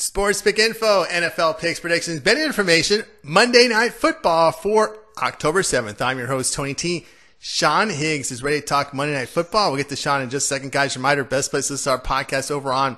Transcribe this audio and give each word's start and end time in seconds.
Sports 0.00 0.40
Pick 0.42 0.60
Info, 0.60 1.02
NFL 1.06 1.58
picks, 1.58 1.80
predictions, 1.80 2.20
betting 2.20 2.44
information, 2.44 3.02
Monday 3.24 3.66
Night 3.66 3.92
Football 3.92 4.52
for 4.52 4.96
October 5.20 5.62
7th. 5.62 6.00
I'm 6.00 6.18
your 6.18 6.28
host, 6.28 6.54
Tony 6.54 6.72
T. 6.72 7.04
Sean 7.40 7.90
Higgs 7.90 8.30
is 8.30 8.40
ready 8.40 8.60
to 8.60 8.64
talk 8.64 8.94
Monday 8.94 9.14
Night 9.14 9.28
Football. 9.28 9.72
We'll 9.72 9.78
get 9.78 9.88
to 9.88 9.96
Sean 9.96 10.22
in 10.22 10.30
just 10.30 10.44
a 10.44 10.54
second, 10.54 10.70
guys. 10.70 10.94
Reminder, 10.96 11.24
best 11.24 11.50
place 11.50 11.66
to 11.66 11.90
our 11.90 12.00
podcast 12.00 12.52
over 12.52 12.72
on 12.72 12.96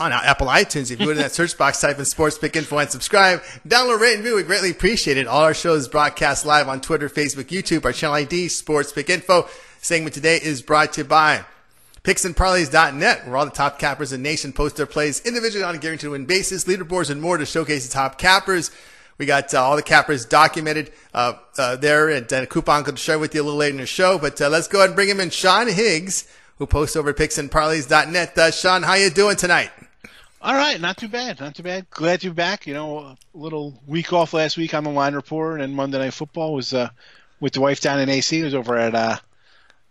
on 0.00 0.10
Apple 0.10 0.48
iTunes. 0.48 0.90
If 0.90 0.98
you 0.98 1.06
go 1.06 1.12
to 1.12 1.20
that 1.20 1.30
search 1.30 1.56
box, 1.56 1.80
type 1.80 2.00
in 2.00 2.04
Sports 2.04 2.36
Pick 2.36 2.56
Info 2.56 2.78
and 2.78 2.90
subscribe. 2.90 3.44
Download, 3.64 4.00
rate, 4.00 4.14
and 4.14 4.24
view. 4.24 4.34
We 4.34 4.42
greatly 4.42 4.72
appreciate 4.72 5.18
it. 5.18 5.28
All 5.28 5.44
our 5.44 5.54
shows 5.54 5.86
broadcast 5.86 6.44
live 6.44 6.66
on 6.66 6.80
Twitter, 6.80 7.08
Facebook, 7.08 7.44
YouTube. 7.44 7.84
Our 7.84 7.92
channel 7.92 8.16
ID, 8.16 8.48
Sports 8.48 8.90
Pick 8.90 9.08
Info. 9.08 9.48
Segment 9.80 10.14
today 10.14 10.40
is 10.42 10.62
brought 10.62 10.94
to 10.94 11.02
you 11.02 11.06
by 11.06 11.44
PicksandParlays.net, 12.04 13.26
where 13.26 13.36
all 13.36 13.44
the 13.44 13.52
top 13.52 13.78
cappers 13.78 14.12
in 14.12 14.22
the 14.22 14.28
nation 14.28 14.52
post 14.52 14.76
their 14.76 14.86
plays 14.86 15.20
individually 15.24 15.64
on 15.64 15.74
a 15.74 15.78
guaranteed 15.78 16.10
win 16.10 16.26
basis, 16.26 16.64
leaderboards, 16.64 17.10
and 17.10 17.22
more 17.22 17.38
to 17.38 17.46
showcase 17.46 17.86
the 17.86 17.92
top 17.92 18.18
cappers. 18.18 18.72
We 19.18 19.26
got 19.26 19.54
uh, 19.54 19.62
all 19.62 19.76
the 19.76 19.82
cappers 19.82 20.24
documented 20.24 20.92
uh, 21.14 21.34
uh, 21.56 21.76
there, 21.76 22.08
and 22.08 22.30
a 22.32 22.46
coupon 22.46 22.84
to 22.84 22.96
share 22.96 23.20
with 23.20 23.34
you 23.34 23.42
a 23.42 23.44
little 23.44 23.58
later 23.58 23.74
in 23.74 23.80
the 23.80 23.86
show. 23.86 24.18
But 24.18 24.40
uh, 24.40 24.48
let's 24.48 24.66
go 24.66 24.78
ahead 24.78 24.90
and 24.90 24.96
bring 24.96 25.08
him 25.08 25.20
in, 25.20 25.30
Sean 25.30 25.68
Higgs, 25.68 26.26
who 26.58 26.66
posts 26.66 26.96
over 26.96 27.10
at 27.10 27.16
PicksandParlays.net. 27.16 28.36
Uh, 28.36 28.50
Sean, 28.50 28.82
how 28.82 28.94
you 28.94 29.10
doing 29.10 29.36
tonight? 29.36 29.70
All 30.40 30.54
right, 30.54 30.80
not 30.80 30.96
too 30.96 31.06
bad, 31.06 31.38
not 31.38 31.54
too 31.54 31.62
bad. 31.62 31.88
Glad 31.90 32.20
be 32.22 32.30
back. 32.30 32.66
You 32.66 32.74
know, 32.74 32.98
a 32.98 33.16
little 33.32 33.80
week 33.86 34.12
off 34.12 34.34
last 34.34 34.56
week 34.56 34.74
on 34.74 34.82
the 34.82 34.90
line 34.90 35.14
report, 35.14 35.60
and 35.60 35.72
Monday 35.72 35.98
Night 35.98 36.14
Football 36.14 36.54
was 36.54 36.74
uh, 36.74 36.88
with 37.38 37.52
the 37.52 37.60
wife 37.60 37.80
down 37.80 38.00
in 38.00 38.08
AC. 38.08 38.40
It 38.40 38.44
was 38.44 38.54
over 38.54 38.76
at 38.76 38.92
uh, 38.92 39.18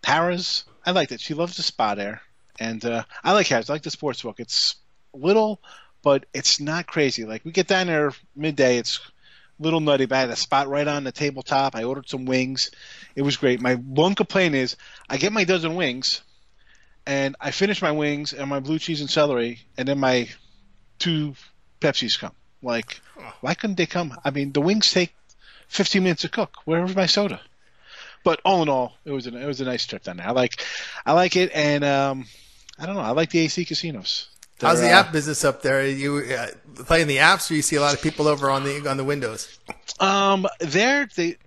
Harrah's 0.04 0.66
I 0.86 0.92
liked 0.92 1.12
it. 1.12 1.22
She 1.22 1.34
loves 1.34 1.58
the 1.58 1.64
spot 1.64 1.98
there, 1.98 2.22
and 2.60 2.84
uh, 2.84 3.04
I 3.24 3.34
like 3.34 3.48
Harrah's. 3.48 3.70
I 3.70 3.74
like 3.74 3.84
the 3.84 3.92
sports 3.92 4.22
book. 4.22 4.40
It's 4.40 4.76
little, 5.14 5.62
but 6.02 6.26
it's 6.34 6.60
not 6.60 6.88
crazy. 6.88 7.26
Like 7.26 7.46
we 7.46 7.52
get 7.52 7.68
down 7.68 7.88
there 7.88 8.14
midday, 8.36 8.78
it's 8.78 8.98
a 8.98 9.64
little 9.64 9.80
nutty. 9.80 10.06
But 10.06 10.16
I 10.16 10.20
had 10.22 10.30
a 10.30 10.36
spot 10.36 10.68
right 10.68 10.88
on 10.88 11.04
the 11.04 11.12
tabletop. 11.12 11.76
I 11.76 11.84
ordered 11.84 12.10
some 12.10 12.26
wings. 12.26 12.72
It 13.16 13.22
was 13.22 13.38
great. 13.38 13.62
My 13.62 13.76
one 13.76 14.16
complaint 14.16 14.56
is 14.56 14.76
I 15.10 15.18
get 15.18 15.34
my 15.34 15.44
dozen 15.44 15.76
wings, 15.76 16.22
and 17.06 17.36
I 17.40 17.52
finish 17.52 17.82
my 17.82 17.92
wings 17.92 18.34
and 18.34 18.50
my 18.50 18.60
blue 18.60 18.80
cheese 18.80 19.02
and 19.02 19.10
celery, 19.10 19.60
and 19.78 19.88
then 19.88 20.00
my 20.00 20.30
two 20.98 21.36
Pepsis 21.80 22.20
come. 22.20 22.34
Like, 22.64 23.02
why 23.42 23.56
couldn't 23.56 23.78
they 23.78 23.88
come? 23.88 24.18
I 24.24 24.30
mean, 24.30 24.52
the 24.52 24.62
wings 24.62 24.92
take 24.92 25.14
15 25.68 26.04
minutes 26.04 26.22
to 26.22 26.30
cook. 26.30 26.58
Where's 26.66 26.96
my 26.96 27.08
soda? 27.08 27.42
But 28.24 28.40
all 28.46 28.62
in 28.62 28.70
all, 28.70 28.94
it 29.06 29.12
was 29.12 29.28
a, 29.28 29.36
it 29.36 29.46
was 29.46 29.62
a 29.62 29.66
nice 29.66 29.86
trip 29.86 30.04
down 30.04 30.18
there. 30.18 30.28
I 30.28 30.32
like 30.32 30.64
I 31.06 31.14
like 31.14 31.36
it, 31.36 31.52
and 31.54 31.84
um, 31.84 32.26
I 32.78 32.86
don't 32.86 32.96
know. 32.96 33.02
I 33.02 33.12
like 33.12 33.32
the 33.32 33.40
AC 33.40 33.66
casinos. 33.66 34.30
They're, 34.60 34.70
How's 34.70 34.82
the 34.82 34.92
uh, 34.92 35.00
app 35.00 35.12
business 35.12 35.44
up 35.44 35.64
there? 35.64 35.80
Are 35.80 35.86
you 35.86 36.18
uh, 36.18 36.48
playing 36.86 37.08
the 37.08 37.18
apps, 37.18 37.50
or 37.50 37.56
you 37.56 37.64
see 37.64 37.78
a 37.78 37.82
lot 37.82 37.96
of 37.96 38.02
people 38.02 38.28
over 38.28 38.50
on 38.50 38.64
the 38.64 38.88
on 38.88 38.98
the 38.98 39.04
windows? 39.04 39.58
Um, 40.00 40.48
there 40.60 41.08
they 41.16 41.38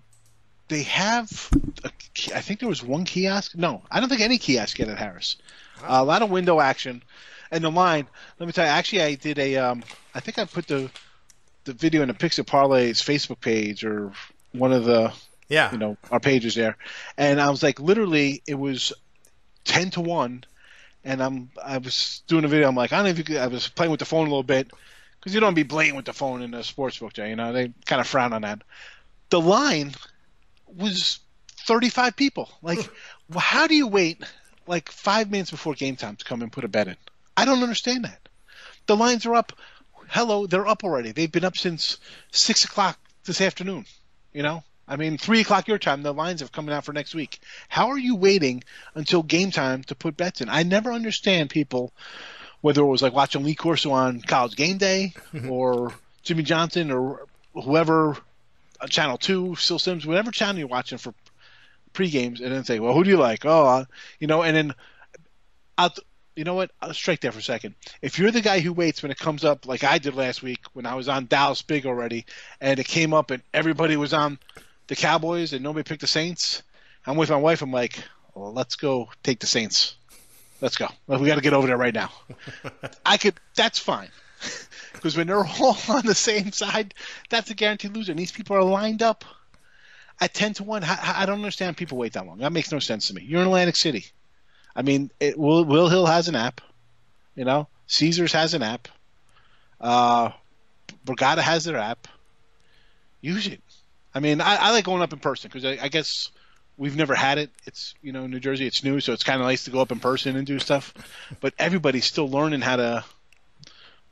they 0.68 0.82
have. 0.82 1.50
A, 1.84 1.90
I 2.34 2.40
think 2.40 2.60
there 2.60 2.68
was 2.68 2.82
one 2.82 3.04
kiosk. 3.04 3.54
No, 3.56 3.82
I 3.90 4.00
don't 4.00 4.08
think 4.08 4.20
any 4.20 4.38
kiosk 4.38 4.78
yet 4.78 4.88
at 4.88 4.98
Harrah's. 4.98 5.36
Wow. 5.82 6.00
Uh, 6.00 6.02
a 6.02 6.04
lot 6.04 6.22
of 6.22 6.30
window 6.30 6.60
action, 6.60 7.02
and 7.50 7.62
the 7.62 7.70
line. 7.70 8.06
Let 8.38 8.46
me 8.46 8.52
tell 8.52 8.64
you. 8.64 8.70
Actually, 8.70 9.02
I 9.02 9.14
did 9.14 9.38
a. 9.38 9.56
Um, 9.56 9.84
I 10.14 10.20
think 10.20 10.38
I 10.38 10.44
put 10.44 10.66
the 10.66 10.90
the 11.64 11.72
video 11.72 12.02
in 12.02 12.08
the 12.08 12.14
Pixel 12.14 12.44
Parlays 12.44 13.02
Facebook 13.02 13.40
page 13.40 13.84
or 13.84 14.12
one 14.52 14.72
of 14.72 14.84
the 14.84 15.12
yeah. 15.48 15.72
You 15.72 15.78
know, 15.78 15.96
our 16.10 16.20
pages 16.20 16.54
there. 16.54 16.76
And 17.16 17.40
I 17.40 17.50
was 17.50 17.62
like, 17.62 17.80
literally, 17.80 18.42
it 18.46 18.54
was 18.54 18.92
10 19.64 19.90
to 19.90 20.00
1. 20.00 20.44
And 21.04 21.22
I'm, 21.22 21.50
I 21.62 21.78
was 21.78 22.22
doing 22.26 22.44
a 22.44 22.48
video. 22.48 22.68
I'm 22.68 22.74
like, 22.74 22.92
I 22.92 22.96
don't 22.96 23.04
know 23.04 23.10
if 23.10 23.18
you 23.18 23.24
could, 23.24 23.36
I 23.36 23.46
was 23.46 23.68
playing 23.68 23.90
with 23.90 24.00
the 24.00 24.06
phone 24.06 24.26
a 24.26 24.30
little 24.30 24.42
bit 24.42 24.70
because 25.18 25.34
you 25.34 25.40
don't 25.40 25.54
be 25.54 25.62
blatant 25.62 25.96
with 25.96 26.06
the 26.06 26.12
phone 26.12 26.42
in 26.42 26.54
a 26.54 26.64
sports 26.64 26.98
book, 26.98 27.12
Jay. 27.12 27.30
You 27.30 27.36
know, 27.36 27.52
they 27.52 27.72
kind 27.84 28.00
of 28.00 28.06
frown 28.06 28.32
on 28.32 28.42
that. 28.42 28.62
The 29.30 29.40
line 29.40 29.94
was 30.66 31.20
35 31.66 32.16
people. 32.16 32.50
Like, 32.62 32.78
well, 33.28 33.38
how 33.40 33.66
do 33.66 33.74
you 33.74 33.86
wait 33.86 34.22
like 34.66 34.90
five 34.90 35.30
minutes 35.30 35.50
before 35.50 35.74
game 35.74 35.96
time 35.96 36.16
to 36.16 36.24
come 36.24 36.40
and 36.40 36.50
put 36.50 36.64
a 36.64 36.68
bet 36.68 36.88
in? 36.88 36.96
I 37.36 37.44
don't 37.44 37.62
understand 37.62 38.04
that. 38.04 38.28
The 38.86 38.96
lines 38.96 39.26
are 39.26 39.34
up. 39.34 39.52
Hello, 40.08 40.46
they're 40.46 40.66
up 40.66 40.84
already. 40.84 41.12
They've 41.12 41.32
been 41.32 41.44
up 41.44 41.56
since 41.56 41.98
six 42.30 42.64
o'clock 42.64 42.98
this 43.24 43.40
afternoon. 43.40 43.86
You 44.32 44.42
know, 44.42 44.62
I 44.86 44.96
mean, 44.96 45.16
three 45.16 45.40
o'clock 45.40 45.66
your 45.66 45.78
time. 45.78 46.02
The 46.02 46.12
lines 46.12 46.40
have 46.40 46.52
coming 46.52 46.74
out 46.74 46.84
for 46.84 46.92
next 46.92 47.14
week. 47.14 47.40
How 47.68 47.88
are 47.88 47.98
you 47.98 48.16
waiting 48.16 48.62
until 48.94 49.22
game 49.22 49.50
time 49.50 49.82
to 49.84 49.94
put 49.94 50.16
bets 50.16 50.40
in? 50.40 50.48
I 50.48 50.62
never 50.62 50.92
understand 50.92 51.50
people, 51.50 51.92
whether 52.60 52.82
it 52.82 52.86
was 52.86 53.02
like 53.02 53.14
watching 53.14 53.44
Lee 53.44 53.54
Corso 53.54 53.92
on 53.92 54.20
College 54.20 54.56
Game 54.56 54.78
Day 54.78 55.14
or 55.48 55.92
Jimmy 56.22 56.42
Johnson 56.42 56.90
or 56.90 57.26
whoever, 57.54 58.16
uh, 58.80 58.86
Channel 58.86 59.18
Two, 59.18 59.54
Phil 59.54 59.78
Simms, 59.78 60.06
whatever 60.06 60.30
channel 60.30 60.58
you're 60.58 60.68
watching 60.68 60.98
for 60.98 61.14
pre 61.92 62.10
games, 62.10 62.40
and 62.40 62.52
then 62.52 62.64
say, 62.64 62.78
"Well, 62.78 62.92
who 62.92 63.04
do 63.04 63.10
you 63.10 63.16
like?" 63.16 63.46
Oh, 63.46 63.66
uh, 63.66 63.84
you 64.18 64.26
know, 64.26 64.42
and 64.42 64.56
then 64.56 64.74
I'll. 65.78 65.94
You 66.36 66.42
know 66.42 66.54
what? 66.54 66.72
I'll 66.82 66.92
strike 66.92 67.20
there 67.20 67.30
for 67.30 67.38
a 67.38 67.42
second. 67.42 67.76
If 68.02 68.18
you're 68.18 68.32
the 68.32 68.40
guy 68.40 68.58
who 68.58 68.72
waits 68.72 69.04
when 69.04 69.12
it 69.12 69.18
comes 69.18 69.44
up, 69.44 69.68
like 69.68 69.84
I 69.84 69.98
did 69.98 70.16
last 70.16 70.42
week 70.42 70.64
when 70.72 70.84
I 70.84 70.96
was 70.96 71.08
on 71.08 71.26
Dallas 71.26 71.62
Big 71.62 71.86
already, 71.86 72.26
and 72.60 72.80
it 72.80 72.88
came 72.88 73.14
up 73.14 73.30
and 73.30 73.40
everybody 73.52 73.96
was 73.96 74.12
on 74.12 74.40
the 74.86 74.96
Cowboys 74.96 75.52
and 75.52 75.62
nobody 75.62 75.86
picked 75.86 76.00
the 76.00 76.06
Saints, 76.06 76.62
I'm 77.06 77.16
with 77.16 77.30
my 77.30 77.36
wife. 77.36 77.62
I'm 77.62 77.72
like, 77.72 78.02
well, 78.34 78.52
let's 78.52 78.76
go 78.76 79.08
take 79.22 79.40
the 79.40 79.46
Saints. 79.46 79.96
Let's 80.60 80.76
go. 80.76 80.88
We 81.06 81.26
got 81.26 81.34
to 81.34 81.40
get 81.40 81.52
over 81.52 81.66
there 81.66 81.76
right 81.76 81.94
now. 81.94 82.10
I 83.06 83.16
could. 83.16 83.34
That's 83.54 83.78
fine. 83.78 84.08
Because 84.94 85.16
when 85.18 85.26
they're 85.26 85.44
all 85.44 85.76
on 85.88 86.06
the 86.06 86.14
same 86.14 86.50
side, 86.52 86.94
that's 87.28 87.50
a 87.50 87.54
guaranteed 87.54 87.94
loser. 87.94 88.12
And 88.12 88.18
these 88.18 88.32
people 88.32 88.56
are 88.56 88.62
lined 88.62 89.02
up 89.02 89.24
at 90.20 90.32
ten 90.32 90.54
to 90.54 90.64
one. 90.64 90.82
I, 90.82 91.22
I 91.22 91.26
don't 91.26 91.40
understand 91.40 91.76
people 91.76 91.98
wait 91.98 92.14
that 92.14 92.26
long. 92.26 92.38
That 92.38 92.52
makes 92.52 92.72
no 92.72 92.78
sense 92.78 93.08
to 93.08 93.14
me. 93.14 93.22
You're 93.22 93.42
in 93.42 93.48
Atlantic 93.48 93.76
City. 93.76 94.06
I 94.74 94.80
mean, 94.82 95.10
it, 95.20 95.38
Will, 95.38 95.64
Will 95.64 95.88
Hill 95.88 96.06
has 96.06 96.28
an 96.28 96.36
app. 96.36 96.62
You 97.34 97.44
know, 97.44 97.68
Caesars 97.86 98.32
has 98.32 98.54
an 98.54 98.62
app. 98.62 98.88
Uh, 99.80 100.30
Borgata 101.04 101.38
has 101.40 101.64
their 101.64 101.76
app. 101.76 102.08
Use 103.20 103.46
it. 103.46 103.60
I 104.14 104.20
mean, 104.20 104.40
I, 104.40 104.56
I 104.56 104.70
like 104.70 104.84
going 104.84 105.02
up 105.02 105.12
in 105.12 105.18
person 105.18 105.50
because 105.52 105.64
I, 105.64 105.84
I, 105.84 105.88
guess 105.88 106.30
we've 106.76 106.96
never 106.96 107.14
had 107.14 107.38
it. 107.38 107.50
It's 107.66 107.94
you 108.00 108.12
know 108.12 108.26
New 108.26 108.40
Jersey, 108.40 108.66
it's 108.66 108.84
new, 108.84 109.00
so 109.00 109.12
it's 109.12 109.24
kind 109.24 109.40
of 109.40 109.46
nice 109.46 109.64
to 109.64 109.70
go 109.70 109.80
up 109.80 109.90
in 109.90 109.98
person 109.98 110.36
and 110.36 110.46
do 110.46 110.58
stuff. 110.58 110.94
But 111.40 111.54
everybody's 111.58 112.04
still 112.04 112.28
learning 112.28 112.60
how 112.60 112.76
to 112.76 113.04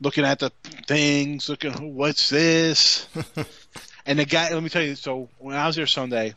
looking 0.01 0.25
at 0.25 0.39
the 0.39 0.51
things, 0.87 1.47
looking 1.47 1.95
what's 1.95 2.29
this. 2.29 3.07
and 4.05 4.19
the 4.19 4.25
guy, 4.25 4.53
let 4.53 4.61
me 4.61 4.69
tell 4.69 4.83
you. 4.83 4.95
So 4.95 5.29
when 5.39 5.55
I 5.55 5.67
was 5.67 5.77
there 5.77 5.87
Sunday, 5.87 6.33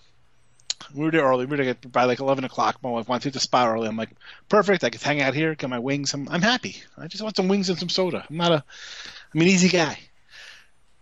we 0.95 1.05
were 1.05 1.11
there 1.11 1.25
early. 1.25 1.47
We 1.47 1.57
were 1.57 1.65
there 1.65 1.75
by 1.75 2.05
like 2.05 2.21
eleven 2.21 2.45
o'clock. 2.45 2.83
My 2.83 2.91
wife 2.91 3.09
wanted 3.09 3.23
to 3.23 3.29
hit 3.29 3.35
the 3.35 3.41
spot 3.41 3.69
early. 3.69 3.89
I'm 3.89 3.97
like, 3.97 4.11
perfect. 4.49 4.85
I 4.85 4.91
could 4.91 5.03
hang 5.03 5.21
out 5.21 5.35
here, 5.35 5.55
get 5.57 5.71
my 5.71 5.81
wings. 5.81 6.15
I'm 6.15 6.29
I'm 6.29 6.43
happy. 6.43 6.83
I 6.97 7.09
just 7.09 7.23
want 7.23 7.37
some 7.37 7.49
wings 7.49 7.69
and 7.69 7.79
some 7.79 7.89
soda. 7.89 8.25
I'm 8.31 8.37
not 8.37 8.53
a, 8.53 8.65
I'm 9.35 9.41
an 9.41 9.49
easy 9.49 9.69
guy. 9.69 9.99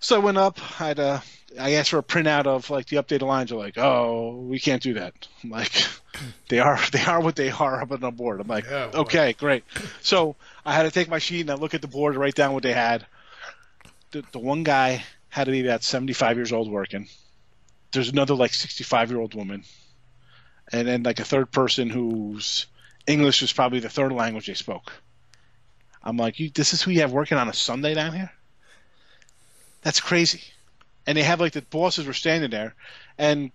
So 0.05 0.17
I 0.17 0.19
went 0.19 0.37
up. 0.37 0.61
I 0.61 0.89
had 0.89 0.99
a 0.99 1.23
I 1.59 1.73
asked 1.73 1.89
for 1.89 1.99
a 1.99 2.03
printout 2.03 2.47
of 2.47 2.69
like 2.69 2.89
the 2.89 2.97
updated 2.97 3.23
lines. 3.23 3.49
They're 3.49 3.59
like, 3.59 3.79
oh, 3.79 4.37
we 4.37 4.61
can't 4.61 4.83
do 4.83 4.93
that. 4.95 5.15
I'm 5.43 5.49
like, 5.49 5.73
they 6.51 6.59
are 6.59 6.79
they 6.93 7.03
are 7.03 7.23
what 7.23 7.37
they 7.37 7.51
are 7.51 7.81
up 7.81 7.91
on 7.91 8.01
the 8.01 8.11
board. 8.11 8.39
I'm 8.39 8.47
like, 8.47 8.67
yeah, 8.67 8.91
okay, 8.93 9.33
great. 9.33 9.65
So 10.03 10.37
I 10.67 10.75
had 10.75 10.83
to 10.83 10.91
take 10.91 11.09
my 11.09 11.19
sheet 11.19 11.41
and 11.41 11.51
I 11.51 11.55
look 11.55 11.73
at 11.73 11.81
the 11.81 11.89
board 11.89 12.13
and 12.13 12.21
write 12.21 12.35
down 12.35 12.53
what 12.53 12.63
they 12.63 12.75
had. 12.75 13.07
The, 14.11 14.23
the 14.33 14.39
one 14.39 14.63
guy 14.63 15.03
had 15.31 15.45
to 15.45 15.53
be 15.53 15.67
about 15.67 15.83
75 15.83 16.37
years 16.37 16.53
old 16.53 16.71
working. 16.71 17.09
There's 17.91 18.11
another 18.11 18.35
like 18.35 18.53
65 18.53 19.11
year 19.11 19.21
old 19.21 19.35
woman, 19.35 19.65
and 20.71 20.87
then 20.87 21.03
like 21.03 21.21
a 21.21 21.25
third 21.25 21.51
person 21.51 21.89
whose 21.89 22.67
English 23.07 23.41
was 23.41 23.55
probably 23.55 23.81
the 23.81 23.89
third 23.89 24.13
language 24.13 24.49
they 24.49 24.55
spoke. 24.55 24.93
I'm 26.03 26.19
like, 26.19 26.39
you, 26.41 26.51
this 26.51 26.75
is 26.75 26.83
who 26.83 26.91
you 26.91 27.01
have 27.01 27.13
working 27.13 27.39
on 27.39 27.49
a 27.49 27.55
Sunday 27.55 27.95
down 27.95 28.13
here? 28.13 28.31
That's 29.85 30.01
crazy 30.01 30.43
and 31.07 31.17
they 31.17 31.23
have 31.23 31.41
like 31.41 31.53
the 31.53 31.63
bosses 31.63 32.07
were 32.07 32.13
standing 32.13 32.51
there, 32.51 32.75
and 33.19 33.51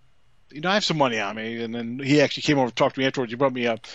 you 0.51 0.61
know 0.61 0.69
I 0.69 0.75
have 0.75 0.85
some 0.85 0.97
money 0.97 1.19
on 1.19 1.35
me, 1.35 1.61
and 1.61 1.73
then 1.73 1.99
he 1.99 2.21
actually 2.21 2.43
came 2.43 2.59
over 2.59 2.69
to 2.69 2.75
talk 2.75 2.93
to 2.93 2.99
me 2.99 3.05
afterwards. 3.05 3.31
He 3.31 3.37
brought 3.37 3.53
me 3.53 3.67
up. 3.67 3.85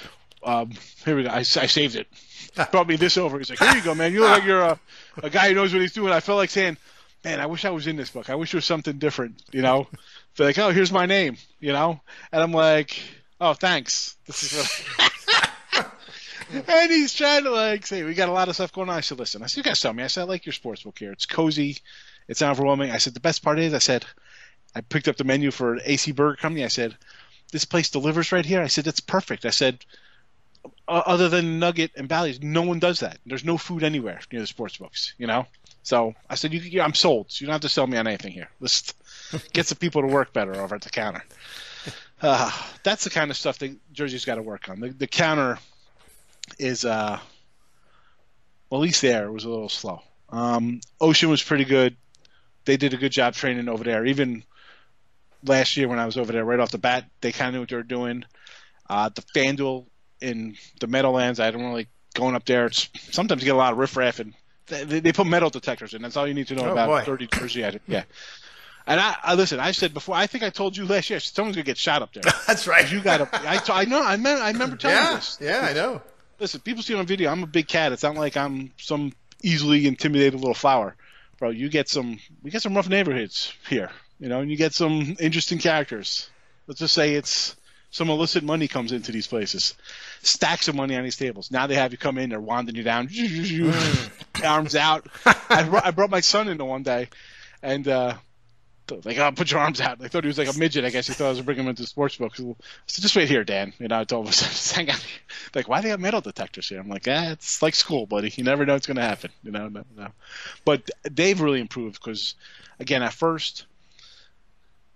Um, 0.43 0.73
here 1.05 1.17
we 1.17 1.23
go. 1.23 1.31
I, 1.31 1.39
I 1.39 1.43
saved 1.43 1.97
it. 1.97 2.07
brought 2.71 2.87
me 2.87 2.97
this 2.97 3.17
over. 3.17 3.39
He's 3.39 3.49
like, 3.49 3.61
here 3.61 3.75
you 3.75 3.83
go, 3.83 3.95
man. 3.95 4.13
You 4.13 4.21
look 4.21 4.31
like 4.31 4.45
you're 4.45 4.61
a, 4.61 4.79
a 5.23 5.31
guy 5.31 5.49
who 5.49 5.55
knows 5.55 5.73
what 5.73 5.81
he's 5.81 5.95
doing. 5.95 6.13
I 6.13 6.21
felt 6.21 6.37
like 6.37 6.51
saying, 6.51 6.77
man, 7.25 7.41
I 7.41 7.47
wish 7.47 7.65
I 7.65 7.71
was 7.71 7.87
in 7.87 7.97
this 7.97 8.11
book. 8.11 8.29
I 8.29 8.35
wish 8.35 8.53
there 8.53 8.59
was 8.59 8.67
something 8.67 8.99
different, 8.99 9.43
you 9.53 9.63
know. 9.63 9.87
They're 10.37 10.47
like, 10.47 10.59
oh, 10.59 10.71
here's 10.71 10.93
my 10.93 11.07
name, 11.07 11.37
you 11.61 11.73
know, 11.73 12.01
and 12.31 12.43
I'm 12.43 12.53
like, 12.53 13.01
oh, 13.41 13.55
thanks. 13.55 14.17
This 14.27 14.43
is 14.43 14.97
really. 15.73 15.85
and 16.69 16.91
he's 16.91 17.15
trying 17.15 17.45
to 17.45 17.51
like 17.51 17.87
say, 17.87 18.03
we 18.03 18.15
got 18.15 18.29
a 18.29 18.33
lot 18.33 18.49
of 18.49 18.55
stuff 18.55 18.73
going 18.73 18.91
on. 18.91 18.97
I 18.97 19.01
said, 19.01 19.19
listen, 19.19 19.43
I 19.43 19.47
said, 19.47 19.59
you 19.59 19.63
guys 19.63 19.81
tell 19.81 19.95
me. 19.95 20.03
I 20.03 20.09
said, 20.09 20.23
I 20.23 20.25
like 20.25 20.45
your 20.45 20.53
sports 20.53 20.83
book 20.83 20.99
here. 20.99 21.13
It's 21.13 21.27
cozy. 21.27 21.79
It's 22.29 22.41
not 22.41 22.53
overwhelming. 22.53 22.91
I 22.91 22.99
said 22.99 23.15
the 23.15 23.21
best 23.21 23.43
part 23.43 23.59
is 23.59 23.75
I 23.75 23.79
said 23.79 24.05
I 24.75 24.81
picked 24.81 25.09
up 25.09 25.17
the 25.17 25.25
menu 25.25 25.51
for 25.51 25.79
AC 25.85 26.13
Burger 26.13 26.37
Company. 26.37 26.65
I 26.65 26.69
said 26.69 26.97
this 27.53 27.65
place 27.65 27.91
delivers 27.91 28.33
right 28.33 28.45
here. 28.45 28.63
I 28.63 28.67
said 28.67 28.87
it's 28.87 29.01
perfect. 29.01 29.45
I 29.45 29.51
said 29.51 29.85
other 30.89 31.29
than 31.29 31.59
Nugget 31.59 31.93
and 31.97 32.09
Bally's, 32.09 32.43
no 32.43 32.63
one 32.63 32.79
does 32.79 33.01
that. 33.01 33.19
There's 33.27 33.45
no 33.45 33.59
food 33.59 33.83
anywhere 33.83 34.21
near 34.33 34.41
the 34.41 34.47
sports 34.47 34.77
books, 34.77 35.15
you 35.19 35.27
know. 35.27 35.47
So 35.83 36.15
I 36.29 36.35
said, 36.35 36.53
you, 36.53 36.81
I'm 36.81 36.95
sold. 36.95 37.31
So 37.31 37.43
you 37.43 37.47
don't 37.47 37.55
have 37.55 37.63
to 37.63 37.69
sell 37.69 37.87
me 37.87 37.99
on 37.99 38.07
anything 38.07 38.33
here. 38.33 38.49
Let's 38.61 38.95
get 39.53 39.67
some 39.67 39.79
people 39.79 40.03
to 40.03 40.09
work 40.09 40.33
better 40.33 40.55
over 40.57 40.75
at 40.75 40.83
the 40.83 40.91
counter. 40.91 41.25
Uh, 42.23 42.51
that's 42.83 43.05
the 43.05 43.11
kind 43.11 43.31
of 43.31 43.37
stuff 43.37 43.59
that 43.59 43.77
Jersey's 43.93 44.25
got 44.25 44.37
to 44.37 44.43
work 44.43 44.71
on. 44.71 44.81
The, 44.81 44.89
the 44.89 45.07
counter 45.07 45.59
is, 46.59 46.87
uh, 46.87 47.19
well, 48.71 48.81
at 48.81 48.83
least 48.83 49.03
there 49.03 49.27
it 49.27 49.33
was 49.33 49.45
a 49.45 49.51
little 49.51 49.69
slow. 49.69 50.01
Um, 50.31 50.81
Ocean 51.03 51.29
was 51.29 51.43
pretty 51.43 51.67
good. 51.67 51.97
They 52.65 52.77
did 52.77 52.95
a 52.95 52.97
good 52.97 53.13
job 53.13 53.35
training 53.35 53.69
over 53.69 53.85
there. 53.85 54.05
Even 54.07 54.43
last 55.45 55.77
year 55.77 55.89
when 55.89 55.99
I 55.99 56.07
was 56.07 56.17
over 56.17 56.33
there, 56.33 56.45
right 56.45 56.61
off 56.61 56.71
the 56.71 56.79
bat, 56.79 57.05
they 57.21 57.33
kind 57.33 57.49
of 57.49 57.55
knew 57.55 57.61
what 57.61 57.69
they 57.69 57.77
were 57.77 57.83
doing. 57.83 58.25
Uh, 58.89 59.11
the 59.15 59.23
FanDuel 59.23 59.87
in 60.21 60.57
the 60.81 60.87
Meadowlands, 60.87 61.41
I 61.41 61.51
don't 61.51 61.65
really 61.65 61.89
going 62.15 62.35
up 62.35 62.45
there. 62.47 62.67
It's, 62.67 62.89
sometimes 63.11 63.43
you 63.43 63.47
get 63.47 63.55
a 63.55 63.59
lot 63.59 63.73
of 63.73 63.79
riffraff 63.79 64.21
and 64.21 64.35
they, 64.67 65.01
they 65.01 65.13
put 65.13 65.27
metal 65.27 65.51
detectors 65.51 65.93
in. 65.95 66.01
That's 66.03 66.17
all 66.17 66.27
you 66.27 66.35
need 66.35 66.47
to 66.49 66.55
know 66.55 66.65
Oh, 66.69 66.73
about 66.73 66.89
boy. 66.89 67.03
30 67.05 67.27
Jersey. 67.27 67.81
Yeah. 67.87 68.05
And 68.87 69.01
I, 69.01 69.17
I 69.23 69.35
listen. 69.35 69.61
I 69.61 69.73
said 69.73 69.95
before. 69.95 70.15
I 70.15 70.27
think 70.27 70.45
I 70.45 70.51
told 70.51 70.77
you 70.77 70.85
last 70.85 71.09
year. 71.09 71.19
Someone's 71.19 71.57
gonna 71.57 71.65
get 71.65 71.79
shot 71.79 72.03
up 72.03 72.13
there. 72.13 72.23
That's 72.47 72.67
right. 72.67 72.91
You 72.91 73.01
got 73.01 73.19
to. 73.19 73.29
I, 73.73 73.85
know. 73.87 74.03
I 74.03 74.13
remember. 74.13 74.43
I 74.43 74.51
remember 74.51 74.77
telling 74.77 74.97
you 74.99 75.03
Yeah, 75.03 75.15
this. 75.15 75.39
yeah, 75.41 75.67
I 75.71 75.73
know. 75.73 76.03
Listen, 76.39 76.61
people 76.61 76.83
see 76.83 76.95
on 76.95 77.07
video. 77.07 77.31
I'm 77.31 77.43
a 77.43 77.47
big 77.47 77.67
cat. 77.67 77.93
It's 77.93 78.03
not 78.03 78.15
like 78.17 78.37
I'm 78.37 78.73
some 78.77 79.13
easily 79.43 79.87
intimidated 79.87 80.35
little 80.35 80.53
flower, 80.53 80.97
bro. 81.39 81.51
You 81.51 81.69
get 81.69 81.89
some. 81.89 82.19
We 82.43 82.51
get 82.51 82.63
some 82.63 82.75
rough 82.75 82.89
neighborhoods 82.89 83.53
here. 83.69 83.91
You 84.21 84.29
know, 84.29 84.41
and 84.41 84.51
you 84.51 84.57
get 84.57 84.75
some 84.75 85.17
interesting 85.21 85.59
characters. 85.59 86.31
Let's 86.67 86.81
just 86.81 86.95
say 86.95 87.15
it's 87.15 87.57
some 87.91 88.11
illicit 88.11 88.43
money 88.43 88.69
comes 88.69 88.93
into 88.93 89.13
these 89.13 89.27
places. 89.27 89.75
Stacks 90.23 90.69
of 90.69 90.75
money 90.75 90.97
on 90.97 91.05
these 91.05 91.17
tables. 91.17 91.51
Now 91.51 91.67
they 91.67 91.75
have 91.75 91.93
you 91.93 91.99
come 91.99 92.19
in. 92.19 92.31
They're 92.31 92.41
wanding 92.41 92.75
you 92.77 92.83
down. 92.83 93.09
arms 94.45 94.75
out. 94.77 95.07
I, 95.49 95.63
brought, 95.65 95.87
I 95.87 95.91
brought 95.91 96.11
my 96.11 96.21
son 96.21 96.49
into 96.49 96.65
one 96.65 96.83
day, 96.83 97.09
and. 97.63 97.87
uh 97.89 98.15
like, 98.91 99.19
oh, 99.19 99.33
put 99.33 99.51
your 99.51 99.61
arms 99.61 99.81
out. 99.81 99.99
They 99.99 100.09
thought 100.09 100.25
he 100.25 100.29
was 100.29 100.39
like 100.39 100.55
a 100.55 100.59
midget. 100.59 100.85
I 100.85 100.91
guess 100.91 101.07
he 101.07 101.15
thought 101.15 101.27
I 101.27 101.31
was 101.31 101.41
bringing 101.41 101.65
him 101.65 101.71
into 101.71 101.87
sports 101.87 102.17
book. 102.17 102.37
So, 102.37 102.57
just 102.87 103.17
wait 103.17 103.29
here, 103.29 103.45
Dan. 103.45 103.73
You 103.79 103.89
know, 103.89 104.01
I 104.01 104.05
told 104.05 104.27
him, 104.27 104.33
hang 104.75 104.91
out. 104.91 105.05
Like, 105.55 105.69
why 105.69 105.79
do 105.79 105.85
they 105.85 105.89
have 105.91 106.01
metal 106.01 106.21
detectors 106.21 106.69
here? 106.69 106.81
I'm 106.81 106.89
like, 106.89 107.07
ah, 107.09 107.31
it's 107.31 107.63
like 107.63 107.75
school, 107.75 108.07
buddy. 108.07 108.33
You 108.35 108.45
never 108.45 108.67
know 108.67 108.75
what's 108.75 108.87
going 108.87 108.97
to 108.97 109.03
happen. 109.03 109.31
You 109.43 109.53
know, 109.53 109.69
no, 109.69 109.85
no. 109.97 110.09
But 110.65 110.91
they've 111.03 111.41
really 111.41 111.61
improved 111.61 112.01
because, 112.03 112.35
again, 112.79 113.03
at 113.03 113.13
first, 113.13 113.67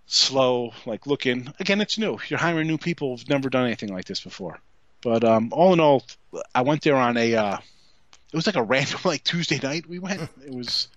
slow, 0.05 0.73
like 0.85 1.07
looking. 1.07 1.53
Again, 1.59 1.81
it's 1.81 1.97
new. 1.97 2.19
You're 2.27 2.39
hiring 2.39 2.67
new 2.67 2.77
people 2.77 3.15
who've 3.15 3.29
never 3.29 3.49
done 3.49 3.65
anything 3.65 3.93
like 3.93 4.05
this 4.05 4.21
before. 4.21 4.59
But 5.01 5.23
um, 5.23 5.49
all 5.53 5.73
in 5.73 5.79
all, 5.79 6.03
I 6.53 6.61
went 6.61 6.83
there 6.83 6.97
on 6.97 7.17
a. 7.17 7.35
Uh, 7.35 7.57
it 8.31 8.35
was 8.35 8.45
like 8.45 8.55
a 8.55 8.63
random 8.63 8.99
like 9.05 9.23
Tuesday 9.23 9.59
night. 9.61 9.87
We 9.87 9.99
went. 9.99 10.21
It 10.45 10.53
was, 10.53 10.89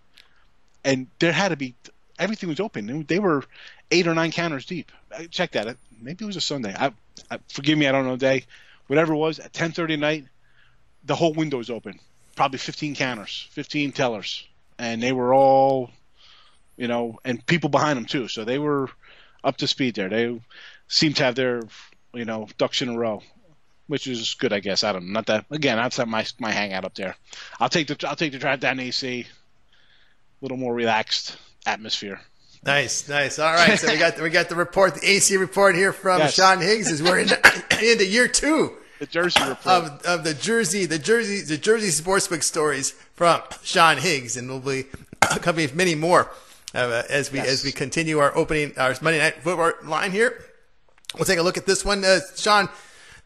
and 0.85 1.06
there 1.21 1.33
had 1.33 1.50
to 1.50 1.56
be 1.56 1.75
everything 2.22 2.48
was 2.48 2.60
open. 2.60 3.04
They 3.06 3.19
were 3.19 3.44
eight 3.90 4.06
or 4.06 4.14
nine 4.14 4.30
counters 4.30 4.64
deep. 4.64 4.92
I 5.16 5.26
checked 5.26 5.54
that. 5.54 5.76
Maybe 6.00 6.24
it 6.24 6.26
was 6.26 6.36
a 6.36 6.40
Sunday. 6.40 6.74
I, 6.78 6.92
I 7.30 7.38
forgive 7.48 7.76
me. 7.76 7.86
I 7.86 7.92
don't 7.92 8.06
know 8.06 8.16
day. 8.16 8.44
Whatever 8.86 9.14
it 9.14 9.19
was 9.19 9.38
at 9.38 9.52
10:30 9.52 9.94
at 9.94 9.98
night, 9.98 10.24
the 11.04 11.14
whole 11.14 11.32
window 11.32 11.58
was 11.58 11.70
open. 11.70 11.98
Probably 12.36 12.58
15 12.58 12.94
counters, 12.94 13.48
15 13.50 13.92
tellers, 13.92 14.46
and 14.78 15.02
they 15.02 15.12
were 15.12 15.34
all, 15.34 15.90
you 16.76 16.88
know, 16.88 17.19
and 17.24 17.44
people 17.44 17.69
behind 17.69 17.96
them 17.96 18.06
too. 18.06 18.28
So 18.28 18.44
they 18.44 18.58
were 18.58 18.88
up 19.44 19.56
to 19.58 19.66
speed 19.66 19.94
there. 19.94 20.08
They 20.08 20.40
seemed 20.88 21.16
to 21.16 21.24
have 21.24 21.34
their, 21.34 21.62
you 22.14 22.24
know, 22.24 22.48
ducks 22.58 22.82
in 22.82 22.88
a 22.88 22.96
row, 22.96 23.22
which 23.86 24.06
is 24.06 24.34
good, 24.34 24.52
I 24.52 24.60
guess. 24.60 24.84
I 24.84 24.92
don't 24.92 25.06
know. 25.06 25.12
Not 25.12 25.26
that 25.26 25.46
again. 25.50 25.76
That's 25.76 25.98
not 25.98 26.08
my 26.08 26.24
my 26.38 26.50
hangout 26.50 26.84
up 26.84 26.94
there. 26.94 27.16
I'll 27.60 27.69
take 27.69 27.88
the 27.88 28.08
I'll 28.08 28.16
take 28.16 28.32
the 28.32 28.38
drive 28.38 28.60
down 28.60 28.80
AC. 28.80 29.20
A 29.20 29.26
little 30.40 30.56
more 30.56 30.74
relaxed 30.74 31.36
atmosphere. 31.67 32.20
Nice, 32.64 33.09
nice. 33.09 33.38
All 33.38 33.53
right, 33.53 33.79
so 33.79 33.88
we 33.91 33.99
got 33.99 34.20
we 34.20 34.31
got 34.31 34.49
the 34.49 34.55
report, 34.55 34.94
the 34.94 35.09
AC 35.09 35.37
report 35.37 35.75
here 35.75 35.93
from 35.93 36.20
Yes. 36.20 36.35
Sean 36.35 36.61
Higgs. 36.61 36.91
Is 36.91 37.03
we're 37.03 37.19
in, 37.19 37.29
into 37.82 38.06
year 38.06 38.29
two 38.29 38.73
The 39.00 39.06
Jersey 39.06 39.41
report. 39.41 39.67
of 39.67 40.03
of 40.03 40.25
the 40.25 40.35
Jersey, 40.35 40.87
the 40.87 40.99
Jersey, 40.99 41.41
the 41.41 41.59
Jersey 41.59 41.88
sportsbook 41.88 42.43
stories 42.44 42.93
from 43.14 43.43
Sean 43.64 43.97
Higgs, 43.99 44.37
and 44.37 44.49
we'll 44.49 44.61
be 44.61 44.85
accompanied 45.23 45.67
with 45.70 45.75
many 45.75 45.97
more 45.97 46.31
uh, 46.75 47.03
as 47.11 47.32
we 47.32 47.38
Yes. 47.38 47.49
as 47.49 47.65
we 47.65 47.73
continue 47.73 48.19
our 48.20 48.37
opening 48.37 48.75
our 48.79 48.94
Monday 49.03 49.19
night 49.19 49.43
football 49.43 49.73
line 49.85 50.12
here. 50.12 50.44
We'll 51.17 51.25
take 51.25 51.38
a 51.41 51.43
look 51.43 51.56
at 51.58 51.67
this 51.67 51.85
one, 51.85 52.05
uh, 52.05 52.20
Sean. 52.37 52.69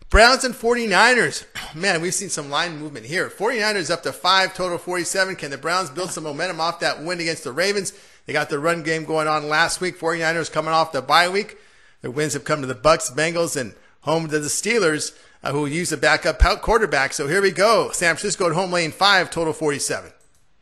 Browns 0.08 0.44
and 0.44 0.54
49ers. 0.54 1.44
Man, 1.74 2.00
we've 2.00 2.14
seen 2.14 2.30
some 2.30 2.48
line 2.48 2.78
movement 2.78 3.04
here. 3.06 3.28
49ers 3.28 3.90
up 3.90 4.02
to 4.04 4.12
five, 4.12 4.54
total 4.54 4.78
47. 4.78 5.36
Can 5.36 5.50
the 5.50 5.58
Browns 5.58 5.90
build 5.90 6.10
some 6.10 6.24
momentum 6.24 6.60
off 6.60 6.80
that 6.80 7.02
win 7.02 7.20
against 7.20 7.44
the 7.44 7.52
Ravens? 7.52 7.92
They 8.26 8.32
got 8.32 8.50
the 8.50 8.58
run 8.58 8.82
game 8.82 9.04
going 9.04 9.28
on 9.28 9.48
last 9.48 9.80
week. 9.80 9.98
49ers 9.98 10.52
coming 10.52 10.72
off 10.72 10.92
the 10.92 11.00
bye 11.00 11.28
week. 11.28 11.56
Their 12.02 12.10
wins 12.10 12.34
have 12.34 12.44
come 12.44 12.60
to 12.60 12.66
the 12.66 12.74
Bucks, 12.74 13.10
Bengals, 13.10 13.58
and 13.58 13.74
home 14.00 14.28
to 14.28 14.38
the 14.38 14.48
Steelers, 14.48 15.16
uh, 15.42 15.52
who 15.52 15.66
use 15.66 15.92
a 15.92 15.96
backup 15.96 16.40
quarterback. 16.62 17.12
So 17.12 17.26
here 17.28 17.40
we 17.40 17.52
go. 17.52 17.90
San 17.92 18.14
Francisco 18.16 18.48
at 18.48 18.52
home 18.52 18.72
lane 18.72 18.90
five, 18.92 19.30
total 19.30 19.52
47. 19.52 20.12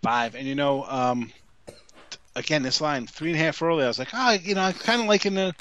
five. 0.02 0.34
And 0.34 0.46
you 0.46 0.54
know, 0.54 0.84
um, 0.84 1.32
again, 2.36 2.62
this 2.62 2.80
line 2.80 3.06
three 3.06 3.30
and 3.30 3.40
a 3.40 3.42
half 3.42 3.60
early. 3.62 3.84
I 3.84 3.88
was 3.88 3.98
like, 3.98 4.08
oh, 4.12 4.32
you 4.32 4.54
know, 4.54 4.62
I'm 4.62 4.74
kind 4.74 5.00
of 5.00 5.08
liking 5.08 5.34
the 5.34 5.54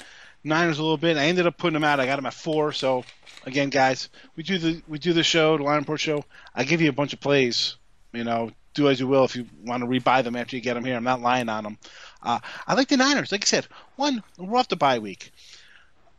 Niners 0.44 0.78
a 0.78 0.82
little 0.82 0.98
bit. 0.98 1.16
I 1.16 1.24
ended 1.24 1.46
up 1.46 1.56
putting 1.56 1.74
them 1.74 1.84
out. 1.84 2.00
I 2.00 2.06
got 2.06 2.16
them 2.16 2.26
at 2.26 2.34
four. 2.34 2.72
So 2.72 3.04
again, 3.46 3.70
guys, 3.70 4.08
we 4.36 4.42
do 4.42 4.58
the 4.58 4.82
we 4.86 4.98
do 4.98 5.12
the 5.12 5.22
show, 5.24 5.56
the 5.56 5.62
line 5.62 5.80
report 5.80 6.00
show. 6.00 6.24
I 6.54 6.64
give 6.64 6.80
you 6.80 6.90
a 6.90 6.94
bunch 6.94 7.12
of 7.12 7.20
plays. 7.20 7.76
You 8.12 8.24
know, 8.24 8.50
do 8.74 8.88
as 8.88 9.00
you 9.00 9.06
will 9.06 9.24
if 9.24 9.36
you 9.36 9.46
want 9.64 9.82
to 9.82 9.86
rebuy 9.86 10.22
them 10.22 10.36
after 10.36 10.56
you 10.56 10.62
get 10.62 10.74
them 10.74 10.84
here. 10.84 10.96
I'm 10.96 11.04
not 11.04 11.22
lying 11.22 11.48
on 11.48 11.64
them. 11.64 11.78
Uh, 12.22 12.40
I 12.66 12.74
like 12.74 12.88
the 12.88 12.96
Niners. 12.96 13.32
Like 13.32 13.44
I 13.44 13.46
said, 13.46 13.66
one 13.96 14.22
we're 14.36 14.58
off 14.58 14.68
the 14.68 14.76
bye 14.76 14.98
week. 14.98 15.32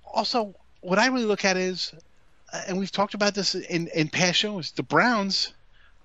Also, 0.05 0.55
what 0.81 0.99
I 0.99 1.07
really 1.07 1.25
look 1.25 1.45
at 1.45 1.57
is, 1.57 1.93
uh, 2.53 2.61
and 2.67 2.77
we've 2.77 2.91
talked 2.91 3.13
about 3.13 3.35
this 3.35 3.55
in 3.55 3.87
in 3.89 4.07
past 4.09 4.39
shows, 4.39 4.71
the 4.71 4.83
Browns. 4.83 5.53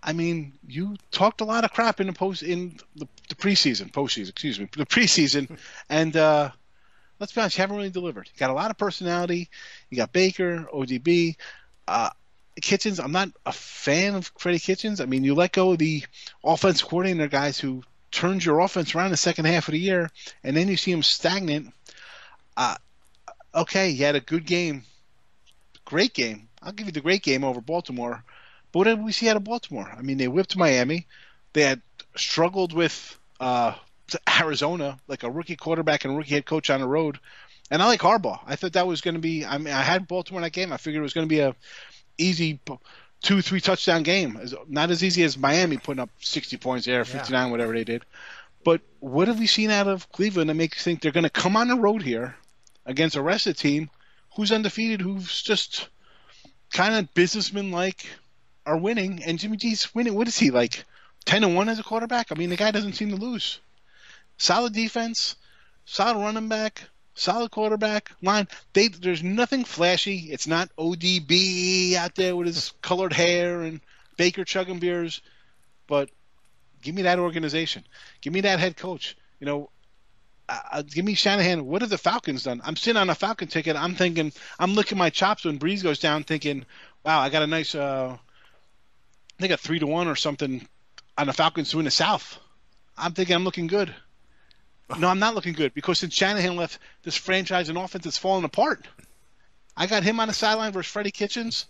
I 0.03 0.15
mean, 0.15 0.55
you 0.67 0.97
talked 1.11 1.43
a 1.43 1.45
lot 1.45 1.65
of 1.65 1.73
crap 1.73 2.01
in 2.01 2.07
the 2.07 2.15
post 2.15 2.43
in 2.43 2.79
the, 2.97 3.07
the 3.29 3.35
preseason, 3.35 3.93
postseason, 3.93 4.31
excuse 4.31 4.59
me, 4.59 4.67
the 4.75 4.87
preseason, 4.87 5.59
and 5.91 6.17
uh, 6.17 6.51
let's 7.19 7.33
be 7.33 7.41
honest, 7.41 7.59
you 7.59 7.63
haven't 7.63 7.77
really 7.77 7.91
delivered. 7.91 8.29
You 8.33 8.39
got 8.39 8.51
a 8.51 8.55
lot 8.55 8.71
of 8.71 8.79
personality. 8.79 9.51
You 9.91 9.99
got 9.99 10.13
Baker, 10.13 10.67
ODB, 10.73 11.37
uh, 11.87 12.11
Kitchens. 12.61 13.01
I'm 13.01 13.13
not 13.13 13.31
a 13.47 13.53
fan 13.53 14.15
of 14.15 14.31
Freddie 14.39 14.59
Kitchens. 14.59 15.01
I 15.01 15.07
mean, 15.07 15.25
you 15.25 15.35
let 15.35 15.53
go 15.53 15.73
of 15.73 15.79
the 15.79 16.05
offense 16.45 16.83
coordinator 16.83 17.29
guys 17.29 17.59
who 17.59 17.83
turned 18.11 18.45
your 18.45 18.61
offense 18.61 18.95
around 18.95 19.11
the 19.11 19.17
second 19.17 19.45
half 19.47 19.69
of 19.69 19.73
the 19.73 19.79
year, 19.79 20.11
and 20.43 20.57
then 20.57 20.69
you 20.69 20.77
see 20.77 20.91
him 20.91 21.03
stagnant. 21.03 21.73
Uh, 22.57 22.77
okay, 23.55 23.93
he 23.93 24.03
had 24.03 24.17
a 24.17 24.21
good 24.21 24.47
game, 24.47 24.85
great 25.85 26.15
game. 26.15 26.49
I'll 26.63 26.73
give 26.73 26.87
you 26.87 26.93
the 26.93 27.01
great 27.01 27.23
game 27.23 27.45
over 27.45 27.61
Baltimore. 27.61 28.23
But 28.73 28.79
what 28.79 28.85
did 28.85 29.03
we 29.03 29.13
see 29.13 29.29
out 29.29 29.37
of 29.37 29.45
Baltimore? 29.45 29.91
I 29.97 30.03
mean, 30.03 30.19
they 30.19 30.29
whipped 30.29 30.57
Miami. 30.57 31.07
They 31.53 31.63
had 31.63 31.81
struggled 32.17 32.73
with 32.73 33.19
uh, 33.41 33.75
Arizona, 34.41 34.99
like 35.09 35.23
a 35.23 35.31
rookie 35.31 35.57
quarterback 35.57 36.05
and 36.05 36.17
rookie 36.17 36.35
head 36.35 36.47
coach 36.47 36.71
on 36.71 36.81
the 36.81 36.87
road. 36.87 37.19
And 37.71 37.83
I 37.83 37.87
like 37.87 38.01
Harbaugh. 38.01 38.41
I 38.47 38.57
thought 38.57 38.73
that 38.73 38.87
was 38.87 39.01
going 39.01 39.15
to 39.15 39.21
be. 39.21 39.45
I 39.45 39.59
mean, 39.59 39.73
I 39.73 39.83
had 39.83 40.09
Baltimore 40.09 40.41
in 40.41 40.43
that 40.43 40.53
game. 40.53 40.73
I 40.73 40.77
figured 40.77 41.01
it 41.01 41.05
was 41.05 41.13
going 41.13 41.27
to 41.27 41.33
be 41.33 41.41
a 41.41 41.55
easy 42.21 42.61
two, 43.23 43.43
three 43.43 43.61
touchdown 43.61 44.03
game. 44.03 44.41
Not 44.69 44.91
as 44.91 45.05
easy 45.05 45.23
as 45.25 45.37
Miami 45.37 45.77
putting 45.77 46.01
up 46.01 46.11
60 46.21 46.57
points 46.57 46.87
there, 46.87 47.05
59, 47.05 47.51
whatever 47.51 47.73
they 47.73 47.85
did. 47.85 48.05
But 48.65 48.83
what 48.99 49.29
have 49.29 49.39
we 49.39 49.47
seen 49.47 49.71
out 49.71 49.89
of 49.89 50.11
Cleveland 50.13 50.51
that 50.51 50.55
makes 50.55 50.79
you 50.79 50.83
think 50.83 51.01
they're 51.01 51.13
going 51.13 51.25
to 51.25 51.31
come 51.31 51.57
on 51.57 51.69
the 51.69 51.77
road 51.77 52.03
here 52.03 52.37
against 52.85 53.17
a 53.17 53.23
rested 53.23 53.57
team 53.57 53.91
who's 54.37 54.53
undefeated, 54.53 55.01
who's 55.01 55.43
just 55.43 55.89
kind 56.73 56.95
of 56.95 57.13
businessman 57.15 57.71
like, 57.71 58.07
are 58.67 58.77
winning, 58.77 59.23
and 59.25 59.39
Jimmy 59.39 59.57
G's 59.57 59.95
winning. 59.95 60.15
What 60.15 60.29
is 60.29 60.39
he 60.39 60.51
like? 60.51 60.85
Ten 61.25 61.45
and 61.45 61.55
one 61.55 61.69
as 61.69 61.79
a 61.79 61.83
quarterback. 61.83 62.31
I 62.31 62.35
mean, 62.35 62.51
the 62.51 62.57
guy 62.57 62.71
doesn't 62.71 62.95
seem 62.95 63.11
to 63.11 63.17
lose. 63.17 63.61
Solid 64.39 64.73
defense, 64.73 65.37
solid 65.85 66.21
running 66.21 66.49
back, 66.49 66.89
solid 67.15 67.51
quarterback 67.51 68.13
line. 68.23 68.49
They 68.73 68.89
there's 68.89 69.23
nothing 69.23 69.65
flashy. 69.65 70.31
It's 70.31 70.47
not 70.47 70.75
ODB 70.77 71.95
out 71.95 72.15
there 72.15 72.37
with 72.37 72.47
his 72.47 72.73
colored 72.83 73.13
hair 73.13 73.63
and 73.63 73.81
Baker 74.17 74.45
chugging 74.45 74.79
beers, 74.79 75.23
but 75.87 76.11
give 76.83 76.95
me 76.95 77.03
that 77.03 77.19
organization. 77.19 77.85
Give 78.21 78.33
me 78.33 78.43
that 78.43 78.59
head 78.59 78.77
coach. 78.77 79.17
You 79.39 79.47
know, 79.47 79.71
uh, 80.49 80.83
give 80.83 81.05
me 81.05 81.15
Shanahan. 81.15 81.67
What 81.67 81.83
have 81.83 81.91
the 81.91 81.99
Falcons 81.99 82.45
done? 82.45 82.61
I'm 82.65 82.77
sitting 82.77 83.01
on 83.01 83.11
a 83.11 83.15
Falcon 83.15 83.49
ticket. 83.49 83.77
I'm 83.77 83.95
thinking, 83.95 84.33
I'm 84.59 84.75
licking 84.75 84.99
my 84.99 85.11
chops 85.11 85.45
when 85.45 85.59
Brees 85.59 85.83
goes 85.83 85.99
down, 85.99 86.25
thinking, 86.25 86.67
wow, 87.05 87.21
I 87.21 87.31
got 87.31 87.43
a 87.43 87.47
nice, 87.47 87.75
uh, 87.75 88.17
I 88.17 89.41
think 89.41 89.53
a 89.53 89.57
three 89.57 89.79
to 89.79 89.87
one 89.87 90.09
or 90.09 90.17
something 90.17 90.67
on 91.17 91.27
the 91.27 91.33
Falcons 91.33 91.71
to 91.71 91.77
win 91.77 91.85
the 91.85 91.91
South. 91.91 92.39
I'm 92.99 93.13
thinking 93.13 93.35
I'm 93.35 93.45
looking 93.45 93.67
good. 93.67 93.95
No, 94.99 95.09
I'm 95.09 95.19
not 95.19 95.35
looking 95.35 95.53
good 95.53 95.75
because 95.75 95.99
since 95.99 96.15
Shanahan 96.15 96.57
left, 96.57 96.79
this 97.03 97.17
franchise 97.17 97.69
and 97.69 97.79
offense 97.79 98.07
is 98.07 98.19
falling 98.19 98.45
apart. 98.45 98.87
I 99.77 99.87
got 99.87 100.03
him 100.03 100.21
on 100.21 100.29
the 100.29 100.35
sideline 100.35 100.73
versus 100.73 100.91
Freddie 100.93 101.11
Kitchens. 101.13 101.67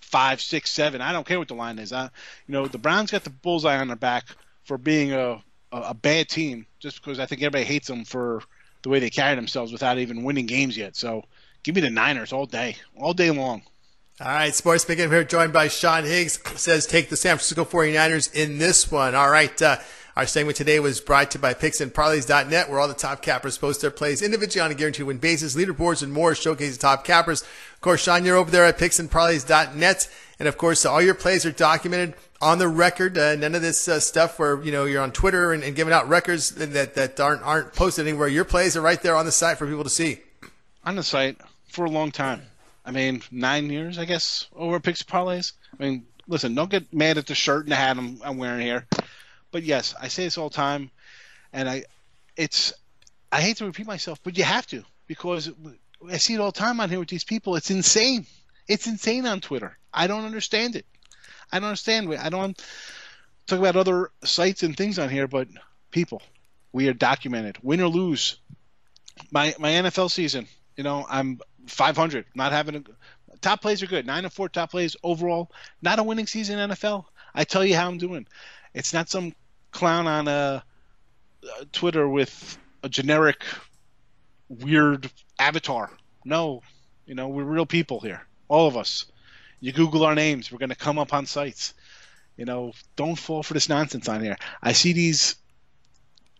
five, 0.00 0.40
six, 0.40 0.70
seven. 0.70 1.00
I 1.00 1.12
don't 1.12 1.26
care 1.26 1.38
what 1.38 1.48
the 1.48 1.54
line 1.54 1.78
is. 1.78 1.92
I, 1.92 2.04
you 2.04 2.52
know, 2.52 2.66
the 2.66 2.78
Browns 2.78 3.10
got 3.10 3.24
the 3.24 3.30
bullseye 3.30 3.78
on 3.78 3.88
their 3.88 3.96
back 3.96 4.24
for 4.64 4.78
being 4.78 5.12
a 5.12 5.42
a, 5.72 5.80
a 5.90 5.94
bad 5.94 6.28
team, 6.28 6.66
just 6.78 7.02
because 7.02 7.18
I 7.18 7.26
think 7.26 7.42
everybody 7.42 7.64
hates 7.64 7.88
them 7.88 8.04
for 8.04 8.42
the 8.82 8.88
way 8.90 9.00
they 9.00 9.10
carry 9.10 9.34
themselves 9.34 9.72
without 9.72 9.98
even 9.98 10.22
winning 10.24 10.46
games 10.46 10.76
yet. 10.76 10.94
So 10.96 11.24
give 11.62 11.74
me 11.74 11.80
the 11.80 11.90
Niners 11.90 12.32
all 12.32 12.46
day, 12.46 12.76
all 12.96 13.14
day 13.14 13.30
long. 13.30 13.62
All 14.20 14.28
right, 14.28 14.54
Sports 14.54 14.84
Begin 14.84 15.10
here, 15.10 15.24
joined 15.24 15.52
by 15.52 15.66
Sean 15.68 16.04
Higgs, 16.04 16.38
says 16.60 16.86
take 16.86 17.08
the 17.08 17.16
San 17.16 17.36
Francisco 17.36 17.64
49ers 17.64 18.32
in 18.32 18.58
this 18.58 18.90
one. 18.92 19.14
All 19.16 19.28
right, 19.30 19.60
uh, 19.60 19.78
our 20.16 20.26
segment 20.26 20.56
today 20.56 20.78
was 20.78 21.00
brought 21.00 21.32
to 21.32 21.38
you 21.38 21.42
by 21.42 21.54
PicksandParlays.net, 21.54 22.70
where 22.70 22.78
all 22.78 22.86
the 22.86 22.94
top 22.94 23.20
cappers 23.20 23.58
post 23.58 23.80
their 23.80 23.90
plays 23.90 24.22
individually 24.22 24.64
on 24.64 24.70
a 24.70 24.74
guaranteed 24.74 25.06
win 25.06 25.18
basis, 25.18 25.56
leaderboards, 25.56 26.04
and 26.04 26.12
more, 26.12 26.36
showcase 26.36 26.76
the 26.76 26.80
top 26.80 27.04
cappers. 27.04 27.42
Of 27.42 27.80
course, 27.80 28.02
Sean, 28.02 28.24
you're 28.24 28.36
over 28.36 28.50
there 28.50 28.64
at 28.64 28.78
PicksandParlays.net, 28.78 30.08
and 30.38 30.48
of 30.48 30.56
course, 30.56 30.86
all 30.86 31.02
your 31.02 31.14
plays 31.14 31.44
are 31.44 31.50
documented 31.50 32.14
on 32.40 32.58
the 32.58 32.68
record. 32.68 33.18
Uh, 33.18 33.34
none 33.34 33.56
of 33.56 33.62
this 33.62 33.88
uh, 33.88 33.98
stuff 33.98 34.38
where 34.38 34.62
you 34.62 34.70
know 34.70 34.84
you're 34.84 35.02
on 35.02 35.10
Twitter 35.10 35.52
and, 35.52 35.64
and, 35.64 35.74
giving 35.74 35.92
out 35.92 36.08
records 36.08 36.50
that 36.50 36.94
that 36.94 37.18
aren't 37.18 37.42
aren't 37.42 37.72
posted 37.72 38.06
anywhere. 38.06 38.28
Your 38.28 38.44
plays 38.44 38.76
are 38.76 38.82
right 38.82 39.02
there 39.02 39.16
on 39.16 39.26
the 39.26 39.32
site 39.32 39.58
for 39.58 39.66
people 39.66 39.84
to 39.84 39.90
see. 39.90 40.20
On 40.84 40.94
the 40.94 41.02
site 41.02 41.40
for 41.66 41.86
a 41.86 41.90
long 41.90 42.12
time. 42.12 42.42
I 42.84 42.90
mean, 42.90 43.22
nine 43.30 43.70
years, 43.70 43.98
I 43.98 44.04
guess, 44.04 44.46
over 44.54 44.78
Picks 44.78 45.02
Parlays. 45.02 45.52
I 45.78 45.82
mean, 45.82 46.06
listen, 46.28 46.54
don't 46.54 46.70
get 46.70 46.92
mad 46.92 47.18
at 47.18 47.26
the 47.26 47.34
shirt 47.34 47.64
and 47.64 47.72
the 47.72 47.76
hat 47.76 47.96
I'm, 47.96 48.20
I'm 48.22 48.36
wearing 48.36 48.60
here. 48.60 48.86
But 49.54 49.62
yes, 49.62 49.94
I 50.00 50.08
say 50.08 50.24
this 50.24 50.36
all 50.36 50.48
the 50.48 50.56
time, 50.56 50.90
and 51.52 51.68
I, 51.68 51.84
it's, 52.36 52.72
I 53.30 53.40
hate 53.40 53.58
to 53.58 53.66
repeat 53.66 53.86
myself, 53.86 54.18
but 54.24 54.36
you 54.36 54.42
have 54.42 54.66
to 54.66 54.82
because 55.06 55.48
I 56.10 56.16
see 56.16 56.34
it 56.34 56.40
all 56.40 56.50
the 56.50 56.58
time 56.58 56.80
on 56.80 56.90
here 56.90 56.98
with 56.98 57.08
these 57.08 57.22
people. 57.22 57.54
It's 57.54 57.70
insane. 57.70 58.26
It's 58.66 58.88
insane 58.88 59.26
on 59.26 59.40
Twitter. 59.40 59.78
I 59.92 60.08
don't 60.08 60.24
understand 60.24 60.74
it. 60.74 60.86
I 61.52 61.60
don't 61.60 61.68
understand. 61.68 62.12
I 62.16 62.30
don't 62.30 62.60
talk 63.46 63.60
about 63.60 63.76
other 63.76 64.10
sites 64.24 64.64
and 64.64 64.76
things 64.76 64.98
on 64.98 65.08
here, 65.08 65.28
but 65.28 65.46
people, 65.92 66.20
we 66.72 66.88
are 66.88 66.92
documented, 66.92 67.56
win 67.62 67.80
or 67.80 67.86
lose. 67.86 68.38
My 69.30 69.54
my 69.60 69.70
NFL 69.70 70.10
season, 70.10 70.48
you 70.76 70.82
know, 70.82 71.06
I'm 71.08 71.38
500, 71.68 72.24
not 72.34 72.50
having 72.50 72.74
a 72.74 72.82
top 73.40 73.62
plays 73.62 73.84
are 73.84 73.86
good. 73.86 74.04
Nine 74.04 74.24
and 74.24 74.32
four 74.32 74.48
top 74.48 74.72
plays 74.72 74.96
overall. 75.04 75.52
Not 75.80 76.00
a 76.00 76.02
winning 76.02 76.26
season 76.26 76.58
NFL. 76.58 77.04
I 77.36 77.44
tell 77.44 77.64
you 77.64 77.76
how 77.76 77.86
I'm 77.86 77.98
doing. 77.98 78.26
It's 78.74 78.92
not 78.92 79.08
some 79.08 79.32
clown 79.74 80.06
on 80.06 80.28
a, 80.28 80.64
a 81.60 81.64
Twitter 81.66 82.08
with 82.08 82.56
a 82.82 82.88
generic 82.88 83.44
weird 84.48 85.10
avatar. 85.38 85.90
No, 86.24 86.62
you 87.04 87.14
know, 87.14 87.28
we're 87.28 87.44
real 87.44 87.66
people 87.66 88.00
here. 88.00 88.26
All 88.48 88.66
of 88.66 88.76
us. 88.76 89.04
You 89.60 89.72
Google 89.72 90.04
our 90.04 90.14
names, 90.14 90.50
we're 90.50 90.58
going 90.58 90.70
to 90.70 90.76
come 90.76 90.98
up 90.98 91.12
on 91.12 91.26
sites. 91.26 91.74
You 92.36 92.44
know, 92.44 92.72
don't 92.96 93.18
fall 93.18 93.42
for 93.42 93.54
this 93.54 93.68
nonsense 93.68 94.08
on 94.08 94.22
here. 94.22 94.36
I 94.62 94.72
see 94.72 94.92
these 94.92 95.36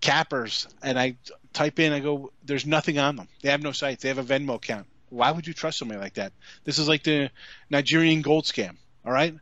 cappers 0.00 0.66
and 0.82 0.98
I 0.98 1.16
type 1.52 1.78
in, 1.78 1.92
I 1.92 2.00
go, 2.00 2.32
there's 2.44 2.66
nothing 2.66 2.98
on 2.98 3.16
them. 3.16 3.28
They 3.42 3.50
have 3.50 3.62
no 3.62 3.72
sites. 3.72 4.02
They 4.02 4.08
have 4.08 4.18
a 4.18 4.24
Venmo 4.24 4.56
account. 4.56 4.86
Why 5.08 5.30
would 5.30 5.46
you 5.46 5.54
trust 5.54 5.78
somebody 5.78 6.00
like 6.00 6.14
that? 6.14 6.32
This 6.64 6.78
is 6.78 6.88
like 6.88 7.04
the 7.04 7.30
Nigerian 7.70 8.20
gold 8.20 8.44
scam. 8.44 8.76
All 9.04 9.12
right. 9.12 9.34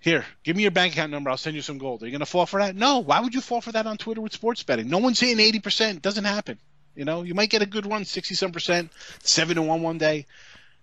Here, 0.00 0.24
give 0.42 0.56
me 0.56 0.62
your 0.62 0.70
bank 0.70 0.94
account 0.94 1.12
number. 1.12 1.28
I'll 1.28 1.36
send 1.36 1.54
you 1.54 1.62
some 1.62 1.76
gold. 1.76 2.02
Are 2.02 2.06
you 2.06 2.12
going 2.12 2.20
to 2.20 2.26
fall 2.26 2.46
for 2.46 2.60
that? 2.60 2.74
No. 2.74 3.00
Why 3.00 3.20
would 3.20 3.34
you 3.34 3.42
fall 3.42 3.60
for 3.60 3.72
that 3.72 3.86
on 3.86 3.98
Twitter 3.98 4.22
with 4.22 4.32
sports 4.32 4.62
betting? 4.62 4.88
No 4.88 4.98
one's 4.98 5.20
hitting 5.20 5.44
80%. 5.60 5.96
It 5.96 6.02
doesn't 6.02 6.24
happen. 6.24 6.58
You 6.96 7.04
know, 7.04 7.22
you 7.22 7.34
might 7.34 7.50
get 7.50 7.62
a 7.62 7.66
good 7.66 7.86
run, 7.86 8.04
60 8.04 8.34
some 8.34 8.50
percent, 8.50 8.92
7 9.22 9.56
to 9.56 9.62
1 9.62 9.82
one 9.82 9.98
day. 9.98 10.26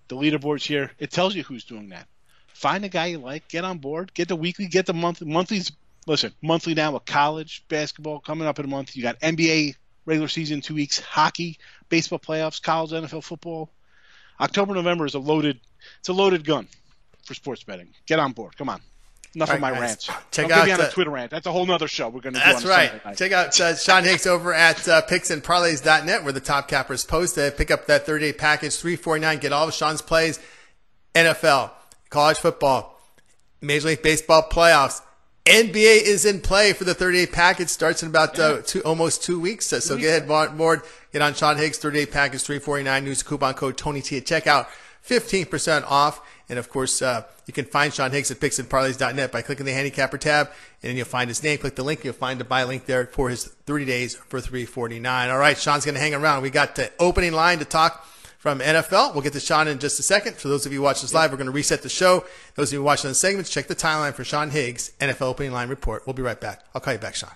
The 0.07 0.15
leaderboard's 0.15 0.65
here. 0.65 0.91
It 0.99 1.11
tells 1.11 1.35
you 1.35 1.43
who's 1.43 1.65
doing 1.65 1.89
that. 1.89 2.07
Find 2.47 2.85
a 2.85 2.89
guy 2.89 3.07
you 3.07 3.17
like, 3.17 3.47
get 3.49 3.65
on 3.65 3.79
board, 3.79 4.13
get 4.13 4.27
the 4.27 4.35
weekly, 4.35 4.67
get 4.67 4.85
the 4.85 4.93
monthly. 4.93 5.27
Monthly's, 5.27 5.71
listen, 6.05 6.31
monthly 6.41 6.73
now 6.75 6.93
with 6.93 7.05
college 7.05 7.63
basketball 7.67 8.19
coming 8.19 8.47
up 8.47 8.57
in 8.59 8.65
a 8.65 8.69
month. 8.69 8.95
You 8.95 9.03
got 9.03 9.19
NBA 9.19 9.75
regular 10.05 10.27
season 10.27 10.61
two 10.61 10.75
weeks, 10.75 10.99
hockey, 10.99 11.59
baseball 11.89 12.19
playoffs, 12.19 12.61
college, 12.61 12.91
NFL 12.91 13.23
football. 13.23 13.69
October, 14.39 14.73
November 14.73 15.05
is 15.05 15.15
a 15.15 15.19
loaded, 15.19 15.59
it's 15.99 16.09
a 16.09 16.13
loaded 16.13 16.45
gun 16.45 16.67
for 17.25 17.33
sports 17.33 17.63
betting. 17.63 17.89
Get 18.05 18.19
on 18.19 18.31
board. 18.31 18.55
Come 18.57 18.69
on. 18.69 18.81
Enough 19.37 19.53
of 19.53 19.59
my 19.59 19.69
guys. 19.69 19.79
rants. 19.81 20.05
Check 20.05 20.23
Don't 20.31 20.51
out 20.51 20.65
get 20.65 20.79
me 20.79 20.83
on 20.83 20.89
a 20.89 20.91
Twitter 20.91 21.11
rant. 21.11 21.29
That's 21.29 21.45
a 21.45 21.51
whole 21.51 21.69
other 21.69 21.87
show 21.87 22.09
we're 22.09 22.21
going 22.21 22.33
to 22.33 22.39
do. 22.39 22.43
That's 22.43 22.65
right. 22.65 23.15
Check 23.15 23.31
out 23.31 23.59
uh, 23.59 23.75
Sean 23.75 24.03
Higgs 24.03 24.25
over 24.25 24.51
at 24.51 24.87
uh, 24.87 25.03
picksandparlays.net 25.03 26.23
where 26.23 26.33
the 26.33 26.39
top 26.39 26.67
cappers 26.67 27.05
post 27.05 27.37
it. 27.37 27.55
Pick 27.55 27.69
up 27.69 27.85
that 27.85 28.07
30 28.07 28.31
day 28.31 28.33
package, 28.33 28.75
349 28.75 29.37
Get 29.37 29.53
all 29.53 29.67
of 29.67 29.75
Sean's 29.75 30.01
plays, 30.01 30.39
NFL, 31.13 31.69
college 32.09 32.37
football, 32.37 32.99
Major 33.61 33.89
League 33.89 34.01
Baseball 34.01 34.41
playoffs. 34.41 35.03
NBA 35.45 36.01
is 36.01 36.25
in 36.25 36.41
play 36.41 36.73
for 36.73 36.83
the 36.83 36.95
30 36.95 37.25
day 37.25 37.31
package. 37.31 37.67
Starts 37.67 38.01
in 38.01 38.09
about 38.09 38.39
uh, 38.39 38.63
two, 38.63 38.81
almost 38.81 39.21
two 39.21 39.39
weeks. 39.39 39.67
So, 39.67 39.77
so 39.77 39.97
get 39.97 40.23
ahead, 40.23 40.57
board. 40.57 40.81
Get 41.13 41.21
on 41.21 41.35
Sean 41.35 41.57
Higgs 41.57 41.77
30 41.77 41.99
day 41.99 42.05
package, 42.07 42.41
349 42.41 43.05
Use 43.05 43.21
coupon 43.21 43.53
code 43.53 43.77
Tony 43.77 44.01
T 44.01 44.17
at 44.17 44.25
checkout. 44.25 44.65
15% 45.07 45.83
off. 45.89 46.21
And 46.49 46.57
of 46.57 46.69
course, 46.69 47.01
uh, 47.01 47.23
you 47.45 47.53
can 47.53 47.65
find 47.65 47.93
Sean 47.93 48.11
Higgs 48.11 48.31
at 48.31 48.39
picksandparlays.net 48.39 49.31
by 49.31 49.41
clicking 49.41 49.65
the 49.65 49.73
handicapper 49.73 50.17
tab, 50.17 50.47
and 50.81 50.89
then 50.89 50.95
you'll 50.95 51.05
find 51.05 51.29
his 51.29 51.43
name. 51.43 51.57
Click 51.57 51.75
the 51.75 51.83
link, 51.83 52.03
you'll 52.03 52.13
find 52.13 52.39
the 52.39 52.45
buy 52.45 52.63
link 52.63 52.85
there 52.85 53.05
for 53.07 53.29
his 53.29 53.45
30 53.45 53.85
days 53.85 54.15
for 54.15 54.39
349. 54.39 55.29
All 55.29 55.37
right, 55.37 55.57
Sean's 55.57 55.83
going 55.83 55.95
to 55.95 56.01
hang 56.01 56.13
around. 56.13 56.43
We 56.43 56.49
got 56.49 56.75
the 56.75 56.91
opening 56.99 57.33
line 57.33 57.59
to 57.59 57.65
talk 57.65 58.05
from 58.37 58.59
NFL. 58.59 59.13
We'll 59.13 59.23
get 59.23 59.33
to 59.33 59.39
Sean 59.39 59.67
in 59.67 59.79
just 59.79 59.99
a 59.99 60.03
second. 60.03 60.35
For 60.35 60.47
those 60.47 60.65
of 60.65 60.71
you 60.71 60.81
watching 60.81 61.03
this 61.03 61.13
live, 61.13 61.31
we're 61.31 61.37
going 61.37 61.47
to 61.47 61.51
reset 61.51 61.83
the 61.83 61.89
show. 61.89 62.25
Those 62.55 62.69
of 62.69 62.73
you 62.73 62.83
watching 62.83 63.09
the 63.09 63.15
segments, 63.15 63.49
check 63.49 63.67
the 63.67 63.75
timeline 63.75 64.13
for 64.13 64.23
Sean 64.23 64.49
Higgs 64.49 64.91
NFL 64.99 65.23
opening 65.23 65.51
line 65.51 65.69
report. 65.69 66.05
We'll 66.05 66.13
be 66.13 66.21
right 66.21 66.39
back. 66.39 66.63
I'll 66.73 66.81
call 66.81 66.93
you 66.93 66.99
back, 66.99 67.15
Sean. 67.15 67.31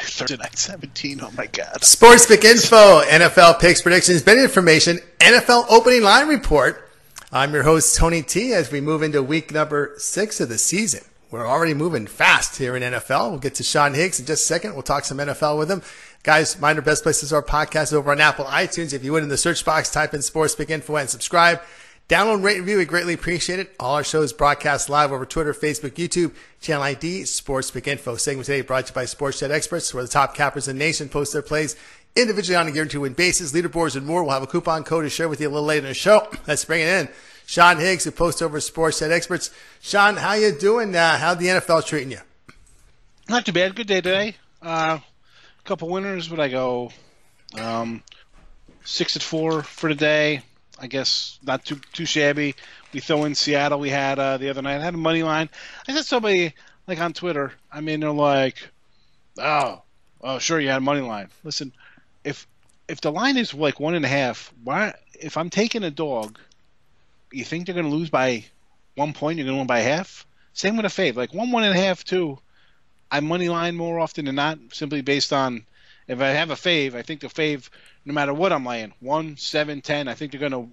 Thursday 0.00 0.36
night 0.36 0.56
17. 0.56 1.20
Oh 1.22 1.30
my 1.36 1.46
God. 1.46 1.84
Sports 1.84 2.26
Pick 2.26 2.44
Info, 2.44 3.02
NFL 3.02 3.60
picks, 3.60 3.82
predictions, 3.82 4.22
betting 4.22 4.44
information, 4.44 4.98
NFL 5.18 5.66
opening 5.70 6.02
line 6.02 6.28
report. 6.28 6.88
I'm 7.32 7.52
your 7.52 7.64
host, 7.64 7.96
Tony 7.96 8.22
T, 8.22 8.52
as 8.52 8.70
we 8.70 8.80
move 8.80 9.02
into 9.02 9.22
week 9.22 9.52
number 9.52 9.94
six 9.98 10.40
of 10.40 10.48
the 10.48 10.58
season. 10.58 11.02
We're 11.30 11.46
already 11.46 11.74
moving 11.74 12.06
fast 12.06 12.56
here 12.56 12.76
in 12.76 12.82
NFL. 12.82 13.30
We'll 13.30 13.40
get 13.40 13.56
to 13.56 13.64
Sean 13.64 13.94
Higgs 13.94 14.20
in 14.20 14.26
just 14.26 14.44
a 14.44 14.46
second. 14.46 14.74
We'll 14.74 14.82
talk 14.82 15.04
some 15.04 15.18
NFL 15.18 15.58
with 15.58 15.70
him. 15.70 15.82
Guys, 16.22 16.58
mind 16.60 16.78
our 16.78 16.82
best 16.84 17.02
places 17.02 17.32
our 17.32 17.42
podcast 17.42 17.92
over 17.92 18.10
on 18.12 18.20
Apple 18.20 18.44
iTunes. 18.46 18.92
If 18.92 19.04
you 19.04 19.12
would 19.12 19.22
in 19.22 19.28
the 19.28 19.36
search 19.36 19.64
box, 19.64 19.90
type 19.90 20.14
in 20.14 20.22
Sports 20.22 20.54
Pick 20.54 20.70
Info 20.70 20.96
and 20.96 21.10
subscribe. 21.10 21.60
Download, 22.08 22.40
rate, 22.40 22.60
review. 22.60 22.76
We 22.76 22.84
greatly 22.84 23.14
appreciate 23.14 23.58
it. 23.58 23.74
All 23.80 23.96
our 23.96 24.04
shows 24.04 24.32
broadcast 24.32 24.88
live 24.88 25.10
over 25.10 25.26
Twitter, 25.26 25.52
Facebook, 25.52 25.94
YouTube, 25.94 26.32
channel 26.60 26.84
ID, 26.84 27.24
Sports 27.24 27.74
Info. 27.74 28.14
Segment 28.14 28.46
today 28.46 28.60
brought 28.60 28.86
to 28.86 28.92
you 28.92 28.94
by 28.94 29.06
Sports 29.06 29.40
Jet 29.40 29.50
Experts, 29.50 29.92
where 29.92 30.04
the 30.04 30.08
top 30.08 30.32
cappers 30.32 30.68
in 30.68 30.78
the 30.78 30.84
nation 30.84 31.08
post 31.08 31.32
their 31.32 31.42
plays 31.42 31.74
individually 32.14 32.54
on 32.54 32.68
a 32.68 32.70
guaranteed 32.70 33.00
win 33.00 33.14
basis, 33.14 33.52
leaderboards, 33.52 33.96
and 33.96 34.06
more. 34.06 34.22
We'll 34.22 34.34
have 34.34 34.44
a 34.44 34.46
coupon 34.46 34.84
code 34.84 35.02
to 35.02 35.10
share 35.10 35.28
with 35.28 35.40
you 35.40 35.48
a 35.48 35.50
little 35.50 35.64
later 35.64 35.86
in 35.86 35.90
the 35.90 35.94
show. 35.94 36.28
Let's 36.46 36.64
bring 36.64 36.82
it 36.82 36.86
in. 36.86 37.08
Sean 37.44 37.78
Higgs, 37.78 38.04
who 38.04 38.12
posts 38.12 38.40
over 38.40 38.60
Sports 38.60 39.00
Jet 39.00 39.10
Experts. 39.10 39.50
Sean, 39.80 40.14
how 40.14 40.34
you 40.34 40.52
doing? 40.52 40.94
Uh, 40.94 41.18
how 41.18 41.34
the 41.34 41.46
NFL 41.46 41.84
treating 41.86 42.12
you? 42.12 42.20
Not 43.28 43.46
too 43.46 43.52
bad. 43.52 43.74
Good 43.74 43.88
day 43.88 44.00
today. 44.00 44.36
A 44.62 44.68
uh, 44.68 44.98
couple 45.64 45.88
winners, 45.88 46.28
but 46.28 46.38
I 46.38 46.46
go 46.50 46.92
um, 47.58 48.04
six 48.84 49.16
at 49.16 49.24
four 49.24 49.64
for 49.64 49.88
the 49.88 49.96
day. 49.96 50.42
I 50.78 50.86
guess 50.86 51.38
not 51.42 51.64
too 51.64 51.80
too 51.92 52.06
shabby. 52.06 52.54
We 52.92 53.00
throw 53.00 53.24
in 53.24 53.34
Seattle. 53.34 53.78
We 53.78 53.90
had 53.90 54.18
uh, 54.18 54.36
the 54.36 54.50
other 54.50 54.62
night. 54.62 54.78
I 54.78 54.84
had 54.84 54.94
a 54.94 54.98
money 54.98 55.22
line. 55.22 55.48
I 55.88 55.92
said 55.92 56.04
somebody 56.04 56.54
like 56.86 57.00
on 57.00 57.12
Twitter. 57.12 57.52
I 57.72 57.80
mean, 57.80 58.00
they're 58.00 58.10
like, 58.10 58.56
"Oh, 59.38 59.82
oh, 60.20 60.38
sure, 60.38 60.60
you 60.60 60.68
had 60.68 60.78
a 60.78 60.80
money 60.80 61.00
line." 61.00 61.28
Listen, 61.44 61.72
if 62.24 62.46
if 62.88 63.00
the 63.00 63.12
line 63.12 63.36
is 63.36 63.54
like 63.54 63.80
one 63.80 63.94
and 63.94 64.04
a 64.04 64.08
half, 64.08 64.52
why? 64.62 64.94
If 65.14 65.36
I'm 65.36 65.50
taking 65.50 65.82
a 65.82 65.90
dog, 65.90 66.38
you 67.32 67.44
think 67.44 67.66
they're 67.66 67.74
going 67.74 67.90
to 67.90 67.96
lose 67.96 68.10
by 68.10 68.44
one 68.94 69.12
point? 69.12 69.38
You're 69.38 69.46
going 69.46 69.56
to 69.56 69.60
win 69.60 69.66
by 69.66 69.80
half. 69.80 70.26
Same 70.52 70.76
with 70.76 70.86
a 70.86 70.88
fave, 70.88 71.16
like 71.16 71.34
one, 71.34 71.52
one 71.52 71.64
and 71.64 71.76
a 71.76 71.80
half, 71.80 72.04
two. 72.04 72.38
I 73.10 73.20
money 73.20 73.48
line 73.48 73.76
more 73.76 74.00
often 74.00 74.24
than 74.24 74.34
not, 74.34 74.58
simply 74.72 75.00
based 75.00 75.32
on 75.32 75.64
if 76.08 76.20
I 76.20 76.28
have 76.28 76.50
a 76.50 76.54
fave. 76.54 76.94
I 76.94 77.02
think 77.02 77.20
the 77.20 77.28
fave 77.28 77.68
no 78.04 78.12
matter 78.12 78.32
what 78.32 78.52
I'm 78.52 78.64
laying, 78.64 78.92
one, 79.00 79.36
seven, 79.36 79.80
ten. 79.80 80.08
I 80.08 80.14
think 80.14 80.32
they're 80.32 80.40
going 80.40 80.52
to 80.52 80.68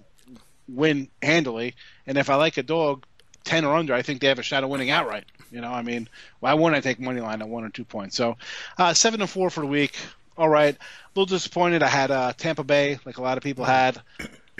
win 0.68 1.08
handily. 1.22 1.74
And 2.06 2.16
if 2.16 2.30
I 2.30 2.36
like 2.36 2.56
a 2.56 2.62
dog, 2.62 3.04
ten 3.44 3.64
or 3.64 3.76
under, 3.76 3.94
I 3.94 4.02
think 4.02 4.20
they 4.20 4.28
have 4.28 4.38
a 4.38 4.42
shot 4.42 4.64
of 4.64 4.70
winning 4.70 4.90
outright. 4.90 5.24
You 5.50 5.60
know, 5.60 5.72
I 5.72 5.82
mean, 5.82 6.08
why 6.40 6.54
wouldn't 6.54 6.76
I 6.76 6.80
take 6.80 6.98
money 6.98 7.20
line 7.20 7.42
at 7.42 7.48
one 7.48 7.64
or 7.64 7.70
two 7.70 7.84
points? 7.84 8.16
So, 8.16 8.36
uh, 8.78 8.94
seven 8.94 9.20
and 9.20 9.30
four 9.30 9.50
for 9.50 9.60
the 9.60 9.66
week. 9.66 9.96
All 10.36 10.48
right, 10.48 10.74
a 10.74 10.78
little 11.14 11.26
disappointed. 11.26 11.82
I 11.82 11.88
had 11.88 12.10
uh, 12.10 12.32
Tampa 12.32 12.64
Bay, 12.64 12.98
like 13.04 13.18
a 13.18 13.22
lot 13.22 13.36
of 13.36 13.44
people 13.44 13.64
had. 13.64 14.00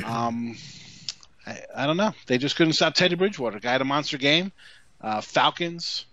Um, 0.05 0.57
I, 1.47 1.61
I, 1.75 1.87
don't 1.87 1.97
know. 1.97 2.13
They 2.27 2.39
just 2.39 2.55
couldn't 2.55 2.75
stop 2.75 2.95
Teddy 2.95 3.17
Bridgewater. 3.17 3.59
Guy 3.59 3.73
had 3.73 3.81
a 3.81 3.85
monster 3.85 4.19
game. 4.19 4.53
Uh, 5.01 5.21
Falcons, 5.21 6.07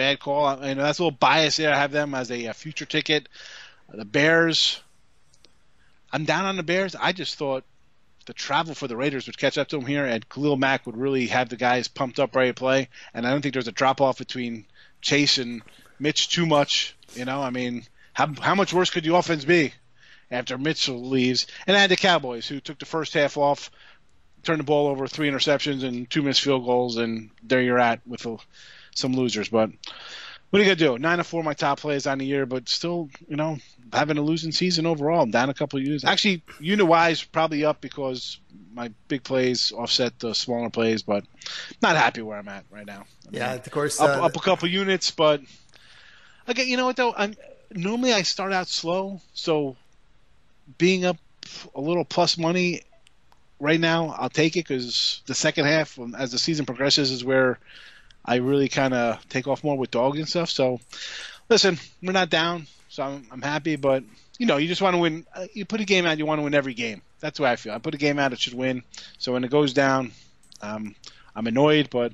bad 0.00 0.18
call. 0.18 0.46
I 0.46 0.72
know 0.72 0.82
that's 0.82 0.98
a 0.98 1.02
little 1.02 1.18
bias 1.18 1.58
there. 1.58 1.74
I 1.74 1.76
have 1.76 1.92
them 1.92 2.14
as 2.14 2.30
a, 2.30 2.46
a 2.46 2.54
future 2.54 2.86
ticket. 2.86 3.28
Uh, 3.92 3.98
the 3.98 4.06
Bears, 4.06 4.80
I'm 6.10 6.24
down 6.24 6.46
on 6.46 6.56
the 6.56 6.62
Bears. 6.62 6.96
I 6.96 7.12
just 7.12 7.36
thought 7.36 7.64
the 8.24 8.32
travel 8.32 8.74
for 8.74 8.88
the 8.88 8.96
Raiders 8.96 9.26
would 9.26 9.36
catch 9.36 9.58
up 9.58 9.68
to 9.68 9.76
them 9.76 9.84
here, 9.84 10.06
and 10.06 10.26
Khalil 10.26 10.56
Mack 10.56 10.86
would 10.86 10.96
really 10.96 11.26
have 11.26 11.50
the 11.50 11.56
guys 11.56 11.88
pumped 11.88 12.18
up 12.18 12.34
ready 12.34 12.48
to 12.48 12.54
play. 12.54 12.88
And 13.12 13.26
I 13.26 13.30
don't 13.30 13.42
think 13.42 13.52
there's 13.52 13.68
a 13.68 13.72
drop 13.72 14.00
off 14.00 14.16
between 14.16 14.64
Chase 15.02 15.36
and 15.36 15.60
Mitch 15.98 16.30
too 16.30 16.46
much. 16.46 16.96
You 17.14 17.26
know, 17.26 17.42
I 17.42 17.50
mean, 17.50 17.84
how 18.14 18.32
how 18.40 18.54
much 18.54 18.72
worse 18.72 18.88
could 18.88 19.04
the 19.04 19.14
offense 19.14 19.44
be 19.44 19.74
after 20.30 20.56
Mitchell 20.56 21.10
leaves? 21.10 21.46
And 21.66 21.76
I 21.76 21.80
had 21.80 21.90
the 21.90 21.96
Cowboys 21.96 22.48
who 22.48 22.60
took 22.60 22.78
the 22.78 22.86
first 22.86 23.12
half 23.12 23.36
off, 23.36 23.70
turned 24.44 24.60
the 24.60 24.64
ball 24.64 24.86
over, 24.86 25.06
three 25.06 25.30
interceptions 25.30 25.84
and 25.84 26.08
two 26.08 26.22
missed 26.22 26.40
field 26.40 26.64
goals, 26.64 26.96
and 26.96 27.28
there 27.42 27.60
you're 27.60 27.78
at 27.78 28.00
with 28.06 28.24
a, 28.24 28.38
some 28.94 29.12
losers. 29.12 29.48
But 29.48 29.70
what 30.50 30.60
are 30.60 30.64
you 30.64 30.74
gonna 30.74 30.76
do? 30.76 30.98
Nine 30.98 31.18
to 31.18 31.24
four, 31.24 31.42
my 31.42 31.54
top 31.54 31.80
plays 31.80 32.06
on 32.06 32.18
the 32.18 32.26
year, 32.26 32.44
but 32.46 32.68
still, 32.68 33.08
you 33.28 33.36
know, 33.36 33.58
having 33.92 34.18
a 34.18 34.22
losing 34.22 34.52
season 34.52 34.86
overall. 34.86 35.22
I'm 35.22 35.30
down 35.30 35.48
a 35.48 35.54
couple 35.54 35.78
of 35.78 35.84
units. 35.84 36.04
Actually, 36.04 36.42
unit 36.58 36.86
wise, 36.86 37.22
probably 37.22 37.64
up 37.64 37.80
because 37.80 38.38
my 38.72 38.90
big 39.08 39.22
plays 39.22 39.72
offset 39.72 40.18
the 40.18 40.34
smaller 40.34 40.70
plays, 40.70 41.02
but 41.02 41.24
not 41.82 41.96
happy 41.96 42.22
where 42.22 42.38
I'm 42.38 42.48
at 42.48 42.64
right 42.70 42.86
now. 42.86 43.04
I 43.26 43.30
yeah, 43.30 43.50
mean, 43.50 43.58
of 43.58 43.70
course, 43.70 44.00
up, 44.00 44.18
uh, 44.18 44.26
up 44.26 44.36
a 44.36 44.40
couple 44.40 44.68
units, 44.68 45.10
but 45.10 45.40
again, 46.46 46.68
you 46.68 46.76
know 46.76 46.86
what 46.86 46.96
though? 46.96 47.14
I'm 47.16 47.34
normally 47.72 48.12
I 48.12 48.22
start 48.22 48.52
out 48.52 48.68
slow, 48.68 49.20
so 49.34 49.76
being 50.78 51.04
up 51.04 51.16
a 51.74 51.80
little 51.80 52.04
plus 52.04 52.36
money 52.38 52.82
right 53.60 53.80
now, 53.80 54.14
I'll 54.18 54.30
take 54.30 54.56
it 54.56 54.66
because 54.66 55.22
the 55.26 55.34
second 55.34 55.66
half, 55.66 55.98
as 56.18 56.32
the 56.32 56.38
season 56.38 56.66
progresses, 56.66 57.10
is 57.10 57.24
where 57.24 57.58
I 58.24 58.36
really 58.36 58.68
kind 58.68 58.94
of 58.94 59.26
take 59.28 59.46
off 59.46 59.64
more 59.64 59.76
with 59.76 59.90
dogs 59.90 60.18
and 60.18 60.28
stuff. 60.28 60.50
So, 60.50 60.80
listen, 61.48 61.78
we're 62.02 62.12
not 62.12 62.30
down, 62.30 62.66
so 62.88 63.02
I'm, 63.02 63.26
I'm 63.30 63.42
happy. 63.42 63.76
But 63.76 64.04
you 64.38 64.46
know, 64.46 64.56
you 64.56 64.68
just 64.68 64.82
want 64.82 64.94
to 64.94 64.98
win. 64.98 65.26
Uh, 65.34 65.46
you 65.52 65.64
put 65.64 65.80
a 65.80 65.84
game 65.84 66.06
out, 66.06 66.18
you 66.18 66.26
want 66.26 66.38
to 66.38 66.44
win 66.44 66.54
every 66.54 66.74
game. 66.74 67.02
That's 67.20 67.36
the 67.36 67.44
way 67.44 67.50
I 67.50 67.56
feel. 67.56 67.72
I 67.72 67.78
put 67.78 67.94
a 67.94 67.98
game 67.98 68.18
out, 68.18 68.32
it 68.32 68.40
should 68.40 68.54
win. 68.54 68.82
So 69.18 69.32
when 69.32 69.44
it 69.44 69.50
goes 69.50 69.74
down, 69.74 70.12
um, 70.62 70.94
I'm 71.36 71.46
annoyed, 71.46 71.90
but 71.90 72.12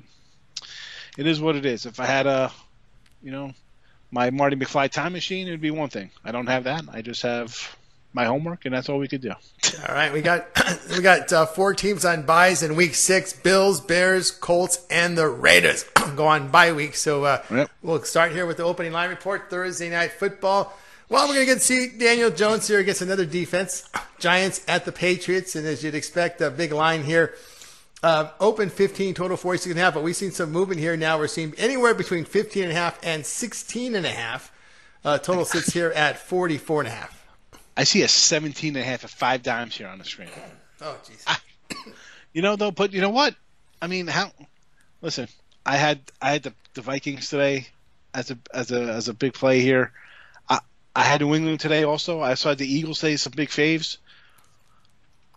it 1.17 1.25
is 1.25 1.39
what 1.39 1.55
it 1.55 1.65
is. 1.65 1.85
If 1.85 1.99
I 1.99 2.05
had 2.05 2.27
a, 2.27 2.51
you 3.23 3.31
know, 3.31 3.53
my 4.11 4.29
Marty 4.29 4.55
McFly 4.55 4.89
time 4.89 5.13
machine, 5.13 5.47
it'd 5.47 5.61
be 5.61 5.71
one 5.71 5.89
thing. 5.89 6.11
I 6.23 6.31
don't 6.31 6.47
have 6.47 6.65
that. 6.65 6.83
I 6.91 7.01
just 7.01 7.21
have 7.21 7.76
my 8.17 8.25
homework, 8.25 8.65
and 8.65 8.73
that's 8.73 8.89
all 8.89 8.97
we 8.97 9.07
could 9.07 9.21
do. 9.21 9.31
All 9.31 9.95
right, 9.95 10.11
we 10.11 10.21
got 10.21 10.47
we 10.89 11.01
got 11.01 11.31
uh, 11.31 11.45
four 11.45 11.73
teams 11.73 12.03
on 12.03 12.25
buys 12.25 12.63
in 12.63 12.75
week 12.75 12.95
six: 12.95 13.31
Bills, 13.31 13.79
Bears, 13.79 14.31
Colts, 14.31 14.85
and 14.89 15.17
the 15.17 15.27
Raiders 15.29 15.83
go 16.17 16.27
on 16.27 16.49
bye 16.49 16.73
week. 16.73 16.95
So 16.95 17.23
uh, 17.23 17.43
yep. 17.49 17.71
we'll 17.81 18.01
start 18.03 18.33
here 18.33 18.45
with 18.45 18.57
the 18.57 18.63
opening 18.63 18.91
line 18.91 19.09
report: 19.09 19.49
Thursday 19.49 19.89
night 19.89 20.11
football. 20.11 20.73
Well, 21.09 21.25
we're 21.29 21.35
going 21.35 21.47
to 21.47 21.53
get 21.53 21.59
to 21.59 21.63
see 21.63 21.97
Daniel 21.97 22.29
Jones 22.29 22.67
here 22.67 22.79
against 22.79 23.01
another 23.01 23.25
defense. 23.25 23.89
Giants 24.19 24.65
at 24.67 24.83
the 24.83 24.91
Patriots, 24.91 25.55
and 25.55 25.65
as 25.65 25.81
you'd 25.81 25.95
expect, 25.95 26.41
a 26.41 26.51
big 26.51 26.73
line 26.73 27.03
here. 27.03 27.33
Uh, 28.03 28.29
open 28.41 28.69
15, 28.69 29.13
total 29.13 29.37
46 29.37 29.71
and 29.71 29.79
a 29.79 29.83
half, 29.83 29.93
but 29.93 30.03
we've 30.03 30.17
seen 30.17 30.31
some 30.31 30.51
movement 30.51 30.81
here 30.81 30.97
now. 30.97 31.17
We're 31.17 31.27
seeing 31.27 31.53
anywhere 31.57 31.93
between 31.93 32.25
15 32.25 32.63
and 32.63 32.71
a 32.73 32.75
half 32.75 32.99
and 33.03 33.25
16 33.25 33.95
and 33.95 34.05
a 34.05 34.09
half. 34.09 34.51
Uh, 35.05 35.17
total 35.17 35.45
sits 35.45 35.71
here 35.71 35.91
at 35.91 36.19
44 36.19 36.81
and 36.81 36.87
a 36.89 36.91
half. 36.91 37.16
I 37.77 37.83
see 37.83 38.01
a 38.01 38.07
17 38.07 38.75
and 38.75 38.83
a 38.83 38.83
half 38.83 39.03
at 39.03 39.11
five 39.11 39.43
dimes 39.43 39.77
here 39.77 39.87
on 39.87 39.99
the 39.99 40.03
screen. 40.03 40.29
Oh, 40.81 40.97
jeez. 41.05 41.39
You 42.33 42.43
know, 42.43 42.55
though, 42.55 42.69
but 42.69 42.93
you 42.93 43.01
know 43.01 43.09
what? 43.09 43.33
I 43.81 43.87
mean, 43.87 44.05
how? 44.05 44.31
Listen, 45.01 45.27
I 45.65 45.75
had 45.77 45.99
I 46.21 46.33
had 46.33 46.43
the, 46.43 46.53
the 46.75 46.81
Vikings 46.81 47.31
today 47.31 47.67
as 48.13 48.29
a 48.29 48.37
as 48.53 48.71
a 48.71 48.79
as 48.79 49.07
a 49.07 49.13
big 49.15 49.33
play 49.33 49.61
here. 49.61 49.91
I 50.47 50.59
I 50.95 51.01
had 51.01 51.21
New 51.21 51.33
England 51.33 51.61
today 51.61 51.83
also. 51.83 52.21
I 52.21 52.35
saw 52.35 52.53
the 52.53 52.71
Eagles 52.71 52.99
say 52.99 53.15
some 53.15 53.33
big 53.35 53.49
faves. 53.49 53.97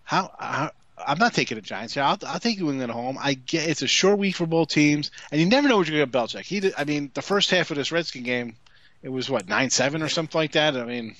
How, 0.04 0.30
how 0.38 0.72
I'm 1.06 1.18
not 1.18 1.32
taking 1.32 1.54
the 1.54 1.62
Giants 1.62 1.94
here. 1.94 2.02
I'll, 2.02 2.18
I'll 2.26 2.40
take 2.40 2.60
New 2.60 2.70
England 2.70 2.92
home. 2.92 3.16
I 3.18 3.34
get 3.34 3.68
it's 3.68 3.80
a 3.80 3.86
short 3.86 4.18
week 4.18 4.36
for 4.36 4.46
both 4.46 4.68
teams, 4.68 5.10
and 5.30 5.40
you 5.40 5.46
never 5.46 5.68
know 5.68 5.78
what 5.78 5.88
you're 5.88 6.04
going 6.04 6.10
to 6.10 6.18
get 6.18 6.40
Belichick. 6.40 6.44
He, 6.44 6.60
did, 6.60 6.74
I 6.76 6.84
mean, 6.84 7.10
the 7.14 7.22
first 7.22 7.50
half 7.50 7.70
of 7.70 7.78
this 7.78 7.92
Redskin 7.92 8.24
game, 8.24 8.56
it 9.02 9.08
was 9.08 9.30
what 9.30 9.48
nine 9.48 9.70
seven 9.70 10.02
or 10.02 10.08
something 10.08 10.38
like 10.38 10.52
that. 10.52 10.76
I 10.76 10.84
mean, 10.84 11.16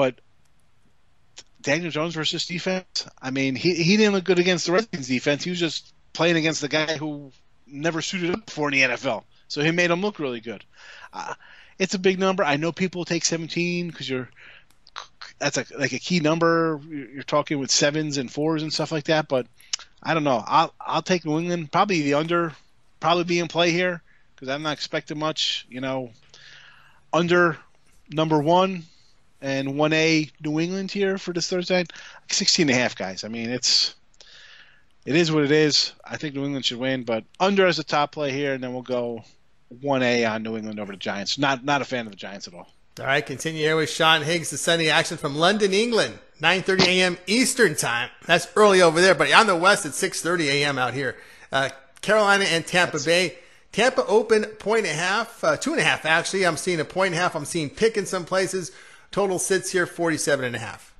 but 0.00 0.18
Daniel 1.60 1.90
Jones 1.90 2.14
versus 2.14 2.46
defense, 2.46 3.06
I 3.20 3.30
mean, 3.30 3.54
he 3.54 3.74
he 3.74 3.98
didn't 3.98 4.14
look 4.14 4.24
good 4.24 4.38
against 4.38 4.64
the 4.64 4.72
Redskins 4.72 5.08
defense. 5.08 5.44
He 5.44 5.50
was 5.50 5.60
just 5.60 5.92
playing 6.14 6.36
against 6.36 6.62
the 6.62 6.68
guy 6.68 6.96
who 6.96 7.32
never 7.66 8.00
suited 8.00 8.30
up 8.30 8.48
for 8.48 8.72
in 8.72 8.78
the 8.78 8.96
NFL. 8.96 9.24
So 9.48 9.60
he 9.60 9.72
made 9.72 9.90
him 9.90 10.00
look 10.00 10.18
really 10.18 10.40
good. 10.40 10.64
Uh, 11.12 11.34
it's 11.78 11.92
a 11.92 11.98
big 11.98 12.18
number. 12.18 12.42
I 12.42 12.56
know 12.56 12.72
people 12.72 13.04
take 13.04 13.26
17 13.26 13.88
because 13.88 14.08
you're 14.08 14.30
that's 15.38 15.58
a, 15.58 15.66
like 15.78 15.92
a 15.92 15.98
key 15.98 16.20
number. 16.20 16.80
You're 16.88 17.22
talking 17.22 17.58
with 17.58 17.70
sevens 17.70 18.16
and 18.16 18.32
fours 18.32 18.62
and 18.62 18.72
stuff 18.72 18.92
like 18.92 19.04
that. 19.04 19.28
But 19.28 19.48
I 20.02 20.14
don't 20.14 20.24
know. 20.24 20.42
I'll 20.46 20.72
I'll 20.80 21.02
take 21.02 21.26
New 21.26 21.38
England. 21.38 21.70
Probably 21.70 22.00
the 22.00 22.14
under. 22.14 22.54
Probably 23.00 23.24
be 23.24 23.38
in 23.38 23.48
play 23.48 23.70
here 23.70 24.02
because 24.34 24.48
I'm 24.48 24.62
not 24.62 24.72
expecting 24.72 25.18
much. 25.18 25.66
You 25.68 25.82
know, 25.82 26.12
under 27.12 27.58
number 28.10 28.40
one 28.40 28.84
and 29.40 29.68
1A 29.68 30.30
New 30.44 30.60
England 30.60 30.90
here 30.90 31.18
for 31.18 31.32
this 31.32 31.48
Thursday. 31.48 31.84
16 32.30 32.68
and 32.68 32.76
a 32.76 32.80
half, 32.80 32.96
guys. 32.96 33.24
I 33.24 33.28
mean, 33.28 33.50
it's 33.50 33.94
it 35.06 35.16
is 35.16 35.32
what 35.32 35.44
it 35.44 35.52
is. 35.52 35.92
I 36.04 36.16
think 36.16 36.34
New 36.34 36.44
England 36.44 36.64
should 36.64 36.78
win, 36.78 37.04
but 37.04 37.24
under 37.38 37.66
as 37.66 37.78
a 37.78 37.84
top 37.84 38.12
play 38.12 38.32
here, 38.32 38.54
and 38.54 38.62
then 38.62 38.72
we'll 38.72 38.82
go 38.82 39.24
1A 39.82 40.30
on 40.30 40.42
New 40.42 40.56
England 40.56 40.78
over 40.78 40.92
the 40.92 40.98
Giants. 40.98 41.38
Not 41.38 41.64
not 41.64 41.82
a 41.82 41.84
fan 41.84 42.06
of 42.06 42.12
the 42.12 42.18
Giants 42.18 42.48
at 42.48 42.54
all. 42.54 42.68
All 42.98 43.06
right, 43.06 43.24
continue 43.24 43.62
here 43.62 43.76
with 43.76 43.88
Sean 43.88 44.22
Higgs, 44.22 44.50
the 44.50 44.58
Sunday 44.58 44.90
action 44.90 45.16
from 45.16 45.36
London, 45.36 45.72
England, 45.72 46.18
9:30 46.42 46.86
a.m. 46.86 47.18
Eastern 47.26 47.74
time. 47.74 48.10
That's 48.26 48.48
early 48.56 48.82
over 48.82 49.00
there, 49.00 49.14
but 49.14 49.32
on 49.32 49.46
the 49.46 49.56
west 49.56 49.86
it's 49.86 50.00
6:30 50.02 50.46
a.m. 50.46 50.78
out 50.78 50.92
here. 50.92 51.16
Uh, 51.50 51.70
Carolina 52.02 52.44
and 52.44 52.66
Tampa 52.66 52.92
That's... 52.92 53.04
Bay. 53.06 53.36
Tampa 53.72 54.04
open 54.06 54.44
point 54.44 54.84
and 54.84 54.98
a 54.98 55.00
half, 55.00 55.44
uh, 55.44 55.56
two 55.56 55.70
and 55.70 55.80
a 55.80 55.84
half 55.84 56.04
actually. 56.04 56.44
I'm 56.44 56.56
seeing 56.56 56.80
a 56.80 56.84
point 56.84 57.12
and 57.12 57.20
a 57.20 57.22
half. 57.22 57.36
I'm 57.36 57.44
seeing 57.44 57.70
pick 57.70 57.96
in 57.96 58.04
some 58.04 58.24
places. 58.24 58.72
Total 59.10 59.38
sits 59.38 59.70
here 59.70 59.86
47 59.86 60.44
and 60.44 60.56
a 60.56 60.58
half. 60.58 60.94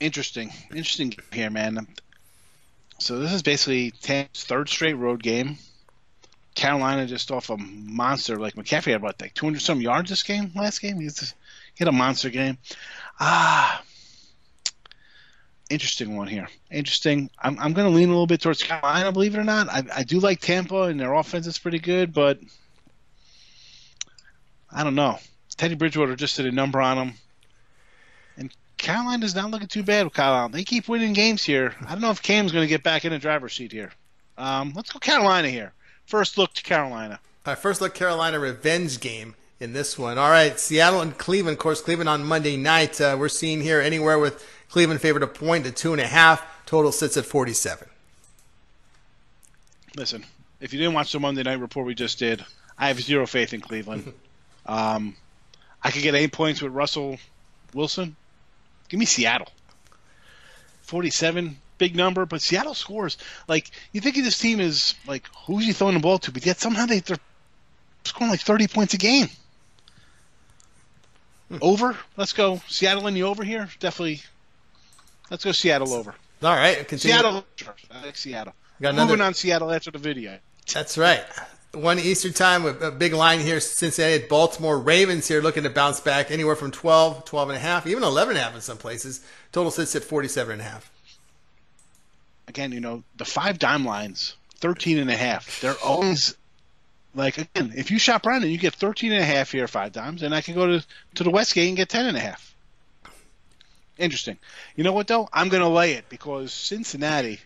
Interesting. 0.00 0.52
Interesting 0.70 1.14
here, 1.32 1.50
man. 1.50 1.86
So 2.98 3.18
this 3.18 3.32
is 3.32 3.42
basically 3.42 3.90
Tampa's 3.90 4.44
third 4.44 4.68
straight 4.68 4.94
road 4.94 5.22
game. 5.22 5.58
Carolina 6.54 7.06
just 7.06 7.30
off 7.30 7.50
a 7.50 7.56
monster. 7.56 8.36
Like 8.36 8.54
McCaffrey 8.54 8.92
had 8.92 9.00
about 9.00 9.20
like 9.20 9.34
200 9.34 9.60
some 9.60 9.80
yards 9.80 10.10
this 10.10 10.22
game, 10.22 10.52
last 10.54 10.80
game. 10.80 11.00
He 11.00 11.08
had 11.78 11.88
a 11.88 11.92
monster 11.92 12.30
game. 12.30 12.58
Ah, 13.18 13.82
interesting 15.70 16.16
one 16.16 16.28
here. 16.28 16.48
Interesting. 16.70 17.30
I'm, 17.38 17.58
I'm 17.58 17.72
going 17.72 17.90
to 17.90 17.96
lean 17.96 18.08
a 18.08 18.12
little 18.12 18.26
bit 18.26 18.40
towards 18.40 18.62
Carolina, 18.62 19.10
believe 19.12 19.34
it 19.34 19.38
or 19.38 19.44
not. 19.44 19.68
I, 19.68 19.82
I 19.94 20.02
do 20.04 20.20
like 20.20 20.40
Tampa, 20.40 20.82
and 20.82 21.00
their 21.00 21.14
offense 21.14 21.46
is 21.46 21.58
pretty 21.58 21.78
good, 21.80 22.12
but 22.12 22.38
I 24.70 24.84
don't 24.84 24.94
know. 24.94 25.18
Teddy 25.56 25.74
Bridgewater 25.74 26.16
just 26.16 26.36
did 26.36 26.46
a 26.46 26.52
number 26.52 26.80
on 26.80 26.98
him. 26.98 27.14
And 28.36 28.50
Carolina's 28.76 29.34
not 29.34 29.50
looking 29.50 29.68
too 29.68 29.82
bad 29.82 30.04
with 30.04 30.14
Kyle 30.14 30.34
Allen. 30.34 30.52
They 30.52 30.64
keep 30.64 30.88
winning 30.88 31.12
games 31.12 31.42
here. 31.42 31.74
I 31.86 31.92
don't 31.92 32.00
know 32.00 32.10
if 32.10 32.22
Cam's 32.22 32.52
going 32.52 32.64
to 32.64 32.68
get 32.68 32.82
back 32.82 33.04
in 33.04 33.12
the 33.12 33.18
driver's 33.18 33.54
seat 33.54 33.72
here. 33.72 33.92
Um, 34.36 34.72
let's 34.74 34.90
go 34.90 34.98
Carolina 34.98 35.48
here. 35.48 35.72
First 36.06 36.36
look 36.38 36.52
to 36.54 36.62
Carolina. 36.62 37.20
All 37.46 37.52
right, 37.52 37.58
first 37.58 37.80
look 37.80 37.94
Carolina 37.94 38.38
revenge 38.38 39.00
game 39.00 39.34
in 39.60 39.72
this 39.72 39.98
one. 39.98 40.18
All 40.18 40.30
right, 40.30 40.58
Seattle 40.58 41.00
and 41.00 41.16
Cleveland. 41.16 41.56
Of 41.56 41.60
course, 41.60 41.80
Cleveland 41.80 42.08
on 42.08 42.24
Monday 42.24 42.56
night. 42.56 43.00
Uh, 43.00 43.16
we're 43.18 43.28
seeing 43.28 43.60
here 43.60 43.80
anywhere 43.80 44.18
with 44.18 44.44
Cleveland 44.68 45.00
favored 45.00 45.22
a 45.22 45.26
point 45.26 45.64
to 45.64 45.70
two 45.70 45.92
and 45.92 46.00
a 46.00 46.06
half. 46.06 46.44
Total 46.66 46.90
sits 46.90 47.16
at 47.16 47.24
47. 47.24 47.88
Listen, 49.96 50.24
if 50.60 50.72
you 50.72 50.78
didn't 50.78 50.94
watch 50.94 51.12
the 51.12 51.20
Monday 51.20 51.42
night 51.42 51.60
report 51.60 51.86
we 51.86 51.94
just 51.94 52.18
did, 52.18 52.44
I 52.76 52.88
have 52.88 53.00
zero 53.00 53.26
faith 53.26 53.54
in 53.54 53.60
Cleveland. 53.60 54.12
um, 54.66 55.16
I 55.84 55.90
could 55.90 56.02
get 56.02 56.14
eight 56.14 56.32
points 56.32 56.62
with 56.62 56.72
Russell 56.72 57.18
Wilson. 57.74 58.16
Give 58.88 58.98
me 58.98 59.04
Seattle. 59.04 59.48
47, 60.82 61.56
big 61.76 61.94
number, 61.94 62.24
but 62.24 62.40
Seattle 62.40 62.74
scores. 62.74 63.18
Like, 63.46 63.70
you 63.92 64.00
think 64.00 64.16
of 64.16 64.24
this 64.24 64.38
team 64.38 64.60
is 64.60 64.94
like, 65.06 65.28
who's 65.46 65.66
he 65.66 65.72
throwing 65.72 65.94
the 65.94 66.00
ball 66.00 66.18
to? 66.20 66.32
But 66.32 66.46
yet 66.46 66.58
somehow 66.58 66.86
they, 66.86 67.00
they're 67.00 67.18
scoring 68.04 68.30
like 68.30 68.40
30 68.40 68.68
points 68.68 68.94
a 68.94 68.98
game. 68.98 69.28
Hmm. 71.48 71.58
Over. 71.60 71.96
Let's 72.16 72.32
go. 72.32 72.62
Seattle 72.68 73.06
in 73.06 73.14
the 73.14 73.24
over 73.24 73.44
here. 73.44 73.68
Definitely. 73.78 74.22
Let's 75.30 75.44
go 75.44 75.52
Seattle 75.52 75.92
over. 75.92 76.14
All 76.42 76.54
right. 76.54 76.86
Continue. 76.88 77.14
Seattle. 77.14 77.44
I 77.90 78.06
like 78.06 78.16
Seattle. 78.16 78.54
Got 78.80 78.94
another... 78.94 79.08
Moving 79.08 79.26
on 79.26 79.34
Seattle 79.34 79.70
after 79.70 79.90
the 79.90 79.98
video. 79.98 80.38
That's 80.72 80.96
right 80.96 81.24
one 81.74 81.98
Eastern 81.98 82.32
time 82.32 82.62
with 82.62 82.82
a 82.82 82.90
big 82.90 83.12
line 83.12 83.40
here. 83.40 83.60
Cincinnati, 83.60 84.26
Baltimore 84.26 84.78
Ravens 84.78 85.28
here 85.28 85.40
looking 85.40 85.64
to 85.64 85.70
bounce 85.70 86.00
back 86.00 86.30
anywhere 86.30 86.56
from 86.56 86.70
12, 86.70 87.24
12 87.24 87.48
and 87.50 87.56
a 87.56 87.60
half, 87.60 87.86
even 87.86 88.02
11 88.02 88.36
and 88.36 88.38
a 88.38 88.42
half 88.42 88.54
in 88.54 88.60
some 88.60 88.78
places. 88.78 89.20
Total 89.52 89.70
sits 89.70 89.94
at 89.96 90.04
47 90.04 90.52
and 90.52 90.60
a 90.60 90.64
half. 90.64 90.90
Again, 92.48 92.72
you 92.72 92.80
know, 92.80 93.02
the 93.16 93.24
five 93.24 93.58
dime 93.58 93.84
lines, 93.84 94.36
13 94.56 94.98
and 94.98 95.10
a 95.10 95.16
half. 95.16 95.60
They're 95.60 95.76
always 95.84 96.36
like, 97.14 97.38
again, 97.38 97.72
if 97.76 97.90
you 97.90 97.98
shop 97.98 98.26
around 98.26 98.42
and 98.42 98.52
you 98.52 98.58
get 98.58 98.74
13 98.74 99.12
and 99.12 99.22
a 99.22 99.24
half 99.24 99.52
here 99.52 99.66
five 99.68 99.92
times, 99.92 100.22
and 100.22 100.34
I 100.34 100.40
can 100.40 100.54
go 100.54 100.66
to, 100.66 100.86
to 101.14 101.24
the 101.24 101.30
Westgate 101.30 101.68
and 101.68 101.76
get 101.76 101.88
10 101.88 102.06
and 102.06 102.16
a 102.16 102.20
half. 102.20 102.54
Interesting. 103.96 104.38
You 104.74 104.84
know 104.84 104.92
what 104.92 105.06
though? 105.06 105.28
I'm 105.32 105.48
going 105.48 105.62
to 105.62 105.68
lay 105.68 105.92
it 105.92 106.08
because 106.08 106.52
Cincinnati, 106.52 107.40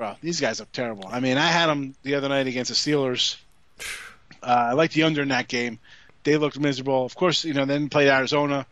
bro, 0.00 0.16
these 0.22 0.40
guys 0.40 0.60
look 0.60 0.72
terrible. 0.72 1.04
I 1.12 1.20
mean, 1.20 1.36
I 1.36 1.48
had 1.48 1.66
them 1.66 1.94
the 2.04 2.14
other 2.14 2.30
night 2.30 2.46
against 2.46 2.70
the 2.70 2.74
Steelers. 2.74 3.36
Uh, 4.42 4.68
I 4.70 4.72
like 4.72 4.92
the 4.92 5.02
under 5.02 5.20
in 5.20 5.28
that 5.28 5.46
game. 5.46 5.78
They 6.24 6.38
looked 6.38 6.58
miserable. 6.58 7.04
Of 7.04 7.14
course, 7.14 7.44
you 7.44 7.52
know, 7.52 7.66
then 7.66 7.90
played 7.90 8.08
Arizona. 8.08 8.64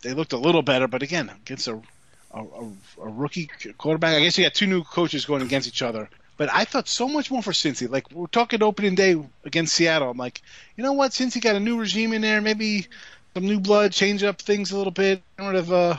They 0.00 0.14
looked 0.14 0.32
a 0.32 0.38
little 0.38 0.62
better, 0.62 0.88
but 0.88 1.02
again, 1.02 1.30
against 1.44 1.68
a 1.68 1.82
a, 2.32 2.40
a, 2.40 3.08
rookie 3.10 3.50
quarterback. 3.76 4.16
I 4.16 4.20
guess 4.20 4.38
you 4.38 4.44
got 4.44 4.54
two 4.54 4.66
new 4.66 4.82
coaches 4.82 5.26
going 5.26 5.42
against 5.42 5.68
each 5.68 5.82
other. 5.82 6.08
But 6.38 6.50
I 6.50 6.64
thought 6.64 6.88
so 6.88 7.06
much 7.06 7.30
more 7.30 7.42
for 7.42 7.52
Cincy. 7.52 7.88
Like 7.88 8.10
we're 8.10 8.26
talking 8.26 8.62
opening 8.62 8.94
day 8.94 9.22
against 9.44 9.74
Seattle. 9.74 10.10
I'm 10.10 10.16
like, 10.16 10.40
you 10.76 10.82
know 10.82 10.94
what? 10.94 11.12
Cincy 11.12 11.42
got 11.42 11.56
a 11.56 11.60
new 11.60 11.78
regime 11.78 12.14
in 12.14 12.22
there. 12.22 12.40
Maybe 12.40 12.86
some 13.34 13.44
new 13.44 13.60
blood, 13.60 13.92
change 13.92 14.22
up 14.24 14.40
things 14.40 14.72
a 14.72 14.78
little 14.78 14.90
bit. 14.90 15.22
Sort 15.38 15.54
of 15.54 15.72
uh, 15.72 15.96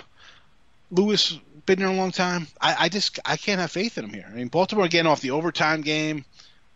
Lewis 0.89 1.39
been 1.65 1.80
there 1.80 1.88
a 1.88 1.93
long 1.93 2.12
time. 2.12 2.47
I, 2.60 2.75
I 2.82 2.89
just 2.89 3.19
I 3.25 3.38
can't 3.38 3.60
have 3.60 3.71
faith 3.71 3.97
in 3.97 4.06
them 4.06 4.13
here. 4.13 4.25
I 4.28 4.34
mean, 4.34 4.47
Baltimore 4.47 4.88
getting 4.88 5.10
off 5.10 5.21
the 5.21 5.32
overtime 5.32 5.82
game, 5.82 6.25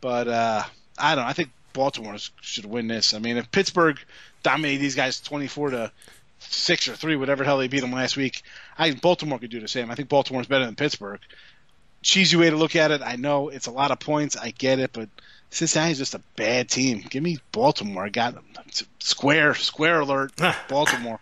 but 0.02 0.28
uh, 0.28 0.64
I 0.98 1.16
don't. 1.16 1.24
know. 1.24 1.30
I 1.30 1.34
think 1.34 1.50
Baltimore 1.74 2.18
should 2.42 2.66
win 2.66 2.88
this. 2.88 3.14
I 3.14 3.20
mean, 3.20 3.38
if 3.38 3.52
Pittsburgh 3.52 4.00
dominated 4.44 4.82
these 4.82 4.96
guys 4.96 5.20
24 5.22 5.72
to 5.72 5.92
six 6.40 6.88
or 6.88 6.96
three, 6.96 7.16
whatever 7.16 7.44
the 7.44 7.48
hell 7.48 7.58
they 7.58 7.68
beat 7.68 7.82
them 7.82 7.92
last 7.92 8.18
week, 8.18 8.42
I 8.78 8.90
think 8.90 9.02
Baltimore 9.02 9.40
could 9.40 9.50
do 9.50 9.60
the 9.60 9.68
same. 9.68 9.92
I 9.92 9.96
think 9.96 10.10
Baltimore's 10.10 10.48
better 10.48 10.66
than 10.66 10.76
Pittsburgh 10.76 11.20
cheesy 12.02 12.38
way 12.38 12.50
to 12.50 12.56
look 12.56 12.76
at 12.76 12.92
it. 12.92 13.02
I 13.04 13.16
know 13.16 13.50
it's 13.50 13.68
a 13.68 13.72
lot 13.72 13.92
of 13.92 14.00
points. 14.00 14.38
I 14.38 14.52
get 14.52 14.80
it, 14.80 14.92
but 14.94 15.10
Cincinnati's 15.50 15.98
just 15.98 16.16
a 16.16 16.22
bad 16.36 16.70
team. 16.70 17.04
Give 17.10 17.24
me 17.24 17.40
Baltimore. 17.52 18.06
I 18.06 18.10
got 18.10 18.36
square 19.00 19.56
square 19.56 20.02
alert. 20.02 20.34
Baltimore. 20.68 21.20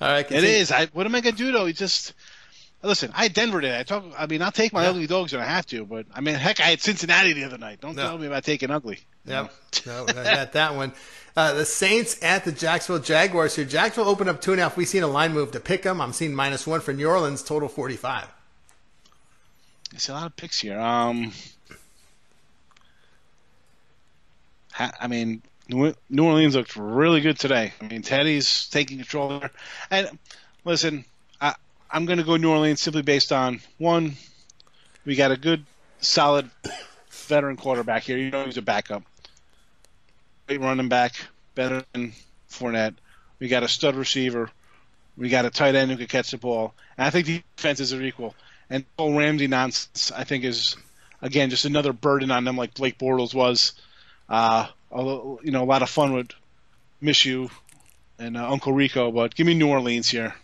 All 0.00 0.08
right, 0.08 0.26
continue. 0.26 0.48
it 0.48 0.60
is. 0.60 0.72
I 0.72 0.86
what 0.86 1.06
am 1.06 1.14
I 1.14 1.20
gonna 1.20 1.36
do 1.36 1.52
though? 1.52 1.66
You 1.66 1.72
just 1.72 2.12
listen. 2.82 3.12
I 3.14 3.24
had 3.24 3.32
Denver 3.32 3.60
today. 3.60 3.78
I 3.78 3.82
talk. 3.82 4.04
I 4.18 4.26
mean, 4.26 4.42
I'll 4.42 4.52
take 4.52 4.72
my 4.72 4.84
yeah. 4.84 4.90
ugly 4.90 5.06
dogs 5.06 5.32
when 5.32 5.42
I 5.42 5.46
have 5.46 5.66
to, 5.66 5.84
but 5.84 6.06
I 6.14 6.20
mean, 6.20 6.34
heck, 6.34 6.60
I 6.60 6.64
had 6.64 6.80
Cincinnati 6.80 7.32
the 7.32 7.44
other 7.44 7.58
night. 7.58 7.80
Don't 7.80 7.96
no. 7.96 8.02
tell 8.02 8.18
me 8.18 8.26
about 8.26 8.44
taking 8.44 8.70
ugly. 8.70 9.00
Yep. 9.26 9.52
No, 9.86 10.04
no, 10.04 10.20
I 10.20 10.24
got 10.24 10.52
that 10.52 10.74
one. 10.74 10.92
Uh, 11.36 11.52
the 11.52 11.66
Saints 11.66 12.22
at 12.22 12.44
the 12.44 12.52
Jacksonville 12.52 13.02
Jaguars 13.02 13.54
here. 13.54 13.64
Jacksonville 13.64 14.10
opened 14.10 14.30
up 14.30 14.40
two 14.40 14.52
and 14.52 14.60
a 14.60 14.64
half. 14.64 14.76
We've 14.76 14.88
seen 14.88 15.02
a 15.02 15.08
line 15.08 15.32
move 15.32 15.52
to 15.52 15.60
pick 15.60 15.82
them. 15.82 16.00
I'm 16.00 16.12
seeing 16.14 16.34
minus 16.34 16.66
one 16.66 16.80
for 16.80 16.94
New 16.94 17.06
Orleans, 17.06 17.42
total 17.42 17.68
45. 17.68 18.26
It's 19.92 20.08
a 20.08 20.12
lot 20.12 20.26
of 20.26 20.34
picks 20.36 20.60
here. 20.60 20.80
Um, 20.80 21.32
I 24.78 25.06
mean, 25.08 25.42
New 25.68 25.94
Orleans 26.18 26.54
looked 26.54 26.76
really 26.76 27.20
good 27.20 27.38
today. 27.38 27.72
I 27.80 27.86
mean, 27.86 28.02
Teddy's 28.02 28.68
taking 28.68 28.98
control 28.98 29.40
there. 29.40 29.50
And 29.90 30.18
listen, 30.64 31.04
I'm 31.90 32.06
going 32.06 32.18
to 32.18 32.24
go 32.24 32.36
New 32.36 32.50
Orleans 32.50 32.80
simply 32.80 33.02
based 33.02 33.32
on 33.32 33.60
one, 33.78 34.16
we 35.04 35.14
got 35.14 35.30
a 35.30 35.36
good, 35.36 35.64
solid 36.00 36.50
veteran 37.10 37.56
quarterback 37.56 38.02
here. 38.02 38.18
You 38.18 38.30
know 38.30 38.44
he's 38.44 38.56
a 38.56 38.62
backup. 38.62 39.02
Great 40.46 40.60
running 40.60 40.88
back, 40.88 41.14
better 41.54 41.84
than 41.92 42.12
Fournette. 42.50 42.94
We 43.38 43.48
got 43.48 43.62
a 43.62 43.68
stud 43.68 43.96
receiver. 43.96 44.50
We 45.16 45.28
got 45.28 45.44
a 45.44 45.50
tight 45.50 45.74
end 45.74 45.90
who 45.90 45.96
can 45.96 46.06
catch 46.06 46.30
the 46.30 46.38
ball. 46.38 46.74
And 46.98 47.06
I 47.06 47.10
think 47.10 47.26
the 47.26 47.42
defenses 47.56 47.92
are 47.92 48.02
equal. 48.02 48.34
And 48.68 48.84
Cole 48.96 49.16
Ramsey 49.16 49.46
nonsense, 49.46 50.12
I 50.12 50.24
think, 50.24 50.44
is 50.44 50.76
again 51.22 51.50
just 51.50 51.64
another 51.64 51.92
burden 51.92 52.30
on 52.30 52.44
them, 52.44 52.56
like 52.56 52.74
Blake 52.74 52.98
Bortles 52.98 53.34
was. 53.34 53.72
Uh, 54.28 54.66
although, 54.90 55.40
you 55.42 55.52
know, 55.52 55.62
a 55.62 55.66
lot 55.66 55.82
of 55.82 55.90
fun 55.90 56.12
would 56.12 56.34
miss 57.00 57.24
you 57.24 57.50
and 58.18 58.36
uh, 58.36 58.50
Uncle 58.50 58.72
Rico, 58.72 59.10
but 59.12 59.34
give 59.34 59.46
me 59.46 59.54
New 59.54 59.68
Orleans 59.68 60.08
here. 60.08 60.34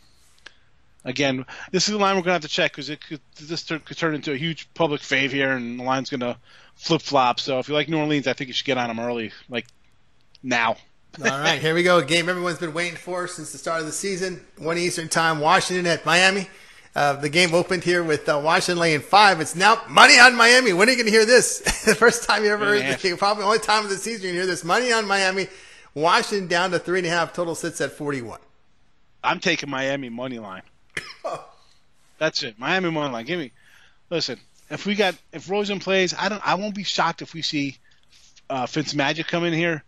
Again, 1.05 1.45
this 1.73 1.89
is 1.89 1.93
the 1.93 1.99
line 1.99 2.17
we're 2.17 2.23
gonna 2.23 2.35
have 2.35 2.43
to 2.43 2.49
check 2.49 2.73
because 2.73 2.89
it 2.89 3.01
could 3.05 3.21
this 3.41 3.65
could 3.65 3.97
turn 3.97 4.15
into 4.15 4.33
a 4.33 4.37
huge 4.37 4.73
public 4.75 5.01
fave 5.01 5.31
here, 5.31 5.53
and 5.53 5.81
the 5.81 5.85
line's 5.85 6.11
gonna 6.11 6.39
flip 6.75 7.03
flop. 7.03 7.41
So 7.41 7.59
if 7.59 7.69
you 7.69 7.75
like 7.75 7.89
New 7.89 7.99
Orleans, 7.99 8.27
I 8.27 8.33
think 8.33 8.49
you 8.49 8.55
should 8.55 8.67
get 8.67 8.79
on 8.79 8.89
them 8.89 9.01
early, 9.01 9.33
like 9.49 9.67
now. 10.43 10.77
All 11.19 11.27
right, 11.27 11.61
here 11.61 11.75
we 11.75 11.83
go. 11.83 11.99
A 11.99 12.05
game 12.05 12.29
everyone's 12.29 12.59
been 12.59 12.73
waiting 12.73 12.97
for 12.97 13.29
since 13.29 13.53
the 13.53 13.59
start 13.59 13.81
of 13.81 13.87
the 13.87 13.93
season. 13.93 14.41
One 14.57 14.79
Eastern 14.79 15.09
time, 15.09 15.41
Washington 15.41 15.87
at 15.87 16.07
Miami. 16.07 16.49
Uh, 16.95 17.15
the 17.15 17.29
game 17.29 17.55
opened 17.55 17.85
here 17.85 18.03
with 18.03 18.29
uh, 18.29 18.41
Washington 18.43 18.79
laying 18.79 19.01
five. 19.01 19.41
It's 19.41 19.57
now 19.57 19.83
money 19.89 20.19
on 20.19 20.35
Miami. 20.35 20.73
When 20.73 20.89
are 20.89 20.91
you 20.91 20.97
going 20.97 21.07
to 21.07 21.13
hear 21.13 21.25
this? 21.25 21.59
the 21.85 21.95
first 21.95 22.25
time 22.25 22.45
you 22.45 22.51
ever 22.51 22.65
heard 22.67 22.83
this 22.83 23.03
game, 23.03 23.17
probably 23.17 23.43
the 23.43 23.47
only 23.47 23.59
time 23.59 23.85
of 23.85 23.91
the 23.91 23.97
season 23.97 24.29
you 24.29 24.35
hear 24.35 24.47
this. 24.47 24.63
Money 24.63 24.93
on 24.93 25.07
Miami. 25.07 25.49
Washington 25.95 26.49
down 26.49 26.71
to 26.71 26.79
three 26.79 26.99
and 26.99 27.07
a 27.07 27.11
half. 27.11 27.33
Total 27.33 27.55
sits 27.55 27.81
at 27.81 27.93
41. 27.93 28.41
I'm 29.25 29.41
taking 29.41 29.71
Miami 29.71 30.09
money 30.09 30.39
line. 30.39 30.63
That's 32.19 32.43
it. 32.43 32.59
Miami 32.59 32.91
money 32.91 33.13
line. 33.13 33.25
Give 33.25 33.39
me. 33.39 33.53
Listen, 34.11 34.39
if 34.71 34.87
we 34.87 34.95
got 34.95 35.15
if 35.33 35.51
Rosen 35.51 35.81
plays, 35.81 36.15
I 36.17 36.29
don't. 36.29 36.47
I 36.47 36.55
won't 36.55 36.75
be 36.75 36.85
shocked 36.85 37.23
if 37.23 37.35
we 37.35 37.43
see 37.43 37.79
uh, 38.51 38.67
Fitzmagic 38.67 39.27
come 39.27 39.45
in 39.45 39.53
here, 39.53 39.85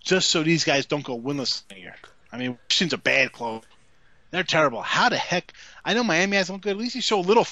just 0.00 0.30
so 0.30 0.42
these 0.42 0.64
guys 0.64 0.86
don't 0.86 1.04
go 1.04 1.18
winless 1.18 1.62
here. 1.72 1.94
I 2.32 2.38
mean, 2.38 2.58
Washington's 2.68 2.94
a 2.94 2.98
bad 2.98 3.32
club. 3.32 3.64
They're 4.30 4.42
terrible. 4.42 4.82
How 4.82 5.08
the 5.08 5.16
heck? 5.16 5.52
I 5.84 5.94
know 5.94 6.04
Miami 6.04 6.36
has 6.36 6.50
one 6.50 6.60
good. 6.60 6.70
At 6.70 6.76
least 6.76 6.94
you 6.94 7.00
show 7.00 7.20
a 7.20 7.22
little. 7.22 7.46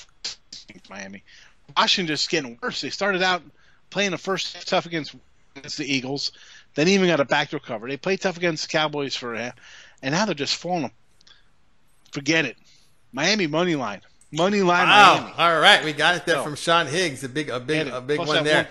Miami, 0.91 1.23
Washington 1.77 2.09
just 2.09 2.29
getting 2.29 2.59
worse. 2.63 2.81
They 2.81 2.91
started 2.91 3.23
out 3.23 3.43
playing 3.91 4.11
the 4.11 4.19
first 4.19 4.69
tough 4.69 4.87
against 4.87 5.15
against 5.57 5.79
the 5.79 5.91
Eagles, 5.91 6.33
then 6.75 6.89
even 6.89 7.07
got 7.07 7.21
a 7.21 7.25
backdoor 7.25 7.61
cover. 7.61 7.89
They 7.89 7.97
played 7.97 8.21
tough 8.21 8.37
against 8.37 8.65
the 8.65 8.69
Cowboys 8.69 9.17
for 9.17 9.35
a, 9.35 9.55
and 10.03 10.13
now 10.13 10.27
they're 10.27 10.35
just 10.35 10.57
falling. 10.57 10.93
Forget 12.13 12.45
it. 12.45 12.57
Miami 13.16 13.46
money 13.46 13.74
line. 13.74 14.02
Money 14.31 14.62
line. 14.62 14.87
Wow. 14.87 15.14
Miami. 15.14 15.33
All 15.38 15.61
right, 15.61 15.85
we 15.85 15.92
got 15.92 16.16
it 16.16 16.26
there 16.26 16.37
so, 16.37 16.44
from 16.44 16.55
Sean 16.55 16.87
Higgs. 16.87 17.24
A 17.24 17.29
big, 17.29 17.48
a 17.48 17.59
big, 17.59 17.88
a 17.88 18.00
big 18.00 18.18
one 18.18 18.44
there. 18.44 18.64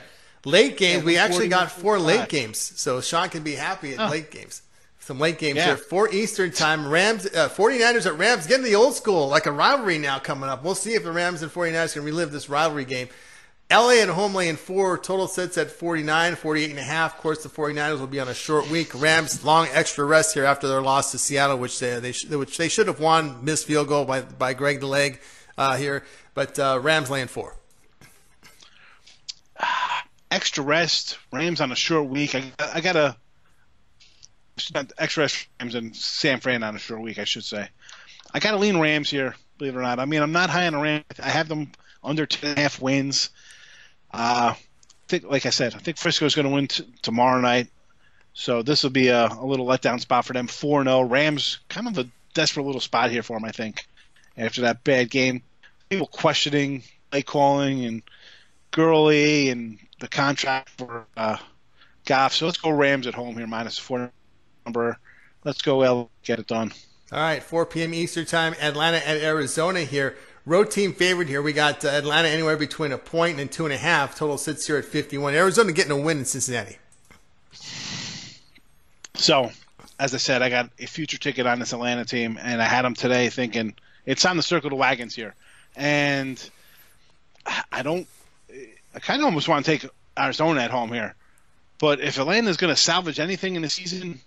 One. 0.44 0.54
Late 0.54 0.78
games. 0.78 1.04
We 1.04 1.18
actually 1.18 1.48
got 1.48 1.72
four 1.72 2.00
late 2.00 2.30
games, 2.30 2.60
so 2.60 3.02
Sean 3.02 3.30
can 3.30 3.44
be 3.44 3.56
happy 3.56 3.96
at 3.96 4.10
late 4.10 4.32
games 4.32 4.62
some 5.06 5.20
late 5.20 5.38
games 5.38 5.58
yeah. 5.58 5.66
here. 5.66 5.78
Four 5.78 6.12
Eastern 6.12 6.52
time. 6.52 6.88
Rams, 6.88 7.28
uh, 7.28 7.48
49ers 7.48 8.08
at 8.08 8.18
Rams. 8.18 8.48
Getting 8.48 8.66
the 8.66 8.74
old 8.74 8.96
school, 8.96 9.28
like 9.28 9.46
a 9.46 9.52
rivalry 9.52 10.00
now 10.00 10.18
coming 10.18 10.50
up. 10.50 10.64
We'll 10.64 10.74
see 10.74 10.96
if 10.96 11.04
the 11.04 11.12
Rams 11.12 11.44
and 11.44 11.52
49ers 11.52 11.94
can 11.94 12.04
relive 12.04 12.32
this 12.32 12.50
rivalry 12.50 12.86
game. 12.86 13.08
LA 13.72 14.02
and 14.02 14.12
home 14.12 14.36
laying 14.36 14.58
four. 14.58 14.98
Total 14.98 15.28
sets 15.28 15.58
at 15.58 15.72
49, 15.72 16.36
48 16.36 16.70
and 16.70 16.80
a 16.80 16.84
half. 16.84 17.16
Of 17.16 17.22
course, 17.22 17.44
the 17.44 17.50
49ers 17.50 18.00
will 18.00 18.08
be 18.08 18.20
on 18.20 18.28
a 18.28 18.34
short 18.34 18.70
week. 18.70 18.94
Rams, 18.94 19.44
long 19.44 19.68
extra 19.72 20.06
rest 20.06 20.36
here 20.36 20.46
after 20.46 20.68
their 20.68 20.82
loss 20.82 21.12
to 21.12 21.18
Seattle, 21.18 21.58
which 21.58 21.80
they, 21.80 22.00
they 22.00 22.36
which 22.36 22.58
they 22.58 22.68
should 22.68 22.88
have 22.88 23.00
won. 23.00 23.44
Missed 23.44 23.66
field 23.66 23.88
goal 23.88 24.06
by, 24.06 24.22
by 24.22 24.54
Greg 24.54 24.82
the 24.82 24.88
Leg 24.88 25.20
uh, 25.58 25.78
here. 25.78 26.04
But 26.36 26.60
uh, 26.60 26.80
Rams 26.82 27.10
laying 27.10 27.28
four. 27.28 27.56
Extra 30.32 30.64
rest. 30.64 31.18
Rams 31.32 31.60
on 31.62 31.72
a 31.72 31.76
short 31.76 32.08
week. 32.08 32.36
I, 32.36 32.52
I 32.60 32.82
got 32.82 32.94
to 32.94 33.16
extra 34.98 35.24
rest, 35.24 35.48
Rams 35.60 35.76
and 35.76 35.96
San 35.96 36.40
Fran 36.40 36.64
on 36.64 36.76
a 36.76 36.80
short 36.80 37.02
week, 37.02 37.20
I 37.20 37.26
should 37.26 37.44
say. 37.44 37.68
I 38.34 38.40
got 38.40 38.52
to 38.52 38.58
lean 38.58 38.80
Rams 38.80 39.10
here, 39.10 39.36
believe 39.58 39.76
it 39.76 39.80
or 39.80 39.82
not. 39.82 40.00
I 40.00 40.06
mean, 40.06 40.22
I'm 40.22 40.32
not 40.32 40.50
high 40.50 40.68
on 40.68 40.74
the 40.74 40.80
Rams. 40.80 41.04
I 41.22 41.30
have 41.30 41.48
them 41.48 41.72
under 42.04 42.26
ten 42.26 42.52
and 42.52 42.60
a 42.60 42.62
half 42.62 42.82
wins. 42.82 43.30
Uh, 44.16 44.54
I 44.54 44.58
think, 45.08 45.26
like 45.26 45.46
I 45.46 45.50
said, 45.50 45.76
I 45.76 45.80
think 45.80 45.98
Frisco 45.98 46.26
is 46.26 46.36
going 46.36 46.48
to 46.48 46.54
win 46.54 46.68
t- 46.68 46.88
tomorrow 47.02 47.42
night. 47.42 47.68
So 48.34 48.62
this 48.62 48.84
will 48.84 48.92
be 48.92 49.10
a, 49.10 49.28
a 49.28 49.46
little 49.46 49.66
letdown 49.66 50.00
spot 50.00 50.26
for 50.26 50.34
them. 50.34 50.48
4 50.48 50.84
0. 50.84 51.02
Rams, 51.02 51.60
kind 51.70 51.88
of 51.88 51.98
a 51.98 52.08
desperate 52.34 52.66
little 52.66 52.82
spot 52.82 53.12
here 53.12 53.24
for 53.24 53.38
them, 53.38 53.46
I 53.46 53.52
think, 53.52 53.86
after 54.38 54.62
that 54.62 54.84
bad 54.84 55.10
game. 55.10 55.42
People 55.90 56.08
questioning 56.08 56.84
play 57.12 57.22
calling 57.22 57.86
and 57.86 58.04
Gurley 58.72 59.50
and 59.50 59.80
the 60.00 60.08
contract 60.08 60.70
for 60.78 61.06
uh, 61.16 61.38
Goff. 62.06 62.34
So 62.34 62.46
let's 62.46 62.58
go 62.58 62.70
Rams 62.72 63.08
at 63.08 63.14
home 63.14 63.38
here, 63.38 63.48
minus 63.48 63.78
4 63.78 64.12
number. 64.66 64.98
Let's 65.44 65.62
go, 65.62 65.82
L. 65.82 66.10
Get 66.24 66.40
it 66.40 66.48
done. 66.48 66.74
All 67.12 67.20
right, 67.20 67.44
4 67.44 67.68
p.m. 67.68 67.94
Eastern 67.94 68.26
Time, 68.26 68.56
Atlanta 68.60 68.98
and 69.08 69.22
Arizona 69.22 69.82
here. 69.82 70.18
Road 70.46 70.70
team 70.72 70.94
favorite 70.94 71.28
here. 71.28 71.42
We 71.42 71.54
got 71.54 71.84
uh, 71.84 71.90
Atlanta 71.90 72.28
anywhere 72.28 72.58
between 72.58 72.92
a 72.92 72.98
point 72.98 73.40
and 73.40 73.52
two 73.52 73.66
and 73.66 73.74
a 73.74 73.78
half. 73.78 74.16
Total 74.16 74.38
sits 74.38 74.68
here 74.68 74.78
at 74.78 74.86
51. 74.86 75.34
Arizona 75.34 75.72
getting 75.72 75.92
a 75.92 75.98
win 75.98 76.20
in 76.20 76.26
Cincinnati. 76.26 76.78
So, 79.16 79.52
as 80.00 80.14
I 80.14 80.18
said, 80.18 80.42
I 80.42 80.50
got 80.50 80.70
a 80.78 80.86
future 80.86 81.18
ticket 81.18 81.48
on 81.48 81.60
this 81.60 81.74
Atlanta 81.74 82.06
team, 82.06 82.38
and 82.42 82.62
I 82.62 82.66
had 82.66 82.84
them 82.84 82.94
today 82.94 83.30
thinking 83.30 83.74
it's 84.06 84.26
on 84.26 84.38
the 84.38 84.44
circle 84.44 84.72
of 84.72 84.78
wagons 84.78 85.16
here. 85.16 85.34
And 85.76 86.50
I 87.72 87.82
don't, 87.82 88.08
I 88.94 89.00
kind 89.00 89.22
of 89.22 89.26
almost 89.26 89.48
want 89.48 89.66
to 89.66 89.72
take 89.72 89.90
Arizona 90.18 90.62
at 90.62 90.72
home 90.72 90.92
here. 90.92 91.16
But 91.80 92.00
if 92.02 92.20
Atlanta 92.20 92.50
is 92.50 92.58
going 92.58 92.74
to 92.74 92.80
salvage 92.80 93.20
anything 93.20 93.56
in 93.56 93.62
the 93.62 93.70
season, 93.70 94.20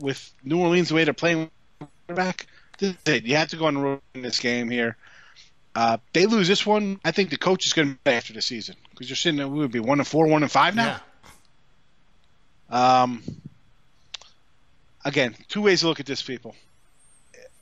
with 0.00 0.32
New 0.42 0.60
Orleans 0.60 0.88
the 0.88 0.94
way 0.94 1.04
they're 1.04 1.14
playing 1.14 1.50
quarterback. 1.78 2.46
You 2.80 3.36
have 3.36 3.48
to 3.48 3.56
go 3.56 3.66
on 3.66 3.74
the 3.74 3.80
road 3.80 4.00
in 4.14 4.22
this 4.22 4.40
game 4.40 4.70
here. 4.70 4.96
Uh, 5.74 5.98
they 6.12 6.26
lose 6.26 6.48
this 6.48 6.66
one. 6.66 7.00
I 7.04 7.12
think 7.12 7.30
the 7.30 7.36
coach 7.36 7.66
is 7.66 7.72
going 7.72 7.92
to 7.92 7.98
be 8.02 8.10
after 8.10 8.32
the 8.32 8.42
season 8.42 8.76
because 8.90 9.08
you're 9.08 9.16
sitting 9.16 9.38
there. 9.38 9.48
We 9.48 9.60
would 9.60 9.72
be 9.72 9.80
one 9.80 10.00
and 10.00 10.06
four, 10.06 10.26
one 10.26 10.42
and 10.42 10.50
five 10.50 10.74
now. 10.74 11.00
Yeah. 12.70 13.02
Um. 13.02 13.22
Again, 15.04 15.34
two 15.48 15.62
ways 15.62 15.80
to 15.80 15.88
look 15.88 16.00
at 16.00 16.06
this, 16.06 16.20
people. 16.20 16.54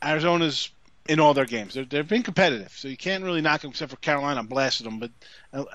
Arizona's 0.03 0.71
in 1.09 1.21
all 1.21 1.35
their 1.35 1.44
games. 1.44 1.75
They're, 1.75 1.85
they've 1.85 2.07
been 2.07 2.23
competitive, 2.23 2.73
so 2.77 2.88
you 2.88 2.97
can't 2.97 3.25
really 3.25 3.40
knock 3.40 3.62
them 3.62 3.71
except 3.71 3.90
for 3.90 3.97
Carolina 3.97 4.42
blasted 4.42 4.87
them. 4.87 4.99
But 4.99 5.11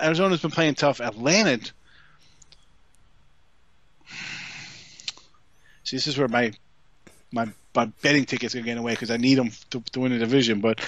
Arizona's 0.02 0.42
been 0.42 0.52
playing 0.52 0.76
tough. 0.76 1.02
Atlanta. 1.02 1.72
See, 5.84 5.98
this 5.98 6.08
is 6.08 6.18
where 6.18 6.28
my 6.28 6.54
my, 7.32 7.48
my 7.76 7.86
betting 8.02 8.26
tickets 8.26 8.56
are 8.56 8.62
getting 8.62 8.78
away 8.78 8.94
because 8.94 9.12
I 9.12 9.18
need 9.18 9.36
them 9.36 9.52
to, 9.72 9.82
to 9.92 10.00
win 10.00 10.12
the 10.12 10.20
division. 10.20 10.62
But 10.62 10.80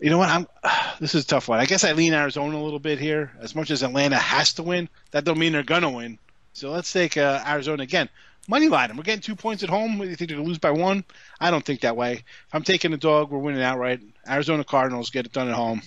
you 0.00 0.10
know 0.10 0.18
what? 0.18 0.28
I'm. 0.28 0.46
This 1.00 1.14
is 1.14 1.22
a 1.22 1.26
tough 1.28 1.46
one. 1.46 1.60
I 1.60 1.64
guess 1.64 1.84
I 1.84 1.92
lean 1.92 2.12
Arizona 2.12 2.56
a 2.56 2.58
little 2.58 2.80
bit 2.80 2.98
here. 2.98 3.30
As 3.40 3.54
much 3.54 3.70
as 3.70 3.84
Atlanta 3.84 4.16
has 4.16 4.52
to 4.54 4.64
win, 4.64 4.88
that 5.12 5.22
don't 5.24 5.38
mean 5.38 5.52
they're 5.52 5.62
gonna 5.62 5.90
win. 5.90 6.18
So 6.54 6.72
let's 6.72 6.92
take 6.92 7.16
uh, 7.16 7.40
Arizona 7.46 7.84
again. 7.84 8.08
Money 8.48 8.68
line. 8.68 8.96
We're 8.96 9.04
getting 9.04 9.20
two 9.20 9.36
points 9.36 9.62
at 9.62 9.68
home. 9.68 9.96
Do 9.98 10.08
you 10.08 10.16
think 10.16 10.28
they're 10.30 10.38
gonna 10.38 10.48
lose 10.48 10.58
by 10.58 10.72
one? 10.72 11.04
I 11.38 11.52
don't 11.52 11.64
think 11.64 11.82
that 11.82 11.96
way. 11.96 12.14
If 12.14 12.24
I'm 12.52 12.64
taking 12.64 12.90
the 12.90 12.96
dog, 12.96 13.30
we're 13.30 13.38
winning 13.38 13.62
outright. 13.62 14.00
Arizona 14.28 14.64
Cardinals 14.64 15.10
get 15.10 15.24
it 15.26 15.32
done 15.32 15.48
at 15.48 15.54
home. 15.54 15.82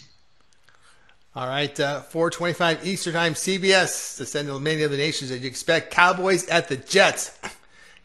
All 1.35 1.47
right, 1.47 1.77
uh, 1.79 2.01
425 2.01 2.85
Eastern 2.85 3.13
Time, 3.13 3.33
CBS 3.33 4.17
to 4.17 4.25
send 4.25 4.47
to 4.47 4.59
many 4.59 4.83
of 4.83 4.91
the 4.91 4.97
nations 4.97 5.29
that 5.29 5.39
you 5.39 5.47
expect. 5.47 5.91
Cowboys 5.91 6.47
at 6.47 6.67
the 6.69 6.75
Jets. 6.77 7.37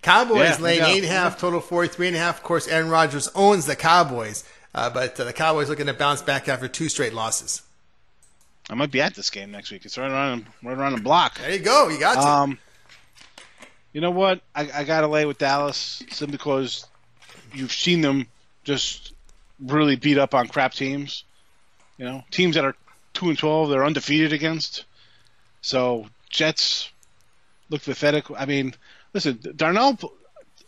Cowboys 0.02 0.38
Yeah, 0.38 0.56
laying 0.60 0.80
yeah. 0.80 0.88
eight 0.88 1.02
and 1.04 1.06
a 1.06 1.08
half, 1.08 1.38
total 1.38 1.60
43 1.60 2.08
and 2.08 2.16
a 2.16 2.20
half. 2.20 2.38
Of 2.38 2.44
course, 2.44 2.68
Aaron 2.68 2.88
Rodgers 2.88 3.28
owns 3.34 3.66
the 3.66 3.74
Cowboys, 3.74 4.44
uh, 4.76 4.90
but 4.90 5.18
uh, 5.18 5.24
the 5.24 5.32
Cowboys 5.32 5.68
looking 5.68 5.86
to 5.86 5.94
bounce 5.94 6.22
back 6.22 6.48
after 6.48 6.68
two 6.68 6.88
straight 6.88 7.14
losses. 7.14 7.62
I 8.68 8.74
might 8.74 8.90
be 8.90 9.00
at 9.00 9.14
this 9.14 9.30
game 9.30 9.50
next 9.50 9.70
week. 9.72 9.84
It's 9.84 9.96
right 9.96 10.10
around 10.10 10.46
right 10.62 10.76
around 10.76 10.92
the 10.92 11.00
block. 11.00 11.38
There 11.38 11.52
you 11.52 11.60
go. 11.60 11.88
You 11.88 11.98
got 11.98 12.14
to. 12.14 12.20
Um, 12.20 12.58
you 13.92 14.00
know 14.00 14.10
what? 14.10 14.42
I, 14.54 14.68
I 14.74 14.84
got 14.84 15.00
to 15.00 15.06
lay 15.06 15.24
with 15.24 15.38
Dallas 15.38 16.02
simply 16.10 16.36
because 16.36 16.86
you've 17.54 17.72
seen 17.72 18.02
them 18.02 18.26
just 18.64 19.14
really 19.58 19.96
beat 19.96 20.18
up 20.18 20.34
on 20.34 20.48
crap 20.48 20.74
teams. 20.74 21.24
You 21.96 22.04
know, 22.04 22.24
teams 22.30 22.56
that 22.56 22.64
are 22.64 22.74
two 23.14 23.28
and 23.28 23.38
twelve, 23.38 23.70
they're 23.70 23.84
undefeated 23.84 24.32
against. 24.32 24.84
So 25.62 26.06
Jets 26.28 26.90
look 27.70 27.82
pathetic. 27.82 28.26
I 28.36 28.44
mean, 28.44 28.74
listen, 29.14 29.36
Darnold 29.36 30.10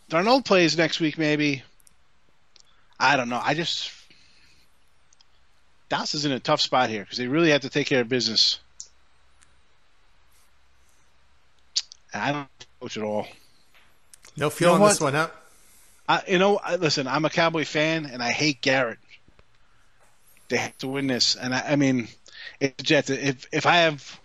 Darnold 0.09 0.45
plays 0.45 0.77
next 0.77 0.99
week, 0.99 1.17
maybe. 1.17 1.63
I 2.99 3.15
don't 3.15 3.29
know. 3.29 3.41
I 3.43 3.53
just 3.53 3.91
Dallas 5.89 6.13
is 6.13 6.25
in 6.25 6.31
a 6.31 6.39
tough 6.39 6.61
spot 6.61 6.89
here 6.89 7.01
because 7.01 7.17
they 7.17 7.27
really 7.27 7.49
have 7.49 7.61
to 7.61 7.69
take 7.69 7.87
care 7.87 8.01
of 8.01 8.09
business. 8.09 8.59
I 12.13 12.31
don't 12.31 12.47
coach 12.79 12.97
at 12.97 13.03
all. 13.03 13.27
no 14.37 14.49
feel 14.49 14.73
on 14.73 14.79
know 14.79 14.87
this 14.87 15.01
one, 15.01 15.13
huh? 15.13 15.29
I, 16.07 16.23
you 16.27 16.39
know, 16.39 16.57
I, 16.57 16.77
listen, 16.77 17.07
I'm 17.07 17.25
a 17.25 17.29
Cowboy 17.29 17.65
fan, 17.65 18.05
and 18.05 18.21
I 18.21 18.31
hate 18.31 18.61
Garrett. 18.61 18.97
They 20.47 20.57
have 20.57 20.77
to 20.79 20.87
win 20.87 21.05
this, 21.05 21.35
and 21.35 21.53
I, 21.53 21.73
I 21.73 21.75
mean, 21.75 22.07
if 22.59 22.75
Jets, 22.77 23.11
if 23.11 23.47
if 23.51 23.65
I 23.67 23.77
have, 23.77 24.19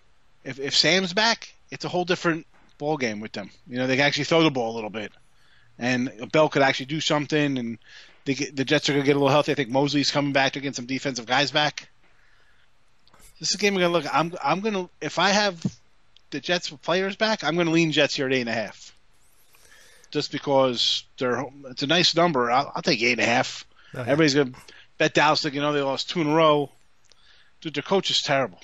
if 0.44 0.58
if 0.58 0.74
Sam's 0.74 1.12
back, 1.12 1.54
it's 1.70 1.84
a 1.84 1.88
whole 1.88 2.06
different 2.06 2.46
ball 2.78 2.96
game 2.96 3.20
with 3.20 3.32
them. 3.32 3.50
You 3.66 3.76
know, 3.76 3.86
they 3.86 3.96
can 3.96 4.06
actually 4.06 4.24
throw 4.24 4.42
the 4.42 4.50
ball 4.50 4.72
a 4.72 4.76
little 4.76 4.88
bit, 4.88 5.12
and 5.78 6.10
Bell 6.32 6.48
could 6.48 6.62
actually 6.62 6.86
do 6.86 7.00
something, 7.00 7.58
and 7.58 7.78
they 8.24 8.34
get, 8.34 8.56
the 8.56 8.64
Jets 8.64 8.88
are 8.88 8.92
gonna 8.92 9.04
get 9.04 9.16
a 9.16 9.18
little 9.18 9.28
healthy. 9.28 9.52
I 9.52 9.54
think 9.54 9.70
Mosley's 9.70 10.10
coming 10.10 10.32
back 10.32 10.52
to 10.54 10.60
get 10.60 10.74
some 10.74 10.86
defensive 10.86 11.26
guys 11.26 11.50
back. 11.50 11.88
This 13.38 13.50
is 13.50 13.56
a 13.56 13.58
game 13.58 13.74
we're 13.74 13.82
gonna 13.82 13.92
look. 13.92 14.06
I'm 14.12 14.34
I'm 14.42 14.60
gonna 14.60 14.88
if 15.00 15.18
I 15.18 15.30
have 15.30 15.64
the 16.30 16.40
Jets 16.40 16.70
players 16.70 17.16
back, 17.16 17.44
I'm 17.44 17.56
gonna 17.56 17.70
lean 17.70 17.92
Jets 17.92 18.14
here 18.14 18.26
at 18.26 18.32
eight 18.32 18.40
and 18.40 18.50
a 18.50 18.54
half 18.54 18.94
just 20.14 20.30
because 20.30 21.02
they're 21.18 21.44
it's 21.64 21.82
a 21.82 21.88
nice 21.88 22.14
number. 22.14 22.48
I'll, 22.48 22.70
I'll 22.74 22.82
take 22.82 23.02
eight 23.02 23.18
and 23.18 23.20
a 23.20 23.26
half. 23.26 23.66
Okay. 23.92 24.02
Everybody's 24.02 24.34
gonna 24.34 24.52
bet 24.96 25.12
Dallas. 25.12 25.44
Like, 25.44 25.54
you 25.54 25.60
know, 25.60 25.72
they 25.72 25.82
lost 25.82 26.08
two 26.08 26.20
in 26.20 26.28
a 26.28 26.34
row. 26.34 26.70
Dude, 27.60 27.74
their 27.74 27.82
coach 27.82 28.10
is 28.10 28.22
terrible. 28.22 28.60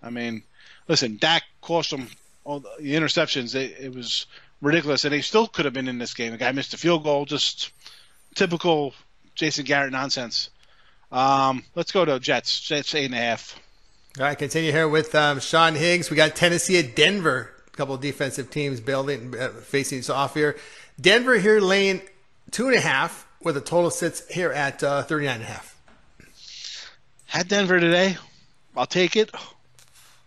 I 0.00 0.10
mean, 0.10 0.44
listen, 0.86 1.16
Dak 1.16 1.42
cost 1.62 1.90
them 1.90 2.08
all 2.44 2.60
the 2.60 2.70
the 2.78 2.94
interceptions. 2.94 3.52
They, 3.52 3.64
it 3.64 3.92
was 3.92 4.26
ridiculous, 4.62 5.04
and 5.04 5.12
they 5.12 5.20
still 5.20 5.48
could 5.48 5.64
have 5.64 5.74
been 5.74 5.88
in 5.88 5.98
this 5.98 6.14
game. 6.14 6.30
The 6.30 6.38
guy 6.38 6.52
missed 6.52 6.74
a 6.74 6.78
field 6.78 7.02
goal. 7.02 7.24
Just 7.24 7.72
typical 8.34 8.94
Jason 9.34 9.64
Garrett 9.64 9.92
nonsense. 9.92 10.50
Um, 11.10 11.62
let's 11.74 11.92
go 11.92 12.04
to 12.04 12.18
Jets. 12.20 12.60
Jets 12.60 12.94
eight 12.94 13.06
and 13.06 13.14
a 13.14 13.18
half. 13.18 13.58
All 14.18 14.24
right, 14.24 14.38
continue 14.38 14.72
here 14.72 14.88
with 14.88 15.14
um, 15.14 15.40
Sean 15.40 15.74
Higgs. 15.74 16.10
We 16.10 16.16
got 16.16 16.34
Tennessee 16.34 16.78
at 16.78 16.96
Denver. 16.96 17.52
A 17.66 17.76
couple 17.76 17.94
of 17.94 18.00
defensive 18.00 18.50
teams 18.50 18.80
building, 18.80 19.34
uh, 19.38 19.48
facing 19.50 20.00
us 20.00 20.10
off 20.10 20.34
here. 20.34 20.56
Denver 21.00 21.38
here 21.38 21.60
laying 21.60 22.02
two 22.50 22.66
and 22.66 22.76
a 22.76 22.80
half 22.80 23.28
with 23.42 23.56
a 23.56 23.60
total 23.60 23.90
sits 23.90 24.26
here 24.28 24.52
at 24.52 24.82
uh, 24.82 25.02
39 25.04 25.34
and 25.34 25.44
a 25.44 25.46
half. 25.46 25.80
Had 27.26 27.48
Denver 27.48 27.78
today. 27.78 28.16
I'll 28.76 28.86
take 28.86 29.16
it. 29.16 29.30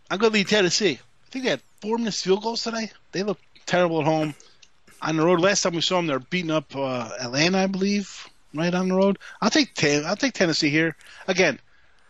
I'm 0.10 0.18
going 0.18 0.32
to 0.32 0.38
lead 0.38 0.48
Tennessee. 0.48 0.94
I 0.94 1.30
think 1.30 1.46
they 1.46 1.52
had 1.52 1.62
four 1.82 1.98
missed 1.98 2.24
field 2.24 2.44
goals 2.44 2.64
today. 2.64 2.92
They 3.12 3.24
look 3.24 3.40
terrible 3.66 4.00
at 4.02 4.06
home. 4.06 4.36
On 5.02 5.16
the 5.18 5.26
road, 5.26 5.40
last 5.40 5.64
time 5.64 5.74
we 5.74 5.82
saw 5.82 5.98
them, 5.98 6.08
they're 6.08 6.20
beating 6.20 6.52
up 6.52 6.76
uh, 6.76 7.10
Atlanta, 7.20 7.60
I 7.60 7.68
believe, 7.68 8.28
right 8.54 8.74
on 8.74 8.90
the 8.90 8.96
road. 8.96 9.18
I'll 9.42 9.50
take 9.50 9.74
ten, 9.74 10.06
I'll 10.06 10.16
take 10.16 10.34
Tennessee 10.34 10.70
here. 10.70 10.96
Again, 11.28 11.60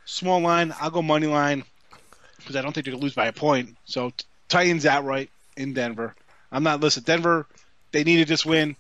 small 0.06 0.40
line. 0.42 0.74
I'll 0.80 0.90
go 0.90 1.02
money 1.02 1.28
line 1.28 1.64
because 2.38 2.56
I 2.56 2.62
don't 2.62 2.74
think 2.74 2.86
they're 2.86 2.92
gonna 2.94 3.04
lose 3.04 3.14
by 3.16 3.28
a 3.28 3.34
point. 3.34 3.78
So 3.86 4.12
Titans 4.50 4.86
outright 4.86 5.30
in 5.56 5.74
Denver. 5.74 6.16
I'm 6.52 6.64
not 6.64 6.82
listen. 6.82 7.04
Denver, 7.04 7.48
they 7.92 8.04
needed 8.04 8.28
this 8.28 8.46
win. 8.46 8.76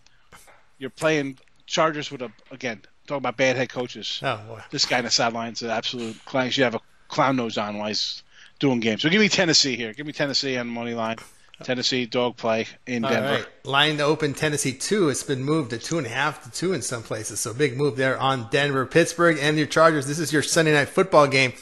You're 0.77 0.89
playing 0.89 1.37
Chargers 1.67 2.11
with 2.11 2.21
a 2.21 2.31
again 2.51 2.81
talking 3.07 3.19
about 3.19 3.37
bad 3.37 3.55
head 3.55 3.69
coaches 3.69 4.19
Oh, 4.23 4.37
boy. 4.47 4.59
this 4.71 4.85
guy 4.85 4.99
in 4.99 5.05
the 5.05 5.11
sidelines 5.11 5.59
is 5.59 5.63
an 5.63 5.69
absolute 5.71 6.17
clown. 6.25 6.49
Should 6.49 6.65
have 6.65 6.75
a 6.75 6.81
clown 7.07 7.37
nose 7.37 7.57
on 7.57 7.77
while 7.77 7.87
he's 7.87 8.23
doing 8.59 8.79
games. 8.81 9.01
So 9.03 9.09
give 9.09 9.21
me 9.21 9.29
Tennessee 9.29 9.75
here. 9.77 9.93
Give 9.93 10.05
me 10.05 10.11
Tennessee 10.13 10.57
on 10.57 10.67
the 10.67 10.73
money 10.73 10.93
line. 10.93 11.17
Tennessee 11.63 12.05
dog 12.05 12.37
play 12.37 12.67
in 12.85 13.03
All 13.05 13.11
Denver. 13.11 13.31
right. 13.33 13.65
Line 13.65 13.97
to 13.97 14.03
open 14.03 14.33
Tennessee 14.33 14.73
two. 14.73 15.09
It's 15.09 15.23
been 15.23 15.43
moved 15.43 15.69
to 15.71 15.77
two 15.77 15.97
and 15.97 16.05
a 16.07 16.09
half 16.09 16.43
to 16.43 16.51
two 16.51 16.73
in 16.73 16.81
some 16.81 17.03
places. 17.03 17.39
So 17.39 17.53
big 17.53 17.77
move 17.77 17.95
there 17.97 18.17
on 18.19 18.47
Denver, 18.51 18.85
Pittsburgh, 18.85 19.37
and 19.39 19.57
your 19.57 19.67
Chargers. 19.67 20.07
This 20.07 20.19
is 20.19 20.33
your 20.33 20.41
Sunday 20.43 20.73
night 20.73 20.89
football 20.89 21.27
game 21.27 21.53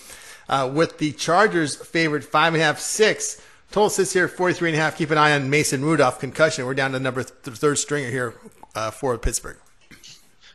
uh, 0.48 0.70
with 0.74 0.98
the 0.98 1.12
Chargers 1.12 1.76
favored 1.76 2.24
five 2.26 2.54
and 2.54 2.62
a 2.62 2.66
half, 2.66 2.80
six. 2.80 3.42
Total 3.72 3.90
sits 3.90 4.14
here 4.14 4.28
43 4.28 4.70
and 4.70 4.78
a 4.78 4.82
half. 4.82 4.98
Keep 4.98 5.12
an 5.12 5.18
eye 5.20 5.34
on 5.34 5.50
Mason 5.50 5.84
Rudolph 5.84 6.20
concussion. 6.20 6.66
We're 6.66 6.74
down 6.74 6.92
to 6.94 7.00
number 7.00 7.24
th- 7.24 7.56
third 7.58 7.78
stringer 7.78 8.10
here 8.10 8.34
uh, 8.74 8.90
for 8.90 9.16
Pittsburgh. 9.20 9.58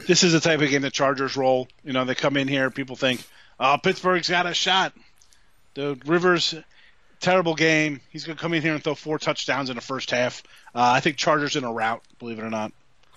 This 0.07 0.25
is 0.25 0.33
the 0.33 0.41
type 0.41 0.61
of 0.61 0.69
game 0.69 0.83
the 0.83 0.91
Chargers 0.91 1.37
roll. 1.37 1.69
You 1.85 1.93
know, 1.93 2.05
they 2.05 2.15
come 2.17 2.37
in 2.37 2.49
here, 2.49 2.71
people 2.71 2.97
think, 2.97 3.25
oh, 3.61 3.79
Pittsburgh's 3.83 4.29
got 4.29 4.47
a 4.47 4.53
shot. 4.53 4.93
The 5.75 5.99
Rivers, 6.07 6.55
terrible 7.25 7.55
game. 7.55 8.01
He's 8.11 8.25
going 8.25 8.37
to 8.37 8.43
come 8.43 8.55
in 8.55 8.63
here 8.63 8.75
and 8.75 8.83
throw 8.83 8.95
four 8.95 9.19
touchdowns 9.19 9.71
in 9.71 9.77
the 9.77 9.83
first 9.83 10.11
half. 10.11 10.43
Uh, 10.75 10.81
I 10.97 11.01
think 11.01 11.17
Chargers 11.17 11.57
in 11.57 11.65
a 11.65 11.73
rout, 11.73 12.03
believe 12.19 12.39
it 12.39 12.43
or 12.45 12.51
not. 12.51 12.73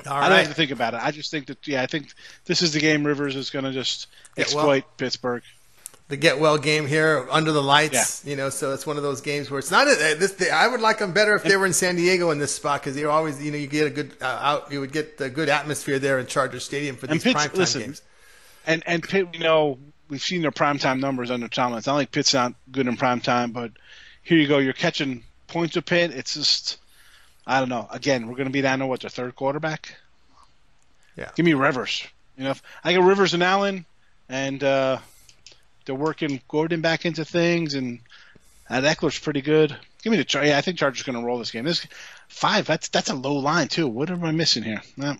All 0.06 0.13
I 0.13 0.30
don't 0.30 0.38
have 0.39 0.48
to 0.50 0.54
think 0.54 0.72
about 0.72 0.93
it. 0.93 1.02
I 1.04 1.12
just 1.12 1.32
think 1.32 1.48
that, 1.48 1.67
yeah, 1.67 1.82
I 1.82 1.88
think 1.88 2.13
this 2.46 2.62
is 2.62 2.72
the 2.74 2.80
game 2.80 3.04
Rivers 3.06 3.36
is 3.36 3.50
going 3.50 3.65
to 3.65 3.72
just 3.72 4.08
Yeah, 4.36 4.46
well- 4.54 4.72
exploit 4.72 4.98
Pittsburgh. 4.98 5.41
the 6.10 6.15
get 6.15 6.39
well 6.39 6.58
game 6.58 6.86
here 6.88 7.28
under 7.32 7.52
the 7.52 7.63
lights. 7.63 8.24
You 8.26 8.36
know, 8.36 8.50
so 8.50 8.74
it's 8.74 8.86
one 8.88 8.96
of 8.98 9.04
those 9.04 9.22
games 9.22 9.50
where 9.52 9.60
it's 9.60 9.72
not. 9.72 9.88
A, 9.88 10.15
this 10.15 10.39
I 10.52 10.67
would 10.67 10.80
like 10.82 11.00
them 11.00 11.12
better 11.13 11.36
if 11.36 11.43
they 11.43 11.58
were 11.58 11.65
in 11.65 11.74
San 11.74 11.96
Diego 11.96 12.30
in 12.32 12.38
this 12.39 12.56
spot 12.56 12.82
because 12.82 12.96
you're 12.96 13.12
always 13.12 13.43
you 13.43 13.52
know 13.52 13.58
you 13.58 13.67
get 13.67 13.88
a 13.88 13.89
good 13.89 14.13
uh, 14.22 14.26
out 14.41 14.72
you 14.72 14.80
would 14.80 14.93
get 14.93 15.17
the 15.17 15.30
good 15.30 15.50
atmosphere 15.50 16.00
there 16.00 16.17
in 16.20 16.26
Charger 16.28 16.60
Stadium 16.62 16.96
for 16.96 17.08
these 17.08 17.24
Pitts- 17.24 17.36
primetime 17.48 17.58
listen, 17.58 17.82
games. 17.82 18.02
And 18.65 18.84
and 18.86 19.02
Pitt, 19.04 19.32
we 19.34 19.39
know 19.39 19.80
we've 20.10 20.22
seen 20.22 20.41
their 20.41 20.52
primetime 20.52 21.00
numbers 21.00 21.32
under 21.32 21.48
Tomlin. 21.48 21.80
It's 21.80 21.88
not 21.88 21.96
like 21.96 22.12
Pitt's 22.12 22.34
not 22.34 22.54
good 22.72 22.88
in 22.88 22.98
primetime, 22.98 23.54
but 23.54 23.72
here 24.24 24.38
you 24.38 24.48
go. 24.48 24.58
You're 24.58 24.74
catching 24.74 25.24
points 25.48 25.76
with 25.76 25.86
Pitt. 25.86 26.12
It's 26.12 26.34
just, 26.34 26.78
I 27.46 27.60
don't 27.60 27.70
know. 27.70 27.88
Again, 27.91 28.28
we're 28.28 28.36
going 28.36 28.48
to 28.48 28.54
be 28.54 28.62
down 28.62 28.80
to 28.80 28.88
what 28.88 29.02
their 29.02 29.10
third 29.10 29.36
quarterback. 29.36 29.96
Yeah. 31.15 31.32
Give 31.36 31.46
me 31.46 31.54
Rivers. 31.54 32.06
You 32.38 32.43
know, 32.43 32.52
if 32.52 32.62
I 32.84 32.93
get 32.93 33.02
Rivers 33.02 33.34
and 33.34 33.43
Allen, 33.43 33.86
and 34.30 34.63
uh, 34.63 35.00
they're 35.86 35.96
working 35.96 36.41
Gordon 36.48 36.82
back 36.82 37.06
into 37.06 37.26
things, 37.26 37.74
and 37.74 38.00
uh, 38.70 38.82
Ekeler's 38.82 39.17
pretty 39.17 39.41
good. 39.41 39.76
Give 40.04 40.12
me 40.12 40.17
the 40.17 40.26
Char- 40.26 40.46
yeah. 40.46 40.58
I 40.58 40.62
think 40.62 40.78
Chargers 40.78 41.04
going 41.04 41.20
to 41.20 41.26
roll 41.26 41.39
this 41.39 41.52
game. 41.52 41.65
This 41.65 41.86
five. 42.28 42.67
That's 42.67 42.89
that's 42.89 43.10
a 43.10 43.15
low 43.15 43.36
line 43.36 43.67
too. 43.67 43.88
What 43.88 44.12
am 44.12 44.24
I 44.24 44.32
missing 44.32 44.63
here? 44.63 44.82
No. 44.96 45.15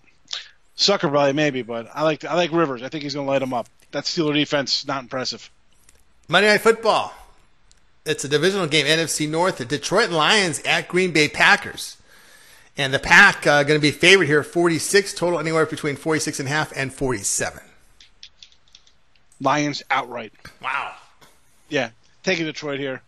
Sucker 0.78 1.08
value 1.08 1.34
maybe, 1.34 1.62
but 1.62 1.88
I 1.92 2.04
like 2.04 2.24
I 2.24 2.34
like 2.34 2.52
Rivers. 2.52 2.84
I 2.84 2.88
think 2.88 3.02
he's 3.02 3.12
going 3.12 3.26
to 3.26 3.30
light 3.30 3.42
him 3.42 3.52
up. 3.52 3.68
That 3.90 4.04
Steeler 4.04 4.32
defense 4.32 4.86
not 4.86 5.02
impressive. 5.02 5.50
Monday 6.28 6.48
Night 6.48 6.60
Football. 6.60 7.12
It's 8.06 8.22
a 8.22 8.28
divisional 8.28 8.68
game, 8.68 8.86
NFC 8.86 9.28
North. 9.28 9.58
The 9.58 9.64
Detroit 9.64 10.10
Lions 10.10 10.60
at 10.60 10.86
Green 10.86 11.10
Bay 11.10 11.28
Packers. 11.28 11.96
And 12.76 12.94
the 12.94 13.00
Pack 13.00 13.44
uh, 13.44 13.64
going 13.64 13.78
to 13.78 13.82
be 13.82 13.90
favored 13.90 14.28
here, 14.28 14.44
46 14.44 15.14
total, 15.14 15.40
anywhere 15.40 15.66
between 15.66 15.96
46 15.96 16.38
and 16.38 16.48
a 16.48 16.52
half 16.52 16.72
and 16.76 16.92
47. 16.92 17.60
Lions 19.40 19.82
outright. 19.90 20.32
Wow. 20.62 20.94
Yeah, 21.68 21.90
taking 22.22 22.46
Detroit 22.46 22.78
here. 22.78 23.02